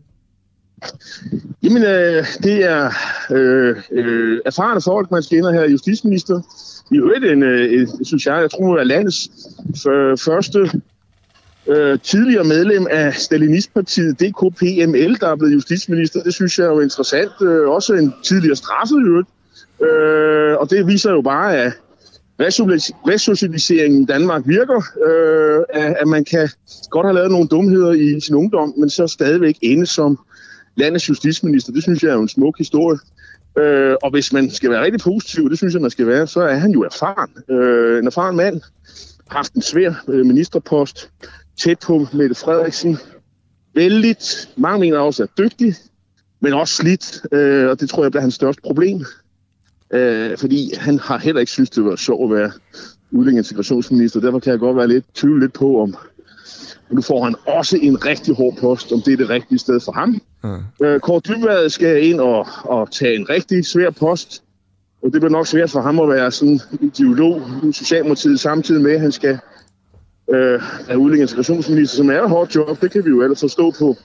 Jamen, 1.63 1.83
øh, 1.83 2.25
det 2.43 2.63
er 2.63 2.91
øh, 3.31 3.75
øh, 3.91 4.39
erfarne 4.45 4.81
folk, 4.81 5.11
man 5.11 5.23
skal 5.23 5.37
ind 5.37 5.45
og 5.45 5.53
have 5.53 5.69
justitsminister. 5.69 6.41
I 6.91 6.97
øvrigt 6.97 7.25
en, 7.25 7.43
øh, 7.43 7.87
synes 8.03 8.25
jeg, 8.25 8.41
jeg 8.41 8.51
tror, 8.51 8.77
er 8.77 8.83
landets 8.83 9.29
første 10.25 10.81
øh, 11.67 11.99
tidligere 12.03 12.43
medlem 12.43 12.87
af 12.89 13.13
Stalinistpartiet 13.13 14.19
DKPML, 14.19 15.19
der 15.19 15.27
er 15.27 15.35
blevet 15.35 15.53
justitsminister. 15.53 16.23
Det 16.23 16.33
synes 16.33 16.59
jeg 16.59 16.65
er 16.65 16.71
jo 16.71 16.79
interessant. 16.79 17.31
Øh, 17.41 17.69
også 17.69 17.93
en 17.93 18.13
tidligere 18.23 18.55
straffet 18.55 18.95
i 18.95 19.03
øvrigt. 19.03 19.29
Øh, 19.81 20.57
og 20.57 20.69
det 20.69 20.87
viser 20.87 21.11
jo 21.11 21.21
bare, 21.21 21.57
at 21.57 21.73
resocialiseringen 23.07 24.01
i 24.01 24.05
Danmark 24.05 24.41
virker. 24.45 24.81
Øh, 25.07 25.83
at, 25.83 25.95
at 25.99 26.07
man 26.07 26.25
kan 26.25 26.49
godt 26.89 27.05
have 27.05 27.15
lavet 27.15 27.31
nogle 27.31 27.47
dumheder 27.47 27.91
i 27.91 28.19
sin 28.19 28.35
ungdom, 28.35 28.73
men 28.77 28.89
så 28.89 29.07
stadigvæk 29.07 29.57
ende 29.61 29.85
som 29.85 30.19
landets 30.75 31.09
justitsminister. 31.09 31.73
Det 31.73 31.83
synes 31.83 32.03
jeg 32.03 32.09
er 32.09 32.15
jo 32.15 32.21
en 32.21 32.27
smuk 32.27 32.57
historie. 32.57 32.99
Øh, 33.57 33.95
og 34.03 34.11
hvis 34.11 34.33
man 34.33 34.49
skal 34.49 34.69
være 34.69 34.83
rigtig 34.83 35.01
positiv, 35.01 35.43
og 35.43 35.49
det 35.49 35.57
synes 35.57 35.73
jeg, 35.73 35.81
man 35.81 35.91
skal 35.91 36.07
være, 36.07 36.27
så 36.27 36.41
er 36.41 36.55
han 36.55 36.71
jo 36.71 36.83
erfaren. 36.83 37.29
Øh, 37.49 37.99
en 37.99 38.07
erfaren 38.07 38.35
mand, 38.35 38.61
haft 39.29 39.53
en 39.53 39.61
svær 39.61 39.93
øh, 40.07 40.25
ministerpost, 40.25 41.09
tæt 41.63 41.79
på 41.79 42.07
Mette 42.13 42.35
Frederiksen. 42.35 42.97
Vældigt, 43.75 44.49
mange 44.57 44.79
mener 44.79 44.99
også 44.99 45.23
er 45.23 45.27
dygtig, 45.37 45.75
men 46.39 46.53
også 46.53 46.75
slidt, 46.75 47.21
øh, 47.31 47.69
og 47.69 47.79
det 47.79 47.89
tror 47.89 48.03
jeg 48.03 48.11
bliver 48.11 48.21
hans 48.21 48.33
største 48.33 48.61
problem. 48.61 49.05
Øh, 49.93 50.37
fordi 50.37 50.71
han 50.77 50.99
har 50.99 51.17
heller 51.17 51.39
ikke 51.39 51.51
synes 51.51 51.69
det 51.69 51.85
var 51.85 51.95
sjovt 51.95 52.31
at 52.33 52.39
være 52.39 52.51
udlænding- 53.11 53.37
integrationsminister. 53.37 54.19
Derfor 54.19 54.39
kan 54.39 54.51
jeg 54.51 54.59
godt 54.59 54.77
være 54.77 54.87
lidt 54.87 55.05
tvivl 55.13 55.39
lidt 55.39 55.53
på, 55.53 55.81
om 55.81 55.95
nu 56.89 57.01
får 57.01 57.23
han 57.23 57.35
også 57.47 57.77
en 57.81 58.05
rigtig 58.05 58.35
hård 58.35 58.57
post, 58.57 58.91
om 58.91 59.01
det 59.01 59.13
er 59.13 59.17
det 59.17 59.29
rigtige 59.29 59.59
sted 59.59 59.79
for 59.79 59.91
ham. 59.91 60.21
Mm. 60.43 60.85
Øh, 60.85 60.99
Kåre 60.99 61.21
Dybvad 61.27 61.69
skal 61.69 62.03
ind 62.07 62.19
og, 62.19 62.47
og 62.63 62.91
tage 62.91 63.15
en 63.15 63.29
rigtig 63.29 63.65
svær 63.65 63.89
post. 63.89 64.43
Og 65.03 65.13
det 65.13 65.21
bliver 65.21 65.31
nok 65.31 65.47
svært 65.47 65.71
for 65.71 65.81
ham 65.81 65.99
at 65.99 66.09
være 66.09 66.31
sådan 66.31 66.53
en 66.53 66.61
ideolog 66.81 67.41
i 67.69 67.71
Socialdemokratiet, 67.71 68.39
samtidig 68.39 68.81
med, 68.81 68.91
at 68.91 69.01
han 69.01 69.11
skal 69.11 69.39
øh, 70.33 70.61
af 70.89 70.95
udlænding- 70.95 71.21
integrationsminister, 71.21 71.97
som 71.97 72.09
er 72.09 72.21
et 72.23 72.29
hårdt 72.29 72.55
job. 72.55 72.81
Det 72.81 72.91
kan 72.91 73.05
vi 73.05 73.09
jo 73.09 73.21
ellers 73.21 73.39
forstå 73.39 73.73
på 73.79 73.95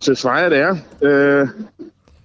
Tesfaye, 0.00 0.50
det 0.50 0.58
er. 0.58 0.76
Øh, 1.02 1.48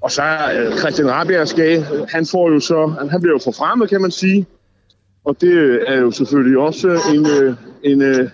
og 0.02 0.12
så 0.12 0.24
øh, 0.60 0.78
Christian 0.78 1.12
Rabia 1.12 1.46
skal, 1.46 1.86
han 2.10 2.26
får 2.26 2.52
jo 2.52 2.60
så, 2.60 2.94
han 3.12 3.22
bliver 3.22 3.34
jo 3.36 3.40
forfremmet, 3.44 3.90
kan 3.90 4.02
man 4.02 4.12
sige. 4.12 4.46
Og 5.26 5.42
det 5.42 5.52
øh, 5.52 5.80
er 5.88 5.96
jo 6.00 6.12
selvfølgelig 6.12 6.58
også 6.58 6.88
øh, 6.88 7.16
en, 7.16 7.28
øh, 7.44 7.56
en, 7.84 8.02
øh, 8.02 8.30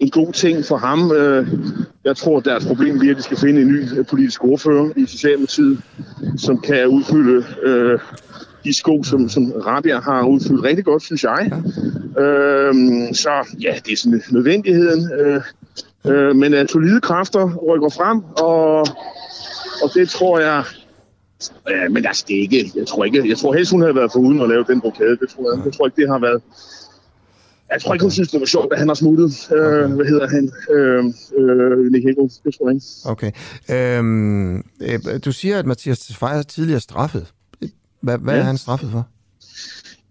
en 0.00 0.10
god 0.10 0.32
ting 0.32 0.64
for 0.64 0.76
ham. 0.76 1.12
Øh, 1.12 1.48
Jeg 2.04 2.16
tror, 2.16 2.40
deres 2.40 2.66
problem 2.66 2.98
bliver, 2.98 3.12
at 3.14 3.18
de 3.18 3.22
skal 3.22 3.36
finde 3.36 3.60
en 3.60 3.68
ny 3.68 3.98
øh, 3.98 4.06
politisk 4.06 4.44
ordfører 4.44 4.90
i 4.96 5.06
Socialdemokratiet, 5.06 5.78
som 6.36 6.60
kan 6.60 6.86
udfylde 6.86 7.44
øh, 7.62 7.98
de 8.68 8.74
sko, 8.74 9.02
som, 9.02 9.28
som 9.28 9.52
Rabia 9.52 10.00
har 10.00 10.26
udfyldt 10.26 10.62
rigtig 10.62 10.84
godt, 10.84 11.02
synes 11.02 11.24
jeg. 11.24 11.52
Øh, 12.18 12.74
så 13.14 13.30
ja, 13.60 13.74
det 13.84 13.92
er 13.92 13.96
sådan 13.96 14.22
nødvendigheden. 14.30 15.12
Øh, 15.12 15.42
øh, 16.06 16.36
men 16.36 16.54
at 16.54 16.70
solide 16.70 17.00
kræfter 17.00 17.54
rykker 17.68 17.88
frem, 17.88 18.18
og, 18.48 18.80
og 19.82 19.88
det 19.94 20.08
tror 20.08 20.38
jeg... 20.38 20.64
Ja, 21.70 21.88
men 21.88 22.06
altså, 22.06 22.24
det 22.28 22.36
er 22.36 22.40
ikke, 22.40 22.72
jeg 22.76 22.86
tror 22.86 23.04
ikke, 23.04 23.28
jeg 23.28 23.38
tror 23.38 23.52
helst, 23.52 23.70
hun 23.70 23.80
havde 23.80 23.94
været 23.94 24.12
for 24.12 24.18
uden 24.18 24.40
at 24.40 24.48
lave 24.48 24.64
den 24.68 24.80
rokade. 24.80 25.16
Det 25.16 25.28
tror 25.28 25.54
jeg, 25.54 25.64
jeg 25.64 25.72
tror 25.72 25.86
ikke, 25.86 26.02
det 26.02 26.08
har 26.08 26.18
været, 26.18 26.42
jeg 27.72 27.82
tror 27.82 27.94
ikke, 27.94 28.02
hun 28.02 28.10
synes, 28.10 28.30
det 28.30 28.40
var 28.40 28.46
sjovt, 28.46 28.72
at 28.72 28.78
han 28.78 28.88
har 28.88 28.94
smuttet. 28.94 29.52
Øh, 29.52 29.92
hvad 29.92 30.06
hedder 30.06 30.28
han? 30.28 30.52
Øh, 30.70 31.04
øh, 31.38 31.92
Nick 31.92 32.04
Hækkerup. 32.04 32.30
Det 32.44 32.54
tror 32.54 32.68
jeg 32.68 32.74
ikke. 32.74 32.86
Okay. 33.04 33.30
Øhm, 33.98 34.56
øh, 34.56 35.20
du 35.24 35.32
siger, 35.32 35.58
at 35.58 35.66
Mathias 35.66 35.98
Tesfaye 35.98 36.38
er 36.38 36.42
tidligere 36.42 36.80
straffet. 36.80 37.26
Hvad, 38.00 38.18
hvad 38.18 38.34
ja. 38.34 38.40
Er 38.40 38.44
han 38.44 38.58
straffet 38.58 38.90
for? 38.90 39.08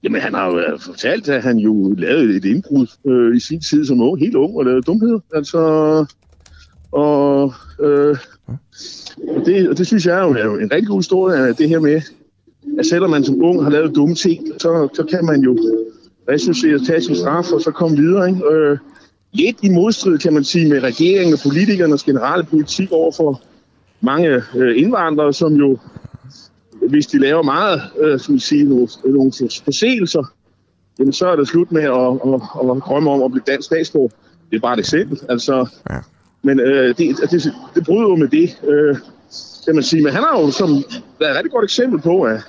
Jamen, 0.03 0.21
han 0.21 0.33
har 0.33 0.45
jo 0.45 0.59
øh, 0.59 0.79
fortalt, 0.79 1.29
at 1.29 1.43
han 1.43 1.57
jo 1.57 1.93
lavede 1.97 2.37
et 2.37 2.45
indbrud 2.45 2.87
øh, 3.05 3.37
i 3.37 3.39
sin 3.39 3.61
tid 3.61 3.85
som 3.85 4.01
ung, 4.01 4.19
helt 4.19 4.35
ung, 4.35 4.57
og 4.57 4.65
lavede 4.65 4.81
dumheder. 4.81 5.19
Altså, 5.33 5.59
og, 6.91 7.53
øh, 7.79 8.17
og, 9.27 9.45
det, 9.45 9.69
og 9.69 9.77
det 9.77 9.87
synes 9.87 10.05
jeg 10.05 10.19
er 10.19 10.23
jo 10.23 10.33
er 10.33 10.45
jo 10.45 10.59
en 10.59 10.71
rigtig 10.71 10.87
god 10.87 10.99
historie, 10.99 11.47
at 11.47 11.57
det 11.57 11.69
her 11.69 11.79
med, 11.79 12.01
at 12.79 12.85
selvom 12.85 13.09
man 13.09 13.23
som 13.23 13.43
ung 13.43 13.63
har 13.63 13.69
lavet 13.69 13.95
dumme 13.95 14.15
ting, 14.15 14.47
så, 14.59 14.89
så 14.93 15.03
kan 15.03 15.25
man 15.25 15.41
jo 15.41 15.57
resociere, 16.29 16.79
tage 16.79 17.01
sin 17.01 17.15
straf 17.15 17.51
og 17.51 17.61
så 17.61 17.71
komme 17.71 17.97
videre. 17.97 18.29
Ikke? 18.29 18.51
Øh, 18.51 18.77
lidt 19.31 19.57
i 19.61 19.69
modstrid, 19.69 20.17
kan 20.17 20.33
man 20.33 20.43
sige, 20.43 20.69
med 20.69 20.83
regeringen 20.83 21.33
og 21.33 21.39
politikernes 21.43 22.03
generelle 22.03 22.43
politik 22.43 22.91
over 22.91 23.11
for 23.11 23.41
mange 24.01 24.43
øh, 24.55 24.81
indvandrere, 24.81 25.33
som 25.33 25.53
jo 25.53 25.77
hvis 26.89 27.07
de 27.07 27.19
laver 27.19 27.43
meget, 27.43 27.81
øh, 28.01 28.19
som 28.19 28.39
sige, 28.39 28.63
nogle, 28.63 28.87
nogle 29.05 29.31
forseelser, 29.63 30.33
jamen 30.99 31.13
så 31.13 31.27
er 31.27 31.35
det 31.35 31.47
slut 31.47 31.71
med 31.71 31.83
at, 31.83 31.91
at, 31.91 32.69
at 32.71 32.83
drømme 32.87 33.11
om 33.11 33.23
at 33.23 33.31
blive 33.31 33.43
dansk 33.47 33.65
statsborger. 33.65 34.09
Det 34.49 34.55
er 34.55 34.59
bare 34.61 34.73
et 34.73 34.79
eksempel. 34.79 35.19
Altså, 35.29 35.67
ja. 35.89 35.99
Men 36.43 36.59
øh, 36.59 36.87
det, 36.87 37.17
det, 37.31 37.53
det 37.75 37.85
bryder 37.85 38.09
jo 38.09 38.15
med 38.15 38.27
det, 38.27 38.57
øh, 38.67 38.95
kan 39.65 39.75
man 39.75 39.83
sige. 39.83 40.03
Men 40.03 40.13
han 40.13 40.23
har 40.23 40.41
jo 40.41 40.51
som, 40.51 40.69
været 41.19 41.31
et 41.31 41.35
rigtig 41.35 41.51
godt 41.51 41.63
eksempel 41.63 42.01
på, 42.01 42.21
at, 42.21 42.39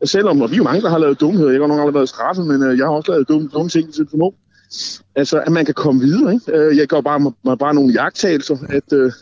at 0.00 0.08
selvom, 0.08 0.42
og 0.42 0.50
vi 0.50 0.54
er 0.54 0.58
jo 0.58 0.64
mange, 0.64 0.82
der 0.82 0.90
har 0.90 0.98
lavet 0.98 1.20
dumheder, 1.20 1.50
jeg 1.50 1.60
har 1.60 1.66
nok 1.66 1.78
aldrig 1.78 1.94
været 1.94 2.08
straffet, 2.08 2.46
men 2.46 2.62
øh, 2.62 2.78
jeg 2.78 2.86
har 2.86 2.92
også 2.92 3.12
lavet 3.12 3.28
dumme, 3.28 3.48
dumme 3.52 3.68
ting 3.68 3.94
til 3.94 4.06
som 4.10 4.22
ung. 4.22 4.34
Altså, 5.14 5.40
at 5.40 5.52
man 5.52 5.64
kan 5.64 5.74
komme 5.74 6.00
videre. 6.00 6.34
Ikke? 6.34 6.52
Øh, 6.52 6.76
Jeg 6.76 6.86
gør 6.86 7.00
bare, 7.00 7.20
mig 7.44 7.58
bare 7.58 7.74
nogle 7.74 7.92
jagttagelser, 7.92 8.56
at, 8.68 8.92
øh, 8.92 9.12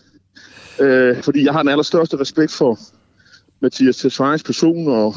øh, 0.80 1.22
fordi 1.22 1.44
jeg 1.44 1.52
har 1.52 1.62
den 1.62 1.68
allerstørste 1.68 2.16
respekt 2.16 2.52
for, 2.52 2.78
Mathias 3.62 3.96
Tesfayes 3.96 4.42
person 4.42 4.88
og, 4.88 5.14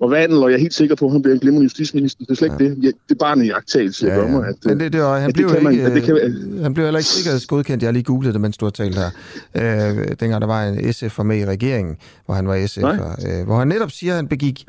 og 0.00 0.10
vandel, 0.10 0.38
og 0.38 0.50
jeg 0.50 0.56
er 0.56 0.60
helt 0.60 0.74
sikker 0.74 0.94
på, 0.94 1.06
at 1.06 1.12
han 1.12 1.22
bliver 1.22 1.34
en 1.34 1.40
glimrende 1.40 1.62
justitsminister. 1.64 2.24
Det 2.24 2.30
er 2.30 2.34
slet 2.34 2.52
ikke 2.60 2.64
det. 2.64 2.84
Jeg, 2.84 2.92
det 3.08 3.14
er 3.14 3.18
bare 3.18 3.36
en 3.38 3.44
jagttagelse, 3.44 4.06
jeg 4.06 4.14
gør 4.16 4.28
mig. 4.28 4.48
At, 4.48 4.54
Men 4.64 4.80
det, 4.80 4.92
det 4.92 5.00
var, 5.00 5.18
han, 5.18 5.32
blev 5.32 5.48
det 5.48 5.54
ikke, 5.54 5.64
man- 5.64 5.94
det 5.94 6.02
kan- 6.02 6.16
øh, 6.16 6.62
han 6.62 6.74
blev 6.74 6.86
heller 6.86 6.98
ikke 6.98 7.08
sikkerhedsgodkendt. 7.08 7.82
Jeg 7.82 7.88
har 7.88 7.92
lige 7.92 8.02
googlet 8.02 8.32
det, 8.34 8.40
mens 8.40 8.56
du 8.56 8.64
har 8.66 8.70
talt 8.70 8.96
her. 8.98 9.10
Øh, 9.54 10.08
dengang 10.20 10.40
der 10.40 10.46
var 10.46 10.64
en 10.64 10.92
SF 10.92 11.18
med 11.24 11.38
i 11.38 11.46
regeringen, 11.46 11.96
hvor 12.26 12.34
han 12.34 12.48
var 12.48 12.56
SF'er. 12.56 13.28
Øh, 13.40 13.44
hvor 13.46 13.58
han 13.58 13.68
netop 13.68 13.90
siger, 13.90 14.12
at 14.12 14.16
han 14.16 14.28
begik 14.28 14.64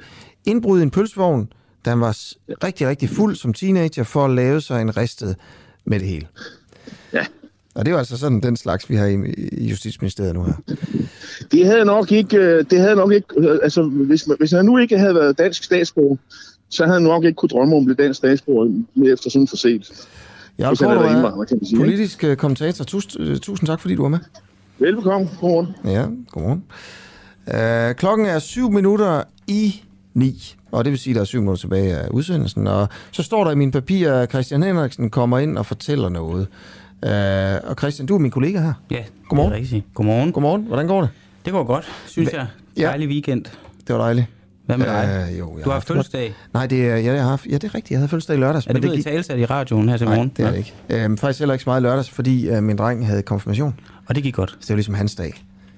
indbrud 0.45 0.79
i 0.79 0.83
en 0.83 0.91
pølsevogn, 0.91 1.47
da 1.85 1.89
han 1.89 1.99
var 2.01 2.17
rigtig, 2.63 2.87
rigtig 2.87 3.09
fuld 3.09 3.35
som 3.35 3.53
teenager, 3.53 4.03
for 4.03 4.25
at 4.25 4.31
lave 4.31 4.61
sig 4.61 4.81
en 4.81 4.97
ristet 4.97 5.35
med 5.85 5.99
det 5.99 6.07
hele. 6.07 6.27
Ja. 7.13 7.25
Og 7.75 7.85
det 7.85 7.91
er 7.91 7.93
jo 7.93 7.97
altså 7.99 8.17
sådan 8.17 8.39
den 8.41 8.57
slags, 8.57 8.89
vi 8.89 8.95
har 8.95 9.05
i, 9.05 9.33
i 9.51 9.69
Justitsministeriet 9.69 10.33
nu 10.33 10.43
her. 10.43 10.53
Det 11.51 11.65
havde 11.65 11.85
nok 11.85 12.11
ikke, 12.11 12.37
øh, 12.37 12.65
det 12.69 12.79
havde 12.79 12.95
nok 12.95 13.11
ikke 13.13 13.27
øh, 13.37 13.57
altså 13.63 13.83
hvis, 13.83 14.27
man- 14.27 14.37
hvis 14.39 14.51
han 14.51 14.65
nu 14.65 14.77
ikke 14.77 14.97
havde 14.97 15.15
været 15.15 15.37
dansk 15.37 15.63
statsborger, 15.63 16.15
så 16.69 16.83
havde 16.85 16.93
han 16.93 17.03
nok 17.03 17.23
ikke 17.23 17.35
kunne 17.35 17.49
drømme 17.49 17.75
om 17.75 17.81
at 17.81 17.85
blive 17.95 18.05
dansk 18.07 18.17
statsborger 18.17 18.71
med 18.95 19.13
efter 19.13 19.29
sådan 19.29 19.41
en 19.41 19.47
forseelse. 19.47 19.93
Jeg 20.57 20.67
havde 20.67 20.89
været 20.99 21.11
indvandrer, 21.15 21.43
kan 21.45 21.57
man 21.57 21.65
sige, 21.65 21.77
ikke? 21.77 21.85
politisk 21.85 22.23
øh, 22.23 22.37
kommentator. 22.37 22.85
Tusind, 22.85 23.23
øh, 23.23 23.37
tusind 23.37 23.67
tak, 23.67 23.79
fordi 23.81 23.95
du 23.95 24.01
var 24.01 24.09
med. 24.09 24.19
Velbekomme. 24.79 25.29
Godmorgen. 25.41 25.67
Ja, 25.85 26.05
godmorgen. 26.31 26.63
Uh, 27.47 27.95
klokken 27.95 28.25
er 28.25 28.39
syv 28.39 28.71
minutter 28.71 29.23
i 29.47 29.81
ni, 30.13 30.55
Og 30.71 30.85
det 30.85 30.91
vil 30.91 30.99
sige, 30.99 31.11
at 31.11 31.15
der 31.15 31.21
er 31.21 31.25
syv 31.25 31.39
minutter 31.39 31.59
tilbage 31.61 31.95
af 31.95 32.07
udsendelsen. 32.09 32.67
Og 32.67 32.87
så 33.11 33.23
står 33.23 33.43
der 33.43 33.51
i 33.51 33.55
mine 33.55 33.71
papirer, 33.71 34.21
at 34.21 34.29
Christian 34.29 34.63
Henriksen 34.63 35.09
kommer 35.09 35.39
ind 35.39 35.57
og 35.57 35.65
fortæller 35.65 36.09
noget. 36.09 36.47
Uh, 37.05 37.69
og 37.69 37.75
Christian, 37.79 38.05
du 38.05 38.15
er 38.15 38.19
min 38.19 38.31
kollega 38.31 38.59
her. 38.59 38.73
Ja, 38.91 39.03
Godmorgen. 39.29 39.51
det 39.51 39.57
er 39.57 39.61
rigtigt. 39.61 39.85
Godmorgen. 39.93 40.31
Godmorgen. 40.31 40.61
Hvordan 40.67 40.87
går 40.87 41.01
det? 41.01 41.09
Det 41.45 41.53
går 41.53 41.63
godt, 41.63 41.85
synes 42.07 42.29
Hva- 42.29 42.37
jeg. 42.37 42.47
Ja. 42.77 42.81
Dejlig 42.87 43.07
weekend. 43.07 43.45
Det 43.87 43.95
var 43.95 43.97
dejligt. 44.01 44.27
Hvad 44.65 44.77
med 44.77 44.85
dig? 44.85 45.27
Øh, 45.31 45.39
jo, 45.39 45.57
jeg 45.57 45.65
du 45.65 45.69
har 45.69 45.73
haft 45.75 45.87
fødselsdag. 45.87 46.33
Nej, 46.53 46.67
det 46.67 46.85
er, 46.89 46.95
ja, 46.95 47.13
jeg 47.13 47.21
har 47.23 47.29
haft, 47.29 47.45
ja, 47.45 47.53
det 47.53 47.63
er 47.63 47.75
rigtigt. 47.75 47.91
Jeg 47.91 47.99
havde 47.99 48.09
fødselsdag 48.09 48.35
i 48.35 48.39
lørdags. 48.39 48.67
Er 48.67 48.71
det 48.73 48.81
blevet 48.81 48.97
gik- 48.97 49.05
talsat 49.05 49.39
i 49.39 49.45
radioen 49.45 49.89
her 49.89 49.97
til 49.97 50.07
Nej, 50.07 50.15
morgen? 50.15 50.31
det 50.37 50.45
er 50.45 50.49
det 50.51 50.57
ikke. 50.57 50.73
Øhm, 50.89 51.17
faktisk 51.17 51.39
heller 51.39 51.53
ikke 51.53 51.63
så 51.63 51.69
meget 51.69 51.81
i 51.81 51.83
lørdags, 51.83 52.09
fordi 52.09 52.49
øh, 52.49 52.63
min 52.63 52.77
dreng 52.77 53.07
havde 53.07 53.21
konfirmation. 53.21 53.79
Og 54.07 54.15
det 54.15 54.23
gik 54.23 54.33
godt? 54.33 54.49
Så 54.49 54.57
det 54.61 54.69
var 54.69 54.75
ligesom 54.75 54.93
hans 54.93 55.15
dag. 55.15 55.25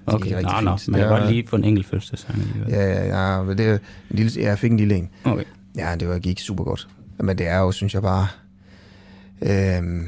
Det 0.06 0.14
Okay, 0.14 0.32
nå, 0.32 0.42
nå, 0.42 0.42
fint. 0.42 0.62
man 0.62 0.78
kan 0.78 0.94
Det 0.94 1.10
var- 1.10 1.20
godt 1.20 1.32
lige 1.32 1.48
få 1.48 1.56
en 1.56 1.64
enkelt 1.64 1.88
alligevel. 1.94 2.70
Ja, 2.70 3.06
ja, 3.06 3.34
ja. 3.36 3.44
men 3.44 3.58
Det, 3.58 3.66
er 3.68 3.74
en 3.74 3.80
lille, 4.10 4.42
jeg 4.44 4.60
fik 4.60 4.72
en 4.72 4.78
lille 4.78 4.96
en. 4.96 5.10
Okay. 5.24 5.44
Ja, 5.78 5.96
det 6.00 6.08
var, 6.10 6.20
gik 6.20 6.40
super 6.40 6.64
godt. 6.64 6.88
Men 7.20 7.38
det 7.38 7.48
er 7.48 7.58
jo, 7.60 7.72
synes 7.72 7.94
jeg 7.94 8.02
bare... 8.02 8.28
Øhm, 9.42 10.06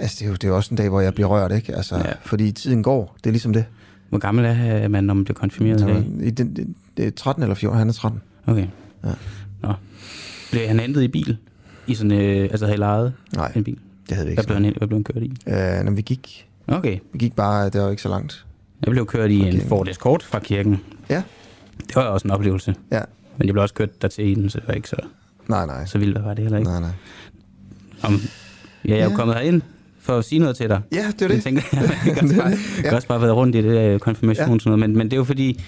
altså, 0.00 0.16
det 0.18 0.24
er, 0.24 0.28
jo, 0.28 0.32
det 0.32 0.44
er 0.44 0.48
jo 0.48 0.56
også 0.56 0.68
en 0.70 0.76
dag, 0.76 0.88
hvor 0.88 1.00
jeg 1.00 1.14
bliver 1.14 1.28
rørt, 1.28 1.52
ikke? 1.52 1.76
Altså, 1.76 1.96
ja. 1.96 2.12
Fordi 2.24 2.52
tiden 2.52 2.82
går. 2.82 3.16
Det 3.24 3.30
er 3.30 3.32
ligesom 3.32 3.52
det. 3.52 3.64
Hvor 4.10 4.18
gammel 4.18 4.44
er 4.44 4.88
man, 4.88 5.04
når 5.04 5.14
man 5.14 5.24
bliver 5.24 5.38
konfirmeret 5.38 5.80
i 5.80 5.84
dag? 5.84 6.04
I 6.20 6.30
den, 6.30 6.56
det, 6.56 6.66
det 6.96 7.06
er 7.06 7.10
13 7.10 7.42
eller 7.42 7.54
14. 7.54 7.78
Han 7.78 7.88
er 7.88 7.92
13. 7.92 8.20
Okay. 8.46 8.66
Ja. 9.04 9.08
Nå. 9.62 9.72
Blev 10.50 10.66
han 10.68 10.80
hentet 10.80 11.02
i 11.02 11.08
bil? 11.08 11.36
I 11.86 11.94
sådan, 11.94 12.12
øh, 12.12 12.42
altså 12.42 12.66
havde 12.66 12.76
I 12.76 12.80
lejet 12.80 13.12
Nej, 13.34 13.52
en 13.56 13.64
bil? 13.64 13.78
det 14.08 14.16
havde 14.16 14.26
vi 14.26 14.30
ikke. 14.32 14.42
Hvad 14.42 14.46
blev 14.56 14.64
han, 14.64 14.74
hvad 14.78 14.88
blev 14.88 14.96
han 14.98 15.04
kørt 15.04 15.22
i? 15.22 15.32
Øh, 15.46 15.84
når 15.84 15.92
vi 15.92 16.02
gik... 16.02 16.46
Okay. 16.66 16.98
Vi 17.12 17.18
gik 17.18 17.36
bare, 17.36 17.68
det 17.70 17.80
var 17.80 17.90
ikke 17.90 18.02
så 18.02 18.08
langt. 18.08 18.46
Jeg 18.86 18.90
blev 18.90 19.06
kørt 19.06 19.30
i 19.30 19.38
en. 19.38 19.60
Ford 19.60 19.88
Escort 19.88 20.22
fra 20.22 20.38
kirken. 20.38 20.80
Ja. 21.08 21.22
Det 21.86 21.96
var 21.96 22.02
også 22.02 22.28
en 22.28 22.30
oplevelse. 22.30 22.74
Ja. 22.92 23.00
Men 23.38 23.46
jeg 23.46 23.54
blev 23.54 23.62
også 23.62 23.74
kørt 23.74 24.02
dertil 24.02 24.26
i 24.26 24.34
den, 24.34 24.50
så 24.50 24.58
det 24.60 24.68
var 24.68 24.74
ikke 24.74 24.88
så, 24.88 24.96
Nej, 25.48 25.66
nej. 25.66 25.86
så 25.86 25.98
vildt 25.98 26.24
var 26.24 26.34
det 26.34 26.42
heller 26.44 26.58
ikke. 26.58 26.70
Nej, 26.70 26.80
nej. 26.80 26.90
Om, 28.02 28.12
ja, 28.12 28.90
jeg 28.90 28.98
er 28.98 29.04
jo 29.04 29.10
Ja. 29.10 29.16
kommet 29.16 29.36
herind 29.36 29.62
for 30.10 30.18
at 30.18 30.24
sige 30.24 30.38
noget 30.38 30.56
til 30.56 30.68
dig. 30.68 30.80
Ja, 30.92 31.06
det 31.18 31.22
er 31.22 31.28
det. 31.28 31.34
Jeg 31.34 31.42
tænker, 31.42 31.62
jeg 32.06 32.14
kan 32.16 32.24
også 32.24 32.36
bare, 32.36 32.48
jeg 32.76 32.84
kan 32.84 32.94
også 32.94 33.08
bare 33.08 33.22
være 33.22 33.32
rundt 33.32 33.56
i 33.56 33.62
det 33.62 33.72
der 33.72 33.98
konfirmation 33.98 34.52
ja. 34.52 34.58
sådan 34.58 34.70
noget. 34.70 34.78
Men, 34.78 34.96
men 34.96 35.06
det 35.06 35.12
er 35.12 35.16
jo 35.16 35.24
fordi, 35.24 35.60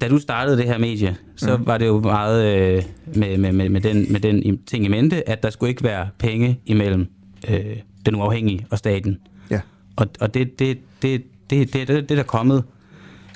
da 0.00 0.08
du 0.08 0.18
startede 0.18 0.56
det 0.56 0.64
her 0.64 0.78
medie, 0.78 1.16
så 1.36 1.56
Mm. 1.56 1.66
var 1.66 1.78
det 1.78 1.86
jo 1.86 2.00
meget 2.00 2.44
øh, 2.56 2.82
med, 3.14 3.38
med, 3.38 3.52
med, 3.52 3.68
med, 3.68 3.80
den, 3.80 4.12
med 4.12 4.20
den 4.20 4.58
ting 4.66 4.84
i 4.84 4.88
mente, 4.88 5.28
at 5.28 5.42
der 5.42 5.50
skulle 5.50 5.70
ikke 5.70 5.84
være 5.84 6.08
penge 6.18 6.60
imellem 6.66 7.06
øh, 7.50 7.60
den 8.06 8.14
uafhængige 8.14 8.66
og 8.70 8.78
staten. 8.78 9.18
Ja. 9.50 9.60
Og, 9.96 10.06
og 10.20 10.34
det, 10.34 10.58
det, 10.58 10.78
det, 11.02 11.22
det, 11.50 11.72
det, 11.72 11.88
det, 11.88 11.88
det, 11.88 12.08
der 12.08 12.18
er 12.18 12.22
kommet. 12.22 12.64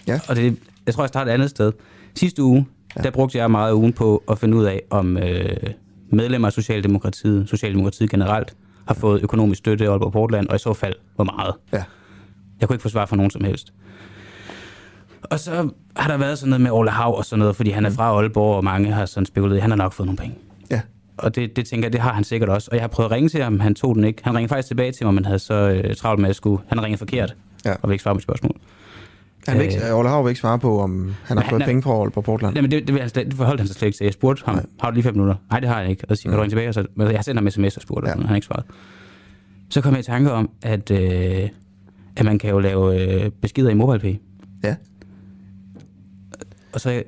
Ja. 0.07 0.21
Og 0.29 0.37
det, 0.37 0.57
jeg 0.87 0.95
tror, 0.95 1.03
jeg 1.03 1.09
startede 1.09 1.33
et 1.33 1.35
andet 1.35 1.51
sted. 1.51 1.73
Sidste 2.15 2.43
uge, 2.43 2.67
ja. 2.97 3.03
der 3.03 3.11
brugte 3.11 3.39
jeg 3.39 3.51
meget 3.51 3.69
af 3.69 3.75
ugen 3.75 3.93
på 3.93 4.23
at 4.31 4.39
finde 4.39 4.57
ud 4.57 4.65
af, 4.65 4.83
om 4.91 5.17
øh, 5.19 5.57
medlemmer 6.11 6.49
af 6.49 6.53
Socialdemokratiet, 6.53 7.49
Socialdemokratiet 7.49 8.11
generelt, 8.11 8.55
har 8.87 8.95
fået 8.95 9.23
økonomisk 9.23 9.59
støtte 9.59 9.85
af 9.87 9.91
Aalborg 9.91 10.13
Portland, 10.13 10.49
og 10.49 10.57
i 10.57 10.59
så 10.59 10.73
fald, 10.75 10.95
hvor 11.15 11.25
meget. 11.25 11.55
Ja. 11.73 11.83
Jeg 12.61 12.69
kunne 12.69 12.75
ikke 12.75 12.83
få 12.83 12.89
svar 12.89 13.07
fra 13.07 13.17
nogen 13.17 13.31
som 13.31 13.45
helst. 13.45 13.73
Og 15.23 15.41
så 15.41 15.69
har 15.97 16.11
der 16.11 16.17
været 16.17 16.39
sådan 16.39 16.51
noget 16.51 16.61
med 16.61 16.71
Ole 16.71 16.91
Hav 16.91 17.17
og 17.17 17.25
sådan 17.25 17.39
noget, 17.39 17.57
fordi 17.57 17.71
han 17.71 17.87
er 17.87 17.91
fra 17.91 18.05
Aalborg, 18.05 18.57
og 18.57 18.65
mange 18.65 18.93
har 18.93 19.07
sådan 19.07 19.27
spekuleret, 19.27 19.57
i, 19.57 19.59
at 19.59 19.63
han 19.63 19.71
har 19.71 19.77
nok 19.77 19.93
fået 19.93 20.07
nogle 20.07 20.17
penge. 20.17 20.37
Ja. 20.71 20.81
Og 21.17 21.35
det, 21.35 21.57
det 21.57 21.67
tænker 21.67 21.87
jeg, 21.87 21.93
det 21.93 22.01
har 22.01 22.13
han 22.13 22.25
sikkert 22.25 22.49
også. 22.49 22.69
Og 22.71 22.77
jeg 22.77 22.83
har 22.83 22.89
prøvet 22.89 23.09
at 23.09 23.13
ringe 23.13 23.29
til 23.29 23.43
ham, 23.43 23.61
han 23.61 23.75
tog 23.75 23.95
den 23.95 24.05
ikke. 24.05 24.25
Han 24.25 24.35
ringede 24.37 24.49
faktisk 24.49 24.69
tilbage 24.69 24.93
til 24.93 25.07
mig, 25.07 25.15
men 25.15 25.25
havde 25.25 25.39
så 25.39 25.55
øh, 25.55 25.97
travlt 25.97 26.21
med 26.21 26.31
at 26.31 26.37
skulle... 26.37 26.63
Han 26.69 26.83
ringede 26.83 26.99
forkert, 26.99 27.37
Ja. 27.65 27.73
og 27.73 27.89
vil 27.89 27.93
ikke 27.93 28.03
svare 28.03 28.15
på 28.15 28.17
mit 28.17 28.23
spørgsmål. 28.23 28.57
Han 29.49 29.59
vil 29.59 29.67
ikke, 29.67 29.95
Ole 29.95 30.09
Hav 30.09 30.25
vil 30.25 30.31
ikke 30.31 30.41
svare 30.41 30.59
på, 30.59 30.81
om 30.81 30.93
han 31.01 31.13
har 31.29 31.35
Men 31.35 31.43
han 31.43 31.51
fået 31.51 31.63
penge 31.65 31.83
fra 31.83 31.91
Aalborg 32.01 32.25
Portland. 32.25 32.55
Jamen, 32.57 32.71
det, 32.71 32.89
det, 32.89 33.01
han 33.01 33.09
slet, 33.09 33.27
det 33.27 33.35
forholdt 33.35 33.61
han 33.61 33.67
sig 33.67 33.77
slet 33.77 33.87
ikke 33.87 33.97
til. 33.99 34.05
Jeg 34.05 34.13
spurgte 34.13 34.43
ham, 34.47 34.59
har 34.81 34.91
du 34.91 34.95
lige 34.95 35.03
fem 35.05 35.15
minutter? 35.15 35.35
Nej, 35.51 35.61
det 35.61 35.69
har 35.69 35.81
jeg 35.81 35.91
ikke. 35.91 36.05
Og 36.09 36.17
så 36.17 36.23
siger, 36.23 36.37
ringe 36.37 36.49
tilbage? 36.51 36.69
Og 36.69 36.75
så, 36.75 36.87
men 36.97 37.11
jeg 37.13 37.25
sendt 37.25 37.41
ham 37.41 37.51
sms 37.51 37.77
og 37.77 37.83
spurgt, 37.83 38.05
og 38.07 38.13
han 38.13 38.23
har 38.27 38.35
ikke 38.35 38.47
svaret. 38.47 38.65
Så 39.71 39.81
kom 39.81 39.93
jeg 39.93 40.01
i 40.01 40.03
tanke 40.03 40.33
om, 40.33 40.51
at, 40.63 40.91
øh, 40.91 41.49
at 42.17 42.25
man 42.25 42.39
kan 42.39 42.51
jo 42.51 42.59
lave 42.59 43.01
øh, 43.25 43.31
beskeder 43.31 43.71
i 43.71 43.75
MobilePay. 43.75 44.15
Ja. 44.65 44.77
Og 46.73 46.81
så, 46.81 47.03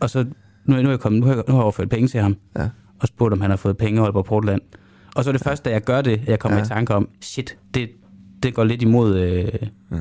og 0.00 0.10
så 0.10 0.24
nu, 0.64 0.76
er- 0.76 0.82
nu, 0.82 0.88
er 0.88 0.92
jeg 0.92 1.00
kommet, 1.00 1.20
nu, 1.20 1.26
har 1.26 1.34
jeg, 1.34 1.44
nu 1.48 1.52
har 1.52 1.58
jeg 1.60 1.62
overført 1.62 1.88
penge 1.88 2.08
til 2.08 2.20
ham, 2.20 2.36
ja. 2.58 2.68
og 3.00 3.08
spurgt, 3.08 3.32
om 3.32 3.40
han 3.40 3.50
har 3.50 3.56
fået 3.56 3.76
penge 3.76 4.00
af 4.00 4.04
Aalborg 4.04 4.24
Portland. 4.24 4.60
Og 5.16 5.24
så 5.24 5.30
er 5.30 5.32
det 5.32 5.42
første, 5.42 5.68
da 5.70 5.74
jeg 5.74 5.82
gør 5.84 6.00
det, 6.02 6.12
at 6.12 6.28
jeg 6.28 6.38
kommer 6.38 6.58
Ja. 6.58 6.60
ja. 6.62 6.66
i 6.66 6.68
tanke 6.68 6.94
om, 6.94 7.08
shit, 7.20 7.56
det, 7.74 7.90
det 8.42 8.54
går 8.54 8.64
lidt 8.64 8.82
imod 8.82 9.18
øh, 9.18 9.48
Mm. 9.90 9.98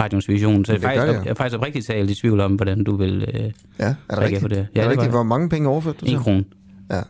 Radions 0.00 0.28
vision. 0.28 0.64
Så 0.64 0.72
jeg 0.72 0.80
Det 0.80 0.86
er, 0.88 0.90
gør 0.94 0.96
faktisk, 1.00 1.12
det, 1.12 1.18
ja. 1.18 1.24
jeg 1.24 1.30
er 1.30 1.34
faktisk 1.34 1.56
oprigtigt 1.58 1.86
talt 1.86 2.10
i 2.10 2.14
tvivl 2.14 2.40
om, 2.40 2.54
hvordan 2.54 2.84
du 2.84 2.96
vil 2.96 3.24
øh, 3.34 3.40
Ja, 3.40 3.44
er 3.84 3.94
det 4.10 4.18
rigtigt? 4.18 4.42
på 4.42 4.48
det. 4.48 4.58
er 4.58 4.60
Ja, 4.60 4.64
det 4.64 4.74
det 4.82 4.88
rigtigt? 4.90 5.10
Hvor 5.10 5.22
mange 5.22 5.48
penge 5.48 5.68
overførte 5.68 5.98
du 6.00 6.06
en 6.06 6.18
krone. 6.18 6.44
Ja. 6.90 7.00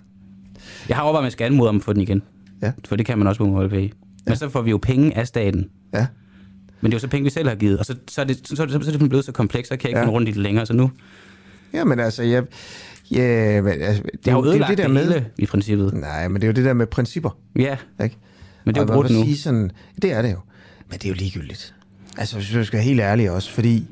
Jeg 0.88 0.96
har 0.96 1.02
overvejet, 1.04 1.18
om 1.22 1.24
jeg 1.24 1.32
skal 1.32 1.44
anmode 1.44 1.68
om 1.68 1.76
at 1.76 1.82
få 1.82 1.92
den 1.92 2.00
igen. 2.00 2.22
Ja. 2.62 2.72
For 2.88 2.96
det 2.96 3.06
kan 3.06 3.18
man 3.18 3.26
også 3.26 3.38
på 3.38 3.46
MobilePay. 3.46 3.92
Men 4.26 4.36
så 4.36 4.48
får 4.48 4.62
vi 4.62 4.70
jo 4.70 4.78
penge 4.82 5.16
af 5.16 5.26
staten. 5.26 5.68
Ja. 5.94 6.06
Men 6.80 6.90
det 6.90 6.96
er 6.96 6.98
jo 6.98 7.00
så 7.00 7.08
penge, 7.08 7.24
vi 7.24 7.30
selv 7.30 7.48
har 7.48 7.54
givet. 7.56 7.78
Og 7.78 7.86
så, 7.86 7.94
så, 8.08 8.20
er, 8.20 8.24
det, 8.24 8.36
så, 8.48 8.56
så, 8.56 8.66
så 8.82 8.90
er 8.94 8.98
det 8.98 9.08
blevet 9.08 9.24
så 9.24 9.32
komplekst, 9.32 9.68
så 9.68 9.76
kan 9.76 9.82
jeg 9.82 9.90
ikke 9.90 9.98
Ja. 9.98 10.02
finde 10.04 10.12
rundt 10.14 10.28
i 10.28 10.32
det 10.32 10.40
længere. 10.40 10.66
Så 10.66 10.72
nu, 10.72 10.90
Ja, 11.74 11.84
men 11.84 12.00
altså, 12.00 12.22
jeg... 12.22 12.44
Ja, 13.10 13.62
men, 13.62 13.72
altså, 13.72 14.02
det, 14.02 14.24
det 14.24 14.30
er 14.30 14.32
jo 14.36 14.52
det, 14.52 14.60
der 14.60 14.74
det 14.74 14.90
med... 14.90 15.02
hele 15.04 15.26
i 15.38 15.46
princippet. 15.46 15.92
Nej, 15.94 16.28
men 16.28 16.34
det 16.40 16.42
er 16.42 16.46
jo 16.48 16.52
det 16.52 16.64
der 16.64 16.72
med 16.72 16.86
principper. 16.86 17.30
Ja, 17.56 17.76
Ikke? 18.04 18.16
men 18.64 18.74
det 18.74 18.80
er 18.80 18.84
jo 18.84 18.86
man 18.86 18.94
brudt 18.94 19.10
nu. 19.10 19.22
Sige 19.24 19.38
sådan, 19.38 19.70
det 20.02 20.12
er 20.12 20.22
det 20.22 20.32
jo. 20.32 20.38
Men 20.90 20.98
det 20.98 21.04
er 21.04 21.08
jo 21.08 21.14
ligegyldigt. 21.14 21.74
Altså, 22.18 22.36
hvis 22.36 22.54
jeg 22.54 22.66
skal 22.66 22.76
være 22.76 22.84
helt 22.84 23.00
ærlig 23.00 23.30
også, 23.30 23.52
fordi 23.52 23.86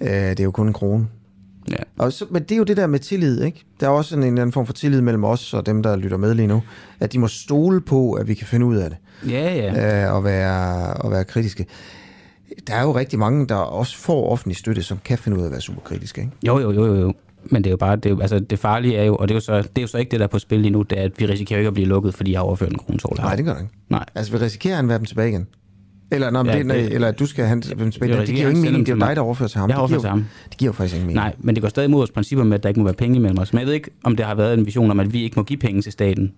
øh, 0.00 0.08
det 0.10 0.40
er 0.40 0.44
jo 0.44 0.50
kun 0.50 0.66
en 0.66 0.72
krone. 0.72 1.06
Ja. 1.70 1.76
Og 1.98 2.12
så, 2.12 2.24
men 2.30 2.42
det 2.42 2.52
er 2.52 2.56
jo 2.56 2.64
det 2.64 2.76
der 2.76 2.86
med 2.86 2.98
tillid, 2.98 3.42
ikke? 3.42 3.64
Der 3.80 3.86
er 3.86 3.90
også 3.90 4.16
en 4.16 4.22
eller 4.22 4.42
anden 4.42 4.52
form 4.52 4.66
for 4.66 4.72
tillid 4.72 5.00
mellem 5.00 5.24
os 5.24 5.54
og 5.54 5.66
dem, 5.66 5.82
der 5.82 5.96
lytter 5.96 6.16
med 6.16 6.34
lige 6.34 6.46
nu. 6.46 6.62
At 7.00 7.12
de 7.12 7.18
må 7.18 7.28
stole 7.28 7.80
på, 7.80 8.12
at 8.12 8.28
vi 8.28 8.34
kan 8.34 8.46
finde 8.46 8.66
ud 8.66 8.76
af 8.76 8.90
det. 8.90 8.98
Ja, 9.30 9.54
ja. 9.54 10.06
Øh, 10.06 10.14
og, 10.14 10.24
være, 10.24 10.94
og 10.94 11.10
være 11.10 11.24
kritiske. 11.24 11.66
Der 12.66 12.74
er 12.74 12.82
jo 12.82 12.96
rigtig 12.96 13.18
mange, 13.18 13.46
der 13.46 13.54
også 13.54 13.96
får 13.96 14.30
offentlig 14.30 14.56
støtte, 14.56 14.82
som 14.82 14.98
kan 15.04 15.18
finde 15.18 15.36
ud 15.36 15.42
af 15.42 15.46
at 15.46 15.52
være 15.52 15.60
super 15.60 15.80
kritiske, 15.80 16.20
ikke? 16.20 16.32
Jo, 16.46 16.58
jo, 16.58 16.72
jo, 16.72 16.86
jo, 16.86 16.94
jo. 16.94 17.14
Men 17.44 17.64
det 17.64 17.68
er 17.68 17.72
jo 17.72 17.76
bare, 17.76 17.96
det, 17.96 18.06
er 18.06 18.10
jo, 18.10 18.20
altså, 18.20 18.38
det 18.38 18.58
farlige 18.58 18.96
er 18.96 19.04
jo, 19.04 19.16
og 19.16 19.28
det 19.28 19.34
er 19.34 19.36
jo, 19.36 19.40
så, 19.40 19.56
det 19.58 19.78
er 19.78 19.82
jo 19.82 19.86
så 19.86 19.98
ikke 19.98 20.10
det, 20.10 20.20
der 20.20 20.26
er 20.26 20.30
på 20.30 20.38
spil 20.38 20.60
lige 20.60 20.70
nu, 20.70 20.82
det 20.82 20.98
er, 20.98 21.02
at 21.02 21.12
vi 21.18 21.26
risikerer 21.26 21.58
ikke 21.58 21.68
at 21.68 21.74
blive 21.74 21.88
lukket, 21.88 22.14
fordi 22.14 22.32
jeg 22.32 22.38
har 22.38 22.44
overført 22.44 22.72
en 22.72 22.78
krone. 22.78 22.98
Nej, 23.18 23.36
det 23.36 23.44
gør 23.44 23.52
det 23.52 23.60
ikke. 23.60 23.74
Nej. 23.88 24.04
Altså, 24.14 24.32
vi 24.32 24.38
risikerer, 24.38 24.78
at 24.78 24.84
have 24.84 24.98
dem 24.98 25.04
tilbage 25.04 25.28
igen. 25.28 25.46
Eller, 26.10 26.30
men 26.30 26.46
Ja, 26.46 26.58
det, 26.58 26.66
nej, 26.66 26.76
det- 26.76 26.92
eller 26.94 27.08
at 27.08 27.18
du 27.18 27.26
skal 27.26 27.44
have 27.44 27.60
dem 27.60 27.90
tilbage. 27.90 28.12
Vi 28.12 28.18
Det 28.20 28.26
giver 28.28 28.42
jo 28.42 28.48
ingen 28.48 28.64
mening. 28.64 28.86
Det 28.86 28.92
er 28.92 28.96
jo 28.96 29.00
dig, 29.06 29.16
der 29.16 29.22
overfører 29.22 29.48
til 29.48 29.60
ham. 29.60 29.70
Jeg 29.70 29.78
Det 29.78 29.88
giver 29.88 30.00
til 30.00 30.08
ham. 30.10 30.24
Det 30.50 30.58
giver 30.58 30.68
jo 30.68 30.72
faktisk 30.72 30.94
ingen 30.94 31.06
mening. 31.06 31.16
Nej, 31.16 31.34
men 31.38 31.54
det 31.54 31.62
går 31.62 31.68
stadig 31.68 31.90
mod 31.90 31.98
vores 31.98 32.10
principper 32.10 32.44
med, 32.44 32.54
at 32.56 32.62
der 32.62 32.68
ikke 32.68 32.80
må 32.80 32.84
være 32.84 32.94
penge 32.94 33.16
imellem 33.16 33.38
os. 33.38 33.52
Men 33.52 33.58
jeg 33.60 33.66
ved 33.66 33.74
ikke, 33.74 33.90
om 34.04 34.16
det 34.16 34.26
har 34.26 34.34
været 34.34 34.54
en 34.58 34.66
vision 34.66 34.90
om, 34.90 35.00
at 35.00 35.12
vi 35.12 35.22
ikke 35.22 35.34
må 35.36 35.42
give 35.42 35.58
penge 35.58 35.82
til 35.82 35.92
staten 35.92 36.32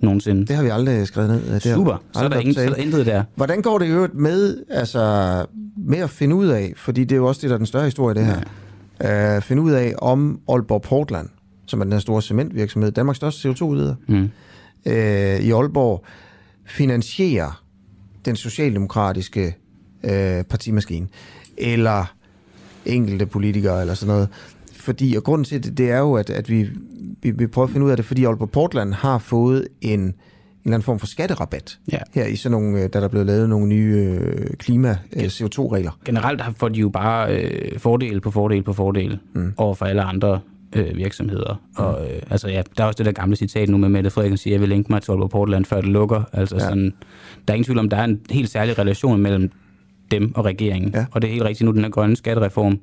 nogensinde. 0.00 0.46
Det 0.46 0.56
har 0.56 0.62
vi 0.62 0.68
aldrig 0.68 1.06
skrevet 1.06 1.30
ned. 1.30 1.54
Det 1.54 1.62
har 1.62 1.74
Super. 1.74 2.02
Så 2.12 2.24
er, 2.24 2.28
der 2.28 2.38
ingen, 2.38 2.54
så 2.54 2.60
er 2.60 2.68
der 2.68 2.76
intet 2.76 3.06
der. 3.06 3.22
Hvordan 3.34 3.62
går 3.62 3.78
det 3.78 3.86
i 3.86 3.90
øvrigt 3.90 4.14
med, 4.14 4.56
altså, 4.70 5.44
med 5.76 5.98
at 5.98 6.10
finde 6.10 6.34
ud 6.36 6.46
af, 6.46 6.72
fordi 6.76 7.00
det 7.04 7.12
er 7.12 7.16
jo 7.16 7.26
også 7.26 7.40
det, 7.40 7.50
der 7.50 7.54
er 7.54 7.58
den 7.58 7.66
større 7.66 7.84
historie, 7.84 8.14
det 8.14 8.26
her, 8.26 8.40
ja. 9.02 9.36
uh, 9.36 9.42
finde 9.42 9.62
ud 9.62 9.70
af, 9.72 9.94
om 9.98 10.40
Aalborg 10.48 10.82
Portland, 10.82 11.28
som 11.66 11.80
er 11.80 11.84
den 11.84 11.92
her 11.92 12.00
store 12.00 12.22
cementvirksomhed, 12.22 12.90
Danmarks 12.90 13.16
største 13.16 13.48
CO2-udleder, 13.48 13.94
Mm. 14.08 14.30
uh, 14.86 14.92
i 15.46 15.50
Aalborg, 15.50 16.04
finansierer 16.66 17.62
den 18.26 18.36
socialdemokratiske 18.36 19.54
uh, 20.04 20.10
partimaskine, 20.50 21.06
eller 21.58 22.14
enkelte 22.86 23.26
politikere, 23.26 23.80
eller 23.80 23.94
sådan 23.94 24.14
noget. 24.14 24.28
Fordi, 24.72 25.14
og 25.16 25.24
grunden 25.24 25.44
til 25.44 25.64
det, 25.64 25.78
det 25.78 25.90
er 25.90 25.98
jo, 25.98 26.14
at, 26.14 26.30
at 26.30 26.50
vi, 26.50 26.68
vi, 27.22 27.30
vi 27.30 27.46
prøver 27.46 27.66
at 27.68 27.72
finde 27.72 27.86
ud 27.86 27.90
af 27.90 27.96
det, 27.96 28.06
fordi 28.06 28.24
Aalborg 28.24 28.50
Portland 28.50 28.92
har 28.92 29.18
fået 29.18 29.68
en, 29.80 30.00
en 30.00 30.06
eller 30.06 30.14
anden 30.64 30.82
form 30.82 30.98
for 30.98 31.06
skatterabat 31.06 31.78
Ja. 31.92 31.98
her 32.14 32.26
i 32.26 32.36
sådan 32.36 32.50
nogle, 32.60 32.76
øh, 32.82 32.82
da 32.92 32.98
der 32.98 33.04
er 33.04 33.08
blevet 33.08 33.26
lavet 33.26 33.48
nogle 33.48 33.66
nye 33.66 33.94
øh, 34.20 34.46
klima-CO2-regler. 34.58 35.98
Generelt 36.04 36.40
har- 36.40 36.54
får 36.58 36.68
de 36.68 36.80
jo 36.80 36.88
bare 36.88 37.36
øh, 37.42 37.78
fordele 37.78 38.20
på 38.20 38.30
fordel 38.30 38.62
på 38.62 38.72
fordel 38.72 39.18
mm. 39.34 39.52
over 39.56 39.74
for 39.74 39.86
alle 39.86 40.02
andre 40.02 40.40
øh, 40.76 40.96
virksomheder. 40.96 41.54
Mm. 41.78 41.84
Og 41.84 42.04
øh, 42.10 42.22
altså, 42.30 42.48
ja, 42.48 42.62
der 42.76 42.82
er 42.84 42.88
også 42.88 42.98
det 42.98 43.06
der 43.06 43.12
gamle 43.12 43.36
citat 43.36 43.68
nu 43.68 43.76
med 43.76 43.88
Mette 43.88 44.10
Frederiksen 44.10 44.36
siger, 44.38 44.54
jeg 44.54 44.60
vil 44.60 44.68
linke 44.68 44.92
mig 44.92 45.02
til 45.02 45.10
Aalborg 45.12 45.30
Portland, 45.30 45.64
før 45.64 45.80
det 45.80 45.90
lukker. 45.90 46.22
Altså, 46.32 46.56
ja. 46.56 46.60
sådan, 46.62 46.92
der 47.48 47.52
er 47.52 47.54
ingen 47.54 47.64
tvivl 47.64 47.78
om, 47.78 47.88
der 47.88 47.96
er 47.96 48.04
en 48.04 48.20
helt 48.30 48.50
særlig 48.50 48.78
relation 48.78 49.20
mellem 49.20 49.50
dem 50.10 50.32
og 50.34 50.44
regeringen. 50.44 50.90
Ja. 50.94 51.06
Og 51.10 51.22
det 51.22 51.28
er 51.28 51.32
helt 51.32 51.44
rigtigt 51.44 51.66
nu, 51.66 51.72
den 51.72 51.82
her 51.82 51.90
grønne 51.90 52.16
skattereform 52.16 52.78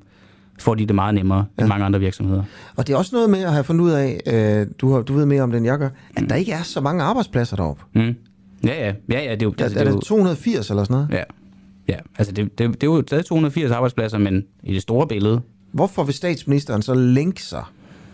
får 0.58 0.74
de 0.74 0.86
det 0.86 0.94
meget 0.94 1.14
nemmere 1.14 1.44
ja. 1.58 1.62
end 1.62 1.68
mange 1.68 1.84
andre 1.84 2.00
virksomheder. 2.00 2.42
Og 2.76 2.86
det 2.86 2.92
er 2.92 2.96
også 2.96 3.10
noget 3.14 3.30
med 3.30 3.42
at 3.42 3.52
have 3.52 3.64
fundet 3.64 3.84
ud 3.84 3.90
af, 3.90 4.20
øh, 4.26 4.66
du, 4.78 4.92
har, 4.92 5.02
du 5.02 5.14
ved 5.14 5.26
mere 5.26 5.42
om 5.42 5.50
det, 5.50 5.58
end 5.58 5.66
jeg 5.66 5.78
gør, 5.78 5.88
at 6.16 6.24
der 6.28 6.34
ikke 6.34 6.52
er 6.52 6.62
så 6.62 6.80
mange 6.80 7.02
arbejdspladser 7.02 7.56
deroppe. 7.56 7.82
Mm. 7.94 8.14
Ja, 8.64 8.86
ja, 8.86 8.92
ja, 9.10 9.22
ja, 9.24 9.30
det 9.30 9.42
er 9.42 9.46
jo... 9.46 9.54
Altså, 9.58 9.78
er 9.78 9.84
det 9.84 9.92
er 9.92 9.96
det 9.96 10.04
280 10.04 10.70
eller 10.70 10.84
sådan 10.84 10.94
noget? 10.94 11.08
Ja, 11.12 11.22
ja. 11.88 11.98
altså 12.18 12.32
det, 12.32 12.58
det, 12.58 12.74
det 12.74 12.82
er 12.82 12.86
jo 12.86 13.02
stadig 13.06 13.24
280 13.24 13.70
arbejdspladser, 13.70 14.18
men 14.18 14.44
i 14.62 14.74
det 14.74 14.82
store 14.82 15.06
billede, 15.06 15.40
Hvorfor 15.74 16.04
vil 16.04 16.14
statsministeren 16.14 16.82
så 16.82 16.94
linke 16.94 17.42
sig? 17.42 17.64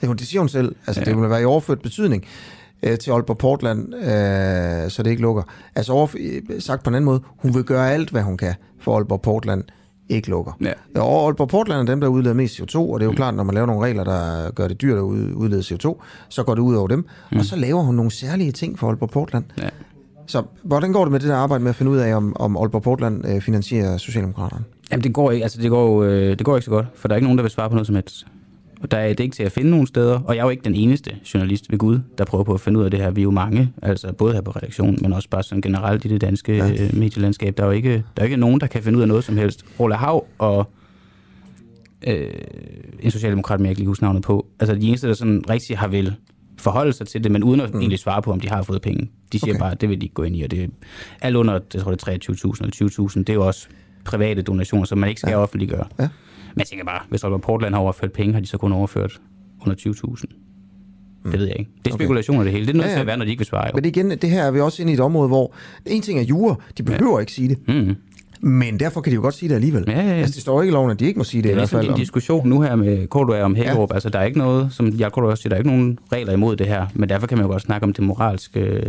Det, 0.00 0.18
det 0.18 0.26
siger 0.26 0.40
hun 0.40 0.48
selv. 0.48 0.74
Altså, 0.86 1.00
ja. 1.00 1.10
det 1.10 1.20
vil 1.20 1.30
være 1.30 1.42
i 1.42 1.44
overført 1.44 1.80
betydning 1.80 2.24
øh, 2.82 2.98
til 2.98 3.10
Aalborg 3.10 3.38
Portland, 3.38 3.94
øh, 3.94 4.90
så 4.90 5.02
det 5.02 5.10
ikke 5.10 5.22
lukker. 5.22 5.42
Altså 5.76 5.92
overf- 5.92 6.20
øh, 6.54 6.60
sagt 6.60 6.82
på 6.84 6.90
en 6.90 6.94
anden 6.94 7.04
måde, 7.06 7.20
hun 7.36 7.54
vil 7.54 7.64
gøre 7.64 7.92
alt, 7.92 8.10
hvad 8.10 8.22
hun 8.22 8.36
kan 8.36 8.54
for 8.80 8.96
Aalborg 8.96 9.20
Portland 9.22 9.64
ikke 10.08 10.30
lukker. 10.30 10.52
Ja. 10.60 11.00
Og 11.00 11.26
Aalborg 11.26 11.48
Portland 11.48 11.80
er 11.80 11.84
dem, 11.92 12.00
der 12.00 12.08
udleder 12.08 12.34
mest 12.34 12.60
CO2, 12.60 12.76
og 12.78 13.00
det 13.00 13.04
er 13.04 13.06
jo 13.06 13.10
mm. 13.10 13.16
klart, 13.16 13.34
når 13.34 13.42
man 13.44 13.54
laver 13.54 13.66
nogle 13.66 13.82
regler, 13.86 14.04
der 14.04 14.50
gør 14.50 14.68
det 14.68 14.80
dyrt 14.82 14.96
at 14.96 15.02
ud- 15.02 15.32
udlede 15.34 15.60
CO2, 15.62 16.00
så 16.28 16.42
går 16.42 16.54
det 16.54 16.62
ud 16.62 16.74
over 16.74 16.88
dem. 16.88 17.06
Mm. 17.32 17.38
Og 17.38 17.44
så 17.44 17.56
laver 17.56 17.82
hun 17.82 17.94
nogle 17.94 18.10
særlige 18.10 18.52
ting 18.52 18.78
for 18.78 18.86
Aalborg 18.88 19.10
Portland. 19.10 19.44
Ja. 19.58 19.68
Så 20.26 20.42
hvordan 20.62 20.92
går 20.92 21.04
det 21.04 21.12
med 21.12 21.20
det 21.20 21.28
der 21.28 21.36
arbejde 21.36 21.64
med 21.64 21.70
at 21.70 21.76
finde 21.76 21.92
ud 21.92 21.96
af, 21.98 22.14
om, 22.14 22.36
om 22.36 22.56
Aalborg 22.56 22.82
Portland 22.82 23.28
øh, 23.28 23.40
finansierer 23.40 23.96
Socialdemokraterne? 23.96 24.64
Jamen, 24.92 25.04
det 25.04 25.12
går 25.12 25.30
ikke, 25.30 25.42
altså, 25.42 25.62
det 25.62 25.70
går, 25.70 25.86
jo, 25.86 26.10
øh, 26.10 26.38
det 26.38 26.44
går 26.46 26.56
ikke 26.56 26.64
så 26.64 26.70
godt, 26.70 26.86
for 26.94 27.08
der 27.08 27.14
er 27.14 27.16
ikke 27.16 27.26
nogen, 27.26 27.38
der 27.38 27.42
vil 27.42 27.50
svare 27.50 27.68
på 27.68 27.74
noget 27.74 27.86
som 27.86 27.94
helst. 27.96 28.26
Og 28.80 28.90
der 28.90 28.96
er 28.96 29.08
det 29.08 29.20
ikke 29.20 29.34
til 29.34 29.42
at 29.42 29.52
finde 29.52 29.70
nogen 29.70 29.86
steder, 29.86 30.20
og 30.20 30.34
jeg 30.34 30.40
er 30.40 30.44
jo 30.44 30.50
ikke 30.50 30.64
den 30.64 30.74
eneste 30.74 31.16
journalist 31.34 31.70
ved 31.70 31.78
Gud, 31.78 32.00
der 32.18 32.24
prøver 32.24 32.44
på 32.44 32.54
at 32.54 32.60
finde 32.60 32.80
ud 32.80 32.84
af 32.84 32.90
det 32.90 33.00
her. 33.00 33.10
Vi 33.10 33.20
er 33.20 33.22
jo 33.22 33.30
mange, 33.30 33.72
altså 33.82 34.12
både 34.12 34.32
her 34.32 34.40
på 34.40 34.50
redaktionen, 34.50 34.98
men 35.02 35.12
også 35.12 35.28
bare 35.28 35.42
sådan 35.42 35.62
generelt 35.62 36.04
i 36.04 36.08
det 36.08 36.20
danske 36.20 36.56
ja. 36.56 36.88
medielandskab. 36.92 37.56
Der 37.56 37.62
er 37.62 37.66
jo 37.66 37.72
ikke, 37.72 38.04
der 38.16 38.22
er 38.22 38.24
ikke 38.24 38.36
nogen, 38.36 38.60
der 38.60 38.66
kan 38.66 38.82
finde 38.82 38.96
ud 38.96 39.02
af 39.02 39.08
noget 39.08 39.24
som 39.24 39.36
helst. 39.36 39.64
Ole 39.78 39.94
Hav 39.94 40.26
og 40.38 40.70
øh, 42.06 42.30
en 43.00 43.10
socialdemokrat, 43.10 43.60
men 43.60 43.66
jeg 43.66 43.70
ikke 43.70 43.80
lige 43.80 43.88
huske 43.88 44.04
navnet 44.04 44.22
på. 44.22 44.46
Altså 44.60 44.74
de 44.74 44.88
eneste, 44.88 45.08
der 45.08 45.14
sådan 45.14 45.44
rigtig 45.50 45.78
har 45.78 45.88
vel 45.88 46.14
forholde 46.58 46.92
sig 46.92 47.06
til 47.06 47.24
det, 47.24 47.32
men 47.32 47.44
uden 47.44 47.60
at 47.60 47.74
mm. 47.74 47.80
egentlig 47.80 47.98
svare 47.98 48.22
på, 48.22 48.32
om 48.32 48.40
de 48.40 48.48
har 48.48 48.62
fået 48.62 48.82
penge. 48.82 49.10
De 49.32 49.38
siger 49.38 49.54
okay. 49.54 49.60
bare, 49.60 49.72
at 49.72 49.80
det 49.80 49.88
vil 49.88 50.00
de 50.00 50.04
ikke 50.04 50.14
gå 50.14 50.22
ind 50.22 50.36
i, 50.36 50.42
og 50.42 50.50
det 50.50 50.62
er 50.62 50.68
alt 51.20 51.36
under, 51.36 51.52
jeg 51.74 51.82
tror 51.82 51.90
det 51.90 52.08
er 52.08 52.32
23.000 52.32 52.60
eller 52.60 53.08
20.000, 53.08 53.18
det 53.18 53.28
er 53.28 53.34
jo 53.34 53.46
også 53.46 53.68
private 54.04 54.42
donationer, 54.42 54.84
som 54.84 54.98
man 54.98 55.08
ikke 55.08 55.20
skal 55.20 55.30
ja. 55.30 55.36
offentliggøre. 55.36 55.86
Ja. 55.98 56.08
Men 56.54 56.58
jeg 56.58 56.66
tænker 56.66 56.84
bare, 56.84 57.00
hvis 57.08 57.24
Aalborg 57.24 57.40
Portland 57.42 57.74
har 57.74 57.80
overført 57.80 58.12
penge, 58.12 58.32
har 58.32 58.40
de 58.40 58.46
så 58.46 58.58
kun 58.58 58.72
overført 58.72 59.20
under 59.62 59.74
20.000. 59.76 60.24
Mm. 61.24 61.30
Det 61.30 61.40
ved 61.40 61.46
jeg 61.46 61.56
ikke. 61.58 61.70
Det 61.84 61.90
er 61.90 61.94
Okay. 61.94 62.04
spekulationer 62.04 62.42
det 62.44 62.52
hele. 62.52 62.66
Det 62.66 62.76
er 62.76 62.82
Ja, 62.86 62.92
til 62.92 63.00
at 63.00 63.06
være, 63.06 63.16
når 63.16 63.24
de 63.24 63.30
ikke 63.30 63.40
vil 63.40 63.46
svare. 63.46 63.66
Jo. 63.66 63.70
Men 63.74 63.84
det 63.84 63.96
igen, 63.96 64.10
det 64.10 64.30
her 64.30 64.42
er 64.42 64.50
vi 64.50 64.60
også 64.60 64.82
inde 64.82 64.92
i 64.92 64.94
et 64.94 65.00
område, 65.00 65.28
hvor 65.28 65.52
en 65.86 66.02
ting 66.02 66.18
er 66.18 66.22
jure, 66.22 66.56
de 66.78 66.82
behøver 66.82 67.12
ja. 67.18 67.20
ikke 67.20 67.32
sige 67.32 67.48
det. 67.48 67.58
Mm. 67.68 67.96
Men 68.42 68.80
derfor 68.80 69.00
kan 69.00 69.10
de 69.10 69.14
jo 69.14 69.20
godt 69.22 69.34
sige 69.34 69.48
det 69.48 69.54
alligevel. 69.54 69.84
Ja, 69.88 69.92
ja, 70.00 70.06
ja. 70.08 70.12
Altså, 70.14 70.34
det 70.34 70.42
står 70.42 70.62
ikke 70.62 70.70
i 70.70 70.74
loven, 70.74 70.90
at 70.90 71.00
de 71.00 71.04
ikke 71.06 71.18
må 71.18 71.24
sige 71.24 71.42
det, 71.42 71.44
Det 71.44 71.50
i 71.50 71.52
er 71.52 71.54
hvert 71.54 71.62
ligesom 71.62 71.76
fald. 71.78 71.86
din 71.86 71.92
om- 71.92 71.98
diskussion 71.98 72.48
nu 72.48 72.60
her 72.60 72.76
med 72.76 73.06
Kortua 73.06 73.42
om 73.42 73.54
Hækkerup. 73.54 73.90
Ja. 73.90 73.94
Altså, 73.94 74.08
der 74.08 74.18
er 74.18 74.24
ikke 74.24 74.38
noget, 74.38 74.72
som 74.72 74.92
jeg 74.98 75.18
også 75.18 75.42
siger, 75.42 75.48
der 75.50 75.56
er 75.56 75.58
ikke 75.58 75.70
nogen 75.70 75.98
regler 76.12 76.32
imod 76.32 76.56
det 76.56 76.66
her. 76.66 76.86
Men 76.94 77.08
derfor 77.08 77.26
kan 77.26 77.38
man 77.38 77.44
jo 77.46 77.50
godt 77.52 77.62
snakke 77.62 77.84
om 77.84 77.92
det 77.92 78.04
moralske 78.04 78.82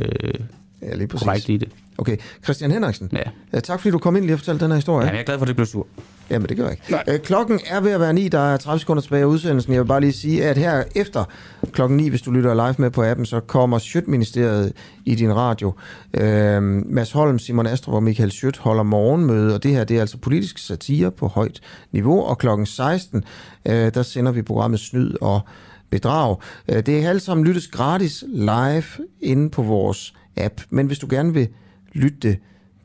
ja, 0.81 0.95
lige 0.95 1.07
præcis. 1.07 1.25
korrekt 1.25 1.49
i 1.49 1.57
det. 1.57 1.69
Okay, 1.97 2.17
Christian 2.43 2.71
Henriksen. 2.71 3.09
Ja. 3.13 3.23
Ja, 3.53 3.59
tak 3.59 3.79
fordi 3.79 3.91
du 3.91 3.97
kom 3.97 4.15
ind 4.15 4.25
lige 4.25 4.33
og 4.35 4.39
fortalte 4.39 4.63
den 4.63 4.71
her 4.71 4.75
historie. 4.75 5.05
Jamen, 5.05 5.15
jeg 5.15 5.21
er 5.21 5.25
glad 5.25 5.37
for, 5.37 5.43
at 5.43 5.47
det 5.47 5.55
blev 5.55 5.65
sur. 5.65 5.87
Jamen, 6.29 6.49
det 6.49 6.57
gør 6.57 6.63
jeg 6.63 6.71
ikke. 6.71 7.13
Øh, 7.13 7.19
klokken 7.19 7.59
er 7.67 7.79
ved 7.79 7.91
at 7.91 7.99
være 7.99 8.13
9, 8.13 8.27
der 8.27 8.39
er 8.39 8.57
30 8.57 8.79
sekunder 8.79 9.01
tilbage 9.01 9.21
af 9.21 9.25
udsendelsen. 9.25 9.73
Jeg 9.73 9.81
vil 9.81 9.87
bare 9.87 10.01
lige 10.01 10.13
sige, 10.13 10.45
at 10.45 10.57
her 10.57 10.83
efter 10.95 11.23
klokken 11.71 11.97
9, 11.97 12.09
hvis 12.09 12.21
du 12.21 12.31
lytter 12.31 12.53
live 12.53 12.75
med 12.77 12.91
på 12.91 13.03
appen, 13.03 13.25
så 13.25 13.39
kommer 13.39 13.79
Sjøtministeriet 13.79 14.73
i 15.05 15.15
din 15.15 15.35
radio. 15.35 15.73
Øh, 16.13 16.61
Mads 16.63 17.11
Holm, 17.11 17.39
Simon 17.39 17.67
Astrup 17.67 17.93
og 17.93 18.03
Michael 18.03 18.31
Sjøt 18.31 18.57
holder 18.57 18.83
morgenmøde, 18.83 19.55
og 19.55 19.63
det 19.63 19.71
her 19.71 19.83
det 19.83 19.97
er 19.97 20.01
altså 20.01 20.17
politisk 20.17 20.57
satire 20.57 21.11
på 21.11 21.27
højt 21.27 21.61
niveau. 21.91 22.23
Og 22.23 22.37
klokken 22.37 22.65
16, 22.65 23.23
øh, 23.67 23.73
der 23.73 24.03
sender 24.03 24.31
vi 24.31 24.41
programmet 24.41 24.79
Snyd 24.79 25.13
og 25.21 25.41
Bedrag. 25.89 26.37
Øh, 26.67 26.85
det 26.85 27.05
er 27.05 27.09
alt 27.09 27.21
sammen 27.21 27.47
lyttes 27.47 27.67
gratis 27.67 28.23
live 28.27 28.83
inde 29.21 29.49
på 29.49 29.61
vores 29.61 30.13
app. 30.37 30.61
Men 30.69 30.87
hvis 30.87 30.99
du 30.99 31.07
gerne 31.09 31.33
vil 31.33 31.49
lytte 31.93 32.17
det 32.17 32.39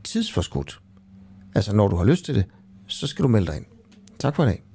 tidsforskudt, 0.04 0.80
altså 1.54 1.76
når 1.76 1.88
du 1.88 1.96
har 1.96 2.04
lyst 2.04 2.24
til 2.24 2.34
det, 2.34 2.44
så 2.86 3.06
skal 3.06 3.22
du 3.22 3.28
melde 3.28 3.46
dig 3.46 3.56
ind. 3.56 3.66
Tak 4.18 4.36
for 4.36 4.44
i 4.44 4.46
dag. 4.46 4.65